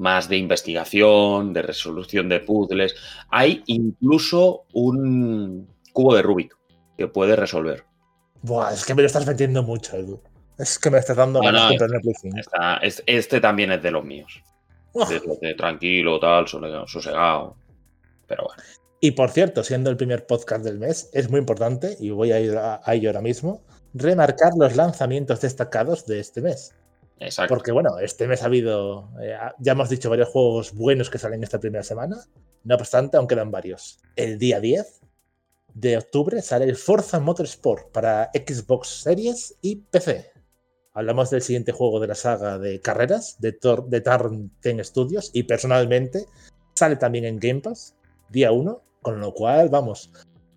más 0.00 0.30
de 0.30 0.38
investigación, 0.38 1.52
de 1.52 1.60
resolución 1.60 2.28
de 2.30 2.40
puzzles. 2.40 2.94
Hay 3.28 3.62
incluso 3.66 4.64
un 4.72 5.68
cubo 5.92 6.14
de 6.14 6.22
Rubik 6.22 6.56
que 6.96 7.06
puedes 7.06 7.38
resolver. 7.38 7.84
Buah, 8.42 8.72
es 8.72 8.86
que 8.86 8.94
me 8.94 9.02
lo 9.02 9.06
estás 9.06 9.26
metiendo 9.26 9.62
mucho, 9.62 9.96
Edu. 9.96 10.22
Es 10.58 10.78
que 10.78 10.90
me 10.90 10.98
estás 10.98 11.16
dando 11.18 11.40
ganas 11.40 11.62
no, 11.64 11.68
de 11.68 11.72
comprarme 11.74 11.96
el 11.96 12.02
Play 12.02 12.14
5. 12.18 12.36
Está- 12.38 12.76
es- 12.78 13.02
este 13.06 13.40
también 13.40 13.72
es 13.72 13.82
de 13.82 13.90
los 13.90 14.02
míos. 14.04 14.42
De 14.94 15.20
de 15.42 15.54
tranquilo, 15.54 16.18
tal, 16.18 16.48
sosegado. 16.48 17.56
Pero 18.26 18.44
bueno. 18.46 18.62
Y 19.00 19.10
por 19.12 19.30
cierto, 19.30 19.62
siendo 19.62 19.90
el 19.90 19.96
primer 19.98 20.26
podcast 20.26 20.64
del 20.64 20.78
mes, 20.78 21.10
es 21.12 21.30
muy 21.30 21.40
importante, 21.40 21.96
y 22.00 22.08
voy 22.10 22.32
a 22.32 22.40
ir 22.40 22.56
a, 22.56 22.80
a 22.82 22.94
ello 22.94 23.10
ahora 23.10 23.20
mismo, 23.20 23.62
remarcar 23.92 24.52
los 24.58 24.76
lanzamientos 24.76 25.42
destacados 25.42 26.06
de 26.06 26.20
este 26.20 26.40
mes. 26.40 26.74
Exacto. 27.20 27.54
Porque 27.54 27.70
bueno, 27.70 27.98
este 27.98 28.26
mes 28.26 28.42
ha 28.42 28.46
habido, 28.46 29.10
eh, 29.22 29.36
ya 29.58 29.72
hemos 29.72 29.88
dicho 29.90 30.10
varios 30.10 30.28
juegos 30.30 30.74
buenos 30.74 31.10
que 31.10 31.18
salen 31.18 31.42
esta 31.44 31.60
primera 31.60 31.84
semana. 31.84 32.16
No 32.64 32.74
obstante, 32.74 33.16
aún 33.16 33.26
quedan 33.28 33.50
varios. 33.50 34.00
El 34.16 34.38
día 34.38 34.58
10 34.58 35.00
de 35.74 35.98
octubre 35.98 36.42
sale 36.42 36.64
el 36.64 36.76
Forza 36.76 37.20
Motorsport 37.20 37.92
para 37.92 38.30
Xbox 38.34 38.88
Series 39.02 39.54
y 39.60 39.76
PC. 39.76 40.32
Hablamos 40.92 41.30
del 41.30 41.42
siguiente 41.42 41.72
juego 41.72 42.00
de 42.00 42.08
la 42.08 42.14
saga 42.16 42.58
de 42.58 42.80
carreras 42.80 43.36
de, 43.38 43.52
Tor- 43.58 43.86
de 43.88 44.00
Turn 44.00 44.50
10 44.62 44.86
Studios 44.86 45.30
y 45.32 45.44
personalmente 45.44 46.26
sale 46.74 46.96
también 46.96 47.24
en 47.26 47.38
Game 47.38 47.60
Pass 47.60 47.94
día 48.30 48.50
1, 48.50 48.82
con 49.02 49.20
lo 49.20 49.32
cual 49.32 49.68
vamos, 49.68 50.10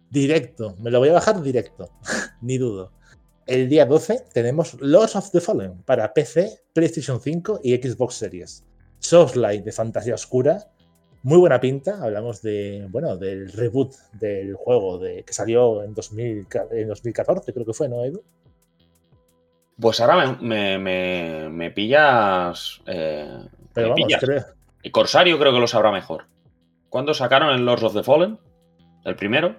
directo, 0.09 0.75
me 0.79 0.89
lo 0.91 0.99
voy 0.99 1.09
a 1.09 1.13
bajar 1.13 1.41
directo, 1.41 1.89
ni 2.41 2.57
dudo. 2.57 2.91
El 3.45 3.67
día 3.69 3.85
12 3.85 4.23
tenemos 4.33 4.75
Lords 4.81 5.15
of 5.15 5.31
the 5.31 5.41
Fallen 5.41 5.83
para 5.83 6.13
PC, 6.13 6.61
PlayStation 6.73 7.19
5 7.19 7.59
y 7.63 7.75
Xbox 7.75 8.15
Series. 8.15 8.65
Soulslike 8.99 9.63
de 9.65 9.71
fantasía 9.73 10.15
oscura, 10.15 10.65
muy 11.23 11.37
buena 11.39 11.59
pinta. 11.59 12.01
Hablamos 12.01 12.41
de, 12.41 12.87
bueno, 12.89 13.17
del 13.17 13.51
reboot 13.51 13.93
del 14.13 14.55
juego 14.55 14.97
de, 14.97 15.23
que 15.23 15.33
salió 15.33 15.83
en, 15.83 15.93
2000 15.93 16.47
en 16.71 16.87
2014, 16.87 17.53
creo 17.53 17.65
que 17.65 17.73
fue, 17.73 17.89
¿no, 17.89 18.03
Edu? 18.05 18.23
Pues 19.79 19.99
ahora 19.99 20.37
me, 20.39 20.47
me- 20.47 20.77
me- 20.77 21.49
me 21.49 21.71
pillas. 21.71 22.81
eh, 22.85 23.39
Pero 23.73 23.89
vamos, 23.89 24.05
pillas. 24.05 24.21
creo. 24.21 24.45
El 24.83 24.91
Corsario 24.91 25.37
creo 25.39 25.51
que 25.51 25.59
lo 25.59 25.67
sabrá 25.67 25.91
mejor. 25.91 26.25
¿Cuándo 26.89 27.13
sacaron 27.13 27.49
el 27.55 27.65
Lords 27.65 27.83
of 27.83 27.93
the 27.93 28.03
Fallen? 28.03 28.37
¿El 29.03 29.15
primero? 29.15 29.55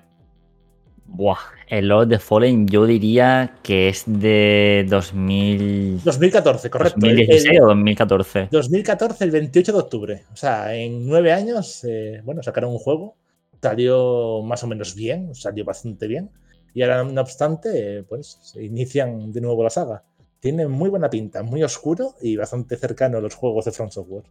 Buah, 1.07 1.39
el 1.69 1.89
Lord 1.89 2.05
of 2.07 2.09
the 2.11 2.19
Fallen 2.19 2.67
yo 2.67 2.87
diría 2.87 3.59
que 3.63 3.89
es 3.89 4.05
de 4.07 4.87
2000... 4.89 6.01
2014, 6.03 6.71
correcto. 6.71 6.97
El- 7.07 7.17
2016 7.17 7.45
el- 7.57 7.63
o 7.63 7.67
2014. 7.69 8.49
2014, 8.51 9.25
el 9.25 9.31
28 9.31 9.73
de 9.73 9.79
octubre. 9.79 10.25
O 10.33 10.37
sea, 10.37 10.75
en 10.75 11.07
nueve 11.07 11.33
años, 11.33 11.85
eh, 11.85 12.21
bueno, 12.25 12.43
sacaron 12.43 12.71
un 12.73 12.79
juego. 12.79 13.17
Salió 13.63 14.43
más 14.43 14.63
o 14.65 14.67
menos 14.67 14.95
bien, 14.95 15.35
salió 15.35 15.65
bastante 15.65 16.07
bien. 16.07 16.31
Y 16.75 16.83
ahora, 16.83 17.05
no 17.05 17.21
obstante, 17.21 17.99
eh, 17.99 18.03
pues 18.03 18.39
se 18.43 18.63
inician 18.65 19.33
de 19.33 19.41
nuevo 19.41 19.63
la 19.63 19.71
saga. 19.71 20.03
Tiene 20.41 20.67
muy 20.67 20.91
buena 20.91 21.09
pinta, 21.09 21.43
muy 21.43 21.63
oscuro 21.63 22.15
y 22.21 22.37
bastante 22.37 22.77
cercano 22.77 23.19
a 23.19 23.21
los 23.21 23.35
juegos 23.35 23.65
de 23.65 23.73
From 23.73 23.91
Software. 23.91 24.25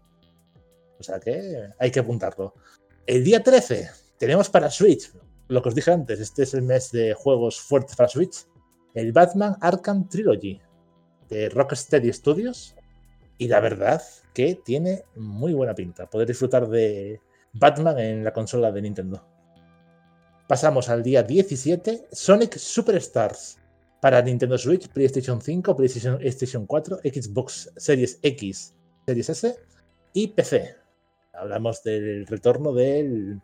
O 1.00 1.04
sea 1.04 1.20
que 1.20 1.68
hay 1.80 1.90
que 1.92 2.00
apuntarlo. 2.00 2.54
El 3.08 3.24
día 3.24 3.42
13 3.42 3.90
tenemos 4.20 4.50
para 4.50 4.70
Switch, 4.70 5.12
lo 5.48 5.62
que 5.62 5.70
os 5.70 5.76
dije 5.76 5.92
antes, 5.92 6.20
este 6.20 6.44
es 6.44 6.54
el 6.54 6.62
mes 6.62 6.92
de 6.92 7.14
juegos 7.14 7.60
fuertes 7.60 7.96
para 7.96 8.10
Switch, 8.10 8.46
el 8.94 9.12
Batman 9.12 9.56
Arkham 9.62 10.08
Trilogy 10.08 10.62
de 11.30 11.50
Rocksteady 11.50 12.12
Studios. 12.14 12.76
Y 13.38 13.48
la 13.48 13.60
verdad 13.60 14.02
que 14.34 14.60
tiene 14.64 15.04
muy 15.16 15.54
buena 15.54 15.74
pinta. 15.74 16.10
Poder 16.10 16.28
disfrutar 16.28 16.68
de 16.70 17.20
Batman 17.54 18.00
en 18.00 18.24
la 18.24 18.32
consola 18.32 18.72
de 18.72 18.82
Nintendo. 18.82 19.26
Pasamos 20.48 20.90
al 20.90 21.02
día 21.02 21.24
17, 21.24 22.08
Sonic 22.12 22.58
Superstars 22.58 23.58
para 24.02 24.22
Nintendo 24.22 24.58
Switch, 24.58 24.88
PlayStation 24.90 25.42
5, 25.42 25.76
PlayStation, 25.76 26.18
PlayStation 26.18 26.66
4, 26.66 26.98
Xbox 27.04 27.72
Series 27.78 28.20
X, 28.22 28.76
Series 29.06 29.30
S 29.30 29.56
y 30.14 30.28
PC. 30.28 30.76
Hablamos 31.34 31.82
del 31.84 32.28
retorno 32.28 32.74
del 32.74 33.42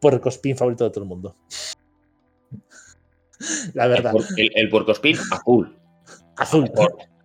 puercospín 0.00 0.56
favorito 0.56 0.84
de 0.84 0.90
todo 0.90 1.02
el 1.04 1.08
mundo. 1.08 1.36
La 3.74 3.84
El, 3.84 3.90
verdad, 3.90 4.12
por- 4.12 4.24
el, 4.36 4.50
el 4.54 4.68
puercospín 4.68 5.16
azul. 5.30 5.76
azul. 6.36 6.70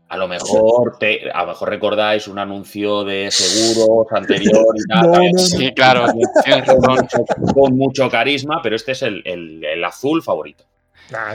A 0.07 0.17
lo 0.17 0.27
mejor 0.27 0.97
te, 0.99 1.29
a 1.31 1.41
lo 1.41 1.47
mejor 1.49 1.69
recordáis 1.69 2.27
un 2.27 2.37
anuncio 2.37 3.03
de 3.03 3.29
seguros 3.31 4.05
anterior 4.11 4.75
y 4.75 4.83
tal. 4.87 5.01
No, 5.07 5.11
también, 5.11 5.31
no, 5.33 5.41
no. 5.41 5.47
Sí, 5.47 5.71
claro. 5.73 6.05
Con 6.05 6.77
mucho, 6.95 7.25
con 7.53 7.75
mucho 7.77 8.09
carisma, 8.09 8.59
pero 8.61 8.75
este 8.75 8.91
es 8.93 9.01
el, 9.01 9.21
el- 9.25 9.63
el 9.65 9.83
azul 9.83 10.21
favorito. 10.21 10.63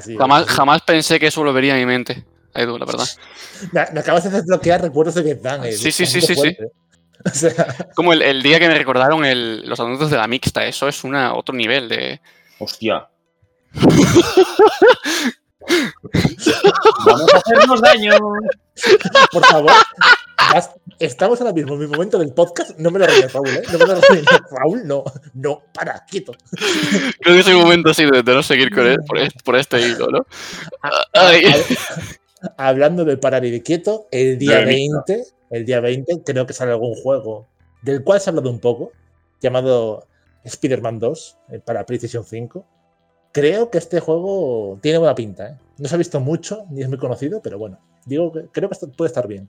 Sí, 0.02 0.16
Jamás, 0.16 0.46
sí. 0.46 0.52
jamás 0.54 0.82
pensé 0.82 1.18
que 1.20 1.26
eso 1.28 1.44
lo 1.44 1.52
vería 1.52 1.74
en 1.74 1.80
mi 1.80 1.86
mente, 1.86 2.24
Edu, 2.54 2.78
la 2.78 2.86
verdad. 2.86 3.06
Me, 3.72 3.84
me 3.92 4.00
acabas 4.00 4.24
de 4.24 4.30
desbloquear 4.30 4.80
recuerdos 4.82 5.14
de 5.16 5.22
Vietnam. 5.22 5.64
eh, 5.64 5.72
Sí, 5.72 5.92
sí, 5.92 6.06
sí, 6.06 6.20
sí, 6.20 6.34
sí. 6.34 6.56
Fuerte. 7.24 7.30
O 7.30 7.34
sea, 7.34 7.76
Como 7.94 8.12
el, 8.12 8.22
el 8.22 8.42
día 8.42 8.58
que 8.58 8.68
me 8.68 8.76
recordaron 8.78 9.24
el- 9.24 9.68
los 9.68 9.78
anuncios 9.80 10.10
de 10.10 10.16
la 10.16 10.26
mixta, 10.26 10.64
eso 10.66 10.88
es 10.88 11.04
una, 11.04 11.34
otro 11.34 11.54
nivel 11.54 11.88
de. 11.88 12.20
Hostia. 12.58 13.08
Vamos 17.06 17.34
a 17.34 17.36
hacernos 17.38 17.80
daño. 17.80 18.12
por 19.32 19.44
favor, 19.46 19.72
estamos 20.98 21.40
ahora 21.40 21.52
mismo 21.52 21.74
en 21.74 21.80
mi 21.80 21.86
momento 21.86 22.18
del 22.18 22.32
podcast. 22.32 22.78
No 22.78 22.90
me 22.90 22.98
lo 22.98 23.04
arruines, 23.04 23.32
Raúl, 23.32 23.48
¿eh? 23.48 23.62
No 23.70 23.78
me 23.78 23.86
lo 23.86 23.92
arruines, 23.92 24.26
Raúl, 24.50 24.86
no. 24.86 25.04
No, 25.34 25.62
para, 25.72 26.04
quieto. 26.06 26.32
Creo 27.20 27.34
que 27.34 27.40
es 27.40 27.46
un 27.46 27.54
momento 27.60 27.90
así 27.90 28.04
de, 28.04 28.22
de 28.22 28.34
no 28.34 28.42
seguir 28.42 28.74
con 28.74 28.86
él 28.86 28.98
por, 29.06 29.18
este, 29.18 29.40
por 29.44 29.56
este 29.56 29.80
hilo, 29.80 30.08
¿no? 30.08 30.26
Ay. 31.12 31.44
Hablando 32.56 33.04
de 33.04 33.18
parar 33.18 33.44
y 33.44 33.50
de 33.50 33.62
quieto, 33.62 34.08
el 34.10 34.38
día 34.38 34.60
Bien, 34.60 34.90
20, 35.06 35.24
el 35.50 35.64
día 35.64 35.80
20, 35.80 36.22
creo 36.24 36.46
que 36.46 36.52
sale 36.52 36.72
algún 36.72 36.94
juego 36.94 37.46
del 37.82 38.04
cual 38.04 38.20
se 38.20 38.30
ha 38.30 38.32
hablado 38.32 38.50
un 38.50 38.60
poco, 38.60 38.92
llamado 39.40 40.06
Spider-Man 40.44 40.98
2 40.98 41.38
eh, 41.50 41.60
para 41.64 41.84
PlayStation 41.84 42.24
5. 42.24 42.64
Creo 43.32 43.70
que 43.70 43.78
este 43.78 44.00
juego 44.00 44.78
tiene 44.80 44.98
buena 44.98 45.14
pinta. 45.14 45.48
¿eh? 45.48 45.56
No 45.78 45.88
se 45.88 45.94
ha 45.94 45.98
visto 45.98 46.20
mucho, 46.20 46.64
ni 46.70 46.82
es 46.82 46.88
muy 46.88 46.98
conocido, 46.98 47.40
pero 47.42 47.58
bueno, 47.58 47.78
digo 48.06 48.32
que 48.32 48.46
creo 48.52 48.68
que 48.68 48.86
puede 48.88 49.08
estar 49.08 49.26
bien. 49.26 49.48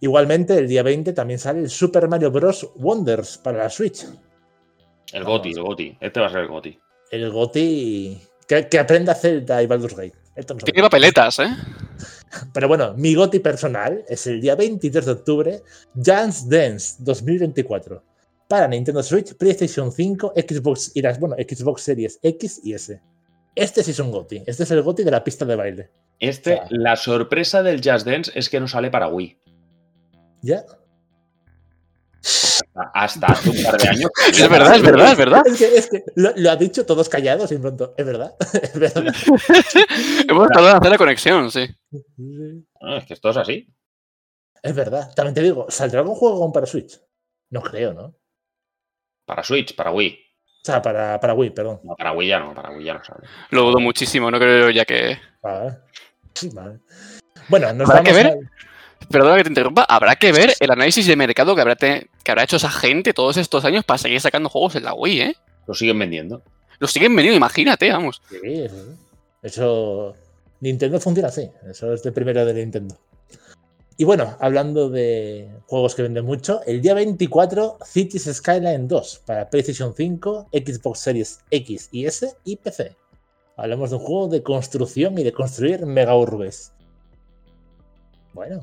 Igualmente, 0.00 0.56
el 0.56 0.66
día 0.66 0.82
20 0.82 1.12
también 1.12 1.38
sale 1.38 1.60
el 1.60 1.70
Super 1.70 2.08
Mario 2.08 2.30
Bros. 2.30 2.70
Wonders 2.76 3.38
para 3.38 3.58
la 3.58 3.70
Switch. 3.70 4.06
El 5.12 5.24
Goti, 5.24 5.50
el 5.50 5.62
Goti. 5.62 5.96
Este 6.00 6.20
va 6.20 6.26
a 6.26 6.30
ser 6.30 6.40
el 6.40 6.48
Goti. 6.48 6.78
El 7.10 7.30
GOTI 7.30 8.20
que, 8.46 8.68
que 8.68 8.78
aprenda 8.78 9.14
Zelda 9.14 9.62
y 9.62 9.66
Baldur's 9.66 9.94
Gate. 9.94 10.14
Tiene 10.64 10.82
papeletas, 10.82 11.38
¿eh? 11.40 11.48
Pero 12.52 12.68
bueno, 12.68 12.94
mi 12.94 13.14
GOTI 13.14 13.40
personal 13.40 14.04
es 14.08 14.26
el 14.26 14.40
día 14.40 14.54
23 14.54 15.04
de 15.04 15.12
octubre, 15.12 15.62
Dance 15.94 16.46
Dance 16.48 16.96
2024. 17.00 18.02
Para 18.48 18.66
Nintendo 18.68 19.02
Switch, 19.02 19.34
PlayStation 19.36 19.92
5, 19.92 20.34
Xbox 20.36 20.92
y 20.94 21.02
las, 21.02 21.20
bueno, 21.20 21.36
Xbox 21.36 21.82
Series 21.82 22.18
X 22.22 22.60
y 22.64 22.74
S. 22.74 23.00
Este 23.54 23.82
sí 23.82 23.90
es 23.90 23.98
un 23.98 24.10
GOTI. 24.10 24.44
Este 24.46 24.62
es 24.62 24.70
el 24.70 24.82
GOTI 24.82 25.04
de 25.04 25.10
la 25.10 25.22
pista 25.22 25.44
de 25.44 25.56
baile. 25.56 25.90
Este, 26.18 26.60
la 26.70 26.96
sorpresa 26.96 27.62
del 27.62 27.80
Just 27.82 28.06
Dance 28.06 28.32
es 28.34 28.48
que 28.48 28.60
no 28.60 28.68
sale 28.68 28.90
para 28.90 29.08
Wii. 29.08 29.38
¿Ya? 30.42 30.64
Hasta 32.74 33.26
hace 33.26 33.50
un 33.50 33.62
par 33.64 33.80
de 33.80 33.88
años. 33.88 34.10
Es 34.28 34.48
verdad, 34.48 34.76
es 34.76 34.82
verdad, 34.82 35.12
es 35.12 35.18
verdad. 35.18 35.42
Es 35.46 35.58
que, 35.58 35.76
es 35.76 35.90
que 35.90 36.04
lo, 36.16 36.32
lo 36.36 36.50
ha 36.50 36.56
dicho 36.56 36.86
todos 36.86 37.08
callados 37.08 37.50
y 37.52 37.58
pronto. 37.58 37.94
Es 37.96 38.06
verdad. 38.06 38.34
Es 38.62 38.78
verdad. 38.78 39.04
Hemos 40.28 40.48
tardado 40.48 40.70
en 40.70 40.76
hacer 40.76 40.90
la 40.90 40.98
conexión, 40.98 41.50
sí. 41.50 41.66
Ah, 42.80 42.96
es 42.98 43.06
que 43.06 43.14
esto 43.14 43.30
es 43.30 43.36
así. 43.36 43.68
Es 44.62 44.74
verdad. 44.74 45.12
También 45.14 45.34
te 45.34 45.42
digo, 45.42 45.66
¿saldrá 45.68 46.00
algún 46.00 46.14
juego 46.14 46.52
para 46.52 46.66
Switch? 46.66 47.00
No 47.50 47.60
creo, 47.62 47.92
¿no? 47.92 48.14
Para 49.26 49.42
Switch, 49.42 49.74
para 49.74 49.90
Wii. 49.90 50.18
O 50.62 50.64
sea, 50.64 50.82
para, 50.82 51.18
para 51.18 51.34
Wii, 51.34 51.50
perdón. 51.50 51.80
No, 51.82 51.96
para 51.96 52.12
Wii 52.12 52.28
ya 52.28 52.38
no, 52.38 52.54
para 52.54 52.70
Wii 52.70 52.84
ya 52.84 52.94
no 52.94 53.02
sale. 53.04 53.26
Lo 53.50 53.62
dudo 53.62 53.80
muchísimo, 53.80 54.30
no 54.30 54.38
creo 54.38 54.70
ya 54.70 54.84
que. 54.84 55.18
Vale. 55.42 55.78
Vale. 56.52 56.80
Bueno, 57.48 57.72
nos 57.72 57.88
que 57.88 57.94
vamos 57.96 58.12
ver. 58.14 58.26
al- 58.26 58.50
Perdona 59.10 59.36
que 59.38 59.42
te 59.42 59.48
interrumpa, 59.48 59.82
habrá 59.84 60.14
que 60.16 60.30
ver 60.30 60.54
el 60.60 60.70
análisis 60.70 61.04
de 61.06 61.16
mercado 61.16 61.54
que 61.56 61.60
habrá, 61.60 61.74
te- 61.76 62.08
que 62.22 62.30
habrá 62.30 62.44
hecho 62.44 62.56
esa 62.56 62.70
gente 62.70 63.12
todos 63.12 63.36
estos 63.36 63.64
años 63.64 63.84
para 63.84 63.98
seguir 63.98 64.20
sacando 64.20 64.48
juegos 64.48 64.76
en 64.76 64.84
la 64.84 64.94
Wii, 64.94 65.20
¿eh? 65.20 65.36
Lo 65.66 65.74
siguen 65.74 65.98
vendiendo. 65.98 66.42
Los 66.78 66.92
siguen 66.92 67.14
vendiendo, 67.16 67.36
imagínate, 67.36 67.90
vamos. 67.90 68.22
Sí. 68.30 68.66
Eso. 69.42 70.14
Nintendo 70.60 71.00
funciona 71.00 71.28
así. 71.28 71.50
Eso 71.68 71.92
es 71.92 72.02
de 72.02 72.12
primero 72.12 72.44
de 72.46 72.54
Nintendo. 72.54 72.96
Y 73.96 74.04
bueno, 74.04 74.36
hablando 74.40 74.88
de 74.88 75.50
juegos 75.66 75.94
que 75.94 76.02
venden 76.02 76.24
mucho, 76.24 76.60
el 76.66 76.80
día 76.80 76.94
24, 76.94 77.78
Cities 77.84 78.30
Skyline 78.32 78.86
2 78.88 79.22
para 79.26 79.50
PlayStation 79.50 79.92
5, 79.94 80.48
Xbox 80.52 81.00
Series 81.00 81.40
X 81.50 81.88
y 81.92 82.06
S 82.06 82.34
y 82.44 82.56
PC. 82.56 82.96
Hablamos 83.56 83.90
de 83.90 83.96
un 83.96 84.02
juego 84.02 84.28
de 84.28 84.42
construcción 84.42 85.18
y 85.18 85.22
de 85.24 85.32
construir 85.32 85.84
mega 85.84 86.16
urbes. 86.16 86.72
Bueno, 88.32 88.60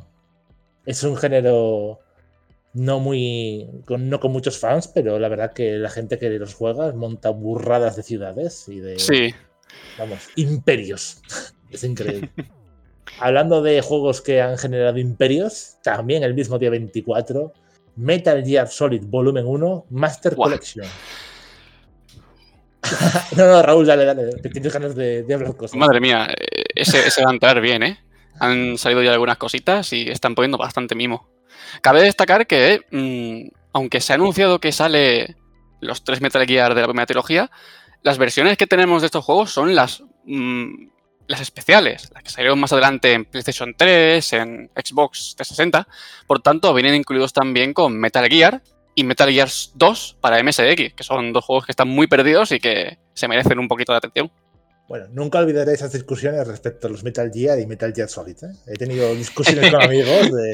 es 0.87 1.03
un 1.03 1.17
género 1.17 1.99
no 2.73 2.99
muy. 2.99 3.67
Con, 3.85 4.09
no 4.09 4.19
con 4.19 4.31
muchos 4.31 4.57
fans, 4.57 4.87
pero 4.87 5.19
la 5.19 5.27
verdad 5.27 5.53
que 5.53 5.73
la 5.73 5.89
gente 5.89 6.17
que 6.17 6.29
los 6.29 6.55
juega 6.55 6.93
monta 6.93 7.29
burradas 7.29 7.97
de 7.97 8.03
ciudades 8.03 8.67
y 8.69 8.79
de 8.79 8.97
Sí. 8.97 9.35
vamos, 9.99 10.29
imperios. 10.35 11.21
Es 11.69 11.83
increíble. 11.83 12.31
Hablando 13.19 13.61
de 13.61 13.81
juegos 13.81 14.21
que 14.21 14.41
han 14.41 14.57
generado 14.57 14.97
imperios, 14.99 15.77
también 15.83 16.23
el 16.23 16.33
mismo 16.33 16.57
día 16.57 16.69
24, 16.69 17.51
Metal 17.97 18.41
Gear 18.45 18.69
Solid 18.69 19.03
Volumen 19.05 19.45
1 19.45 19.87
Master. 19.89 20.33
Collection. 20.35 20.85
no, 23.35 23.47
no, 23.47 23.61
Raúl, 23.61 23.85
dale, 23.85 24.05
dale, 24.05 24.41
que 24.41 24.49
tienes 24.49 24.71
ganas 24.71 24.95
de, 24.95 25.23
de 25.23 25.33
hablar 25.33 25.57
cosas. 25.57 25.75
Madre 25.75 25.99
mía, 25.99 26.29
eh, 26.29 26.63
ese, 26.73 27.05
ese 27.05 27.21
va 27.21 27.31
a 27.31 27.33
entrar 27.33 27.59
bien, 27.59 27.83
¿eh? 27.83 27.99
Han 28.39 28.77
salido 28.77 29.03
ya 29.03 29.11
algunas 29.11 29.37
cositas 29.37 29.91
y 29.93 30.09
están 30.09 30.35
poniendo 30.35 30.57
bastante 30.57 30.95
mimo. 30.95 31.29
Cabe 31.81 32.01
destacar 32.01 32.47
que, 32.47 32.81
mm, 32.91 33.55
aunque 33.73 34.01
se 34.01 34.13
ha 34.13 34.15
anunciado 34.15 34.59
que 34.59 34.71
sale 34.71 35.35
los 35.81 36.03
tres 36.03 36.21
Metal 36.21 36.45
Gear 36.45 36.75
de 36.75 36.81
la 36.81 36.87
primera 36.87 37.05
trilogía, 37.05 37.51
las 38.03 38.17
versiones 38.17 38.57
que 38.57 38.67
tenemos 38.67 39.01
de 39.01 39.07
estos 39.07 39.25
juegos 39.25 39.51
son 39.51 39.75
las, 39.75 40.03
mm, 40.25 40.87
las 41.27 41.41
especiales, 41.41 42.09
las 42.13 42.23
que 42.23 42.29
salieron 42.29 42.59
más 42.59 42.71
adelante 42.71 43.13
en 43.13 43.25
PlayStation 43.25 43.73
3, 43.75 44.33
en 44.33 44.71
Xbox 44.75 45.35
360. 45.35 45.87
Por 46.25 46.41
tanto, 46.41 46.73
vienen 46.73 46.95
incluidos 46.95 47.33
también 47.33 47.73
con 47.73 47.97
Metal 47.99 48.27
Gear 48.29 48.61
y 48.95 49.03
Metal 49.03 49.29
Gear 49.29 49.49
2 49.75 50.17
para 50.21 50.39
MSX, 50.39 50.93
que 50.93 51.03
son 51.03 51.33
dos 51.33 51.45
juegos 51.45 51.65
que 51.65 51.71
están 51.71 51.89
muy 51.89 52.07
perdidos 52.07 52.51
y 52.51 52.59
que 52.59 52.97
se 53.13 53.27
merecen 53.27 53.59
un 53.59 53.67
poquito 53.67 53.91
de 53.91 53.97
atención. 53.97 54.31
Bueno, 54.87 55.07
nunca 55.11 55.39
olvidaré 55.39 55.73
esas 55.73 55.91
discusiones 55.91 56.47
respecto 56.47 56.87
a 56.87 56.89
los 56.89 57.03
Metal 57.03 57.29
Gear 57.31 57.59
y 57.59 57.65
Metal 57.65 57.93
Gear 57.93 58.07
Solid. 58.07 58.41
¿eh? 58.43 58.53
He 58.67 58.73
tenido 58.73 59.13
discusiones 59.15 59.71
con 59.71 59.81
amigos 59.81 60.31
de, 60.31 60.53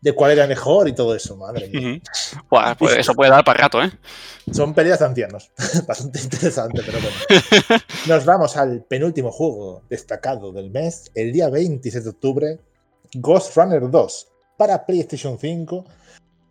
de 0.00 0.12
cuál 0.12 0.32
era 0.32 0.46
mejor 0.46 0.88
y 0.88 0.92
todo 0.92 1.14
eso, 1.14 1.36
madre 1.36 1.68
mía. 1.68 2.00
Buah, 2.48 2.76
pues 2.76 2.96
eso 2.96 3.14
puede 3.14 3.30
dar 3.30 3.44
para 3.44 3.62
rato, 3.62 3.82
¿eh? 3.82 3.90
Son 4.52 4.74
peleas 4.74 5.00
de 5.00 5.06
ancianos. 5.06 5.50
Bastante 5.86 6.20
interesante, 6.20 6.82
pero 6.86 6.98
bueno. 7.00 7.82
Nos 8.06 8.24
vamos 8.24 8.56
al 8.56 8.84
penúltimo 8.84 9.32
juego 9.32 9.82
destacado 9.90 10.52
del 10.52 10.70
mes, 10.70 11.10
el 11.14 11.32
día 11.32 11.48
26 11.48 12.04
de 12.04 12.10
octubre, 12.10 12.58
Ghost 13.14 13.56
Runner 13.56 13.90
2, 13.90 14.28
para 14.56 14.86
PlayStation 14.86 15.38
5, 15.38 15.84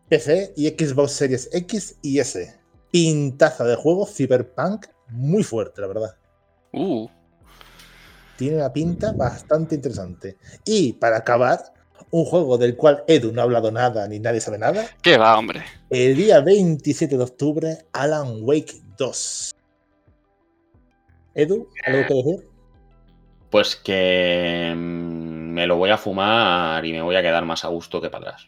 PC 0.10 0.54
y 0.58 0.68
Xbox 0.68 1.12
Series 1.14 1.50
X 1.54 1.96
y 2.02 2.20
S. 2.20 2.56
Pintaza 2.92 3.64
de 3.64 3.76
juego, 3.76 4.06
Cyberpunk, 4.06 4.88
muy 5.10 5.44
fuerte, 5.44 5.82
la 5.82 5.88
verdad. 5.88 6.16
Uh, 6.74 7.08
Tiene 8.38 8.58
una 8.58 8.72
pinta 8.72 9.14
bastante 9.14 9.76
interesante. 9.76 10.38
Y 10.66 10.94
para 10.94 11.18
acabar, 11.18 11.60
un 12.12 12.26
juego 12.26 12.58
del 12.58 12.76
cual 12.76 13.04
Edu 13.08 13.32
no 13.32 13.42
ha 13.42 13.44
hablado 13.44 13.72
nada 13.72 14.08
ni 14.08 14.20
nadie 14.20 14.42
sabe 14.42 14.58
nada, 14.58 14.86
qué 15.02 15.18
va, 15.18 15.38
hombre. 15.38 15.64
el 15.90 16.16
día 16.16 16.42
27 16.42 17.18
de 17.18 17.24
octubre, 17.24 17.78
Alan 17.94 18.40
Wake 18.42 18.82
2. 18.98 19.56
Edu, 21.36 21.68
¿algo 21.86 22.08
que 22.08 22.14
decir? 22.14 22.48
Pues 23.50 23.76
que 23.76 24.74
mm, 24.76 25.54
me 25.54 25.68
lo 25.68 25.78
voy 25.78 25.90
a 25.90 25.98
fumar 25.98 26.86
y 26.86 26.92
me 26.92 27.02
voy 27.02 27.16
a 27.16 27.22
quedar 27.22 27.46
más 27.46 27.64
a 27.64 27.68
gusto 27.68 28.02
que 28.02 28.10
para 28.10 28.30
atrás. 28.30 28.48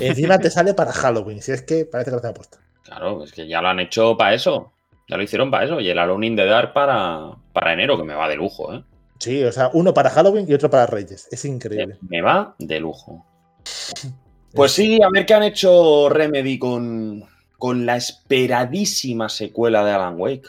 Encima 0.00 0.38
te 0.38 0.50
sale 0.50 0.74
para 0.74 0.92
Halloween, 0.92 1.42
si 1.42 1.52
es 1.52 1.62
que 1.62 1.86
parece 1.86 2.10
que 2.10 2.16
lo 2.16 2.22
tengo 2.22 2.34
puesto. 2.34 2.58
Claro, 2.82 3.24
es 3.24 3.32
que 3.32 3.46
ya 3.48 3.62
lo 3.62 3.68
han 3.68 3.80
hecho 3.80 4.16
para 4.16 4.34
eso. 4.34 4.72
Ya 5.12 5.18
lo 5.18 5.24
hicieron 5.24 5.50
para 5.50 5.66
eso. 5.66 5.78
Y 5.78 5.90
el 5.90 5.98
Alone 5.98 6.26
in 6.26 6.36
the 6.36 6.46
Dark 6.46 6.72
para, 6.72 7.32
para 7.52 7.74
enero, 7.74 7.98
que 7.98 8.02
me 8.02 8.14
va 8.14 8.30
de 8.30 8.36
lujo, 8.36 8.72
¿eh? 8.72 8.82
Sí, 9.18 9.44
o 9.44 9.52
sea, 9.52 9.68
uno 9.74 9.92
para 9.92 10.08
Halloween 10.08 10.46
y 10.48 10.54
otro 10.54 10.70
para 10.70 10.86
Reyes. 10.86 11.28
Es 11.30 11.44
increíble. 11.44 11.98
Me 12.08 12.22
va 12.22 12.54
de 12.58 12.80
lujo. 12.80 13.26
Pues 14.54 14.72
sí, 14.72 15.00
a 15.02 15.08
ver 15.10 15.24
qué 15.24 15.32
han 15.32 15.44
hecho 15.44 16.10
Remedy 16.10 16.58
con, 16.58 17.24
con 17.56 17.86
la 17.86 17.96
esperadísima 17.96 19.30
secuela 19.30 19.82
de 19.82 19.92
Alan 19.92 20.20
Wake. 20.20 20.46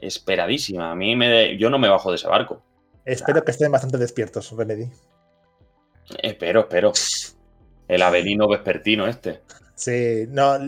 Esperadísima. 0.00 0.90
A 0.90 0.94
mí 0.94 1.14
me, 1.16 1.58
yo 1.58 1.68
no 1.68 1.78
me 1.78 1.90
bajo 1.90 2.08
de 2.08 2.16
ese 2.16 2.28
barco. 2.28 2.62
Espero 3.04 3.44
que 3.44 3.50
estén 3.50 3.70
bastante 3.70 3.98
despiertos, 3.98 4.50
Remedy. 4.56 4.88
Espero, 6.22 6.60
espero. 6.60 6.92
El 7.88 8.00
Avelino 8.00 8.48
vespertino 8.48 9.06
este. 9.06 9.42
Sí, 9.74 10.24
no, 10.30 10.58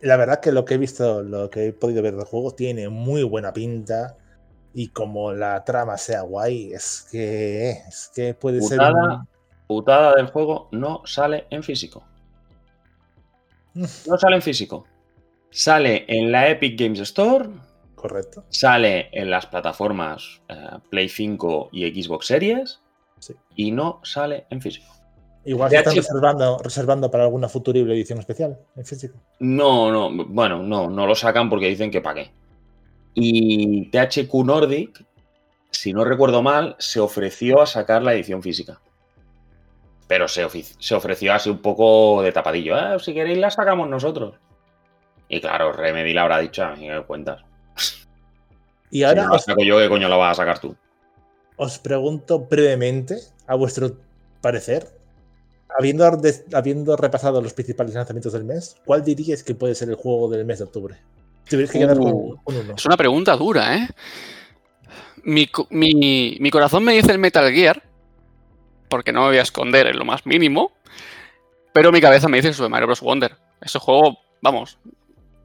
la 0.00 0.16
verdad 0.16 0.40
que 0.40 0.52
lo 0.52 0.64
que 0.64 0.74
he 0.74 0.78
visto, 0.78 1.22
lo 1.22 1.50
que 1.50 1.68
he 1.68 1.72
podido 1.72 2.02
ver 2.02 2.16
del 2.16 2.24
juego, 2.24 2.52
tiene 2.52 2.88
muy 2.88 3.22
buena 3.22 3.52
pinta. 3.52 4.16
Y 4.72 4.88
como 4.88 5.32
la 5.32 5.64
trama 5.64 5.96
sea 5.98 6.22
guay, 6.22 6.72
es 6.72 7.08
que, 7.10 7.70
es 7.70 8.10
que 8.14 8.34
puede 8.34 8.60
ser. 8.62 8.78
Putada, 8.78 9.14
un- 9.14 9.28
putada 9.66 10.14
del 10.14 10.26
juego 10.26 10.68
no 10.72 11.02
sale 11.06 11.46
en 11.50 11.62
físico. 11.62 12.04
No 13.74 14.18
sale 14.18 14.36
en 14.36 14.42
físico. 14.42 14.84
Sale 15.50 16.04
en 16.08 16.30
la 16.32 16.48
Epic 16.48 16.78
Games 16.80 17.00
Store, 17.00 17.48
Correcto. 17.94 18.44
sale 18.48 19.08
en 19.12 19.30
las 19.30 19.46
plataformas 19.46 20.40
eh, 20.48 20.78
Play 20.90 21.08
5 21.08 21.70
y 21.72 22.02
Xbox 22.02 22.26
Series 22.26 22.80
Sí. 23.18 23.34
y 23.56 23.70
no 23.72 24.00
sale 24.02 24.46
en 24.50 24.60
físico. 24.62 24.86
Igual 25.50 25.68
se 25.70 25.76
están 25.78 25.96
reservando, 25.96 26.58
reservando 26.58 27.10
para 27.10 27.24
alguna 27.24 27.48
futurible 27.48 27.92
edición 27.94 28.20
especial 28.20 28.56
en 28.76 28.84
físico. 28.86 29.18
No, 29.40 29.90
no, 29.90 30.24
bueno, 30.26 30.62
no, 30.62 30.88
no 30.88 31.06
lo 31.06 31.14
sacan 31.16 31.50
porque 31.50 31.66
dicen 31.66 31.90
que 31.90 32.00
para 32.00 32.22
qué. 32.22 32.30
Y 33.14 33.90
THQ 33.90 34.32
Nordic, 34.44 35.04
si 35.70 35.92
no 35.92 36.04
recuerdo 36.04 36.40
mal, 36.40 36.76
se 36.78 37.00
ofreció 37.00 37.60
a 37.60 37.66
sacar 37.66 38.02
la 38.02 38.14
edición 38.14 38.42
física. 38.42 38.80
Pero 40.06 40.28
se, 40.28 40.46
se 40.78 40.94
ofreció 40.94 41.32
así 41.32 41.50
un 41.50 41.58
poco 41.58 42.22
de 42.22 42.30
tapadillo. 42.30 42.76
"Eh, 42.78 42.98
si 43.00 43.12
queréis 43.12 43.38
la 43.38 43.50
sacamos 43.50 43.88
nosotros. 43.88 44.36
Y 45.28 45.40
claro, 45.40 45.72
Remedy 45.72 46.12
le 46.12 46.20
habrá 46.20 46.38
dicho 46.38 46.62
a 46.64 46.76
mí 46.76 46.86
que 46.86 47.02
cuentas. 47.02 47.42
Y 48.92 48.98
Si 48.98 49.04
ahora 49.04 49.22
no 49.24 49.30
la 49.30 49.36
os, 49.36 49.44
saco 49.44 49.64
yo, 49.64 49.78
¿qué 49.78 49.88
coño 49.88 50.08
la 50.08 50.16
vas 50.16 50.38
a 50.38 50.42
sacar 50.42 50.60
tú? 50.60 50.76
os 51.56 51.78
pregunto 51.80 52.38
brevemente, 52.40 53.16
a 53.46 53.54
vuestro 53.56 53.96
parecer, 54.40 54.88
habiendo, 55.78 56.10
des- 56.16 56.44
habiendo 56.52 56.96
repasado 56.96 57.40
los 57.42 57.52
principales 57.52 57.94
lanzamientos 57.94 58.32
del 58.32 58.44
mes, 58.44 58.76
¿cuál 58.84 59.04
diríais 59.04 59.42
que 59.42 59.54
puede 59.54 59.74
ser 59.74 59.88
el 59.88 59.94
juego 59.96 60.28
del 60.28 60.44
mes 60.44 60.58
de 60.58 60.64
octubre? 60.64 60.96
Tuvierais 61.48 61.70
que 61.72 61.78
quedar 61.80 61.96
con, 61.98 62.12
Uh. 62.12 62.36
con 62.44 62.56
uno. 62.56 62.74
Es 62.76 62.86
una 62.86 62.96
pregunta 62.96 63.36
dura, 63.36 63.76
¿eh? 63.76 63.88
Mi, 65.22 65.48
mi- 65.70 66.36
mi 66.40 66.50
corazón 66.50 66.82
me 66.84 66.94
dice 66.94 67.12
el 67.12 67.18
Metal 67.18 67.50
Gear, 67.52 67.82
porque 68.88 69.12
no 69.12 69.20
me 69.22 69.26
voy 69.28 69.38
a 69.38 69.42
esconder 69.42 69.86
en 69.86 69.98
lo 69.98 70.04
más 70.04 70.24
mínimo, 70.26 70.72
pero 71.72 71.92
mi 71.92 72.00
cabeza 72.00 72.28
me 72.28 72.38
dice 72.38 72.48
el 72.48 72.54
Super 72.54 72.70
Mario 72.70 72.86
Bros. 72.86 73.00
Wonder. 73.00 73.36
Ese 73.60 73.78
juego, 73.78 74.18
vamos, 74.40 74.78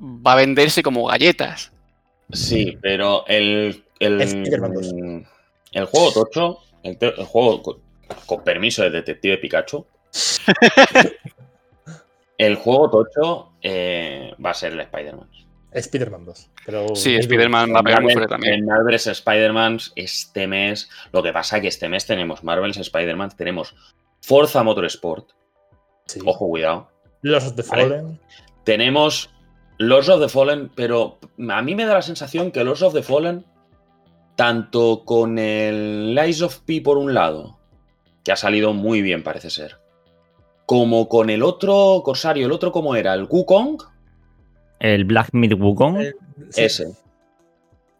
va 0.01 0.33
a 0.33 0.35
venderse 0.35 0.81
como 0.81 1.05
galletas. 1.07 1.71
Sí, 2.31 2.77
pero 2.81 3.25
el. 3.27 3.83
El, 3.99 4.19
Spider-Man 4.21 4.73
2. 4.73 4.93
el 5.71 5.85
juego 5.85 6.11
tocho, 6.11 6.57
el 6.83 6.97
juego 7.25 7.61
con, 7.61 7.77
con 8.25 8.43
permiso 8.43 8.83
de 8.83 8.89
Detective 8.89 9.37
Pikachu. 9.37 9.85
El 12.37 12.55
juego 12.55 12.89
tocho 12.89 13.51
eh, 13.61 14.33
va 14.43 14.51
a 14.51 14.53
ser 14.53 14.73
el 14.73 14.81
Spider-Man. 14.81 15.29
Spider-Man 15.71 16.25
2. 16.25 16.51
Pero 16.65 16.95
Sí, 16.95 17.15
Spider-Man 17.15 17.73
va 17.73 17.79
a 17.79 17.83
pegar 17.83 18.01
muy 18.01 18.13
fuerte 18.13 18.29
también. 18.29 18.55
En 18.55 18.65
Marvel's 18.65 19.07
Spider-Man 19.07 19.79
este 19.95 20.47
mes. 20.47 20.89
Lo 21.11 21.21
que 21.21 21.33
pasa 21.33 21.59
que 21.59 21.67
este 21.67 21.89
mes 21.89 22.05
tenemos 22.05 22.43
Marvel's 22.43 22.77
Spider-Man, 22.77 23.31
tenemos 23.37 23.75
Forza 24.21 24.63
Motorsport. 24.63 25.31
Sí. 26.05 26.19
Ojo, 26.25 26.47
cuidado. 26.47 26.89
Los 27.21 27.45
of 27.45 27.55
the 27.55 27.63
Vale. 27.63 27.83
Fallen. 27.83 28.19
Tenemos 28.63 29.29
Lords 29.77 30.09
of 30.09 30.21
the 30.21 30.29
Fallen, 30.29 30.71
pero 30.73 31.19
a 31.49 31.61
mí 31.61 31.75
me 31.75 31.85
da 31.85 31.95
la 31.95 32.01
sensación 32.01 32.51
que 32.51 32.63
Lords 32.63 32.81
of 32.81 32.93
the 32.93 33.03
Fallen, 33.03 33.45
tanto 34.35 35.03
con 35.05 35.37
el 35.37 36.15
Lies 36.15 36.41
of 36.41 36.59
P 36.59 36.81
por 36.81 36.97
un 36.97 37.13
lado, 37.13 37.59
que 38.23 38.31
ha 38.31 38.35
salido 38.37 38.73
muy 38.73 39.01
bien, 39.01 39.23
parece 39.23 39.49
ser, 39.49 39.77
como 40.65 41.07
con 41.09 41.29
el 41.29 41.43
otro 41.43 42.01
Corsario, 42.03 42.45
el 42.47 42.51
otro 42.51 42.71
como 42.71 42.95
era, 42.95 43.13
el 43.13 43.23
Wukong, 43.29 43.81
El 44.79 45.05
Black 45.05 45.29
Myth 45.33 45.53
Wukong. 45.59 46.01
Eh, 46.01 46.13
sí. 46.49 46.63
ese. 46.63 46.87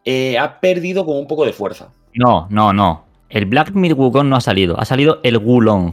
eh, 0.04 0.38
ha 0.38 0.60
perdido 0.60 1.04
como 1.04 1.18
un 1.18 1.26
poco 1.26 1.44
de 1.44 1.52
fuerza. 1.52 1.88
No, 2.14 2.46
no, 2.50 2.72
no. 2.72 3.04
El 3.28 3.46
Black 3.46 3.72
Myth 3.72 3.94
Wukong 3.96 4.28
no 4.28 4.36
ha 4.36 4.40
salido. 4.40 4.78
Ha 4.78 4.84
salido 4.84 5.20
el 5.22 5.36
Wulong. 5.38 5.92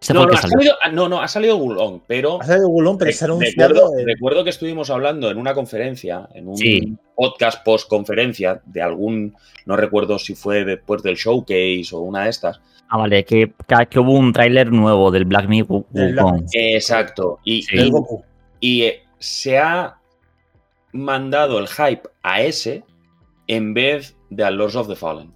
Ese 0.00 0.12
No 0.12 0.22
el 0.22 0.26
no, 0.28 0.32
ha 0.34 0.36
salió. 0.36 0.52
salido, 0.58 0.74
ah, 0.82 0.88
no, 0.90 1.08
no, 1.08 1.22
ha 1.22 1.28
salido 1.28 1.56
Gulong, 1.56 2.00
pero 2.06 2.38
Ha 2.42 2.44
salido 2.44 2.68
Gulón, 2.68 2.98
pero 2.98 3.10
se 3.12 3.24
ha 3.24 3.26
anunciado. 3.26 3.68
recuerdo, 3.72 3.98
el- 3.98 4.04
recuerdo 4.06 4.44
que 4.44 4.50
estuvimos 4.50 4.90
hablando 4.90 5.30
en 5.30 5.38
una 5.38 5.54
conferencia, 5.54 6.28
en 6.34 6.48
un 6.48 6.58
Sí. 6.58 6.94
podcast 7.14 7.64
post-conferencia 7.64 8.60
de 8.66 8.82
algún, 8.82 9.34
no 9.64 9.76
recuerdo 9.76 10.18
si 10.18 10.34
fue 10.34 10.64
después 10.66 11.02
del 11.02 11.16
showcase 11.16 11.88
o 11.92 12.00
una 12.00 12.24
de 12.24 12.30
estas. 12.30 12.60
Ah, 12.94 12.98
vale, 12.98 13.24
que, 13.24 13.52
que- 13.66 13.86
que 13.90 13.98
hubo 13.98 14.12
un 14.12 14.32
tráiler 14.32 14.70
nuevo 14.70 15.10
del 15.10 15.24
Black. 15.24 15.48
Myth. 15.48 15.68
Exacto. 16.52 17.40
Y, 17.42 17.62
Sí. 17.62 17.76
el 17.76 17.86
y- 17.86 17.90
Goku. 17.90 18.22
y, 18.60 18.82
eh, 18.82 19.02
se 19.18 19.58
ha 19.58 19.96
mandado 20.92 21.58
el 21.58 21.66
hype 21.66 22.02
a 22.22 22.40
ese 22.42 22.84
en 23.48 23.74
vez 23.74 24.16
de 24.30 24.44
al 24.44 24.56
Lords 24.56 24.76
of 24.76 24.86
the 24.86 24.94
Fallen. 24.94 25.32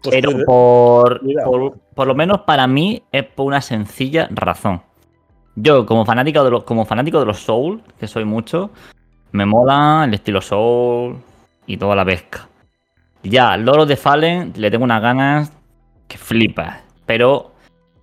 Pues 0.00 0.14
Pero 0.14 0.30
por, 0.46 1.20
por, 1.44 1.78
por 1.92 2.06
lo 2.06 2.14
menos 2.14 2.42
para 2.42 2.68
mí 2.68 3.02
es 3.10 3.24
por 3.24 3.46
una 3.46 3.60
sencilla 3.60 4.28
razón. 4.30 4.82
Yo, 5.56 5.84
como 5.86 6.04
fanático 6.06 6.44
de 6.44 6.50
los, 6.52 6.62
como 6.64 6.84
fanático 6.84 7.18
de 7.18 7.26
los 7.26 7.40
Soul, 7.40 7.82
que 7.98 8.06
soy 8.06 8.24
mucho, 8.24 8.70
me 9.32 9.44
mola 9.44 10.04
el 10.06 10.14
estilo 10.14 10.40
Soul 10.40 11.16
y 11.66 11.76
toda 11.78 11.96
la 11.96 12.04
pesca. 12.04 12.48
Ya, 13.24 13.56
Loro 13.56 13.86
de 13.86 13.96
Fallen 13.96 14.52
le 14.56 14.70
tengo 14.70 14.84
unas 14.84 15.02
ganas 15.02 15.52
que 16.08 16.18
flipas. 16.18 16.80
Pero 17.06 17.52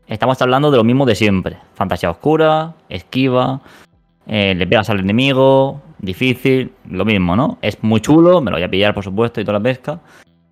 estamos 0.08 0.42
hablando 0.42 0.72
de 0.72 0.78
lo 0.78 0.84
mismo 0.84 1.06
de 1.06 1.16
siempre. 1.16 1.58
Fantasía 1.76 2.12
oscura, 2.12 2.74
esquiva, 2.90 3.62
eh, 4.28 4.54
le 4.56 4.68
pegas 4.68 4.90
al 4.90 5.00
enemigo, 5.00 5.82
difícil, 6.00 6.72
lo 6.90 7.06
mismo, 7.06 7.36
¿no? 7.36 7.58
Es 7.62 7.82
muy 7.84 8.02
chulo, 8.02 8.42
me 8.42 8.52
lo 8.52 8.58
voy 8.58 8.64
a 8.64 8.70
pillar 8.70 8.94
por 8.94 9.04
supuesto 9.04 9.42
y 9.42 9.46
toda 9.46 9.60
la 9.60 9.64
pesca. 9.64 10.00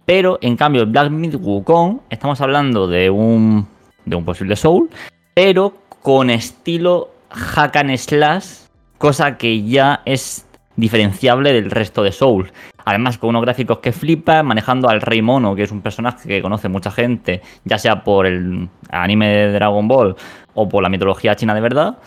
Pero 0.06 0.40
en 0.42 0.56
cambio, 0.56 0.84
el 0.84 0.90
Black 0.90 1.12
Myth 1.12 1.36
Wukong, 1.36 2.00
estamos 2.10 2.40
hablando 2.42 2.88
de 2.88 3.10
un, 3.10 3.68
de 4.06 4.16
un 4.16 4.24
posible 4.24 4.56
Soul, 4.56 4.90
pero 5.34 5.74
con 6.02 6.30
estilo 6.30 7.10
hack 7.30 7.76
and 7.76 7.98
slash, 7.98 8.68
cosa 8.98 9.38
que 9.38 9.64
ya 9.64 10.02
es 10.06 10.47
diferenciable 10.78 11.52
del 11.52 11.70
resto 11.70 12.04
de 12.04 12.14
Soul. 12.14 12.52
Además, 12.86 13.18
con 13.18 13.32
unos 13.32 13.42
gráficos 13.42 13.80
que 13.80 13.92
flipan, 13.92 14.46
manejando 14.46 14.88
al 14.88 15.02
Rey 15.02 15.22
Mono, 15.22 15.56
que 15.56 15.64
es 15.64 15.72
un 15.72 15.82
personaje 15.82 16.30
que 16.30 16.42
conoce 16.42 16.70
mucha 16.70 16.92
gente, 16.92 17.42
ya 17.66 17.78
sea 17.78 18.04
por 18.06 18.26
el 18.26 18.70
anime 18.90 19.28
de 19.28 19.52
Dragon 19.52 19.88
Ball 19.90 20.16
o 20.54 20.70
por 20.70 20.82
la 20.82 20.88
mitología 20.90 21.36
china 21.36 21.54
de 21.54 21.62
verdad. 21.62 21.98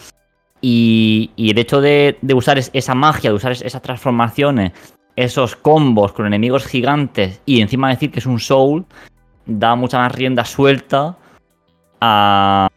Y, 0.63 1.31
el 1.37 1.59
hecho 1.59 1.81
de, 1.81 2.17
de 2.23 2.35
usar 2.35 2.57
es- 2.59 2.71
esa 2.73 2.95
magia, 2.95 3.31
de 3.31 3.37
usar 3.37 3.53
es- 3.53 3.63
esas 3.63 3.83
transformaciones, 3.83 4.73
esos 5.17 5.57
combos 5.57 6.13
con 6.13 6.27
enemigos 6.27 6.65
gigantes 6.67 7.43
y 7.45 7.61
encima 7.61 7.91
decir 7.91 8.11
que 8.11 8.21
es 8.21 8.27
un 8.27 8.39
soul, 8.41 8.87
da 9.47 9.75
mucha 9.75 9.99
más 9.99 10.15
rienda 10.15 10.45
suelta 10.45 11.17
a, 12.01 12.69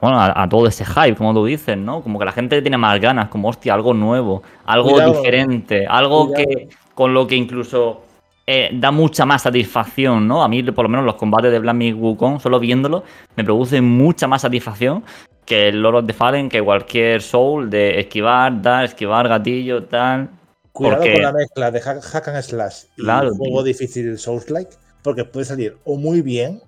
bueno, 0.00 0.18
a, 0.20 0.42
a 0.42 0.48
todo 0.48 0.66
ese 0.66 0.84
hype, 0.84 1.14
como 1.16 1.32
tú 1.34 1.44
dices, 1.46 1.76
¿no? 1.76 2.02
Como 2.02 2.18
que 2.18 2.24
la 2.24 2.32
gente 2.32 2.60
tiene 2.62 2.76
más 2.78 3.00
ganas, 3.00 3.28
como 3.28 3.48
hostia, 3.48 3.74
algo 3.74 3.94
nuevo, 3.94 4.42
algo 4.66 4.90
Cuidado. 4.90 5.12
diferente, 5.14 5.86
algo 5.86 6.28
Cuidado. 6.28 6.44
que 6.48 6.68
con 6.94 7.14
lo 7.14 7.26
que 7.26 7.36
incluso 7.36 8.02
eh, 8.46 8.70
da 8.74 8.90
mucha 8.90 9.24
más 9.24 9.42
satisfacción, 9.42 10.28
¿no? 10.28 10.42
A 10.44 10.48
mí, 10.48 10.62
por 10.62 10.84
lo 10.84 10.88
menos, 10.88 11.04
los 11.06 11.14
combates 11.14 11.50
de 11.50 11.58
Black 11.58 11.74
Myth 11.76 11.96
Wukong, 11.96 12.40
solo 12.40 12.60
viéndolo, 12.60 13.02
me 13.36 13.44
producen 13.44 13.84
mucha 13.84 14.26
más 14.28 14.42
satisfacción 14.42 15.02
que 15.46 15.68
el 15.68 15.80
Lord 15.82 15.96
of 15.96 16.06
the 16.06 16.12
Fallen, 16.12 16.48
que 16.48 16.62
cualquier 16.62 17.20
Soul 17.22 17.68
de 17.70 18.00
esquivar, 18.00 18.60
dar, 18.62 18.84
esquivar, 18.84 19.28
gatillo, 19.28 19.84
tal. 19.84 20.28
Cuidado 20.72 20.96
porque- 20.98 21.12
con 21.14 21.22
la 21.22 21.32
mezcla 21.32 21.70
de 21.70 21.80
hack, 21.80 22.02
hack 22.02 22.28
and 22.28 22.42
slash 22.42 22.84
y 22.96 23.02
Claro, 23.02 23.30
juego 23.34 23.56
tío. 23.58 23.62
difícil 23.64 24.18
Souls-like, 24.18 24.70
porque 25.02 25.24
puede 25.24 25.44
salir 25.46 25.76
o 25.84 25.96
muy 25.96 26.20
bien 26.22 26.60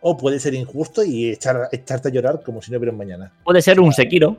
o 0.00 0.16
puede 0.16 0.38
ser 0.40 0.54
injusto 0.54 1.02
y 1.04 1.30
echar, 1.30 1.68
echarte 1.72 2.08
a 2.08 2.10
llorar 2.10 2.42
como 2.42 2.62
si 2.62 2.70
no 2.70 2.78
hubiera 2.78 2.92
un 2.92 2.98
mañana. 2.98 3.32
Puede 3.44 3.62
ser 3.62 3.80
un 3.80 3.92
Sekiro. 3.92 4.36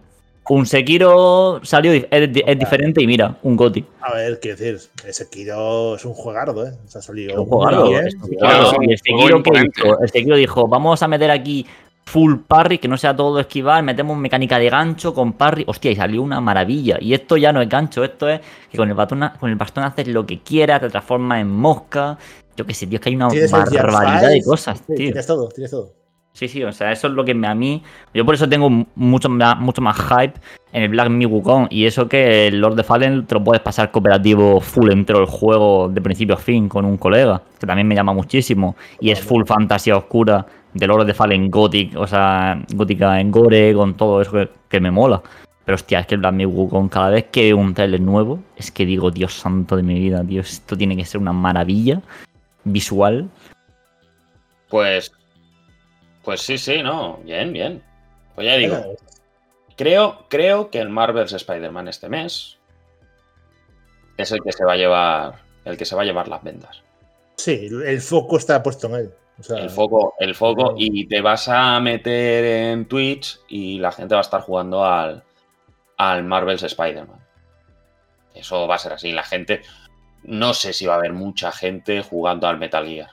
Un 0.49 0.65
Sekiro 0.65 1.61
salió, 1.63 1.93
es, 1.93 2.33
di- 2.33 2.43
es 2.45 2.59
diferente 2.59 3.01
y 3.01 3.07
mira, 3.07 3.37
un 3.43 3.55
Goti. 3.55 3.85
A 4.01 4.15
ver, 4.15 4.39
quiero 4.39 4.57
decir, 4.57 4.89
ese 5.07 5.29
Kiro 5.29 5.95
es 5.95 6.03
un 6.03 6.13
juegardo, 6.13 6.67
¿eh? 6.67 6.71
Se 6.87 6.97
ha 6.97 7.01
salido 7.01 7.41
un 7.43 7.47
juegardo. 7.47 7.87
bien. 7.89 8.09
Sí, 8.11 8.17
juegardo. 8.19 8.71
claro, 8.71 8.83
Y 8.83 8.91
el 8.91 8.97
Sekiro, 8.97 9.43
¿qué 9.43 9.51
dijo? 9.61 9.99
El 10.01 10.09
Sekiro 10.09 10.35
dijo, 10.35 10.67
vamos 10.67 11.01
a 11.03 11.07
meter 11.07 11.29
aquí 11.31 11.65
full 12.11 12.39
parry, 12.45 12.77
que 12.77 12.89
no 12.89 12.97
sea 12.97 13.15
todo 13.15 13.39
esquivar, 13.39 13.81
metemos 13.83 14.17
mecánica 14.17 14.59
de 14.59 14.69
gancho 14.69 15.13
con 15.13 15.31
parry. 15.33 15.63
Hostia, 15.65 15.91
y 15.91 15.95
salió 15.95 16.21
una 16.21 16.41
maravilla. 16.41 16.97
Y 16.99 17.13
esto 17.13 17.37
ya 17.37 17.53
no 17.53 17.61
es 17.61 17.69
gancho, 17.69 18.03
esto 18.03 18.27
es 18.27 18.41
que 18.69 18.77
con 18.77 18.89
el 18.89 18.95
bastón, 18.95 19.31
con 19.39 19.49
el 19.49 19.55
bastón 19.55 19.85
haces 19.85 20.09
lo 20.09 20.25
que 20.25 20.41
quieras, 20.41 20.81
te 20.81 20.89
transformas 20.89 21.39
en 21.39 21.49
mosca. 21.49 22.17
Yo 22.57 22.65
qué 22.65 22.73
sé, 22.73 22.85
tío, 22.87 22.97
es 22.97 23.01
que 23.01 23.09
hay 23.09 23.15
una 23.15 23.29
barbaridad 23.29 24.29
de 24.29 24.43
cosas, 24.43 24.79
sí, 24.79 24.83
tío. 24.87 24.95
Tienes 24.95 25.25
todo, 25.25 25.47
tienes 25.47 25.71
todo. 25.71 26.00
Sí, 26.33 26.47
sí, 26.47 26.63
o 26.63 26.71
sea, 26.71 26.91
eso 26.91 27.07
es 27.07 27.13
lo 27.13 27.25
que 27.25 27.33
me- 27.33 27.47
a 27.47 27.53
mí. 27.53 27.83
Yo 28.13 28.25
por 28.25 28.35
eso 28.35 28.47
tengo 28.47 28.69
mucho, 28.95 29.29
mucho 29.29 29.81
más 29.81 29.97
hype 29.97 30.39
en 30.71 30.83
el 30.83 30.89
Black 30.89 31.09
Myth 31.09 31.29
Wukong. 31.29 31.67
Y 31.69 31.85
eso 31.85 32.07
que 32.07 32.47
el 32.47 32.59
Lord 32.59 32.79
of 32.79 32.87
Fallen 32.87 33.25
te 33.25 33.35
lo 33.35 33.43
puedes 33.43 33.61
pasar 33.61 33.91
cooperativo 33.91 34.61
full 34.61 34.91
entero 34.91 35.19
el 35.19 35.25
juego 35.25 35.89
de 35.89 36.01
principio 36.01 36.35
a 36.35 36.37
fin 36.37 36.69
con 36.69 36.85
un 36.85 36.97
colega, 36.97 37.41
que 37.59 37.67
también 37.67 37.87
me 37.87 37.95
llama 37.95 38.13
muchísimo. 38.13 38.75
Y 38.99 39.11
es 39.11 39.19
full 39.19 39.43
fantasía 39.45 39.97
oscura 39.97 40.45
de 40.73 40.87
Lord 40.87 41.09
of 41.09 41.15
Fallen 41.15 41.51
Gothic, 41.51 41.97
o 41.97 42.07
sea, 42.07 42.61
gótica 42.73 43.19
en 43.19 43.29
gore, 43.29 43.73
con 43.73 43.95
todo 43.95 44.21
eso 44.21 44.31
que, 44.69 44.79
me 44.79 44.89
mola. 44.89 45.21
Pero 45.65 45.75
hostia, 45.75 45.99
es 45.99 46.07
que 46.07 46.15
el 46.15 46.21
Black 46.21 46.33
Myth 46.33 46.49
Wukong, 46.49 46.89
cada 46.89 47.09
vez 47.09 47.25
que 47.25 47.43
veo 47.43 47.57
un 47.57 47.73
trailer 47.73 48.01
nuevo, 48.01 48.39
es 48.55 48.71
que 48.71 48.85
digo, 48.85 49.11
Dios 49.11 49.33
santo 49.33 49.75
de 49.75 49.83
mi 49.83 49.99
vida, 49.99 50.23
tío, 50.23 50.41
esto 50.41 50.77
tiene 50.77 50.95
que 50.95 51.05
ser 51.05 51.19
una 51.19 51.33
maravilla 51.33 52.01
visual. 52.63 53.29
Pues, 54.69 55.11
pues 56.23 56.41
sí, 56.41 56.57
sí, 56.57 56.81
no, 56.83 57.17
bien, 57.23 57.51
bien. 57.53 57.83
Pues 58.35 58.47
ya 58.47 58.55
digo, 58.55 58.95
creo, 59.75 60.25
creo 60.29 60.69
que 60.69 60.79
el 60.79 60.89
Marvel's 60.89 61.33
Spider-Man 61.33 61.87
este 61.87 62.09
mes 62.09 62.57
es 64.17 64.31
el 64.31 64.41
que 64.41 64.51
se 64.51 64.63
va 64.65 64.73
a 64.73 64.77
llevar, 64.77 65.35
el 65.65 65.77
que 65.77 65.85
se 65.85 65.95
va 65.95 66.03
a 66.03 66.05
llevar 66.05 66.27
las 66.27 66.43
ventas. 66.43 66.81
Sí, 67.35 67.67
el 67.85 68.01
foco 68.01 68.37
está 68.37 68.61
puesto 68.61 68.87
en 68.87 68.95
él. 68.95 69.13
O 69.39 69.43
sea, 69.43 69.57
El 69.57 69.69
foco, 69.71 70.13
el 70.19 70.35
foco, 70.35 70.63
Claro. 70.63 70.75
y 70.77 71.07
te 71.07 71.21
vas 71.21 71.47
a 71.49 71.79
meter 71.79 72.45
en 72.45 72.85
Twitch 72.85 73.39
y 73.47 73.79
la 73.79 73.91
gente 73.91 74.13
va 74.13 74.19
a 74.21 74.23
estar 74.23 74.41
jugando 74.41 74.85
al, 74.85 75.23
al 75.97 76.23
Marvel's 76.23 76.61
Spider-Man. 76.63 77.19
Eso 78.35 78.67
va 78.67 78.75
a 78.75 78.79
ser 78.79 78.93
así. 78.93 79.11
La 79.11 79.23
gente, 79.23 79.61
no 80.23 80.53
sé 80.53 80.73
si 80.73 80.85
va 80.85 80.93
a 80.93 80.97
haber 80.97 81.13
mucha 81.13 81.51
gente 81.51 82.03
jugando 82.03 82.47
al 82.47 82.59
Metal 82.59 82.85
Gear. 82.87 83.09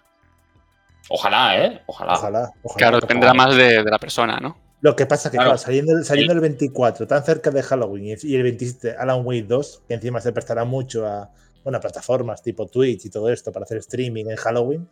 Ojalá, 1.11 1.65
¿eh? 1.65 1.83
Ojalá. 1.87 2.13
Ojalá, 2.15 2.53
ojalá. 2.63 2.77
Claro, 2.79 3.01
dependerá 3.01 3.35
más 3.35 3.57
de, 3.57 3.83
de 3.83 3.91
la 3.91 3.99
persona, 3.99 4.39
¿no? 4.41 4.57
Lo 4.81 4.95
que 4.95 5.07
pasa 5.07 5.31
que, 5.31 5.37
Claro. 5.37 5.51
claro, 5.51 5.59
saliendo, 5.59 6.05
saliendo 6.05 6.33
el 6.35 6.41
24, 6.41 7.07
tan 7.07 7.25
cerca 7.25 7.51
de 7.51 7.63
Halloween, 7.63 8.17
y 8.23 8.35
el 8.37 8.43
27 8.45 8.95
Alan 8.97 9.23
Wake 9.25 9.45
2, 9.49 9.83
que 9.89 9.95
encima 9.95 10.21
se 10.21 10.33
prestará 10.33 10.65
mucho 10.65 11.07
a, 11.07 11.31
bueno, 11.65 11.79
a 11.79 11.81
plataformas 11.81 12.43
tipo 12.43 12.67
Twitch 12.67 13.07
y 13.07 13.11
todo 13.11 13.29
esto 13.31 13.51
para 13.51 13.65
hacer 13.65 13.79
streaming 13.79 14.27
en 14.27 14.37
Halloween, 14.37 14.89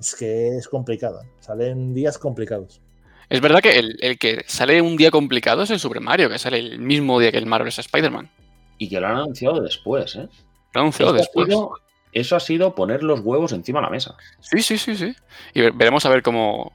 es 0.00 0.14
que 0.14 0.56
es 0.56 0.66
complicado. 0.68 1.20
¿eh? 1.22 1.26
Salen 1.40 1.92
días 1.92 2.16
complicados. 2.18 2.80
Es 3.28 3.42
verdad 3.42 3.60
que 3.60 3.78
el, 3.78 3.98
el 4.00 4.18
que 4.18 4.44
sale 4.46 4.80
un 4.80 4.96
día 4.96 5.10
complicado 5.10 5.62
es 5.64 5.70
el 5.70 5.78
Super 5.78 6.00
Mario, 6.00 6.30
que 6.30 6.38
sale 6.38 6.58
el 6.58 6.78
mismo 6.78 7.20
día 7.20 7.30
que 7.30 7.36
el 7.36 7.44
Marvel's 7.44 7.78
Spider-Man. 7.78 8.30
Y 8.78 8.88
que 8.88 8.98
lo 9.00 9.08
han 9.08 9.16
anunciado 9.16 9.60
después, 9.60 10.16
¿eh? 10.16 10.26
Lo 10.72 10.80
anunció 10.80 11.06
Eso 11.06 11.14
ha 11.14 11.18
después. 11.18 11.46
sido- 11.48 11.72
eso 12.18 12.36
ha 12.36 12.40
sido 12.40 12.74
poner 12.74 13.02
los 13.02 13.20
huevos 13.20 13.52
encima 13.52 13.80
de 13.80 13.84
la 13.86 13.90
mesa. 13.90 14.16
Sí, 14.40 14.62
sí, 14.62 14.78
sí, 14.78 14.96
sí. 14.96 15.14
Y 15.54 15.60
ve- 15.62 15.72
veremos 15.74 16.04
a 16.06 16.08
ver 16.10 16.22
cómo. 16.22 16.70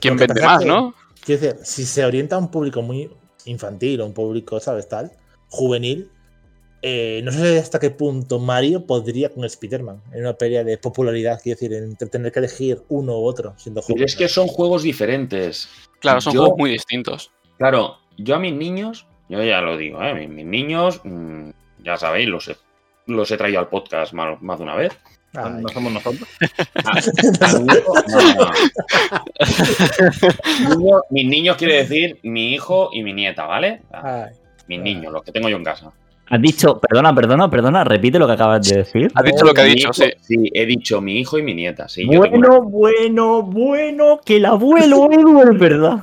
¿Quién 0.00 0.16
vende 0.16 0.42
más, 0.42 0.60
que- 0.60 0.66
no? 0.68 0.94
Quiero 1.24 1.40
decir, 1.42 1.60
si 1.64 1.84
se 1.84 2.04
orienta 2.04 2.36
a 2.36 2.38
un 2.38 2.50
público 2.50 2.82
muy 2.82 3.10
infantil 3.44 4.00
o 4.00 4.06
un 4.06 4.14
público, 4.14 4.58
¿sabes? 4.60 4.88
Tal, 4.88 5.10
juvenil, 5.48 6.10
eh, 6.82 7.20
no 7.24 7.30
sé 7.32 7.58
hasta 7.58 7.78
qué 7.78 7.90
punto 7.90 8.38
Mario 8.38 8.86
podría 8.86 9.28
con 9.30 9.44
Spider-Man 9.44 10.02
en 10.14 10.20
una 10.22 10.32
pelea 10.34 10.64
de 10.64 10.78
popularidad, 10.78 11.38
quiero 11.42 11.58
decir, 11.60 11.74
entre 11.76 12.08
tener 12.08 12.32
que 12.32 12.38
elegir 12.38 12.82
uno 12.88 13.18
u 13.18 13.24
otro 13.26 13.54
siendo 13.58 13.82
Pero 13.86 14.04
es 14.04 14.16
que 14.16 14.28
son 14.28 14.46
juegos 14.46 14.82
diferentes. 14.82 15.68
Claro, 16.00 16.20
son 16.22 16.32
Yo- 16.34 16.40
juegos 16.40 16.58
muy 16.58 16.70
distintos. 16.70 17.30
Claro, 17.58 17.98
yo 18.16 18.36
a 18.36 18.38
mis 18.38 18.54
niños, 18.54 19.06
yo 19.28 19.42
ya 19.42 19.60
lo 19.60 19.76
digo, 19.76 20.02
¿eh? 20.02 20.14
mis, 20.14 20.28
mis 20.30 20.46
niños, 20.46 21.00
mm, 21.04 21.50
ya 21.84 21.98
sabéis, 21.98 22.28
los 22.28 22.48
los 23.06 23.30
he 23.30 23.36
traído 23.36 23.60
al 23.60 23.68
podcast 23.68 24.12
más, 24.12 24.40
más 24.42 24.58
de 24.58 24.64
una 24.64 24.74
vez. 24.76 24.92
Ay, 25.34 25.62
somos 25.72 25.92
nosotros. 25.92 26.28
Ah, 26.84 26.98
no, 27.60 28.50
no. 30.78 31.02
Mis 31.10 31.26
niños 31.26 31.56
quiere 31.56 31.76
decir 31.76 32.18
mi 32.22 32.52
hijo 32.54 32.90
y 32.92 33.02
mi 33.02 33.12
nieta, 33.12 33.46
¿vale? 33.46 33.82
Ah. 33.92 34.26
Mis 34.68 34.80
niños, 34.80 35.12
los 35.12 35.22
que 35.22 35.32
tengo 35.32 35.48
yo 35.48 35.56
en 35.56 35.64
casa. 35.64 35.90
Has 36.32 36.40
dicho, 36.40 36.78
perdona, 36.78 37.12
perdona, 37.12 37.50
perdona, 37.50 37.82
repite 37.82 38.16
lo 38.18 38.26
que 38.28 38.34
acabas 38.34 38.68
de 38.68 38.76
decir. 38.78 39.10
Has 39.14 39.24
dicho 39.24 39.44
lo 39.44 39.52
que 39.52 39.62
ha 39.62 39.64
Mi 39.64 39.70
dicho, 39.70 39.88
hijo- 39.90 39.94
sí. 39.94 40.10
Sí, 40.20 40.50
he 40.54 40.64
dicho 40.64 41.00
mi 41.00 41.18
hijo 41.18 41.38
y 41.38 41.42
mi 41.42 41.54
nieta. 41.54 41.88
Sí, 41.88 42.04
yo 42.08 42.20
tengo 42.22 42.36
una- 42.36 42.48
Bueno, 42.60 42.62
bueno, 42.62 43.42
bueno, 43.42 44.20
que 44.24 44.36
el 44.36 44.44
abuelo 44.46 45.08
Edu 45.10 45.42
es 45.42 45.58
verdad. 45.58 45.98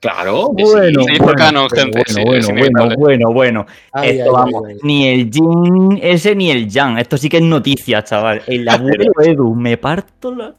Claro, 0.00 0.50
Bueno, 0.52 1.02
sí. 1.02 1.14
Sí, 1.14 1.18
por 1.20 1.34
canon, 1.34 1.68
gente, 1.70 2.02
sí, 2.06 2.22
bueno, 2.24 2.48
bueno, 2.52 2.96
bueno, 2.96 3.32
bueno. 3.32 3.66
Ay, 3.92 4.10
Esto, 4.18 4.24
ay, 4.24 4.30
vamos, 4.32 4.62
ay, 4.68 4.74
ay. 4.74 4.78
ni 4.84 5.08
el 5.08 5.30
Jin 5.30 5.98
ese 6.00 6.36
ni 6.36 6.50
el 6.52 6.68
Yang. 6.68 6.98
Esto 6.98 7.16
sí 7.16 7.28
que 7.28 7.38
es 7.38 7.42
noticia, 7.42 8.04
chaval. 8.04 8.42
El 8.46 8.68
abuelo 8.68 9.12
Edu, 9.20 9.54
me 9.56 9.76
parto 9.76 10.32
la. 10.34 10.54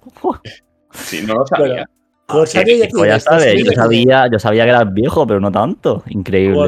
Sí, 0.91 1.23
no 1.25 1.35
lo 1.35 1.47
sabía. 1.47 1.85
Corsario 2.25 2.75
ya 2.75 2.87
Pues 2.91 3.07
ya 3.09 3.17
tiene 3.17 3.19
sabes, 3.19 3.63
yo 3.63 3.71
sabía, 3.71 4.29
yo 4.31 4.39
sabía 4.39 4.63
que 4.65 4.69
eras 4.69 4.93
viejo, 4.93 5.25
pero 5.25 5.39
no 5.39 5.51
tanto. 5.51 6.03
Increíble. 6.09 6.59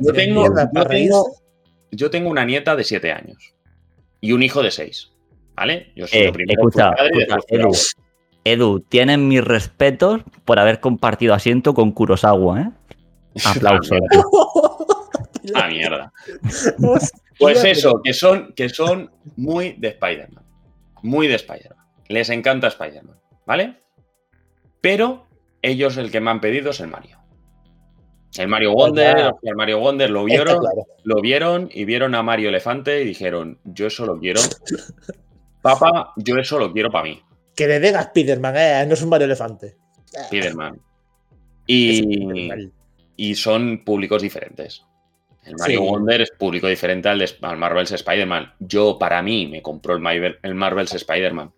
Yo 0.00 0.12
tengo, 0.12 0.40
mierda 0.40 0.64
yo, 0.64 0.70
para 0.72 0.88
tengo, 0.88 1.24
reírse. 1.24 1.42
yo 1.92 2.10
tengo 2.10 2.30
una 2.30 2.44
nieta 2.44 2.74
de 2.74 2.84
7 2.84 3.12
años 3.12 3.54
y 4.20 4.32
un 4.32 4.42
hijo 4.42 4.62
de 4.62 4.70
6. 4.70 5.10
¿Vale? 5.54 5.92
Yo 5.94 6.06
soy 6.08 6.18
Eh, 6.20 6.24
el 6.26 6.32
primero 6.32 6.62
escucha, 6.62 6.90
escucha, 6.98 7.36
Edu. 7.48 7.70
Edu, 8.44 8.80
tienes 8.80 9.18
mis 9.18 9.42
respetos 9.42 10.22
por 10.44 10.58
haber 10.58 10.80
compartido 10.80 11.34
asiento 11.34 11.74
con 11.74 11.92
Kurosawa, 11.92 12.60
¿eh? 12.60 12.70
Aplausos. 13.44 14.00
Ah, 15.54 15.68
mierda. 15.68 16.12
Pues 17.38 17.64
eso, 17.64 18.00
que 18.02 18.12
son, 18.12 18.52
que 18.54 18.68
son 18.68 19.10
muy 19.36 19.72
de 19.72 19.88
Spider-Man. 19.88 20.44
Muy 21.02 21.26
de 21.26 21.34
Spider-Man. 21.34 21.84
Les 22.08 22.30
encanta 22.30 22.68
Spider-Man, 22.68 23.18
¿vale? 23.46 23.82
Pero 24.80 25.26
ellos 25.62 25.96
el 25.96 26.10
que 26.10 26.20
me 26.20 26.30
han 26.30 26.40
pedido 26.40 26.70
es 26.70 26.80
el 26.80 26.88
Mario. 26.88 27.18
El 28.36 28.48
Mario 28.48 28.72
Wonder, 28.72 29.16
ya. 29.16 29.34
el 29.42 29.54
Mario 29.54 29.78
Wonder 29.78 30.10
lo 30.10 30.24
vieron, 30.24 30.58
claro. 30.58 30.86
lo 31.04 31.20
vieron 31.20 31.68
y 31.72 31.84
vieron 31.84 32.14
a 32.14 32.22
Mario 32.22 32.48
Elefante 32.48 33.00
y 33.00 33.04
dijeron, 33.04 33.58
yo 33.64 33.86
eso 33.86 34.06
lo 34.06 34.18
quiero. 34.18 34.40
Papá, 35.62 36.12
yo 36.16 36.36
eso 36.36 36.58
lo 36.58 36.72
quiero 36.72 36.90
para 36.90 37.04
mí, 37.04 37.22
Que 37.54 37.68
le 37.68 37.80
den 37.80 37.96
a 37.96 38.02
Spiderman, 38.02 38.56
eh, 38.56 38.84
no 38.86 38.94
es 38.94 39.02
un 39.02 39.08
Mario 39.08 39.26
Elefante. 39.26 39.76
Spider-Man. 40.12 40.80
Es 41.66 42.00
Y, 42.00 42.72
y 43.16 43.34
son 43.36 43.84
públicos 43.84 44.20
diferentes. 44.20 44.84
El 45.44 45.54
Mario 45.56 45.80
Sí. 45.80 45.86
Wonder 45.86 46.20
es 46.20 46.30
público 46.32 46.66
diferente 46.68 47.08
al, 47.08 47.18
de, 47.18 47.30
al 47.42 47.56
Marvel's 47.56 47.92
Spider-Man. 47.92 48.52
Yo, 48.60 48.98
para 48.98 49.22
mí, 49.22 49.46
me 49.46 49.62
compró 49.62 49.94
el, 49.94 50.00
Marvel- 50.00 50.36
el 50.42 50.54
Marvel's 50.54 50.92
Spider-Man. 50.94 51.52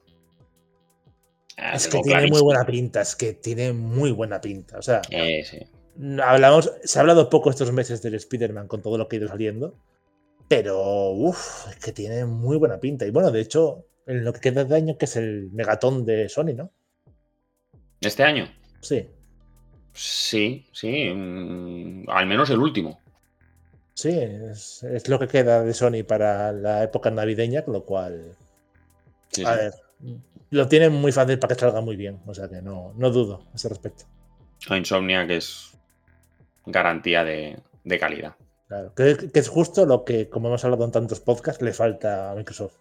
Ah, 1.56 1.72
Es 1.74 1.88
que 1.88 2.00
tiene 2.02 2.28
muy 2.28 2.40
buena 2.40 2.64
pinta, 2.66 3.00
es 3.00 3.16
que 3.16 3.32
tiene 3.32 3.72
muy 3.72 4.10
buena 4.12 4.40
pinta. 4.40 4.78
O 4.78 4.82
sea, 4.82 5.00
Eh, 5.10 5.42
sí. 5.44 5.58
hablamos, 6.22 6.72
se 6.84 6.98
ha 6.98 7.00
hablado 7.00 7.30
poco 7.30 7.50
estos 7.50 7.72
meses 7.72 8.02
del 8.02 8.14
Spider-Man 8.14 8.68
con 8.68 8.82
todo 8.82 8.98
lo 8.98 9.08
que 9.08 9.16
ha 9.16 9.18
ido 9.20 9.28
saliendo, 9.28 9.74
pero 10.48 11.10
uff, 11.10 11.66
es 11.70 11.76
que 11.76 11.92
tiene 11.92 12.24
muy 12.26 12.58
buena 12.58 12.78
pinta. 12.78 13.06
Y 13.06 13.10
bueno, 13.10 13.30
de 13.30 13.40
hecho, 13.40 13.86
en 14.06 14.24
lo 14.24 14.32
que 14.32 14.40
queda 14.40 14.64
de 14.64 14.76
año, 14.76 14.98
que 14.98 15.04
es 15.06 15.16
el 15.16 15.50
megatón 15.52 16.04
de 16.06 16.28
Sony, 16.28 16.54
¿no? 16.56 16.72
¿Este 18.00 18.22
año? 18.24 18.48
Sí, 18.80 19.06
Sí, 19.92 20.68
sí. 20.72 21.10
mm, 21.12 22.08
al 22.10 22.26
menos 22.26 22.50
el 22.50 22.60
último. 22.60 23.00
sí, 23.94 24.10
es, 24.10 24.82
es 24.84 25.08
lo 25.08 25.18
que 25.18 25.28
queda 25.28 25.62
de 25.64 25.74
Sony 25.74 26.04
para 26.06 26.52
la 26.52 26.82
época 26.84 27.10
navideña, 27.10 27.64
con 27.64 27.74
lo 27.74 27.84
cual, 27.84 28.36
Sí, 29.30 29.44
a 29.44 29.54
sí. 29.54 29.56
ver, 29.56 29.74
lo 30.50 30.68
tienen 30.68 30.92
muy 30.94 31.12
fácil 31.12 31.38
para 31.38 31.54
que 31.54 31.60
salga 31.60 31.80
muy 31.80 31.96
bien, 31.96 32.20
o 32.26 32.34
sea 32.34 32.48
que 32.48 32.62
no, 32.62 32.92
no 32.96 33.10
dudo 33.10 33.48
a 33.52 33.56
ese 33.56 33.68
respecto. 33.68 34.04
O 34.70 34.74
Insomnia, 34.80 35.26
que 35.26 35.36
es 35.38 35.78
garantía 36.66 37.24
de, 37.24 37.58
de 37.84 37.98
calidad. 37.98 38.36
Claro, 38.68 38.94
que, 38.94 39.30
que 39.32 39.38
es 39.40 39.48
justo 39.48 39.86
lo 39.86 40.04
que, 40.04 40.28
como 40.28 40.48
hemos 40.48 40.64
hablado 40.64 40.84
en 40.84 40.92
tantos 40.92 41.20
podcasts, 41.20 41.62
le 41.62 41.72
falta 41.72 42.30
a 42.30 42.34
Microsoft. 42.36 42.76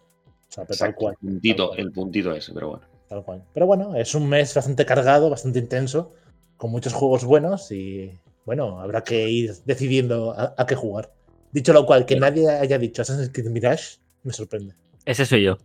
O 0.48 0.52
sea, 0.52 0.64
pero 0.64 0.78
tal 0.78 0.94
cual. 0.94 1.14
El 1.22 1.28
puntito, 1.28 1.56
tal 1.64 1.68
cual. 1.76 1.80
el 1.86 1.92
puntito 1.92 2.32
ese, 2.34 2.52
pero 2.52 2.68
bueno. 2.70 2.84
Tal 3.08 3.24
cual. 3.24 3.42
Pero 3.52 3.66
bueno, 3.66 3.94
es 3.96 4.14
un 4.14 4.28
mes 4.28 4.54
bastante 4.54 4.84
cargado, 4.84 5.30
bastante 5.30 5.58
intenso, 5.58 6.12
con 6.56 6.70
muchos 6.70 6.92
juegos 6.92 7.24
buenos 7.24 7.70
y 7.72 8.12
bueno, 8.44 8.80
habrá 8.80 9.02
que 9.04 9.28
ir 9.28 9.52
decidiendo 9.64 10.32
a, 10.32 10.54
a 10.56 10.66
qué 10.66 10.74
jugar. 10.74 11.12
Dicho 11.52 11.72
lo 11.72 11.86
cual, 11.86 12.04
que 12.06 12.14
Sí. 12.14 12.20
nadie 12.20 12.48
haya 12.50 12.78
dicho 12.78 13.02
Assassin's 13.02 13.30
Creed 13.32 13.50
Mirage, 13.50 13.98
me 14.22 14.32
sorprende. 14.32 14.74
Ese 15.04 15.24
soy 15.26 15.42
yo. 15.44 15.56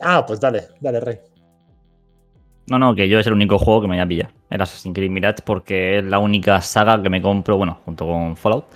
Ah, 0.00 0.24
pues 0.26 0.40
dale, 0.40 0.68
dale, 0.80 1.00
Rey. 1.00 1.18
No, 2.68 2.78
no, 2.78 2.94
que 2.94 3.08
yo 3.08 3.18
es 3.18 3.26
el 3.26 3.32
único 3.32 3.58
juego 3.58 3.82
que 3.82 3.88
me 3.88 3.96
voy 3.96 4.02
a 4.02 4.08
pillar. 4.08 4.30
El 4.50 4.60
Assassin's 4.60 4.94
Creed 4.94 5.10
Mirage 5.10 5.42
porque 5.44 5.98
es 5.98 6.04
la 6.04 6.18
única 6.18 6.60
saga 6.60 7.02
que 7.02 7.08
me 7.10 7.22
compro, 7.22 7.56
bueno, 7.56 7.80
junto 7.84 8.06
con 8.06 8.36
Fallout, 8.36 8.66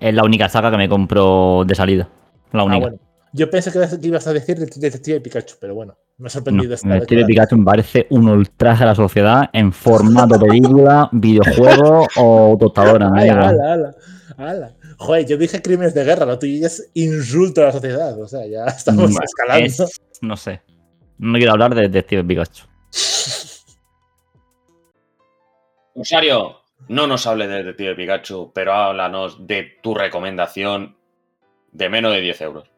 es 0.00 0.14
la 0.14 0.22
única 0.24 0.48
saga 0.48 0.70
que 0.70 0.76
me 0.76 0.88
compro 0.88 1.64
de 1.66 1.74
salida. 1.74 2.08
La 2.52 2.62
Ah, 2.62 2.64
única. 2.64 2.80
bueno. 2.80 2.98
Yo 3.36 3.50
pensé 3.50 3.72
que 3.72 3.78
ibas- 4.06 4.26
a 4.28 4.32
decir 4.32 4.56
de 4.58 4.66
Detective 4.66 5.20
Pikachu, 5.20 5.56
pero 5.60 5.74
bueno, 5.74 5.98
me 6.18 6.24
ha 6.24 6.26
No, 6.26 6.30
sorprendido 6.30 6.72
esta 6.74 6.86
el 6.94 7.02
estilo 7.02 7.22
de 7.22 7.26
declaración. 7.26 7.26
Pikachu 7.26 7.56
me 7.58 7.64
parece 7.64 8.06
un 8.10 8.28
ultraje 8.28 8.84
a 8.84 8.86
la 8.86 8.94
sociedad 8.94 9.50
en 9.52 9.72
formato 9.72 10.38
película, 10.38 11.08
videojuego 11.12 12.06
o 12.16 12.56
tostadora. 12.60 13.08
Amigo. 13.08 13.32
ala, 13.34 13.72
ala, 13.72 13.94
ala. 14.36 14.74
Joder, 14.98 15.26
yo 15.26 15.36
dije 15.36 15.60
crímenes 15.60 15.94
de 15.94 16.04
guerra, 16.04 16.24
lo 16.26 16.38
tuyo 16.38 16.64
es 16.64 16.90
insulto 16.94 17.62
a 17.62 17.64
la 17.64 17.72
sociedad. 17.72 18.20
O 18.22 18.28
sea, 18.28 18.46
ya 18.46 18.64
estamos 18.68 19.02
Bueno, 19.10 19.18
escalando. 19.24 19.66
es- 19.66 20.00
no 20.22 20.36
sé. 20.36 20.62
No 21.18 21.36
quiero 21.36 21.52
hablar 21.52 21.74
de 21.74 21.82
Detective 21.82 22.22
Pikachu. 22.22 22.66
Rosario, 25.96 26.56
no 26.88 27.06
nos 27.06 27.26
hables 27.26 27.48
de 27.48 27.54
Detective 27.56 27.94
Pikachu, 27.96 28.52
pero 28.54 28.72
háblanos 28.74 29.46
de 29.46 29.72
tu 29.82 29.94
recomendación 29.94 30.96
de 31.72 31.88
menos 31.88 32.12
de 32.12 32.20
10 32.20 32.40
euros. 32.42 32.70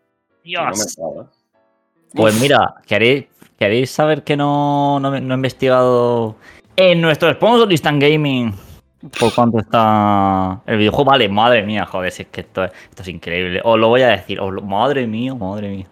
Pues 2.15 2.41
mira, 2.41 2.75
¿queréis, 2.87 3.27
queréis 3.59 3.91
saber 3.91 4.23
que 4.23 4.37
no, 4.37 4.99
no, 5.01 5.21
no 5.21 5.35
he 5.35 5.37
investigado 5.37 6.37
en 6.77 7.01
nuestro 7.01 7.33
sponsor 7.33 7.71
Instant 7.71 8.01
Gaming? 8.01 8.55
¿Por 9.21 9.35
cuánto 9.35 9.59
está 9.59 10.61
el 10.67 10.79
videojuego? 10.79 11.11
Vale, 11.11 11.29
madre 11.29 11.63
mía, 11.63 11.85
joder, 11.87 12.11
si 12.11 12.23
es 12.23 12.29
que 12.29 12.41
esto, 12.41 12.65
es- 12.65 12.73
esto 12.91 13.03
es 13.03 13.09
increíble. 13.09 13.61
Os 13.65 13.79
lo 13.79 13.89
voy 13.89 14.03
a 14.03 14.09
decir, 14.09 14.41
os 14.41 14.53
lo- 14.53 14.63
madre 14.63 15.07
mía, 15.07 15.35
madre 15.35 15.69
mía. 15.69 15.87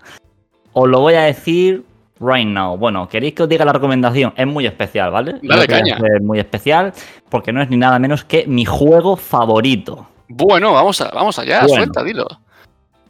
Os 0.73 0.89
lo 0.89 1.01
voy 1.01 1.15
a 1.15 1.23
decir 1.23 1.85
right 2.21 2.47
now. 2.47 2.77
Bueno, 2.77 3.09
¿queréis 3.09 3.35
que 3.35 3.43
os 3.45 3.49
diga 3.49 3.65
la 3.65 3.73
recomendación? 3.73 4.33
Es 4.37 4.47
muy 4.47 4.67
especial, 4.67 5.11
¿vale? 5.11 5.39
Dale 5.43 5.67
caña. 5.69 5.97
Es 6.17 6.23
muy 6.23 6.39
especial 6.41 6.93
porque 7.29 7.53
no 7.53 7.63
es 7.63 7.69
ni 7.71 7.77
nada 7.77 7.99
menos 7.99 8.25
que 8.25 8.47
mi 8.47 8.65
juego 8.65 9.17
favorito. 9.17 10.07
Bueno, 10.29 10.73
vamos, 10.73 11.01
a, 11.01 11.11
vamos 11.11 11.39
allá, 11.39 11.61
Bueno. 11.61 11.75
suelta, 11.77 12.03
dilo. 12.03 12.27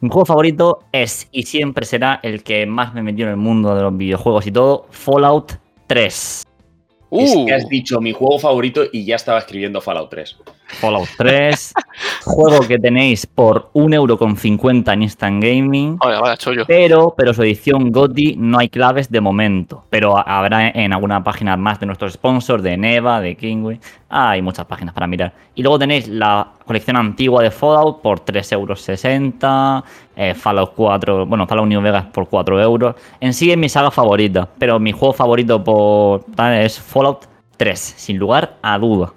Mi 0.05 0.11
juego 0.11 0.25
favorito 0.27 0.83
es 0.91 1.27
y 1.31 1.41
siempre 1.47 1.83
será 1.83 2.19
el 2.21 2.43
que 2.43 2.67
más 2.67 2.93
me 2.93 3.01
metió 3.01 3.25
en 3.25 3.31
el 3.31 3.37
mundo 3.37 3.73
de 3.73 3.81
los 3.81 3.97
videojuegos 3.97 4.45
y 4.45 4.51
todo, 4.51 4.85
Fallout 4.91 5.53
3. 5.87 6.43
Es 7.09 7.35
Uh, 7.35 7.45
que 7.47 7.51
has 7.51 7.67
dicho 7.67 7.99
mi 7.99 8.11
juego 8.11 8.37
favorito 8.37 8.83
y 8.91 9.03
ya 9.03 9.15
estaba 9.15 9.39
escribiendo 9.39 9.81
Fallout 9.81 10.11
3. 10.11 10.37
Fallout 10.79 11.07
3, 11.17 11.73
juego 12.25 12.59
que 12.67 12.77
tenéis 12.79 13.25
por 13.25 13.69
1,50€ 13.73 14.93
en 14.93 15.01
Instant 15.01 15.43
Gaming. 15.43 15.97
chollo. 16.37 16.65
Pero, 16.67 17.13
pero 17.17 17.33
su 17.33 17.43
edición 17.43 17.91
GOTY 17.91 18.35
no 18.37 18.59
hay 18.59 18.69
claves 18.69 19.09
de 19.09 19.21
momento. 19.21 19.83
Pero 19.89 20.17
habrá 20.17 20.69
en 20.69 20.93
alguna 20.93 21.23
página 21.23 21.57
más 21.57 21.79
de 21.79 21.85
nuestros 21.85 22.13
sponsors, 22.13 22.63
de 22.63 22.77
Neva, 22.77 23.21
de 23.21 23.35
Kingway. 23.35 23.79
Ah, 24.09 24.31
hay 24.31 24.41
muchas 24.41 24.65
páginas 24.65 24.93
para 24.93 25.07
mirar. 25.07 25.33
Y 25.55 25.61
luego 25.63 25.79
tenéis 25.79 26.07
la 26.07 26.47
colección 26.65 26.97
antigua 26.97 27.41
de 27.43 27.51
Fallout 27.51 28.01
por 28.01 28.23
3,60€. 28.23 29.83
eh, 30.15 30.33
Fallout 30.33 30.73
4, 30.75 31.25
bueno, 31.25 31.45
Fallout 31.47 31.67
New 31.67 31.81
Vegas 31.81 32.05
por 32.13 32.27
4 32.29 32.61
euros. 32.61 32.95
En 33.19 33.33
sí 33.33 33.51
es 33.51 33.57
mi 33.57 33.69
saga 33.69 33.91
favorita. 33.91 34.47
Pero 34.57 34.79
mi 34.79 34.91
juego 34.91 35.13
favorito 35.13 35.63
por 35.63 36.23
tal, 36.35 36.53
es 36.55 36.79
Fallout 36.79 37.25
3, 37.57 37.79
sin 37.79 38.17
lugar 38.17 38.57
a 38.61 38.77
duda. 38.77 39.13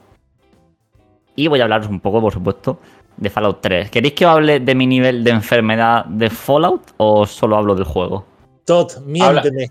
Y 1.38 1.46
voy 1.46 1.60
a 1.60 1.62
hablaros 1.62 1.86
un 1.86 2.00
poco, 2.00 2.20
por 2.20 2.32
supuesto, 2.32 2.80
de 3.16 3.30
Fallout 3.30 3.60
3. 3.60 3.90
¿Queréis 3.92 4.12
que 4.14 4.26
os 4.26 4.32
hable 4.32 4.58
de 4.58 4.74
mi 4.74 4.88
nivel 4.88 5.22
de 5.22 5.30
enfermedad 5.30 6.04
de 6.06 6.30
Fallout 6.30 6.82
o 6.96 7.26
solo 7.26 7.56
hablo 7.56 7.76
del 7.76 7.84
juego? 7.84 8.26
Todd, 8.64 8.98
miénteme. 9.06 9.68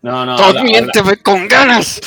No, 0.00 0.24
no, 0.24 0.36
Todd, 0.36 0.46
habla, 0.46 0.60
habla, 0.60 0.62
miénteme 0.62 1.16
con 1.18 1.46
ganas. 1.48 2.00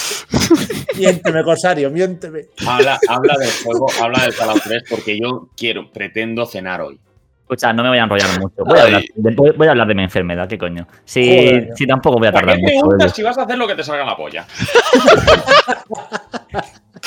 Miénteme, 0.97 1.43
Corsario, 1.43 1.91
miénteme. 1.91 2.45
habla- 2.65 2.99
habla 3.07 3.35
del 3.37 3.51
juego, 3.63 3.85
habla 4.01 4.23
del 4.23 4.33
Fallout 4.33 4.63
3 4.63 4.83
porque 4.89 5.19
yo 5.21 5.49
quiero, 5.55 5.91
pretendo 5.91 6.43
cenar 6.47 6.81
hoy. 6.81 6.99
Escucha, 7.43 7.71
no 7.73 7.83
me 7.83 7.89
voy 7.89 7.99
a 7.99 8.03
enrollar 8.05 8.39
mucho. 8.41 8.65
Voy 8.65 8.79
a 8.79 8.83
hablar 8.83 9.03
de, 9.13 9.35
voy- 9.35 9.51
voy 9.55 9.67
a 9.67 9.71
hablar 9.71 9.87
de 9.87 9.93
mi 9.95 10.01
enfermedad, 10.03 10.47
¿qué 10.49 10.57
coño? 10.57 10.87
Si, 11.05 11.23
Joder. 11.23 11.69
si 11.75 11.85
tampoco 11.85 12.17
voy 12.17 12.27
a 12.27 12.31
¿Para 12.31 12.47
tardar 12.47 12.57
qué 12.57 12.63
mucho. 12.73 12.87
preguntas 12.87 13.15
si 13.15 13.21
vas 13.21 13.37
a 13.37 13.43
hacer 13.43 13.57
lo 13.57 13.67
que 13.67 13.75
te 13.75 13.83
salga 13.83 14.03
la 14.03 14.17
polla? 14.17 14.45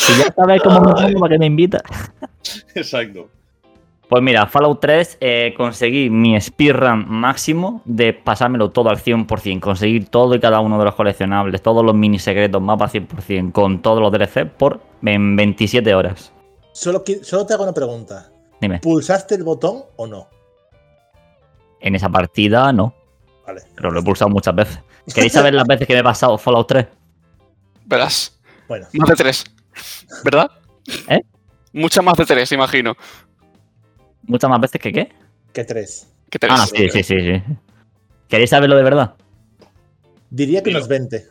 Si 0.01 0.12
ya 0.18 0.32
sabes 0.32 0.62
cómo 0.62 0.81
me 0.81 0.93
pongo, 0.93 1.20
¿para 1.20 1.35
qué 1.35 1.39
me 1.39 1.47
invitas? 1.47 1.82
Exacto. 2.74 3.28
Pues 4.09 4.22
mira, 4.24 4.47
Fallout 4.47 4.81
3 4.81 5.18
eh, 5.20 5.55
conseguí 5.56 6.10
mi 6.10 6.40
speedrun 6.40 7.05
máximo 7.09 7.81
de 7.85 8.12
pasármelo 8.12 8.70
todo 8.70 8.89
al 8.90 8.97
100%, 8.98 9.60
conseguir 9.60 10.09
todo 10.09 10.35
y 10.35 10.40
cada 10.40 10.59
uno 10.60 10.78
de 10.78 10.85
los 10.86 10.94
coleccionables, 10.97 11.62
todos 11.62 11.85
los 11.85 11.94
mini 11.94 12.18
secretos, 12.18 12.60
mapas 12.60 12.93
100%, 12.94 13.52
con 13.52 13.82
todos 13.82 14.01
los 14.01 14.10
DLC 14.10 14.47
por 14.51 14.81
en 15.05 15.36
27 15.36 15.94
horas. 15.94 16.32
Solo, 16.72 17.05
solo 17.22 17.47
te 17.47 17.55
hago 17.55 17.62
una 17.62 17.72
pregunta. 17.74 18.31
Dime, 18.60 18.81
¿Pulsaste 18.81 19.36
el 19.36 19.44
botón 19.44 19.82
o 19.97 20.06
no? 20.06 20.28
en 21.82 21.94
esa 21.94 22.10
partida 22.10 22.70
no, 22.74 22.93
Vale. 23.47 23.62
pero 23.74 23.90
lo 23.90 24.01
he 24.01 24.02
pulsado 24.02 24.28
muchas 24.28 24.55
veces. 24.55 24.81
¿Queréis 25.14 25.32
saber 25.32 25.55
las 25.55 25.66
veces 25.66 25.86
que 25.86 25.94
me 25.94 26.01
he 26.01 26.05
pasado 26.05 26.36
Fallout 26.36 26.66
3? 26.68 26.86
Verás, 27.86 28.40
Bueno, 28.68 28.86
más 28.94 29.09
de 29.09 29.14
tres. 29.16 29.44
¿Verdad? 30.25 30.51
¿Eh? 31.09 31.21
Muchas 31.73 32.05
más 32.05 32.17
de 32.17 32.27
tres, 32.27 32.53
imagino. 32.53 32.97
Muchas 34.23 34.51
más 34.51 34.61
veces 34.61 34.81
que 34.81 34.93
qué. 34.93 35.13
Que 35.53 35.65
tres. 35.65 36.09
Que 36.29 36.39
tres. 36.39 36.53
Ah, 36.55 36.67
sí, 36.67 36.89
sí, 36.91 37.03
sí, 37.03 37.21
sí. 37.21 37.43
¿Queréis 38.29 38.51
saberlo 38.51 38.77
de 38.77 38.83
verdad? 38.83 39.15
Diría 40.31 40.63
que 40.63 40.71
unos 40.71 40.87
20. 40.87 41.27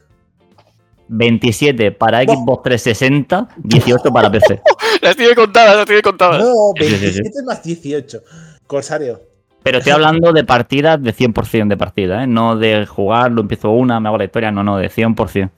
27 1.08 1.92
para 1.94 2.22
Xbox 2.24 2.64
360, 2.64 3.50
18 3.58 4.14
para 4.14 4.32
PC. 4.32 4.62
Las 5.02 5.16
tiene 5.16 5.34
contadas, 5.34 5.78
las 5.78 5.86
tiene 5.86 6.02
contadas. 6.02 6.44
No, 6.44 6.74
Sí, 6.78 6.86
sí, 6.90 6.96
sí. 6.98 7.22
27 7.22 7.44
más 7.46 7.64
18. 7.64 8.24
Corsario. 8.68 9.22
Pero 9.64 9.78
estoy 9.80 9.94
hablando 9.94 10.32
de 10.34 10.44
partidas 10.44 11.02
de 11.02 11.14
100% 11.14 11.68
de 11.68 11.78
partida, 11.78 12.24
¿eh? 12.24 12.28
No 12.28 12.56
de 12.56 12.86
jugar, 12.86 13.32
lo 13.32 13.42
empiezo 13.42 13.72
una, 13.72 14.00
me 14.00 14.10
hago 14.10 14.18
la 14.18 14.26
historia, 14.26 14.52
no, 14.52 14.64
no, 14.64 14.78
de 14.78 14.90
100%. 14.90 15.50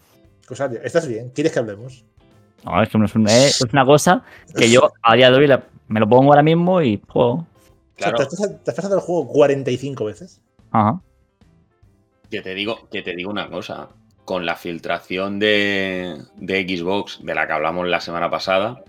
Corsario, 0.45 0.79
¿estás 0.83 1.07
bien? 1.07 1.31
¿Quieres 1.33 1.51
que 1.53 1.59
hablemos? 1.59 2.05
No, 2.65 2.81
es 2.81 2.89
que 2.89 2.97
una 3.71 3.85
cosa 3.85 4.23
que 4.55 4.69
yo 4.69 4.91
a 5.03 5.15
día 5.15 5.31
de 5.31 5.37
hoy 5.37 5.47
la- 5.47 5.63
me 5.87 5.99
lo 5.99 6.07
pongo 6.07 6.31
ahora 6.31 6.43
mismo 6.43 6.81
y 6.81 7.01
juego. 7.07 7.31
O 7.33 7.45
sea, 7.97 8.11
Claro, 8.11 8.17
¿te, 8.17 8.23
has, 8.23 8.63
te 8.63 8.71
has 8.71 8.75
pasado 8.75 8.95
el 8.95 9.01
juego 9.01 9.27
45 9.27 10.05
veces? 10.05 10.41
Ajá. 10.71 11.01
que 12.29 12.41
te 12.41 12.53
digo, 12.55 12.87
que 12.89 13.01
te 13.01 13.15
digo 13.15 13.29
una 13.29 13.49
cosa. 13.49 13.89
Con 14.23 14.45
la 14.45 14.55
filtración 14.55 15.39
de, 15.39 16.17
de 16.37 16.61
Xbox, 16.77 17.19
de 17.23 17.35
la 17.35 17.47
que 17.47 17.53
hablamos 17.53 17.87
la 17.87 17.99
semana 17.99 18.29
pasada. 18.29 18.81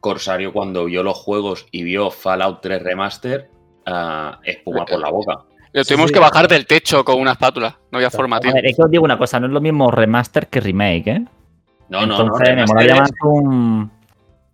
Corsario 0.00 0.52
cuando 0.52 0.86
vio 0.86 1.02
los 1.04 1.16
juegos 1.16 1.66
y 1.70 1.84
vio 1.84 2.10
Fallout 2.10 2.60
3 2.60 2.82
Remaster, 2.82 3.48
ah, 3.86 4.40
espuma 4.42 4.84
por 4.84 4.98
la 4.98 5.10
boca. 5.10 5.38
Lo 5.72 5.84
tuvimos 5.84 6.08
sí. 6.08 6.14
que 6.14 6.20
bajar 6.20 6.48
del 6.48 6.66
techo 6.66 7.04
con 7.04 7.20
una 7.20 7.32
espátula. 7.32 7.78
No 7.92 7.98
había 7.98 8.10
forma, 8.10 8.36
A 8.36 8.40
tío. 8.40 8.52
ver, 8.52 8.66
es 8.66 8.74
que 8.76 8.82
os 8.82 8.90
digo 8.90 9.04
una 9.04 9.16
cosa, 9.16 9.38
no 9.38 9.46
es 9.46 9.52
lo 9.52 9.60
mismo 9.60 9.90
remaster 9.90 10.48
que 10.48 10.60
remake, 10.60 11.06
¿eh? 11.08 11.24
No, 11.92 12.06
no, 12.06 12.16
no. 12.18 12.22
Entonces 12.24 12.48
me 12.48 12.54
Remaster, 12.54 12.74
molaría 12.74 12.94
es, 12.94 13.00
más 13.00 13.10
un... 13.22 13.90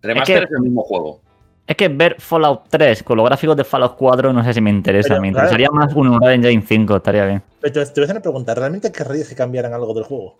Remaster 0.01 0.35
es 0.35 0.39
que- 0.41 0.45
es 0.45 0.51
el 0.57 0.61
mismo 0.63 0.81
juego. 0.83 1.21
Es 1.65 1.75
que 1.75 1.87
ver 1.87 2.15
Fallout 2.19 2.61
3 2.69 3.03
con 3.03 3.17
los 3.17 3.25
gráficos 3.27 3.55
de 3.55 3.63
Fallout 3.63 3.95
4 3.95 4.33
no 4.33 4.43
sé 4.43 4.53
si 4.55 4.59
me 4.61 4.71
interesa. 4.71 5.09
Pero, 5.09 5.21
me 5.21 5.31
claro. 5.31 5.45
interesaría 5.47 5.69
más 5.71 5.93
un 5.93 6.07
Unreal 6.09 6.33
Engine 6.33 6.63
5, 6.67 6.95
estaría 6.95 7.25
bien. 7.25 7.43
Pero 7.61 7.73
te, 7.73 7.85
te 7.85 7.91
voy 7.93 8.01
a 8.01 8.03
hacer 8.05 8.15
una 8.15 8.21
pregunta. 8.23 8.55
¿Realmente 8.55 8.91
querrías 8.91 9.29
que 9.29 9.35
cambiaran 9.35 9.71
algo 9.73 9.93
del 9.93 10.03
juego? 10.03 10.25
O 10.31 10.37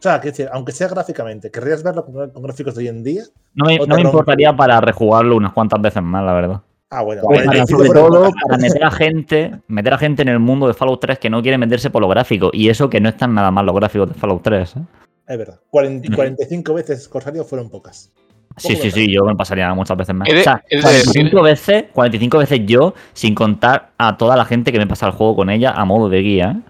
sea, 0.00 0.20
que 0.20 0.28
decir, 0.30 0.48
aunque 0.52 0.72
sea 0.72 0.88
gráficamente, 0.88 1.52
¿querrías 1.52 1.84
verlo 1.84 2.04
con, 2.04 2.30
con 2.30 2.42
gráficos 2.42 2.74
de 2.74 2.80
hoy 2.82 2.88
en 2.88 3.04
día? 3.04 3.22
No 3.54 3.66
me, 3.66 3.78
no 3.78 3.94
me 3.94 4.00
importaría 4.02 4.52
para 4.56 4.80
rejugarlo 4.80 5.36
unas 5.36 5.52
cuantas 5.52 5.80
veces 5.80 6.02
más, 6.02 6.24
la 6.24 6.32
verdad. 6.32 6.60
Ah, 6.90 7.02
bueno. 7.02 7.22
Para- 7.22 7.44
45 7.44 7.78
sobre 7.78 7.90
todo 7.90 8.30
para 8.44 8.58
meter 8.58 8.84
a 8.84 8.90
gente, 8.90 9.52
meter 9.68 9.94
a 9.94 9.98
gente 9.98 10.22
en 10.22 10.28
el 10.30 10.40
mundo 10.40 10.66
de 10.66 10.74
Fallout 10.74 11.00
3 11.00 11.18
que 11.20 11.30
no 11.30 11.40
quiere 11.40 11.58
meterse 11.58 11.90
por 11.90 12.02
lo 12.02 12.08
gráfico. 12.08 12.50
Y 12.52 12.68
eso 12.68 12.90
que 12.90 13.00
no 13.00 13.08
están 13.08 13.32
nada 13.34 13.52
mal 13.52 13.64
los 13.64 13.74
gráficos 13.76 14.08
de 14.08 14.14
Fallout 14.14 14.42
3. 14.42 14.76
¿eh? 14.76 14.80
Es 15.26 15.38
verdad. 15.38 15.60
40 15.70 16.14
45 16.14 16.74
veces 16.74 17.08
Corsario 17.08 17.44
fueron 17.44 17.70
pocas. 17.70 18.10
Sí, 18.58 18.76
sí, 18.76 18.90
sí, 18.90 19.10
yo 19.10 19.24
me 19.24 19.34
pasaría 19.34 19.72
muchas 19.72 19.96
veces 19.96 20.14
más. 20.14 20.28
De- 20.28 20.40
o 20.40 20.42
sea, 20.42 20.62
he 20.68 20.76
de 20.76 20.82
45 20.82 21.42
veces, 21.42 21.84
45 21.92 22.38
veces 22.38 22.60
yo, 22.66 22.94
sin 23.14 23.34
contar 23.34 23.92
a 23.96 24.16
toda 24.18 24.36
la 24.36 24.44
gente 24.44 24.72
que 24.72 24.78
me 24.78 24.86
pasa 24.86 25.06
el 25.06 25.12
juego 25.12 25.36
con 25.36 25.48
ella 25.48 25.70
a 25.70 25.84
modo 25.86 26.08
de 26.10 26.20
guía. 26.20 26.60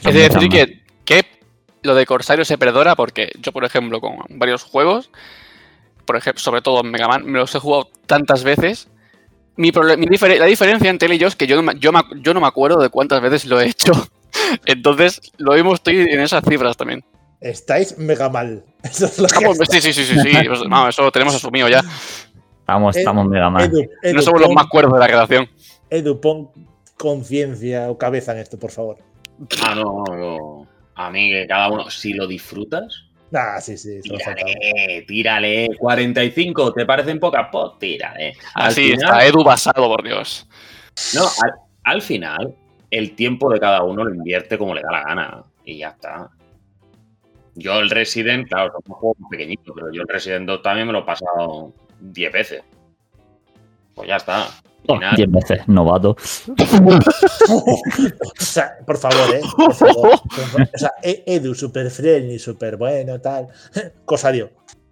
Son 0.00 0.10
Es 0.10 0.14
de 0.14 0.28
decir 0.28 0.48
que, 0.48 0.82
que 1.04 1.26
lo 1.82 1.94
de 1.94 2.06
Corsario 2.06 2.44
se 2.46 2.56
perdona 2.56 2.96
porque 2.96 3.30
yo, 3.40 3.52
por 3.52 3.64
ejemplo, 3.66 4.00
con 4.00 4.16
varios 4.30 4.62
juegos, 4.62 5.10
por 6.06 6.16
ejemplo, 6.16 6.40
sobre 6.40 6.62
todo 6.62 6.80
en 6.80 6.90
Mega 6.90 7.06
Man, 7.06 7.26
me 7.26 7.38
los 7.38 7.54
he 7.54 7.58
jugado 7.58 7.90
tantas 8.06 8.42
veces. 8.42 8.88
Mi 9.56 9.72
proble- 9.72 9.98
mi 9.98 10.06
difer- 10.06 10.38
la 10.38 10.46
diferencia 10.46 10.88
entre 10.88 11.06
él 11.06 11.14
y 11.14 11.18
yo 11.18 11.26
es 11.28 11.36
que 11.36 11.46
yo 11.46 11.60
no, 11.60 11.72
yo 11.80 12.32
no 12.32 12.40
me 12.40 12.46
acuerdo 12.46 12.80
de 12.80 12.88
cuántas 12.88 13.20
veces 13.20 13.44
lo 13.44 13.60
he 13.60 13.66
hecho. 13.68 13.92
Entonces, 14.64 15.20
lo 15.36 15.52
mismo 15.52 15.74
estoy 15.74 15.96
en 15.98 16.20
esas 16.20 16.42
cifras 16.48 16.76
también. 16.78 17.04
Estáis 17.40 17.96
mega 17.98 18.28
mal. 18.28 18.64
Eso 18.82 19.06
es 19.06 19.18
lo 19.18 19.26
que 19.28 19.66
sí, 19.66 19.80
sí, 19.80 19.92
sí, 19.92 20.04
sí, 20.04 20.18
sí. 20.20 20.32
no, 20.68 20.88
eso 20.88 21.02
lo 21.02 21.12
tenemos 21.12 21.34
asumido 21.34 21.68
ya. 21.68 21.80
Estamos, 22.60 22.96
estamos 22.96 23.26
mega 23.26 23.48
mal. 23.50 23.64
Edu, 23.64 23.80
Edu, 24.02 24.14
No 24.16 24.22
somos 24.22 24.40
los 24.40 24.50
más 24.52 24.66
cuerdos 24.66 24.92
de 24.94 24.98
la 25.00 25.06
redacción. 25.06 25.48
Edu, 25.90 26.20
pon 26.20 26.50
conciencia 26.96 27.90
o 27.90 27.96
cabeza 27.98 28.32
en 28.32 28.38
esto, 28.38 28.58
por 28.58 28.70
favor. 28.70 28.98
Ah, 29.64 29.74
no, 29.74 30.04
no, 30.06 30.16
no. 30.16 30.66
A 30.94 31.10
mí 31.10 31.30
que 31.30 31.46
cada 31.46 31.68
uno, 31.70 31.88
si 31.90 32.12
lo 32.12 32.26
disfrutas, 32.26 33.04
Ah, 33.32 33.60
sí, 33.60 33.76
sí. 33.76 34.00
tírale, 34.00 35.04
tírale. 35.06 35.68
45, 35.78 36.72
¿te 36.72 36.86
parecen 36.86 37.20
pocas? 37.20 37.48
Pues 37.52 37.72
tírale. 37.78 38.34
Al 38.54 38.68
Así 38.68 38.90
final- 38.92 38.98
está, 39.12 39.26
Edu 39.26 39.44
basado, 39.44 39.86
por 39.86 40.02
Dios. 40.02 40.48
No, 41.14 41.22
al, 41.24 41.52
al 41.84 42.02
final, 42.02 42.54
el 42.90 43.14
tiempo 43.14 43.52
de 43.52 43.60
cada 43.60 43.82
uno 43.82 44.04
lo 44.04 44.14
invierte 44.14 44.56
como 44.56 44.74
le 44.74 44.80
da 44.82 44.90
la 44.92 45.02
gana. 45.04 45.44
Y 45.64 45.78
ya 45.78 45.88
está. 45.90 46.30
Yo 47.58 47.78
el 47.80 47.90
Resident, 47.90 48.48
claro, 48.48 48.72
son 48.86 48.94
juegos 48.94 49.18
muy 49.18 49.30
pequeñitos, 49.30 49.74
pero 49.74 49.92
yo 49.92 50.02
el 50.02 50.08
Resident 50.08 50.46
2 50.46 50.62
también 50.62 50.86
me 50.86 50.92
lo 50.92 51.00
he 51.00 51.04
pasado 51.04 51.72
10 52.00 52.32
veces. 52.32 52.62
Pues 53.94 54.08
ya 54.08 54.16
está. 54.16 54.44
Al 54.44 54.94
final, 54.96 55.16
10 55.16 55.30
veces, 55.30 55.68
novato. 55.68 56.16
O 57.50 57.80
sea, 58.38 58.78
por 58.86 58.96
favor, 58.96 59.34
¿eh? 59.34 59.40
Por 59.56 59.74
favor. 59.74 60.12
O 60.14 60.78
sea, 60.78 60.92
E- 61.02 61.24
Edu, 61.26 61.54
super 61.54 61.90
friendly, 61.90 62.38
super 62.38 62.76
bueno, 62.76 63.20
tal. 63.20 63.48
Corsario. 64.04 64.50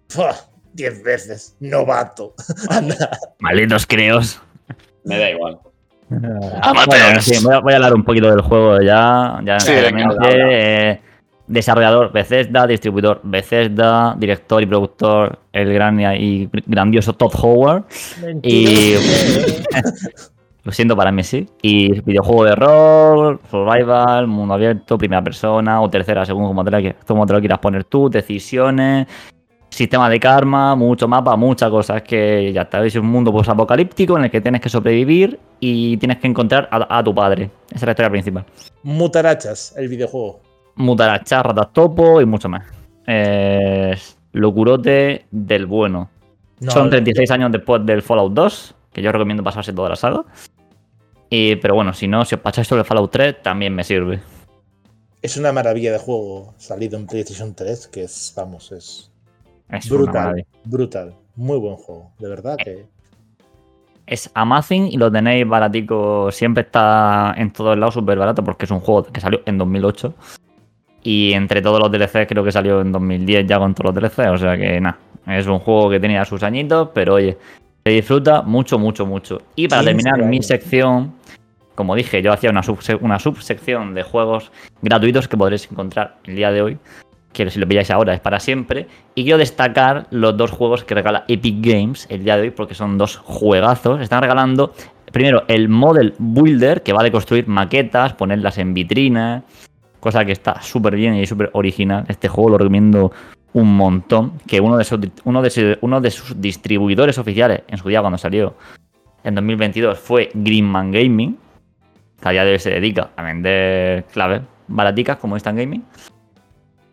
¡fua! 0.09 0.35
Diez 0.73 1.01
veces. 1.01 1.55
Novato. 1.59 2.33
Anda. 2.69 3.17
Malditos 3.39 3.87
creos. 3.87 4.39
me 5.05 5.17
da 5.17 5.31
igual. 5.31 5.59
Bueno, 6.09 7.21
sí, 7.21 7.43
voy, 7.43 7.53
a, 7.55 7.59
voy 7.59 7.73
a 7.73 7.75
hablar 7.77 7.93
un 7.93 8.03
poquito 8.03 8.29
del 8.29 8.41
juego 8.41 8.79
ya. 8.81 9.39
ya 9.43 9.59
Sí, 9.59 9.71
venga, 9.71 10.05
habla, 10.05 10.27
habla. 10.27 10.29
Eh, 10.31 11.01
desarrollador 11.47 12.11
Bethesda, 12.11 12.67
distribuidor 12.67 13.21
Bethesda, 13.23 14.15
director 14.17 14.61
y 14.61 14.65
productor 14.65 15.39
el 15.53 15.73
gran 15.73 15.99
y 16.21 16.49
grandioso 16.65 17.13
Todd 17.13 17.33
Howard. 17.41 17.83
Y- 18.43 18.95
Lo 20.63 20.73
siento 20.73 20.97
para 20.97 21.13
mí, 21.13 21.23
sí. 21.23 21.47
Y 21.61 22.01
videojuego 22.01 22.43
de 22.43 22.55
rol, 22.55 23.39
survival, 23.49 24.27
mundo 24.27 24.53
abierto, 24.53 24.97
primera 24.97 25.23
persona 25.23 25.81
o 25.81 25.89
tercera, 25.89 26.25
según 26.25 26.45
como 26.45 26.61
te, 26.65 26.71
la, 26.71 26.95
como 27.05 27.25
te 27.25 27.31
lo 27.31 27.39
quieras 27.39 27.59
poner 27.59 27.85
tú, 27.85 28.09
decisiones, 28.09 29.07
sistema 29.69 30.09
de 30.09 30.19
karma, 30.19 30.75
mucho 30.75 31.07
mapa, 31.07 31.37
muchas 31.37 31.69
cosas. 31.69 32.01
que 32.01 32.51
ya 32.51 32.63
está, 32.63 32.85
es 32.85 32.97
un 32.97 33.05
mundo 33.05 33.33
apocalíptico 33.47 34.17
en 34.17 34.25
el 34.25 34.29
que 34.29 34.41
tienes 34.41 34.59
que 34.59 34.67
sobrevivir 34.67 35.39
y 35.61 35.95
tienes 35.97 36.17
que 36.17 36.27
encontrar 36.27 36.67
a, 36.69 36.97
a 36.97 37.01
tu 37.01 37.15
padre. 37.15 37.49
Esa 37.69 37.75
es 37.77 37.83
la 37.83 37.91
historia 37.91 38.09
principal. 38.09 38.43
Mutarachas, 38.83 39.73
el 39.77 39.87
videojuego. 39.87 40.41
Mutarachas, 40.77 41.43
ratas 41.43 41.73
topo 41.73 42.21
y 42.21 42.25
mucho 42.25 42.49
más. 42.49 42.65
Es 43.05 44.17
locurote 44.31 45.25
del 45.31 45.65
bueno. 45.65 46.09
No, 46.59 46.71
Son 46.71 46.89
36 46.89 47.29
años 47.31 47.51
después 47.51 47.85
del 47.85 48.01
Fallout 48.01 48.33
2, 48.33 48.75
que 48.93 49.01
yo 49.01 49.11
recomiendo 49.11 49.43
pasarse 49.43 49.73
toda 49.73 49.89
la 49.89 49.95
saga. 49.95 50.23
Y, 51.29 51.57
pero 51.57 51.75
bueno, 51.75 51.93
si 51.93 52.07
no, 52.07 52.25
si 52.25 52.35
os 52.35 52.41
pasáis 52.41 52.67
sobre 52.67 52.83
Fallout 52.83 53.11
3, 53.11 53.41
también 53.43 53.75
me 53.75 53.83
sirve. 53.83 54.21
Es 55.21 55.37
una 55.37 55.51
maravilla 55.51 55.91
de 55.91 55.99
juego 55.99 56.53
salido 56.57 56.97
en 56.97 57.05
PlayStation 57.05 57.53
3, 57.53 57.87
que 57.87 58.03
es, 58.03 58.33
vamos, 58.35 58.71
es 58.71 59.11
brutal. 59.89 60.45
Brutal. 60.63 61.15
Muy 61.35 61.57
buen 61.57 61.75
juego. 61.75 62.11
De 62.19 62.29
verdad 62.29 62.57
que. 62.57 62.85
Es 64.05 64.31
Amazing 64.33 64.87
y 64.87 64.97
lo 64.97 65.11
tenéis 65.11 65.47
baratico. 65.47 66.31
Siempre 66.31 66.63
está 66.63 67.33
en 67.37 67.51
todos 67.51 67.77
lados 67.77 67.93
súper 67.93 68.17
barato 68.17 68.43
porque 68.43 68.65
es 68.65 68.71
un 68.71 68.79
juego 68.79 69.03
que 69.03 69.19
salió 69.19 69.41
en 69.45 69.57
2008. 69.57 70.13
Y 71.03 71.33
entre 71.33 71.61
todos 71.61 71.79
los 71.79 71.91
DLCs 71.91 72.27
creo 72.27 72.43
que 72.43 72.51
salió 72.51 72.81
en 72.81 72.91
2010 72.91 73.45
ya 73.47 73.59
con 73.59 73.73
todos 73.73 73.93
los 73.93 74.03
DLCs. 74.03 74.27
O 74.29 74.37
sea 74.37 74.57
que 74.57 74.81
nada, 74.81 74.97
es 75.27 75.47
un 75.47 75.59
juego 75.59 75.89
que 75.89 75.99
tenía 75.99 76.25
sus 76.25 76.43
añitos, 76.43 76.89
pero 76.93 77.15
oye, 77.15 77.37
se 77.85 77.91
disfruta 77.91 78.41
mucho, 78.41 78.77
mucho, 78.77 79.05
mucho. 79.05 79.41
Y 79.55 79.67
para 79.67 79.81
15 79.83 79.93
terminar 80.03 80.29
mi 80.29 80.41
sección, 80.43 81.13
como 81.75 81.95
dije, 81.95 82.21
yo 82.21 82.33
hacía 82.33 82.49
una, 82.49 82.61
subse- 82.63 82.97
una 83.01 83.19
subsección 83.19 83.93
de 83.93 84.03
juegos 84.03 84.51
gratuitos 84.81 85.27
que 85.27 85.37
podréis 85.37 85.71
encontrar 85.71 86.17
el 86.25 86.35
día 86.35 86.51
de 86.51 86.61
hoy. 86.61 86.77
Que 87.31 87.49
si 87.51 87.59
lo 87.59 87.67
pilláis 87.67 87.91
ahora 87.91 88.13
es 88.15 88.19
para 88.19 88.39
siempre. 88.39 88.87
Y 89.13 89.23
quiero 89.23 89.37
destacar 89.37 90.07
los 90.09 90.35
dos 90.35 90.49
juegos 90.51 90.83
que 90.83 90.95
regala 90.95 91.23
Epic 91.27 91.57
Games 91.61 92.07
el 92.09 92.23
día 92.23 92.35
de 92.35 92.43
hoy, 92.43 92.49
porque 92.49 92.73
son 92.73 92.97
dos 92.97 93.17
juegazos. 93.17 94.01
Están 94.01 94.21
regalando, 94.21 94.73
primero, 95.11 95.43
el 95.47 95.69
Model 95.69 96.15
Builder, 96.17 96.81
que 96.81 96.93
va 96.93 97.03
de 97.03 97.11
construir 97.11 97.47
maquetas, 97.47 98.13
ponerlas 98.13 98.57
en 98.57 98.73
vitrina. 98.73 99.43
Cosa 99.99 100.25
que 100.25 100.31
está 100.31 100.61
súper 100.61 100.95
bien 100.95 101.15
y 101.15 101.25
súper 101.25 101.49
original. 101.53 102.05
Este 102.07 102.27
juego 102.27 102.51
lo 102.51 102.57
recomiendo 102.57 103.11
un 103.53 103.75
montón. 103.75 104.33
Que 104.47 104.59
uno 104.61 104.77
de, 104.77 104.83
sus, 104.83 104.99
uno, 105.23 105.41
de 105.41 105.77
uno 105.81 106.01
de 106.01 106.11
sus 106.11 106.39
distribuidores 106.39 107.17
oficiales 107.17 107.61
en 107.67 107.77
su 107.77 107.89
día 107.89 108.01
cuando 108.01 108.17
salió 108.17 108.55
en 109.23 109.35
2022 109.35 109.99
fue 109.99 110.29
Greenman 110.33 110.91
Gaming. 110.91 111.37
Que 112.21 112.29
a 112.29 112.31
día 112.31 112.45
de 112.45 112.53
hoy 112.53 112.59
se 112.59 112.69
dedica 112.69 113.09
a 113.15 113.23
vender 113.23 114.05
claves 114.05 114.41
baraticas 114.67 115.17
como 115.17 115.35
Instant 115.35 115.57
Gaming. 115.59 115.83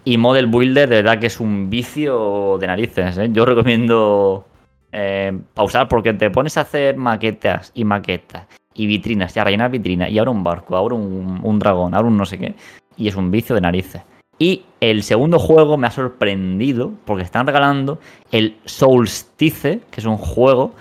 Y 0.05 0.19
Model 0.19 0.47
Builder, 0.47 0.89
de 0.89 0.97
verdad 0.97 1.19
que 1.19 1.29
es 1.29 1.41
un 1.41 1.71
vicio 1.71 2.59
de 2.59 2.67
narices. 2.67 3.17
¿eh? 3.17 3.29
Yo 3.33 3.47
recomiendo 3.47 4.47
eh, 4.93 5.33
pausar 5.55 5.89
porque 5.89 6.13
te 6.13 6.31
pones 6.31 6.57
a 6.59 6.63
hacer 6.63 6.97
maquetas 6.97 7.73
y 7.75 7.85
maquetas 7.85 8.47
y 8.75 8.87
vitrinas 8.87 9.35
y 9.35 9.41
a 9.41 9.45
rellenar 9.45 9.71
vitrinas 9.71 10.11
y 10.11 10.19
ahora 10.19 10.31
un 10.31 10.45
barco, 10.45 10.77
ahora 10.77 10.95
un, 10.95 11.41
un 11.43 11.59
dragón, 11.59 11.95
ahora 11.95 12.09
un 12.09 12.17
no 12.17 12.27
sé 12.27 12.39
qué. 12.39 12.55
Y 12.97 13.09
es 13.09 13.17
un 13.17 13.31
vicio 13.31 13.55
de 13.55 13.61
narices. 13.61 14.03
Y 14.39 14.63
el 14.81 15.03
segundo 15.03 15.39
juego 15.39 15.77
me 15.77 15.87
ha 15.87 15.91
sorprendido 15.91 16.93
porque 17.05 17.23
están 17.23 17.47
regalando 17.47 17.99
el 18.33 18.57
Soulstice, 18.65 19.81
que 19.91 20.01
es 20.01 20.07
un 20.07 20.17
juego 20.17 20.75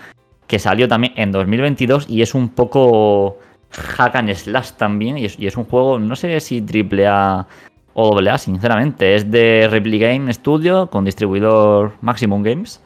que 0.47 0.59
salió 0.59 0.87
también 0.87 1.13
en 1.15 1.31
2022 1.31 2.07
y 2.09 2.21
es 2.21 2.35
un 2.35 2.49
poco 2.49 3.37
hack 3.71 4.15
and 4.15 4.33
slash 4.33 4.71
también. 4.71 5.17
Y 5.17 5.25
es, 5.25 5.57
un 5.57 5.65
juego, 5.65 5.99
no 5.99 6.15
sé 6.15 6.39
si 6.39 6.61
triple 6.61 7.07
A 7.07 7.47
o 7.93 8.19
AA, 8.19 8.37
sinceramente. 8.37 9.15
Es 9.15 9.29
de 9.29 9.67
Replicate 9.69 10.33
Studio 10.33 10.89
con 10.89 11.05
distribuidor 11.05 11.93
Maximum 12.01 12.43
Games. 12.43 12.81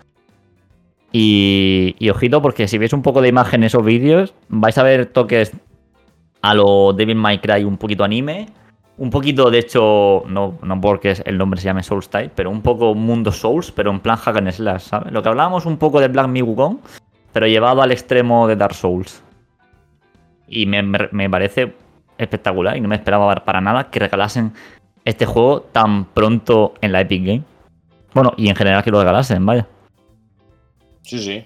Y, 1.14 1.96
y, 2.00 2.10
ojito, 2.10 2.42
porque 2.42 2.68
si 2.68 2.78
veis 2.78 2.92
un 2.92 3.02
poco 3.02 3.22
de 3.22 3.30
imágenes 3.30 3.74
o 3.74 3.82
vídeos, 3.82 4.34
vais 4.50 4.78
a 4.78 4.84
ver 4.84 5.06
toques 5.06 5.54
a 6.42 6.54
lo 6.54 6.92
Devil 6.94 7.16
May 7.16 7.40
Cry 7.40 7.64
un 7.64 7.78
poquito 7.78 8.04
anime. 8.04 8.48
Un 8.98 9.12
poquito, 9.12 9.52
de 9.52 9.60
hecho, 9.60 10.24
no, 10.28 10.58
no 10.64 10.82
porque 10.82 11.16
el 11.26 11.38
nombre 11.38 11.62
se 11.62 11.66
llame 11.66 11.84
Souls 11.84 12.10
Type, 12.10 12.32
pero 12.36 12.50
un 12.50 12.64
poco 12.64 12.96
mundo 12.96 13.32
Souls, 13.32 13.72
pero 13.72 13.92
en 13.92 14.00
plan 14.00 14.18
hack 14.18 14.38
and 14.38 14.52
slash, 14.52 14.82
¿sabes? 14.82 15.14
Lo 15.14 15.22
que 15.22 15.30
hablábamos 15.30 15.68
un 15.68 15.78
poco 15.78 16.00
de 16.00 16.08
Black 16.08 16.28
Myth 16.28 16.44
Wukong, 16.44 16.80
pero 17.32 17.46
llevado 17.46 17.84
al 17.84 17.92
extremo 17.92 18.48
de 18.48 18.56
Dark 18.56 18.74
Souls. 18.74 19.24
Y 20.48 20.66
me, 20.66 20.82
me, 20.82 21.10
me 21.12 21.30
parece 21.30 21.76
espectacular 22.18 22.76
y 22.76 22.82
no 22.82 22.88
me 22.88 22.96
esperaba 22.96 23.36
para 23.36 23.62
nada 23.62 23.90
que 23.92 24.00
regalasen 24.00 24.54
este 25.06 25.26
juego 25.26 25.62
tan 25.62 26.06
pronto 26.06 26.74
en 26.82 26.92
la 26.92 27.02
Epic 27.02 27.24
Game. 27.24 27.44
Bueno, 28.14 28.34
y 28.36 28.50
en 28.50 28.56
general 28.56 28.84
que 28.84 28.92
lo 28.92 29.00
regalasen, 29.00 29.46
vaya. 29.46 29.68
Sí, 31.04 31.20
sí. 31.20 31.46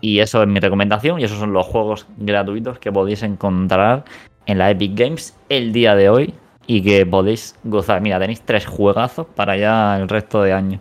Y 0.00 0.18
eso 0.18 0.42
es 0.42 0.48
mi 0.48 0.60
recomendación 0.60 1.20
y 1.20 1.24
esos 1.24 1.38
son 1.38 1.52
los 1.52 1.66
juegos 1.66 2.06
gratuitos 2.18 2.78
que 2.78 2.92
podéis 2.92 3.22
encontrar 3.22 4.04
en 4.46 4.58
la 4.58 4.70
Epic 4.70 4.98
Games 4.98 5.38
el 5.48 5.72
día 5.72 5.94
de 5.94 6.08
hoy 6.08 6.34
y 6.66 6.82
que 6.82 7.04
podéis 7.06 7.58
gozar. 7.64 8.00
Mira, 8.00 8.18
tenéis 8.18 8.42
tres 8.42 8.66
juegazos 8.66 9.26
para 9.26 9.56
ya 9.56 9.96
el 9.96 10.08
resto 10.08 10.42
de 10.42 10.52
año. 10.52 10.80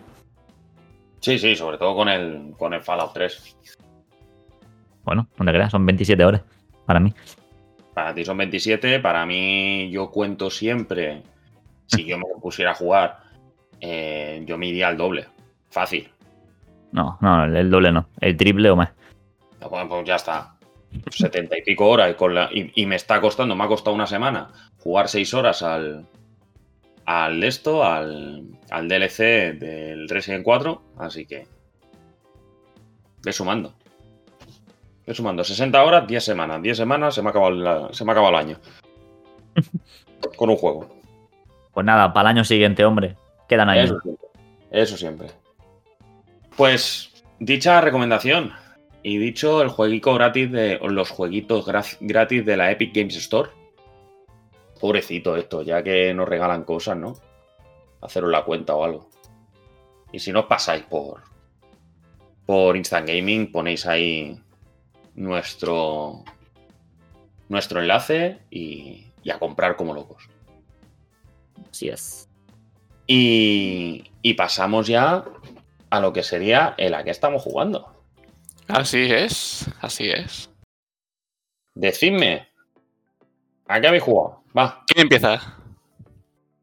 Sí, 1.19 1.37
sí, 1.37 1.55
sobre 1.55 1.77
todo 1.77 1.95
con 1.95 2.09
el, 2.09 2.53
con 2.57 2.73
el 2.73 2.81
Fallout 2.81 3.13
3. 3.13 3.57
Bueno, 5.03 5.27
no 5.37 5.45
te 5.45 5.51
creas, 5.51 5.71
son 5.71 5.85
27 5.85 6.25
horas 6.25 6.41
para 6.85 6.99
mí. 6.99 7.13
Para 7.93 8.13
ti 8.13 8.25
son 8.25 8.37
27, 8.37 8.99
para 8.99 9.25
mí 9.25 9.89
yo 9.91 10.09
cuento 10.09 10.49
siempre, 10.49 11.23
si 11.87 12.05
yo 12.05 12.17
me 12.17 12.25
pusiera 12.41 12.71
a 12.71 12.75
jugar, 12.75 13.19
eh, 13.79 14.43
yo 14.45 14.57
me 14.57 14.67
iría 14.67 14.87
al 14.87 14.97
doble. 14.97 15.27
Fácil. 15.69 16.09
No, 16.91 17.17
no, 17.21 17.45
el 17.45 17.69
doble 17.69 17.91
no, 17.91 18.07
el 18.19 18.35
triple 18.35 18.69
o 18.69 18.75
más. 18.75 18.89
Bueno, 19.69 19.87
pues 19.87 20.05
ya 20.05 20.15
está. 20.15 20.55
70 21.09 21.57
y 21.57 21.61
pico 21.63 21.87
horas 21.87 22.11
y, 22.11 22.13
con 22.15 22.35
la, 22.35 22.49
y, 22.51 22.71
y, 22.75 22.85
me 22.85 22.95
está 22.95 23.21
costando, 23.21 23.55
me 23.55 23.63
ha 23.63 23.67
costado 23.67 23.95
una 23.95 24.07
semana 24.07 24.49
jugar 24.79 25.07
6 25.07 25.33
horas 25.33 25.61
al, 25.61 26.05
al 27.05 27.43
esto, 27.43 27.83
al, 27.83 28.43
al 28.69 28.87
DLC 28.87 29.57
del 29.57 30.09
Resident 30.09 30.43
4, 30.43 30.81
así 30.97 31.25
que 31.25 31.47
ve 33.23 33.33
sumando. 33.33 33.73
Ve 35.05 35.13
sumando 35.13 35.43
60 35.43 35.83
horas, 35.83 36.07
10 36.07 36.23
semanas. 36.23 36.61
10 36.61 36.77
semanas 36.77 37.15
se 37.15 37.21
me 37.21 37.29
ha 37.29 37.31
acabado, 37.31 37.51
la, 37.51 37.89
se 37.91 38.05
me 38.05 38.11
ha 38.11 38.13
acabado 38.13 38.33
el 38.33 38.39
año. 38.39 38.59
Con 40.37 40.49
un 40.49 40.55
juego. 40.55 40.87
Pues 41.73 41.85
nada, 41.85 42.13
para 42.13 42.29
el 42.29 42.37
año 42.37 42.43
siguiente, 42.43 42.85
hombre. 42.85 43.15
Quedan 43.47 43.69
ahí. 43.69 43.79
Eso 43.79 43.99
siempre. 44.01 44.27
Eso 44.71 44.97
siempre. 44.97 45.27
Pues, 46.55 47.23
dicha 47.39 47.81
recomendación. 47.81 48.53
Y 49.03 49.17
dicho 49.17 49.61
el 49.61 49.69
jueguito 49.69 50.13
gratis 50.13 50.51
de 50.51 50.79
los 50.81 51.09
jueguitos 51.09 51.65
gratis 51.99 52.45
de 52.45 52.57
la 52.57 52.71
Epic 52.71 52.95
Games 52.95 53.15
Store. 53.15 53.49
Pobrecito 54.79 55.35
esto, 55.35 55.61
ya 55.61 55.83
que 55.83 56.13
nos 56.13 56.27
regalan 56.27 56.63
cosas, 56.63 56.97
¿no? 56.97 57.13
Haceros 58.01 58.31
la 58.31 58.43
cuenta 58.43 58.75
o 58.75 58.83
algo. 58.83 59.09
Y 60.11 60.19
si 60.19 60.31
no 60.31 60.47
pasáis 60.47 60.83
por 60.83 61.21
por 62.45 62.75
Instant 62.75 63.07
Gaming, 63.07 63.51
ponéis 63.51 63.85
ahí 63.85 64.37
nuestro 65.15 66.23
nuestro 67.49 67.79
enlace 67.79 68.39
y, 68.49 69.05
y 69.23 69.29
a 69.29 69.39
comprar 69.39 69.75
como 69.75 69.93
locos. 69.93 70.29
Así 71.69 71.89
es. 71.89 72.29
Y, 73.07 74.11
y 74.21 74.33
pasamos 74.35 74.87
ya 74.87 75.25
a 75.89 75.99
lo 75.99 76.13
que 76.13 76.23
sería 76.23 76.75
el 76.77 76.93
a 76.93 77.03
que 77.03 77.11
estamos 77.11 77.43
jugando. 77.43 78.00
Así 78.71 79.11
es, 79.11 79.69
así 79.81 80.09
es. 80.09 80.49
Decidme, 81.75 82.47
¿a 83.67 83.81
qué 83.81 83.87
habéis 83.87 84.03
jugado? 84.03 84.43
Va. 84.57 84.83
¿Quién 84.87 85.03
empieza? 85.03 85.57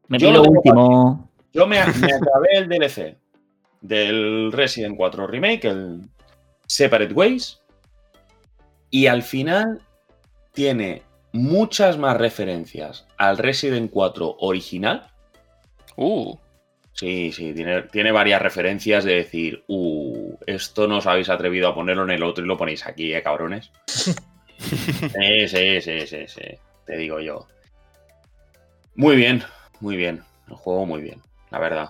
Me 0.07 0.17
yo 0.17 0.31
lo 0.31 0.41
último. 0.41 1.29
Yo 1.53 1.67
me, 1.67 1.77
me 1.77 1.83
acabé 2.13 2.47
el 2.53 2.67
DLC 2.67 3.15
del 3.81 4.51
Resident 4.51 4.97
4 4.97 5.27
Remake, 5.27 5.65
el 5.65 6.01
Separate 6.65 7.13
Ways, 7.13 7.61
y 8.89 9.05
al 9.05 9.21
final 9.21 9.81
tiene 10.53 11.03
muchas 11.31 11.99
más 11.99 12.17
referencias 12.17 13.05
al 13.17 13.37
Resident 13.37 13.91
4 13.91 14.37
original. 14.39 15.11
Uh. 15.95 16.35
Sí, 16.99 17.31
sí, 17.31 17.53
tiene, 17.53 17.83
tiene, 17.83 18.11
varias 18.11 18.41
referencias 18.41 19.05
de 19.05 19.15
decir, 19.15 19.63
uh, 19.69 20.35
esto 20.45 20.85
no 20.85 20.97
os 20.97 21.07
habéis 21.07 21.29
atrevido 21.29 21.69
a 21.69 21.73
ponerlo 21.73 22.03
en 22.03 22.09
el 22.09 22.23
otro 22.23 22.43
y 22.43 22.47
lo 22.47 22.57
ponéis 22.57 22.85
aquí, 22.85 23.13
eh, 23.13 23.23
cabrones. 23.23 23.71
sí, 23.87 25.47
sí, 25.47 25.79
sí, 25.79 26.05
sí, 26.05 26.27
sí, 26.27 26.41
te 26.85 26.97
digo 26.97 27.21
yo. 27.21 27.47
Muy 28.95 29.15
bien, 29.15 29.41
muy 29.79 29.95
bien. 29.95 30.23
El 30.49 30.55
juego 30.55 30.85
muy 30.85 31.01
bien, 31.01 31.21
la 31.51 31.59
verdad. 31.59 31.89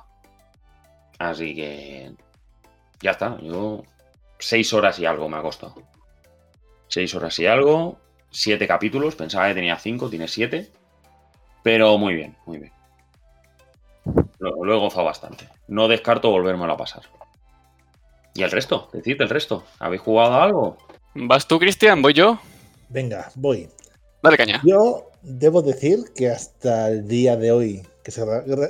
Así 1.18 1.56
que 1.56 2.12
ya 3.02 3.10
está. 3.10 3.36
Yo 3.42 3.82
seis 4.38 4.72
horas 4.74 5.00
y 5.00 5.08
algo 5.08 5.28
me 5.28 5.38
ha 5.38 5.42
costado. 5.42 5.74
Seis 6.88 7.16
horas 7.16 7.40
y 7.40 7.48
algo, 7.48 8.00
siete 8.30 8.68
capítulos. 8.68 9.16
Pensaba 9.16 9.48
que 9.48 9.56
tenía 9.56 9.80
cinco, 9.80 10.08
tiene 10.08 10.28
siete. 10.28 10.70
Pero 11.64 11.98
muy 11.98 12.14
bien, 12.14 12.36
muy 12.46 12.60
bien. 12.60 12.79
Lo, 14.40 14.64
lo 14.64 14.74
he 14.74 14.80
gozado 14.80 15.06
bastante. 15.06 15.48
No 15.68 15.88
descarto 15.88 16.32
volvérmelo 16.32 16.74
a 16.74 16.78
pasar. 16.78 17.04
¿Y 18.34 18.44
el 18.44 18.52
resto? 18.52 18.90
Decid 18.94 19.22
el 19.22 19.30
resto. 19.30 19.64
¿Habéis 19.80 20.02
jugado 20.02 20.34
a 20.34 20.44
algo? 20.44 20.78
¿Vas 21.16 21.48
tú, 21.48 21.60
Cristian? 21.60 22.02
¿Voy 22.02 22.14
yo? 22.14 22.40
Venga, 22.90 23.32
voy. 23.36 23.70
Dale 24.24 24.38
caña. 24.38 24.62
Yo 24.66 25.10
debo 25.22 25.62
decir 25.62 26.06
que 26.16 26.30
hasta 26.30 26.90
el 26.90 27.08
día 27.08 27.36
de 27.36 27.52
hoy 27.52 27.88
que 28.04 28.12
se, 28.12 28.24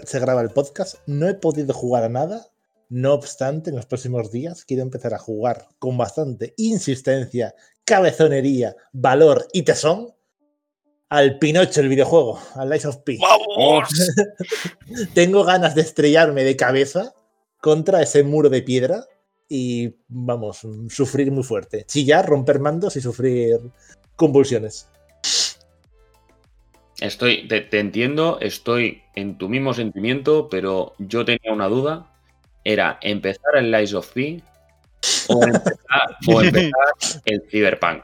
se 0.06 0.20
graba 0.20 0.42
el 0.42 0.50
podcast 0.50 0.96
no 1.06 1.28
he 1.28 1.34
podido 1.34 1.74
jugar 1.74 2.04
a 2.04 2.10
nada. 2.10 2.48
No 2.90 3.14
obstante, 3.14 3.70
en 3.70 3.76
los 3.76 3.86
próximos 3.86 4.32
días 4.32 4.66
quiero 4.66 4.82
empezar 4.82 5.14
a 5.14 5.20
jugar 5.20 5.68
con 5.78 5.98
bastante 5.98 6.54
insistencia, 6.58 7.54
cabezonería, 7.86 8.76
valor 8.94 9.48
y 9.54 9.62
tesón 9.62 10.16
al 11.10 11.40
Pinocho, 11.40 11.82
el 11.82 11.90
videojuego, 11.90 12.40
al 12.56 12.70
Lies 12.70 12.86
of 12.86 12.98
P. 12.98 13.18
¡Vamos! 13.20 13.90
Tengo 15.14 15.44
ganas 15.44 15.76
de 15.76 15.82
estrellarme 15.82 16.44
de 16.44 16.56
cabeza 16.56 17.14
contra 17.60 18.02
ese 18.02 18.24
muro 18.24 18.50
de 18.50 18.62
piedra 18.62 19.06
y, 19.48 19.96
vamos, 20.08 20.62
sufrir 20.90 21.32
muy 21.32 21.44
fuerte. 21.44 21.84
Chillar, 21.86 22.28
romper 22.28 22.60
mandos 22.60 22.96
y 22.96 23.02
sufrir 23.02 23.58
convulsiones. 24.16 24.88
Estoy, 27.00 27.48
te, 27.48 27.62
te, 27.62 27.80
entiendo, 27.80 28.38
estoy 28.42 29.02
en 29.16 29.38
tu 29.38 29.50
mismo 29.50 29.74
sentimiento, 29.74 30.50
pero 30.50 30.94
yo 31.00 31.26
tenía 31.26 31.52
una 31.52 31.68
duda. 31.68 32.14
Era 32.64 33.00
empezar 33.02 33.56
el 33.56 33.72
Lies 33.72 33.94
of 33.94 34.12
P 34.14 34.44
o 35.30 35.44
empezar, 35.44 36.18
o 36.28 36.42
empezar 36.42 36.72
el 37.26 37.42
Cyberpunk. 37.50 38.04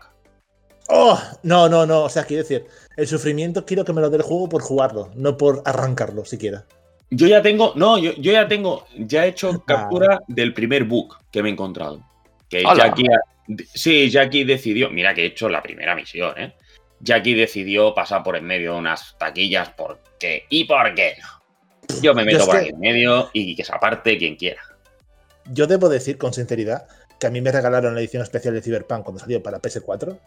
Oh, 0.88 1.20
no, 1.44 1.68
no, 1.68 1.86
no. 1.86 2.04
O 2.04 2.10
sea, 2.10 2.24
quiero 2.24 2.44
decir, 2.44 2.66
el 2.96 3.08
sufrimiento 3.08 3.66
quiero 3.66 3.84
que 3.86 3.94
me 3.94 4.02
lo 4.02 4.10
dé 4.10 4.18
el 4.18 4.24
juego 4.24 4.50
por 4.50 4.62
jugarlo, 4.62 5.12
no 5.16 5.38
por 5.38 5.62
arrancarlo 5.66 6.26
siquiera. 6.26 6.66
Yo 7.10 7.28
ya 7.28 7.42
tengo, 7.42 7.74
no, 7.76 7.98
yo, 7.98 8.14
yo 8.14 8.32
ya 8.32 8.48
tengo, 8.48 8.86
ya 8.98 9.26
he 9.26 9.30
hecho 9.30 9.64
captura 9.68 10.16
ah. 10.16 10.24
del 10.28 10.54
primer 10.54 10.84
book 10.84 11.18
que 11.32 11.42
me 11.42 11.50
he 11.50 11.52
encontrado. 11.52 12.02
Que 12.50 12.64
Jackie, 12.64 13.08
sí, 13.74 14.10
Jackie 14.10 14.44
decidió, 14.44 14.90
mira 14.90 15.14
que 15.14 15.24
he 15.24 15.28
hecho 15.28 15.50
la 15.50 15.62
primera 15.62 15.96
misión, 15.96 16.34
¿eh? 16.38 16.54
Jackie 17.00 17.36
decidió 17.36 17.94
pasar 17.94 18.24
por 18.24 18.36
en 18.36 18.46
medio 18.46 18.74
de 18.74 18.80
unas 18.80 19.18
taquillas 19.18 19.70
porque 19.70 20.46
y 20.50 20.64
por 20.64 20.94
qué 20.96 21.16
no. 21.22 21.98
Yo 22.02 22.16
me 22.16 22.24
meto 22.24 22.40
yo 22.40 22.46
por 22.46 22.56
aquí 22.58 22.70
en 22.70 22.80
medio 22.80 23.30
y 23.34 23.56
que 23.56 23.64
se 23.64 23.74
aparte 23.74 24.18
quien 24.18 24.36
quiera. 24.36 24.62
Yo 25.52 25.68
debo 25.68 25.90
decir 25.90 26.18
con 26.18 26.34
sinceridad 26.34 26.88
que 27.20 27.28
a 27.28 27.30
mí 27.30 27.42
me 27.42 27.52
regalaron 27.52 27.94
la 27.94 28.02
edición 28.02 28.24
especial 28.24 28.54
de 28.54 28.62
Cyberpunk 28.62 29.04
cuando 29.04 29.20
salió 29.20 29.44
para 29.44 29.62
PS4 29.62 30.18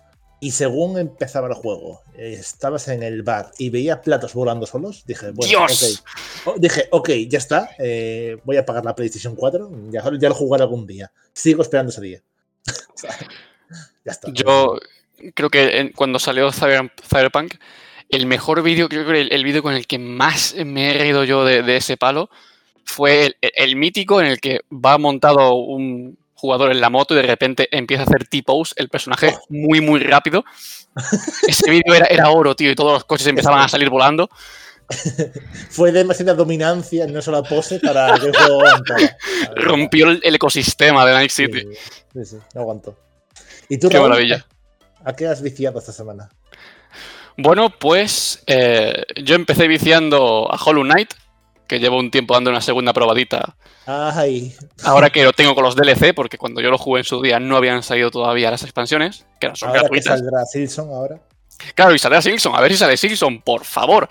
y 0.41 0.53
según 0.53 0.99
empezaba 0.99 1.49
el 1.49 1.55
juego, 1.55 2.03
estabas 2.17 2.89
en 2.89 3.03
el 3.03 3.23
bar 3.23 3.51
y 3.59 3.71
veías 3.71 3.99
platos 3.99 4.35
volando 4.35 4.67
solos, 4.67 5.05
dije, 5.05 5.31
bueno, 5.33 5.49
¡Dios! 5.49 6.05
Okay. 6.45 6.61
dije, 6.61 6.89
ok, 6.91 7.11
ya 7.29 7.39
está, 7.39 7.71
eh, 7.79 8.39
voy 8.45 8.57
a 8.57 8.65
pagar 8.65 8.85
la 8.85 8.95
PlayStation 8.95 9.35
4, 9.35 9.71
ya, 9.91 10.05
ya, 10.19 10.29
lo 10.29 10.35
jugaré 10.35 10.63
algún 10.63 10.87
día. 10.87 11.11
Sigo 11.33 11.63
esperando 11.63 11.91
ese 11.91 12.01
día. 12.01 12.23
ya 14.05 14.13
está. 14.13 14.31
Yo 14.33 14.79
creo 15.35 15.51
que 15.51 15.79
en, 15.79 15.93
cuando 15.93 16.19
salió 16.19 16.53
Cyberpunk, 16.53 17.55
el 18.09 18.27
mejor 18.27 18.63
vídeo, 18.63 18.89
creo 18.89 19.07
que 19.07 19.21
el, 19.21 19.33
el 19.33 19.45
vídeo 19.45 19.63
con 19.63 19.75
el 19.75 19.87
que 19.87 19.99
más 19.99 20.55
me 20.65 20.91
he 20.91 20.99
reído 20.99 21.25
yo 21.25 21.45
de, 21.45 21.63
de 21.63 21.77
ese 21.77 21.97
palo 21.97 22.31
fue 22.85 23.27
el, 23.27 23.37
el 23.41 23.77
mítico 23.77 24.21
en 24.21 24.29
el 24.29 24.41
que 24.41 24.61
va 24.73 24.99
montado 24.99 25.55
un 25.55 26.17
jugador 26.39 26.71
en 26.71 26.81
la 26.81 26.89
moto 26.89 27.15
y 27.15 27.17
de 27.17 27.25
repente 27.25 27.69
empieza 27.77 28.05
a 28.05 28.07
hacer 28.07 28.29
T-pose 28.29 28.75
el 28.77 28.89
personaje 28.89 29.37
muy, 29.49 29.81
muy 29.81 30.01
rápido. 30.01 30.45
Ese 31.47 31.71
vídeo 31.71 31.95
era, 31.95 32.07
era 32.07 32.31
oro, 32.31 32.55
tío, 32.55 32.71
y 32.71 32.75
todos 32.75 32.93
los 32.93 33.05
coches 33.05 33.27
empezaban 33.27 33.61
a 33.61 33.69
salir 33.69 33.91
volando. 33.91 34.31
Fue 35.71 35.93
demasiada 35.93 36.35
dominancia 36.35 37.05
en 37.05 37.11
una 37.11 37.23
sola 37.23 37.43
pose 37.43 37.81
para 37.81 38.19
que 38.19 38.27
el 38.27 38.37
juego 38.37 38.61
aguantara. 38.61 39.19
Rompió 39.57 40.11
el, 40.11 40.21
el 40.23 40.35
ecosistema 40.37 41.05
de 41.05 41.13
Night 41.13 41.31
City. 41.31 41.61
Sí, 41.61 41.77
sí, 42.15 42.25
sí, 42.25 42.37
no 42.55 42.61
aguantó. 42.61 42.97
¿Y 43.69 43.79
tú, 43.79 43.89
Qué 43.89 43.97
Raúl, 43.97 44.11
maravilla. 44.11 44.47
¿A 45.05 45.15
qué 45.15 45.27
has 45.27 45.43
viciado 45.43 45.79
esta 45.79 45.93
semana? 45.93 46.31
Bueno, 47.37 47.71
pues 47.71 48.43
eh, 48.47 49.05
yo 49.23 49.35
empecé 49.35 49.69
viciando 49.69 50.49
a 50.51 50.57
Hollow 50.57 50.85
Knight, 50.85 51.15
que 51.69 51.79
llevo 51.79 51.99
un 51.99 52.11
tiempo 52.11 52.35
dando 52.35 52.51
una 52.51 52.61
segunda 52.61 52.93
probadita. 52.93 53.55
Ay, 53.87 54.55
Ahora 54.83 55.11
que 55.11 55.23
lo 55.23 55.33
tengo 55.33 55.55
con 55.55 55.65
los 55.65 55.77
DLC, 55.77 56.15
porque 56.15 56.39
cuando 56.39 56.61
yo 56.61 56.71
lo 56.71 56.79
jugué 56.79 57.01
en 57.01 57.05
su 57.05 57.23
día 57.23 57.39
no 57.39 57.57
habían 57.57 57.83
salido 57.83 58.11
todavía 58.11 58.51
las 58.51 58.63
expansiones, 58.63 59.27
que 59.41 59.55
son 59.55 59.69
ahora 59.69 59.81
que 59.83 59.87
gratuitas. 59.87 60.19
saldrá 60.19 60.45
Silson 60.47 60.89
ahora. 60.89 61.21
Claro, 61.75 61.95
y 61.95 61.99
saldrá 61.99 62.23
Silson, 62.23 62.55
a 62.57 62.61
ver 62.61 62.73
si 62.73 62.79
sale 62.79 62.97
Silson, 62.97 63.41
por 63.43 63.65
favor. 63.65 64.09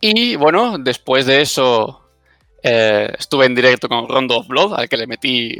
Y 0.00 0.36
bueno, 0.36 0.78
después 0.78 1.26
de 1.26 1.40
eso 1.42 2.02
eh, 2.62 3.12
estuve 3.18 3.46
en 3.46 3.54
directo 3.54 3.88
con 3.88 4.08
Rondo 4.08 4.38
of 4.38 4.46
Blood, 4.46 4.74
al 4.74 4.88
que 4.88 4.96
le 4.96 5.06
metí 5.06 5.58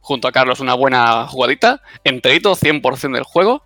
junto 0.00 0.28
a 0.28 0.32
Carlos 0.32 0.60
una 0.60 0.74
buena 0.74 1.26
jugadita, 1.26 1.82
enterito 2.04 2.54
100% 2.56 3.14
del 3.14 3.24
juego. 3.24 3.62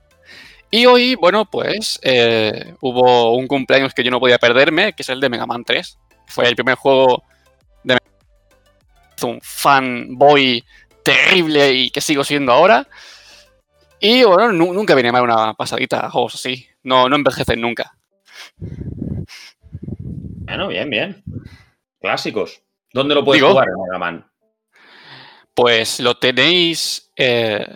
Y 0.70 0.86
hoy, 0.86 1.14
bueno, 1.14 1.46
pues 1.46 1.98
eh, 2.02 2.74
hubo 2.80 3.34
un 3.34 3.46
cumpleaños 3.46 3.94
que 3.94 4.04
yo 4.04 4.10
no 4.10 4.20
podía 4.20 4.38
perderme, 4.38 4.92
que 4.92 5.02
es 5.02 5.08
el 5.08 5.20
de 5.20 5.30
Mega 5.30 5.46
Man 5.46 5.64
3. 5.64 5.98
Fue 6.28 6.46
el 6.48 6.54
primer 6.54 6.74
juego 6.76 7.24
de 7.84 7.98
un 9.26 9.40
fanboy 9.42 10.64
terrible 11.02 11.72
y 11.72 11.90
que 11.90 12.00
sigo 12.00 12.22
siendo 12.24 12.52
ahora. 12.52 12.86
Y 14.00 14.22
bueno, 14.22 14.52
nu- 14.52 14.72
nunca 14.72 14.94
viene 14.94 15.10
mal 15.10 15.22
una 15.24 15.54
pasadita 15.54 16.06
a 16.06 16.10
juegos 16.10 16.36
así. 16.36 16.66
No, 16.84 17.08
no 17.08 17.16
envejecen 17.16 17.60
nunca. 17.60 17.92
Bueno, 19.98 20.68
bien, 20.68 20.88
bien. 20.90 21.22
Clásicos. 22.00 22.62
¿Dónde 22.92 23.14
lo 23.14 23.24
puedes 23.24 23.40
Digo. 23.42 23.52
jugar 23.52 23.68
en 23.68 23.74
Mega 23.82 23.98
Man? 23.98 24.30
Pues 25.54 26.00
lo 26.00 26.16
tenéis. 26.16 27.10
eh, 27.16 27.66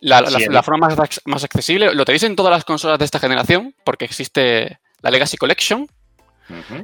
la, 0.00 0.20
la- 0.20 0.62
forma 0.62 0.88
más, 0.88 1.20
más 1.24 1.42
accesible. 1.44 1.92
Lo 1.94 2.04
tenéis 2.04 2.22
en 2.22 2.36
todas 2.36 2.52
las 2.52 2.64
consolas 2.64 2.98
de 2.98 3.04
esta 3.04 3.18
generación, 3.18 3.74
porque 3.84 4.04
existe 4.04 4.78
la 5.00 5.10
Legacy 5.10 5.36
Collection, 5.36 5.88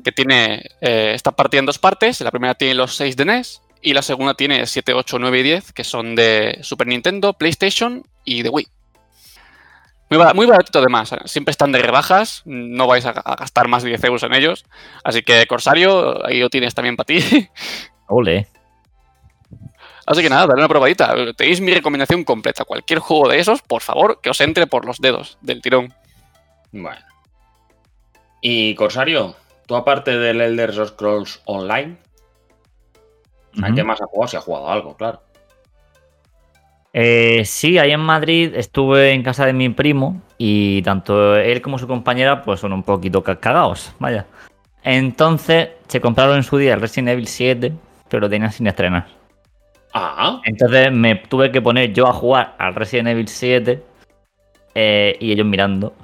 Que 0.03 0.13
tiene. 0.13 0.63
eh, 0.81 1.13
está 1.15 1.33
partida 1.33 1.61
en 1.61 1.67
dos 1.67 1.79
partes. 1.79 2.21
La 2.21 2.31
primera 2.31 2.55
tiene 2.55 2.75
los 2.75 2.97
6 2.97 3.17
de 3.17 3.25
NES. 3.25 3.63
Y 3.81 3.95
la 3.95 4.03
segunda 4.03 4.35
tiene 4.35 4.65
7, 4.67 4.95
8, 4.95 5.19
9 5.19 5.39
y 5.41 5.43
10, 5.43 5.73
que 5.73 5.83
son 5.85 6.15
de 6.15 6.59
Super 6.63 6.87
Nintendo, 6.87 7.33
PlayStation 7.33 8.05
y 8.25 8.43
de 8.43 8.49
Wii. 8.49 8.69
Muy, 10.11 10.19
ba- 10.19 10.35
muy 10.35 10.47
baratito 10.47 10.79
además. 10.79 11.13
¿eh? 11.13 11.19
Siempre 11.25 11.51
están 11.51 11.73
de 11.73 11.81
rebajas. 11.81 12.43
No 12.45 12.87
vais 12.87 13.05
a, 13.07 13.11
a 13.11 13.35
gastar 13.37 13.67
más 13.69 13.83
de 13.83 13.89
10 13.91 14.05
euros 14.05 14.23
en 14.23 14.35
ellos. 14.35 14.65
Así 15.03 15.23
que, 15.23 15.47
Corsario, 15.47 16.25
ahí 16.25 16.39
lo 16.39 16.49
tienes 16.51 16.75
también 16.75 16.97
para 16.97 17.07
ti. 17.07 17.19
Ole. 18.09 18.47
Así 20.07 20.21
que 20.23 20.29
nada, 20.29 20.47
dale 20.49 20.61
una 20.61 20.69
probadita. 20.69 21.15
Tenéis 21.37 21.61
mi 21.61 21.73
recomendación 21.73 22.25
completa. 22.25 22.65
Cualquier 22.65 22.99
juego 23.01 23.29
de 23.29 23.39
esos, 23.41 23.63
por 23.63 23.83
favor, 23.83 24.21
que 24.21 24.31
os 24.31 24.41
entre 24.41 24.67
por 24.67 24.85
los 24.85 24.99
dedos 24.99 25.39
del 25.41 25.63
tirón. 25.63 25.95
Bueno. 26.73 27.01
Y 28.41 28.75
Corsario, 28.75 29.37
tú 29.67 29.75
aparte 29.77 30.19
del 30.19 30.41
Elder 30.41 30.73
Scrolls 30.87 31.41
Online, 31.47 31.97
¿a 33.63 33.73
qué 33.75 33.83
más 33.85 34.01
has 34.01 34.09
jugado? 34.09 34.29
Si 34.29 34.37
has 34.37 34.45
jugado 34.45 34.69
algo, 34.69 34.97
claro. 34.97 35.21
Eh, 36.95 37.43
sí, 37.47 37.79
ahí 37.79 37.91
en 37.93 38.01
Madrid 38.01 38.53
estuve 38.55 39.13
en 39.13 39.23
casa 39.23 39.47
de 39.47 39.55
mi 39.55 39.71
primo 39.71 40.21
y 40.37 40.83
tanto 40.83 41.37
él 41.37 41.63
como 41.63 41.79
su 41.79 41.87
compañera 41.89 42.43
pues 42.43 42.61
son 42.61 42.73
un 42.75 42.83
poquito 42.83 43.23
ca- 43.23 43.37
cagados, 43.41 43.93
vaya. 43.99 44.27
Entonces 44.85 45.71
se 45.89 46.01
compraron 46.01 46.37
en 46.37 46.43
su 46.43 46.59
día 46.59 46.75
el 46.75 46.81
Resident 46.83 47.09
Evil 47.11 47.27
7, 47.29 47.73
pero 48.11 48.21
lo 48.23 48.29
tenían 48.29 48.53
sin 48.53 48.67
estrenar. 48.67 49.07
Ah, 49.95 50.41
Entonces 50.45 50.91
me 50.93 51.15
tuve 51.17 51.51
que 51.51 51.63
poner 51.63 51.93
yo 51.93 52.07
a 52.07 52.13
jugar 52.13 52.55
al 52.59 52.75
Resident 52.75 53.09
Evil 53.09 53.29
7 53.29 53.83
eh, 54.75 55.17
y 55.21 55.33
ellos 55.33 55.47
mirando 55.47 55.95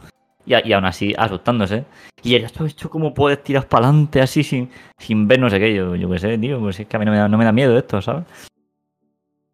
y, 0.48 0.72
aún 0.72 0.84
así 0.86 1.14
asustándose. 1.16 1.84
Y 2.22 2.34
él, 2.34 2.44
¿esto, 2.44 2.64
esto 2.64 2.88
cómo 2.90 3.12
puedes 3.14 3.42
tirar 3.44 3.66
para 3.68 3.86
adelante 3.88 4.20
así 4.20 4.42
sin, 4.42 4.70
sin 4.98 5.28
ver 5.28 5.38
no 5.40 5.50
sé 5.50 5.58
qué? 5.60 5.74
Yo, 5.74 5.94
yo 5.94 6.08
qué 6.10 6.18
sé, 6.18 6.38
tío, 6.38 6.58
pues 6.60 6.80
es 6.80 6.86
que 6.86 6.96
a 6.96 6.98
mí 6.98 7.04
no 7.04 7.12
me 7.12 7.18
da, 7.18 7.28
no 7.28 7.38
me 7.38 7.44
da 7.44 7.52
miedo 7.52 7.76
esto, 7.76 8.00
¿sabes? 8.02 8.24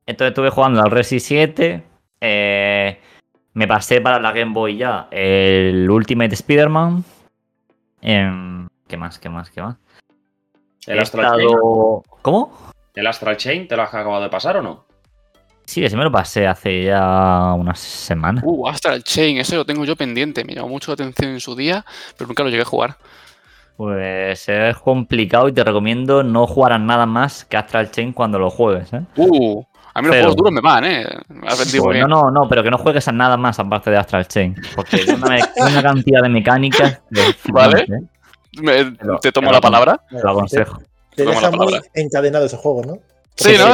Entonces 0.06 0.30
estuve 0.32 0.50
jugando 0.50 0.80
al 0.82 0.90
Resi 0.90 1.20
7. 1.20 1.82
eh, 2.20 3.00
me 3.54 3.68
pasé 3.68 4.00
para 4.00 4.18
la 4.18 4.32
Game 4.32 4.52
Boy 4.52 4.76
ya 4.76 5.06
el 5.10 5.88
Ultimate 5.88 6.34
Spider-Man. 6.34 7.04
em, 8.02 8.68
¿Qué 8.88 8.96
más? 8.96 9.18
¿Qué 9.18 9.28
más? 9.28 9.50
¿Qué 9.50 9.62
más? 9.62 9.76
¿el 10.86 10.98
He 10.98 11.00
Astral, 11.00 11.24
estado- 11.40 12.02
Chain, 12.04 12.18
¿Cómo? 12.22 12.52
¿el 12.94 13.06
Astral 13.06 13.36
Chain 13.36 13.66
te 13.68 13.76
lo 13.76 13.82
has 13.82 13.94
acabado 13.94 14.22
de 14.22 14.28
pasar 14.28 14.56
o 14.58 14.62
no? 14.62 14.83
Sí, 15.66 15.84
ese 15.84 15.96
me 15.96 16.04
lo 16.04 16.12
pasé 16.12 16.46
hace 16.46 16.84
ya 16.84 17.54
unas 17.54 17.78
semanas. 17.78 18.44
Uh, 18.46 18.68
Astral 18.68 19.02
Chain, 19.02 19.38
ese 19.38 19.56
lo 19.56 19.64
tengo 19.64 19.84
yo 19.84 19.96
pendiente. 19.96 20.44
Me 20.44 20.54
llamó 20.54 20.68
mucho 20.68 20.90
la 20.90 20.94
atención 20.94 21.30
en 21.32 21.40
su 21.40 21.56
día, 21.56 21.84
pero 22.16 22.28
nunca 22.28 22.42
lo 22.42 22.50
llegué 22.50 22.62
a 22.62 22.66
jugar. 22.66 22.96
Pues 23.76 24.48
es 24.48 24.76
complicado 24.78 25.48
y 25.48 25.52
te 25.52 25.64
recomiendo 25.64 26.22
no 26.22 26.46
jugar 26.46 26.74
a 26.74 26.78
nada 26.78 27.06
más 27.06 27.44
que 27.44 27.56
Astral 27.56 27.90
Chain 27.90 28.12
cuando 28.12 28.38
lo 28.38 28.50
juegues, 28.50 28.92
¿eh? 28.92 29.00
Uh, 29.16 29.62
a 29.94 30.00
mí 30.02 30.08
los 30.08 30.14
Pero- 30.16 30.22
juegos 30.26 30.36
duros 30.36 30.52
me 30.52 30.60
van, 30.60 30.84
¿eh? 30.84 31.06
Me 31.28 31.48
has 31.48 31.58
vendido 31.58 31.82
muy 31.84 31.88
Pues 31.88 31.96
bien. 31.98 32.08
no, 32.08 32.22
no, 32.24 32.30
no, 32.42 32.48
pero 32.48 32.62
que 32.62 32.70
no 32.70 32.78
juegues 32.78 33.08
a 33.08 33.12
nada 33.12 33.36
más 33.36 33.58
aparte 33.58 33.90
de 33.90 33.96
Astral 33.96 34.28
Chain. 34.28 34.54
Porque 34.76 34.96
es 34.96 35.08
una, 35.08 35.82
cantidad 35.82 36.22
de 36.22 36.28
mecánicas. 36.28 37.00
Vale. 37.52 37.82
¿eh? 37.82 38.00
Me- 38.60 38.92
Pero- 38.92 39.18
te 39.18 39.32
tomo 39.32 39.50
la 39.50 39.60
palabra. 39.60 40.00
Te 40.08 40.22
lo 40.22 40.30
aconsejo. 40.30 40.80
Te 41.16 41.24
deja 41.24 41.50
muy 41.50 41.80
encadenado 41.94 42.44
ese 42.46 42.56
juego, 42.56 42.82
¿no? 42.84 42.98
Sí, 43.36 43.56
¿no? 43.58 43.64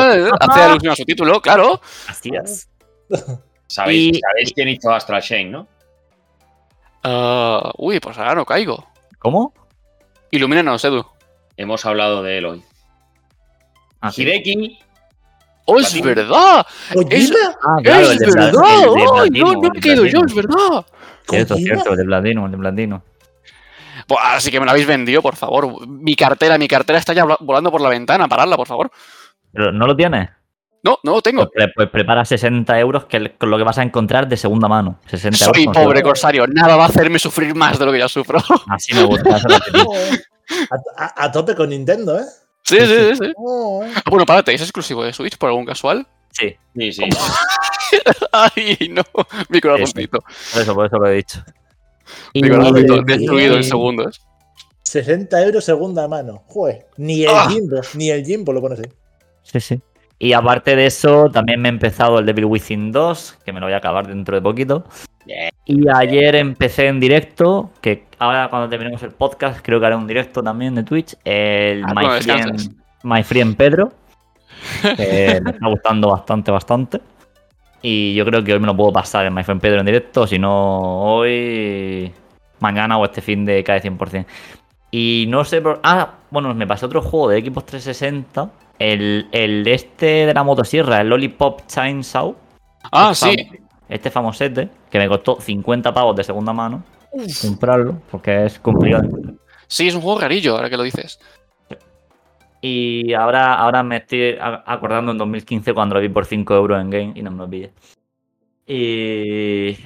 Hace 0.40 0.60
alusión 0.62 0.92
a 0.92 0.96
su 0.96 1.04
título, 1.04 1.40
claro. 1.40 1.80
Así 2.08 2.30
es. 2.34 2.68
¿Sabéis, 3.66 4.16
Y- 4.16 4.20
sabéis 4.20 4.52
quién 4.54 4.68
hizo 4.68 4.90
Astral 4.92 5.22
Chain, 5.22 5.50
no? 5.52 5.68
Ah, 7.02 7.70
uy, 7.78 8.00
pues 8.00 8.16
ahora 8.18 8.34
no 8.34 8.44
caigo. 8.44 8.86
¿Cómo? 9.18 9.54
Ilumínanos, 10.30 10.84
Edu. 10.84 11.04
Hemos 11.56 11.84
hablado 11.86 12.22
de 12.22 12.38
él 12.38 12.44
hoy. 12.46 12.64
Ah, 14.00 14.10
sí. 14.10 14.22
Hideki, 14.22 14.78
¡Oh, 15.66 15.78
es 15.78 16.02
verdad! 16.02 16.66
Ah, 16.66 17.76
claro, 17.82 18.10
¡Es 18.10 18.18
de 18.18 18.26
Pla- 18.26 18.46
verdad! 18.46 18.60
de 18.60 19.00
¡Ay, 19.20 19.30
Platino, 19.30 19.52
no, 19.52 19.60
no 19.62 19.70
me 19.70 19.80
quedo 19.80 20.06
yo, 20.06 20.20
es 20.26 20.34
verdad! 20.34 20.84
Cierto, 21.28 21.54
cierto, 21.56 21.90
el 21.92 21.96
de 21.98 22.04
Platino, 22.04 22.46
el 22.46 22.52
de 22.52 22.58
Platino. 22.58 23.02
Pues 24.08 24.20
ahora 24.20 24.40
sí 24.40 24.50
que 24.50 24.58
me 24.58 24.64
lo 24.66 24.72
habéis 24.72 24.86
vendido, 24.88 25.22
por 25.22 25.36
favor. 25.36 25.86
Mi 25.86 26.16
cartera, 26.16 26.58
mi 26.58 26.66
cartera 26.66 26.98
está 26.98 27.12
ya 27.12 27.22
vola- 27.24 27.36
volando 27.40 27.70
por 27.70 27.80
la 27.82 27.88
ventana. 27.90 28.26
Paradla, 28.26 28.56
por 28.56 28.66
favor. 28.66 28.90
¿Pero 29.52 29.72
no 29.72 29.86
lo 29.86 29.96
tienes? 29.96 30.28
No, 30.82 30.98
no 31.02 31.12
lo 31.12 31.22
tengo. 31.22 31.48
Pues, 31.54 31.68
pues 31.74 31.90
prepara 31.90 32.24
60 32.24 32.78
euros 32.80 33.04
que 33.04 33.18
es 33.18 33.22
lo 33.40 33.58
que 33.58 33.64
vas 33.64 33.76
a 33.78 33.82
encontrar 33.82 34.26
de 34.28 34.36
segunda 34.36 34.66
mano. 34.68 34.98
60 35.08 35.36
Soy 35.36 35.64
euros. 35.64 35.76
pobre 35.76 36.02
corsario. 36.02 36.46
Nada 36.46 36.76
va 36.76 36.84
a 36.84 36.88
hacerme 36.88 37.18
sufrir 37.18 37.54
más 37.54 37.78
de 37.78 37.84
lo 37.86 37.92
que 37.92 37.98
ya 37.98 38.08
sufro. 38.08 38.38
Así 38.68 38.94
me 38.94 39.04
gusta. 39.04 39.36
A, 39.36 41.04
a- 41.04 41.24
a 41.24 41.32
tope 41.32 41.54
con 41.54 41.68
Nintendo, 41.70 42.18
¿eh? 42.18 42.24
Sí, 42.62 42.78
sí, 42.80 42.86
sí. 42.86 43.16
sí. 43.16 43.32
Oh, 43.36 43.84
eh. 43.84 43.92
Bueno, 44.08 44.24
párate, 44.26 44.54
¿es 44.54 44.62
exclusivo 44.62 45.04
de 45.04 45.12
Switch 45.12 45.36
por 45.36 45.48
algún 45.50 45.66
casual? 45.66 46.06
Sí, 46.30 46.54
sí, 46.76 46.92
sí. 46.92 47.02
Ay, 48.32 48.88
no. 48.90 49.02
Mi 49.48 49.60
corazoncito. 49.60 50.20
por 50.52 50.62
eso, 50.62 50.74
por 50.74 50.86
eso 50.86 50.96
lo 50.98 51.08
he 51.08 51.16
dicho. 51.16 51.42
Mi 52.34 52.48
corazoncito 52.48 53.02
destruido 53.02 53.56
en 53.56 53.64
segundos. 53.64 54.20
60 54.84 55.42
euros 55.44 55.64
segunda 55.64 56.08
mano. 56.08 56.42
Joder, 56.46 56.86
ni 56.96 57.24
el 57.24 57.30
Ah. 57.30 57.48
Jimbo, 57.50 57.80
ni 57.94 58.10
el 58.10 58.24
Jimbo 58.24 58.52
lo 58.52 58.60
pones 58.60 58.80
ahí. 58.80 58.90
Sí, 59.42 59.60
sí. 59.60 59.80
Y 60.18 60.34
aparte 60.34 60.76
de 60.76 60.86
eso, 60.86 61.30
también 61.30 61.60
me 61.62 61.68
he 61.68 61.72
empezado 61.72 62.18
el 62.18 62.26
Devil 62.26 62.44
Within 62.44 62.92
2, 62.92 63.38
que 63.44 63.52
me 63.52 63.60
lo 63.60 63.66
voy 63.66 63.72
a 63.72 63.78
acabar 63.78 64.06
dentro 64.06 64.36
de 64.36 64.42
poquito. 64.42 64.84
Y 65.64 65.88
ayer 65.88 66.34
empecé 66.34 66.88
en 66.88 67.00
directo, 67.00 67.70
que 67.80 68.04
ahora 68.18 68.48
cuando 68.50 68.68
terminemos 68.68 69.02
el 69.02 69.12
podcast 69.12 69.60
creo 69.62 69.80
que 69.80 69.86
haré 69.86 69.96
un 69.96 70.06
directo 70.06 70.42
también 70.42 70.74
de 70.74 70.82
Twitch, 70.82 71.16
el 71.24 71.84
Ah, 71.84 71.94
My, 71.94 72.04
no. 72.04 72.20
Friend, 72.20 72.76
My 73.04 73.22
Friend 73.22 73.56
Pedro, 73.56 73.92
que 74.96 75.40
me 75.42 75.50
está 75.52 75.68
gustando 75.68 76.10
bastante, 76.10 76.50
bastante. 76.50 77.00
Y 77.80 78.14
yo 78.14 78.26
creo 78.26 78.44
que 78.44 78.52
hoy 78.52 78.60
me 78.60 78.66
lo 78.66 78.76
puedo 78.76 78.92
pasar 78.92 79.24
en 79.24 79.32
My 79.32 79.42
Friend 79.42 79.60
Pedro 79.60 79.80
en 79.80 79.86
directo, 79.86 80.26
si 80.26 80.38
no 80.38 81.00
hoy, 81.02 82.12
mañana 82.58 82.98
o 82.98 83.04
este 83.04 83.22
fin 83.22 83.44
de 83.44 83.64
cae 83.64 83.80
100%. 83.80 84.26
Y 84.90 85.26
no 85.28 85.44
sé 85.44 85.62
por... 85.62 85.80
Ah, 85.82 86.14
bueno, 86.30 86.52
me 86.54 86.66
pasé 86.66 86.84
otro 86.84 87.00
juego 87.00 87.28
de 87.28 87.40
Xbox 87.40 87.66
360, 87.66 88.50
el, 88.80 89.28
el 89.30 89.66
este 89.68 90.26
de 90.26 90.34
la 90.34 90.42
motosierra, 90.42 91.00
el 91.00 91.08
Lollipop 91.08 91.66
Chainsaw. 91.68 92.34
Ah, 92.90 93.10
Este 93.12 93.26
sí. 93.30 93.36
fam- 93.36 93.58
Este 93.88 94.10
famosete, 94.10 94.68
que 94.90 94.98
me 94.98 95.06
costó 95.08 95.40
50 95.40 95.94
pavos 95.94 96.16
de 96.16 96.24
segunda 96.24 96.52
mano. 96.52 96.82
comprarlo, 97.42 98.00
porque 98.10 98.46
es 98.46 98.58
complicado. 98.58 99.08
Sí, 99.68 99.86
es 99.88 99.94
un 99.94 100.00
juego 100.00 100.18
rarillo, 100.20 100.56
ahora 100.56 100.68
que 100.70 100.76
lo 100.76 100.82
dices. 100.82 101.20
Y 102.62 103.14
ahora, 103.14 103.54
ahora 103.54 103.82
me 103.82 103.96
estoy 103.98 104.36
acordando 104.40 105.12
en 105.12 105.18
2015 105.18 105.72
cuando 105.72 105.94
lo 105.94 106.00
vi 106.00 106.08
por 106.08 106.26
5 106.26 106.54
euros 106.54 106.80
en 106.80 106.90
game 106.90 107.12
y 107.14 107.22
no 107.22 107.30
me 107.30 107.38
lo 107.38 107.48
pillé. 107.48 107.72
Y, 108.66 109.76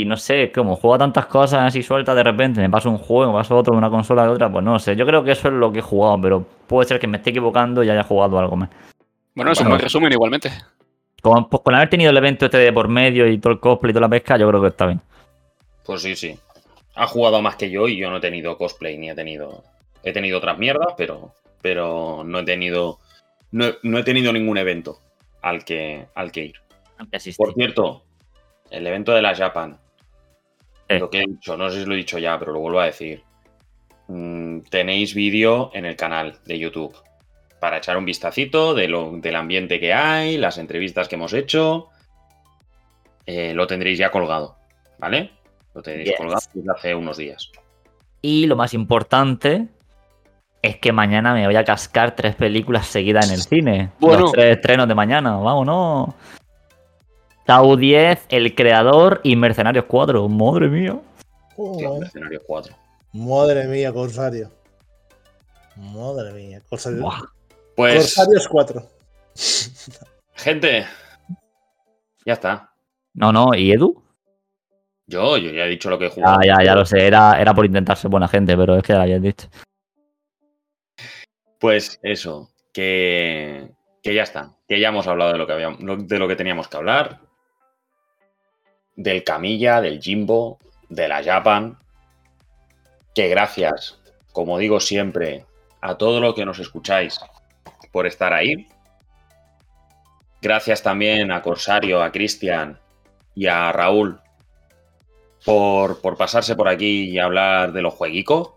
y 0.00 0.04
no 0.04 0.16
sé, 0.16 0.50
como 0.52 0.76
juego 0.76 0.94
a 0.94 0.98
tantas 0.98 1.26
cosas 1.26 1.60
así 1.62 1.82
sueltas 1.82 2.14
de 2.16 2.22
repente, 2.22 2.60
me 2.60 2.70
paso 2.70 2.88
un 2.90 2.98
juego, 2.98 3.32
me 3.32 3.38
paso 3.38 3.56
otro 3.56 3.72
de 3.72 3.78
una 3.78 3.90
consola 3.90 4.22
de 4.24 4.28
otra, 4.30 4.50
pues 4.50 4.64
no 4.64 4.78
sé. 4.78 4.96
Yo 4.96 5.04
creo 5.06 5.22
que 5.24 5.32
eso 5.32 5.48
es 5.48 5.54
lo 5.54 5.70
que 5.72 5.80
he 5.80 5.82
jugado, 5.82 6.20
pero 6.20 6.46
puede 6.66 6.88
ser 6.88 6.98
que 7.00 7.06
me 7.06 7.18
esté 7.18 7.30
equivocando 7.30 7.82
y 7.82 7.90
haya 7.90 8.02
jugado 8.04 8.38
algo 8.38 8.56
más. 8.56 8.70
Bueno, 9.34 9.52
es 9.52 9.58
un 9.58 9.64
Bueno. 9.64 9.74
buen 9.76 9.82
resumen 9.82 10.12
igualmente. 10.12 10.50
Con, 11.22 11.48
pues 11.48 11.62
con 11.62 11.74
haber 11.74 11.88
tenido 11.90 12.10
el 12.10 12.16
evento 12.16 12.46
este 12.46 12.58
de 12.58 12.72
por 12.72 12.88
medio 12.88 13.26
y 13.28 13.38
todo 13.38 13.52
el 13.52 13.60
cosplay 13.60 13.90
y 13.90 13.94
toda 13.94 14.06
la 14.06 14.10
pesca, 14.10 14.36
yo 14.36 14.48
creo 14.48 14.60
que 14.60 14.68
está 14.68 14.86
bien. 14.86 15.00
Pues 15.84 16.02
sí, 16.02 16.14
sí. 16.16 16.38
Ha 16.94 17.06
jugado 17.06 17.40
más 17.40 17.56
que 17.56 17.70
yo 17.70 17.88
y 17.88 17.96
yo 17.96 18.10
no 18.10 18.16
he 18.16 18.20
tenido 18.20 18.56
cosplay 18.58 18.98
ni 18.98 19.08
he 19.10 19.14
tenido. 19.14 19.62
He 20.02 20.12
tenido 20.12 20.38
otras 20.38 20.58
mierdas, 20.58 20.94
pero. 20.96 21.32
Pero 21.62 22.22
no 22.24 22.40
he 22.40 22.44
tenido. 22.44 22.98
No, 23.52 23.66
he- 23.66 23.78
no 23.84 23.98
he 23.98 24.02
tenido 24.02 24.32
ningún 24.32 24.58
evento 24.58 24.98
al 25.42 25.64
que, 25.64 26.06
al 26.14 26.32
que 26.32 26.44
ir. 26.46 26.54
Por 27.36 27.54
cierto, 27.54 28.02
el 28.70 28.86
evento 28.86 29.12
de 29.12 29.22
la 29.22 29.34
Japan. 29.34 29.78
Eh. 30.96 30.98
Lo 30.98 31.10
que 31.10 31.22
he 31.22 31.26
dicho, 31.26 31.56
no 31.56 31.70
sé 31.70 31.80
si 31.80 31.86
lo 31.86 31.94
he 31.94 31.98
dicho 31.98 32.18
ya, 32.18 32.38
pero 32.38 32.52
lo 32.52 32.60
vuelvo 32.60 32.80
a 32.80 32.86
decir. 32.86 33.22
Mm, 34.08 34.60
tenéis 34.70 35.14
vídeo 35.14 35.70
en 35.74 35.84
el 35.84 35.96
canal 35.96 36.38
de 36.44 36.58
YouTube 36.58 36.94
para 37.60 37.78
echar 37.78 37.96
un 37.96 38.04
vistacito 38.04 38.74
de 38.74 38.88
lo, 38.88 39.12
del 39.12 39.36
ambiente 39.36 39.78
que 39.78 39.92
hay, 39.92 40.36
las 40.36 40.58
entrevistas 40.58 41.08
que 41.08 41.14
hemos 41.14 41.32
hecho. 41.32 41.88
Eh, 43.24 43.54
lo 43.54 43.66
tendréis 43.66 43.98
ya 43.98 44.10
colgado, 44.10 44.56
¿vale? 44.98 45.30
Lo 45.74 45.82
tendréis 45.82 46.10
Yes. 46.10 46.18
colgado 46.18 46.40
desde 46.52 46.70
hace 46.72 46.94
unos 46.94 47.16
días. 47.16 47.50
Y 48.20 48.46
lo 48.46 48.56
más 48.56 48.74
importante 48.74 49.68
es 50.60 50.76
que 50.76 50.92
mañana 50.92 51.34
me 51.34 51.46
voy 51.46 51.56
a 51.56 51.64
cascar 51.64 52.14
tres 52.14 52.34
películas 52.34 52.86
seguidas 52.86 53.28
en 53.28 53.34
el 53.34 53.42
cine. 53.42 53.90
Bueno. 53.98 54.22
Los 54.22 54.32
tres 54.32 54.56
estrenos 54.56 54.88
de 54.88 54.94
mañana, 54.94 55.36
vámonos. 55.36 56.14
Tau 57.52 57.76
10, 57.76 58.28
El 58.30 58.54
Creador 58.54 59.20
y 59.22 59.36
Mercenarios 59.36 59.84
4. 59.86 60.26
Madre 60.26 60.68
mía. 60.68 60.98
Joder. 61.54 62.04
escenario 62.04 62.40
4. 62.46 62.74
Madre 63.12 63.66
mía, 63.66 63.92
Corsario. 63.92 64.50
Madre 65.76 66.32
mía, 66.32 66.62
Corsario. 66.66 67.02
Buah. 67.02 67.20
Pues, 67.76 68.14
Corsarios 68.14 68.48
4. 68.48 68.82
gente, 70.36 70.86
ya 72.24 72.32
está. 72.32 72.72
No, 73.12 73.30
no, 73.32 73.54
¿y 73.54 73.70
Edu? 73.70 74.02
Yo, 75.06 75.36
yo 75.36 75.50
ya 75.50 75.66
he 75.66 75.68
dicho 75.68 75.90
lo 75.90 75.98
que 75.98 76.06
he 76.06 76.08
jugado. 76.08 76.40
ya, 76.42 76.56
ya 76.64 76.74
lo 76.74 76.86
sé. 76.86 77.06
Era, 77.06 77.38
era 77.38 77.52
por 77.52 77.66
intentar 77.66 77.98
ser 77.98 78.10
buena 78.10 78.28
gente, 78.28 78.56
pero 78.56 78.76
es 78.76 78.82
que 78.82 78.94
ya 78.94 78.96
lo 78.96 79.02
habías 79.02 79.20
dicho. 79.20 79.46
Pues 81.60 82.00
eso, 82.02 82.48
que, 82.72 83.72
que 84.02 84.14
ya 84.14 84.22
está, 84.22 84.56
que 84.66 84.80
ya 84.80 84.88
hemos 84.88 85.06
hablado 85.06 85.32
de 85.32 85.38
lo 85.38 85.46
que 85.46 85.52
habíamos, 85.52 86.08
de 86.08 86.18
lo 86.18 86.26
que 86.26 86.36
teníamos 86.36 86.66
que 86.68 86.78
hablar, 86.78 87.20
del 88.96 89.24
Camilla, 89.24 89.80
del 89.80 90.00
Jimbo, 90.00 90.58
de 90.88 91.08
la 91.08 91.22
Japan, 91.22 91.78
que 93.14 93.28
gracias, 93.28 93.98
como 94.32 94.58
digo 94.58 94.80
siempre, 94.80 95.46
a 95.80 95.96
todo 95.96 96.20
lo 96.20 96.34
que 96.34 96.44
nos 96.44 96.58
escucháis 96.58 97.20
por 97.90 98.06
estar 98.06 98.32
ahí. 98.32 98.68
Gracias 100.40 100.82
también 100.82 101.30
a 101.30 101.42
Corsario, 101.42 102.02
a 102.02 102.10
Cristian 102.10 102.78
y 103.34 103.46
a 103.46 103.72
Raúl 103.72 104.20
por, 105.44 106.00
por 106.00 106.16
pasarse 106.16 106.56
por 106.56 106.68
aquí 106.68 107.10
y 107.10 107.18
hablar 107.18 107.72
de 107.72 107.82
los 107.82 107.94
jueguicos. 107.94 108.50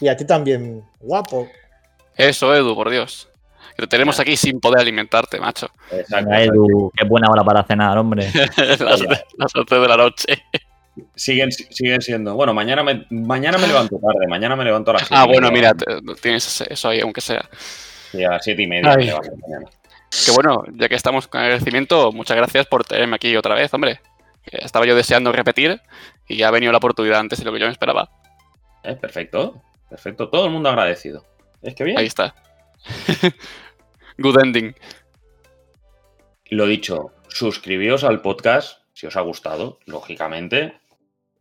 Y 0.00 0.08
a 0.08 0.16
ti 0.16 0.26
también, 0.26 0.84
guapo. 1.00 1.48
Eso, 2.16 2.54
Edu, 2.54 2.74
por 2.74 2.90
Dios. 2.90 3.28
Que 3.74 3.82
te 3.82 3.86
tenemos 3.86 4.18
aquí 4.20 4.36
sin 4.36 4.60
poder 4.60 4.80
alimentarte, 4.80 5.40
macho. 5.40 5.68
Exacto, 5.90 6.32
Edu, 6.32 6.92
qué 6.96 7.04
buena 7.06 7.28
hora 7.30 7.42
para 7.42 7.64
cenar, 7.64 7.96
hombre. 7.98 8.30
las, 8.56 8.80
las 8.80 9.54
11 9.54 9.74
de 9.74 9.88
la 9.88 9.96
noche. 9.96 10.42
Siguen, 11.14 11.52
siguen 11.52 12.00
siendo. 12.00 12.34
Bueno, 12.34 12.54
mañana 12.54 12.82
me, 12.82 13.06
mañana 13.10 13.58
me 13.58 13.66
levanto 13.66 13.98
tarde. 13.98 14.26
Mañana 14.28 14.56
me 14.56 14.64
levanto 14.64 14.92
a 14.92 14.94
las 14.94 15.02
siete 15.02 15.14
Ah, 15.16 15.26
y 15.26 15.32
bueno, 15.32 15.50
mira, 15.50 15.72
tienes 16.22 16.62
eso 16.62 16.88
ahí, 16.88 17.00
aunque 17.00 17.20
sea. 17.20 17.48
Sí, 18.12 18.24
a 18.24 18.30
las 18.30 18.44
siete 18.44 18.62
y 18.62 18.66
media 18.66 18.96
me 18.96 19.04
levanto 19.04 19.30
mañana. 19.36 19.66
Que 20.24 20.30
bueno, 20.32 20.64
ya 20.72 20.88
que 20.88 20.94
estamos 20.94 21.28
con 21.28 21.40
agradecimiento, 21.42 22.12
muchas 22.12 22.36
gracias 22.36 22.66
por 22.66 22.84
tenerme 22.84 23.16
aquí 23.16 23.36
otra 23.36 23.54
vez, 23.54 23.72
hombre. 23.74 24.00
Estaba 24.44 24.86
yo 24.86 24.94
deseando 24.94 25.32
repetir 25.32 25.80
y 26.28 26.36
ya 26.36 26.48
ha 26.48 26.50
venido 26.50 26.72
la 26.72 26.78
oportunidad 26.78 27.18
antes 27.18 27.40
de 27.40 27.44
lo 27.44 27.52
que 27.52 27.58
yo 27.58 27.66
me 27.66 27.72
esperaba. 27.72 28.08
Eh, 28.84 28.94
perfecto, 28.94 29.60
perfecto. 29.90 30.30
Todo 30.30 30.46
el 30.46 30.52
mundo 30.52 30.68
agradecido. 30.68 31.24
Es 31.60 31.74
que 31.74 31.84
bien. 31.84 31.98
Ahí 31.98 32.06
está. 32.06 32.34
Good 34.18 34.40
ending. 34.42 34.74
Lo 36.50 36.66
dicho, 36.66 37.12
suscribíos 37.28 38.04
al 38.04 38.22
podcast 38.22 38.78
si 38.96 39.06
os 39.06 39.16
ha 39.16 39.20
gustado, 39.20 39.78
lógicamente. 39.84 40.80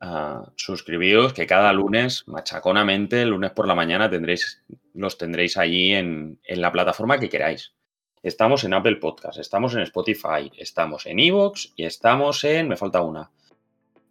Ah, 0.01 0.51
suscribíos 0.57 1.31
que 1.31 1.47
cada 1.47 1.71
lunes, 1.71 2.23
machaconamente, 2.27 3.21
el 3.21 3.29
lunes 3.29 3.51
por 3.51 3.65
la 3.65 3.75
mañana, 3.75 4.09
tendréis, 4.09 4.61
los 4.93 5.17
tendréis 5.17 5.55
allí 5.55 5.93
en, 5.93 6.37
en 6.43 6.61
la 6.61 6.71
plataforma 6.73 7.17
que 7.17 7.29
queráis. 7.29 7.73
Estamos 8.21 8.65
en 8.65 8.73
Apple 8.73 8.97
Podcast, 8.97 9.39
estamos 9.39 9.73
en 9.73 9.81
Spotify, 9.81 10.51
estamos 10.57 11.05
en 11.05 11.19
Evox 11.19 11.71
y 11.77 11.85
estamos 11.85 12.43
en, 12.43 12.67
me 12.67 12.75
falta 12.75 13.01
una, 13.01 13.31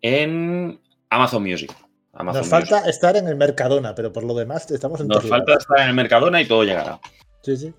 en 0.00 0.80
Amazon 1.10 1.42
Music. 1.42 1.72
Amazon 2.14 2.48
Nos 2.48 2.50
Music. 2.50 2.70
falta 2.70 2.88
estar 2.88 3.16
en 3.16 3.28
el 3.28 3.36
Mercadona, 3.36 3.94
pero 3.94 4.10
por 4.10 4.24
lo 4.24 4.34
demás 4.34 4.70
estamos 4.70 5.00
en 5.00 5.08
Nos 5.08 5.28
falta 5.28 5.54
estar 5.54 5.80
en 5.80 5.88
el 5.88 5.94
Mercadona 5.94 6.40
y 6.40 6.46
todo 6.46 6.64
llegará. 6.64 6.98
Sí, 7.44 7.56
sí. 7.58 7.74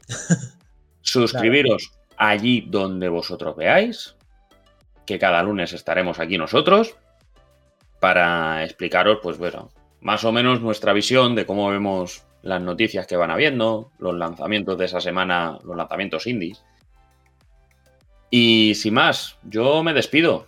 Suscribiros 1.01 1.91
allí 2.17 2.65
donde 2.69 3.09
vosotros 3.09 3.55
veáis, 3.55 4.15
que 5.05 5.17
cada 5.17 5.41
lunes 5.41 5.73
estaremos 5.73 6.19
aquí 6.19 6.37
nosotros 6.37 6.95
para 7.99 8.63
explicaros, 8.63 9.19
pues 9.23 9.37
bueno, 9.39 9.71
más 10.01 10.23
o 10.23 10.31
menos 10.31 10.61
nuestra 10.61 10.93
visión 10.93 11.33
de 11.33 11.47
cómo 11.47 11.69
vemos 11.69 12.25
las 12.43 12.61
noticias 12.61 13.07
que 13.07 13.17
van 13.17 13.31
habiendo, 13.31 13.91
los 13.97 14.13
lanzamientos 14.13 14.77
de 14.77 14.85
esa 14.85 15.01
semana, 15.01 15.57
los 15.63 15.75
lanzamientos 15.75 16.27
indies. 16.27 16.63
Y 18.29 18.75
sin 18.75 18.93
más, 18.93 19.37
yo 19.43 19.81
me 19.81 19.93
despido. 19.93 20.45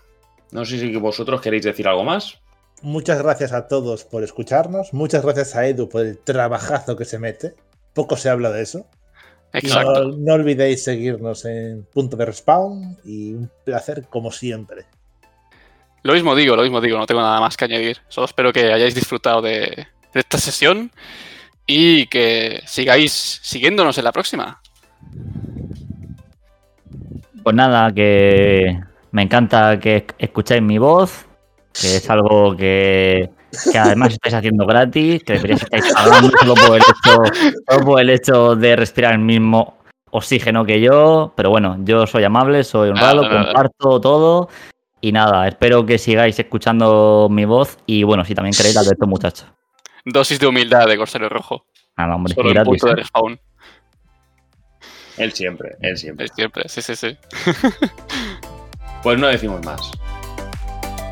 No 0.52 0.64
sé 0.64 0.80
si 0.80 0.96
vosotros 0.96 1.42
queréis 1.42 1.64
decir 1.64 1.88
algo 1.88 2.04
más. 2.04 2.40
Muchas 2.84 3.20
gracias 3.22 3.52
a 3.54 3.68
todos 3.68 4.04
por 4.04 4.24
escucharnos. 4.24 4.94
Muchas 4.94 5.24
gracias 5.24 5.56
a 5.56 5.66
Edu 5.66 5.90
por 5.90 6.06
el 6.06 6.20
trabajazo 6.20 6.96
que 6.96 7.06
se 7.06 7.18
mete. 7.18 7.56
Poco 7.94 8.16
se 8.16 8.30
habla 8.30 8.52
de 8.52 8.62
eso. 8.62 8.88
Exacto. 9.54 10.04
No, 10.10 10.18
no 10.18 10.34
olvidéis 10.34 10.84
seguirnos 10.84 11.46
en 11.46 11.84
punto 11.86 12.16
de 12.18 12.26
respawn 12.26 12.98
y 13.06 13.34
un 13.34 13.50
placer 13.64 14.06
como 14.10 14.32
siempre. 14.32 14.86
Lo 16.04 16.14
mismo 16.14 16.36
digo, 16.36 16.56
lo 16.56 16.62
mismo 16.64 16.80
digo, 16.80 16.98
no 16.98 17.06
tengo 17.06 17.22
nada 17.22 17.40
más 17.40 17.58
que 17.58 17.66
añadir. 17.66 17.98
Solo 18.08 18.26
espero 18.26 18.54
que 18.54 18.72
hayáis 18.72 18.94
disfrutado 18.96 19.42
de, 19.42 19.88
de 20.14 20.20
esta 20.20 20.38
sesión 20.38 20.92
y 21.66 22.06
que 22.08 22.62
sigáis 22.66 23.12
siguiéndonos 23.42 23.98
en 23.98 24.04
la 24.04 24.12
próxima. 24.12 24.62
Pues 27.44 27.56
nada, 27.56 27.92
que 27.94 28.80
me 29.12 29.24
encanta 29.24 29.80
que 29.80 30.06
esc- 30.08 30.16
escucháis 30.20 30.62
mi 30.62 30.78
voz, 30.78 31.26
que 31.74 31.98
es 31.98 32.10
algo 32.10 32.56
que, 32.56 33.30
que 33.72 33.78
además 33.78 34.14
estáis 34.14 34.36
haciendo 34.36 34.66
gratis, 34.66 35.24
que 35.24 35.34
deberíais 35.34 35.64
estar 35.64 35.82
pagando 35.94 36.32
solo 36.40 36.54
por, 36.56 36.76
el 36.76 36.82
hecho, 36.82 37.62
solo 37.70 37.86
por 37.86 38.02
el 38.02 38.10
hecho 38.10 38.56
de 38.56 38.76
respirar 38.76 39.14
el 39.14 39.20
mismo 39.20 39.78
oxígeno 40.12 40.66
que 40.66 40.82
yo. 40.82 41.34
Pero 41.36 41.50
bueno, 41.50 41.78
yo 41.80 42.08
soy 42.08 42.24
amable, 42.24 42.64
soy 42.64 42.90
honrado, 42.90 43.24
nada. 43.24 43.46
comparto 43.46 44.02
todo. 44.02 44.50
Y 45.00 45.12
nada, 45.12 45.48
espero 45.48 45.86
que 45.86 45.98
sigáis 45.98 46.40
escuchando 46.40 47.28
mi 47.30 47.46
voz 47.46 47.78
y 47.86 48.04
bueno, 48.04 48.26
si 48.26 48.34
también 48.34 48.56
queréis 48.56 48.76
la 48.76 48.82
de 48.82 48.90
estos 48.90 49.08
muchachos. 49.08 49.48
Dosis 50.04 50.40
de 50.40 50.48
humildad 50.48 50.88
de 50.88 50.98
Corsario 50.98 51.30
Rojo. 51.30 51.66
Nada, 51.98 52.16
hombre, 52.16 52.34
Solo 52.34 52.50
gratis, 52.50 52.82
punto 52.82 52.96
de 52.96 53.02
¿eh? 53.02 53.40
Él 55.18 55.34
siempre, 55.34 55.76
él 55.82 55.98
siempre. 55.98 56.26
Es 56.26 56.32
siempre, 56.34 56.70
sí, 56.70 56.82
sí, 56.82 56.96
sí. 56.96 57.18
Pues 59.04 59.20
no 59.20 59.28
decimos 59.28 59.64
más. 59.66 59.92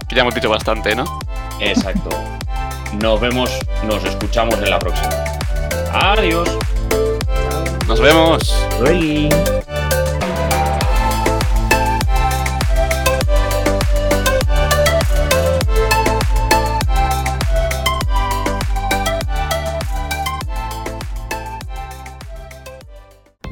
Que 0.09 0.15
ya 0.15 0.21
hemos 0.21 0.35
dicho 0.35 0.49
bastante, 0.49 0.95
¿no? 0.95 1.05
Exacto. 1.59 2.09
Nos 3.01 3.19
vemos, 3.19 3.51
nos 3.83 4.03
escuchamos 4.05 4.55
en 4.59 4.69
la 4.69 4.79
próxima. 4.79 5.09
Adiós. 5.91 6.49
Nos 7.87 7.99
vemos. 7.99 8.55
Luego. 8.79 9.74